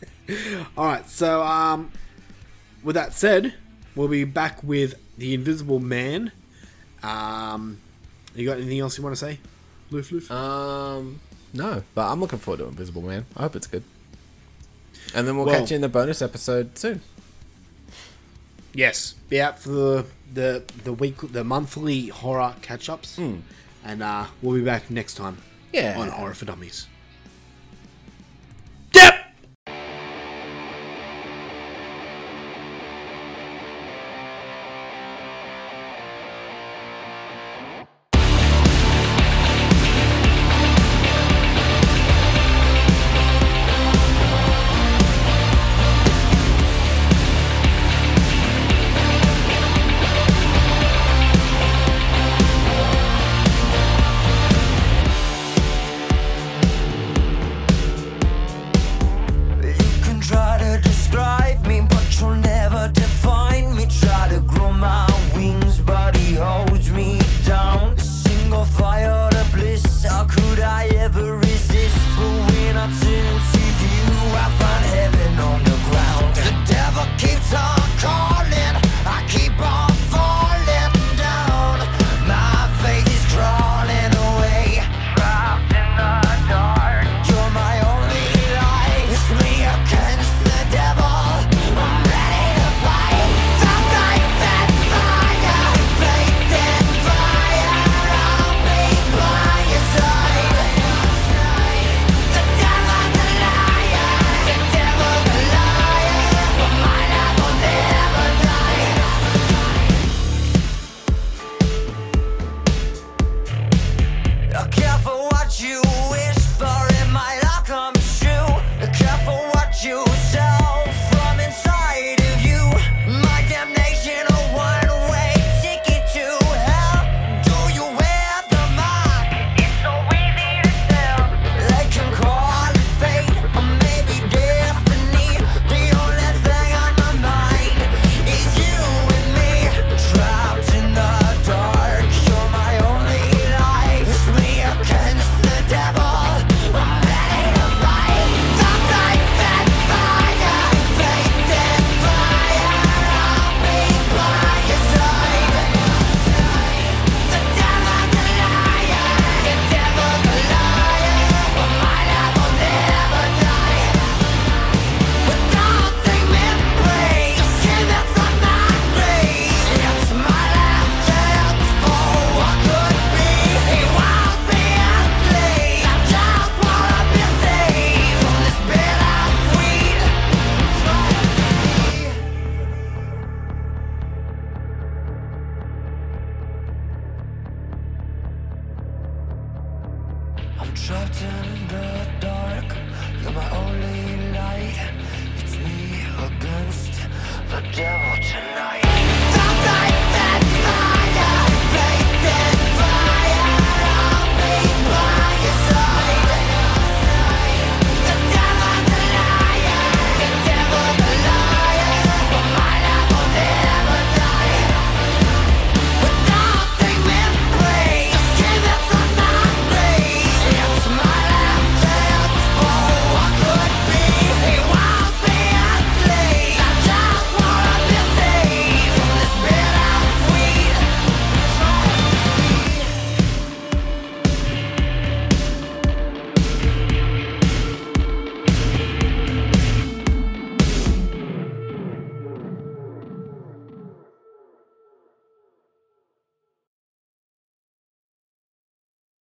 all 0.77 0.85
right, 0.85 1.09
so 1.09 1.41
um, 1.43 1.91
with 2.83 2.95
that 2.95 3.13
said, 3.13 3.53
we'll 3.95 4.07
be 4.07 4.23
back 4.23 4.63
with 4.63 4.95
the 5.17 5.33
Invisible 5.33 5.79
Man. 5.79 6.31
Um, 7.03 7.79
you 8.35 8.45
got 8.45 8.57
anything 8.57 8.79
else 8.79 8.97
you 8.97 9.03
want 9.03 9.15
to 9.15 9.19
say, 9.19 9.39
Loof 9.91 10.11
Loof? 10.11 10.29
Um, 10.31 11.19
no, 11.53 11.83
but 11.95 12.09
I'm 12.11 12.19
looking 12.19 12.39
forward 12.39 12.57
to 12.59 12.65
Invisible 12.65 13.01
Man. 13.01 13.25
I 13.35 13.43
hope 13.43 13.55
it's 13.55 13.67
good. 13.67 13.83
And 15.15 15.27
then 15.27 15.35
we'll 15.37 15.45
Well- 15.45 15.59
catch 15.59 15.71
you 15.71 15.75
in 15.75 15.81
the 15.81 15.89
bonus 15.89 16.21
episode 16.21 16.77
soon. 16.77 17.01
Yes, 18.73 19.15
be 19.29 19.41
out 19.41 19.59
for 19.59 19.69
the 19.69 20.05
the 20.31 20.63
the 20.83 20.93
week 20.93 21.15
the 21.31 21.43
monthly 21.43 22.07
horror 22.09 22.53
catch 22.61 22.87
ups, 22.87 23.17
and 23.17 24.03
uh, 24.03 24.27
we'll 24.43 24.55
be 24.59 24.63
back 24.63 24.91
next 24.91 25.15
time. 25.15 25.39
Yeah. 25.73 25.99
on 25.99 26.07
Horror 26.09 26.33
for 26.33 26.45
Dummies. 26.45 26.87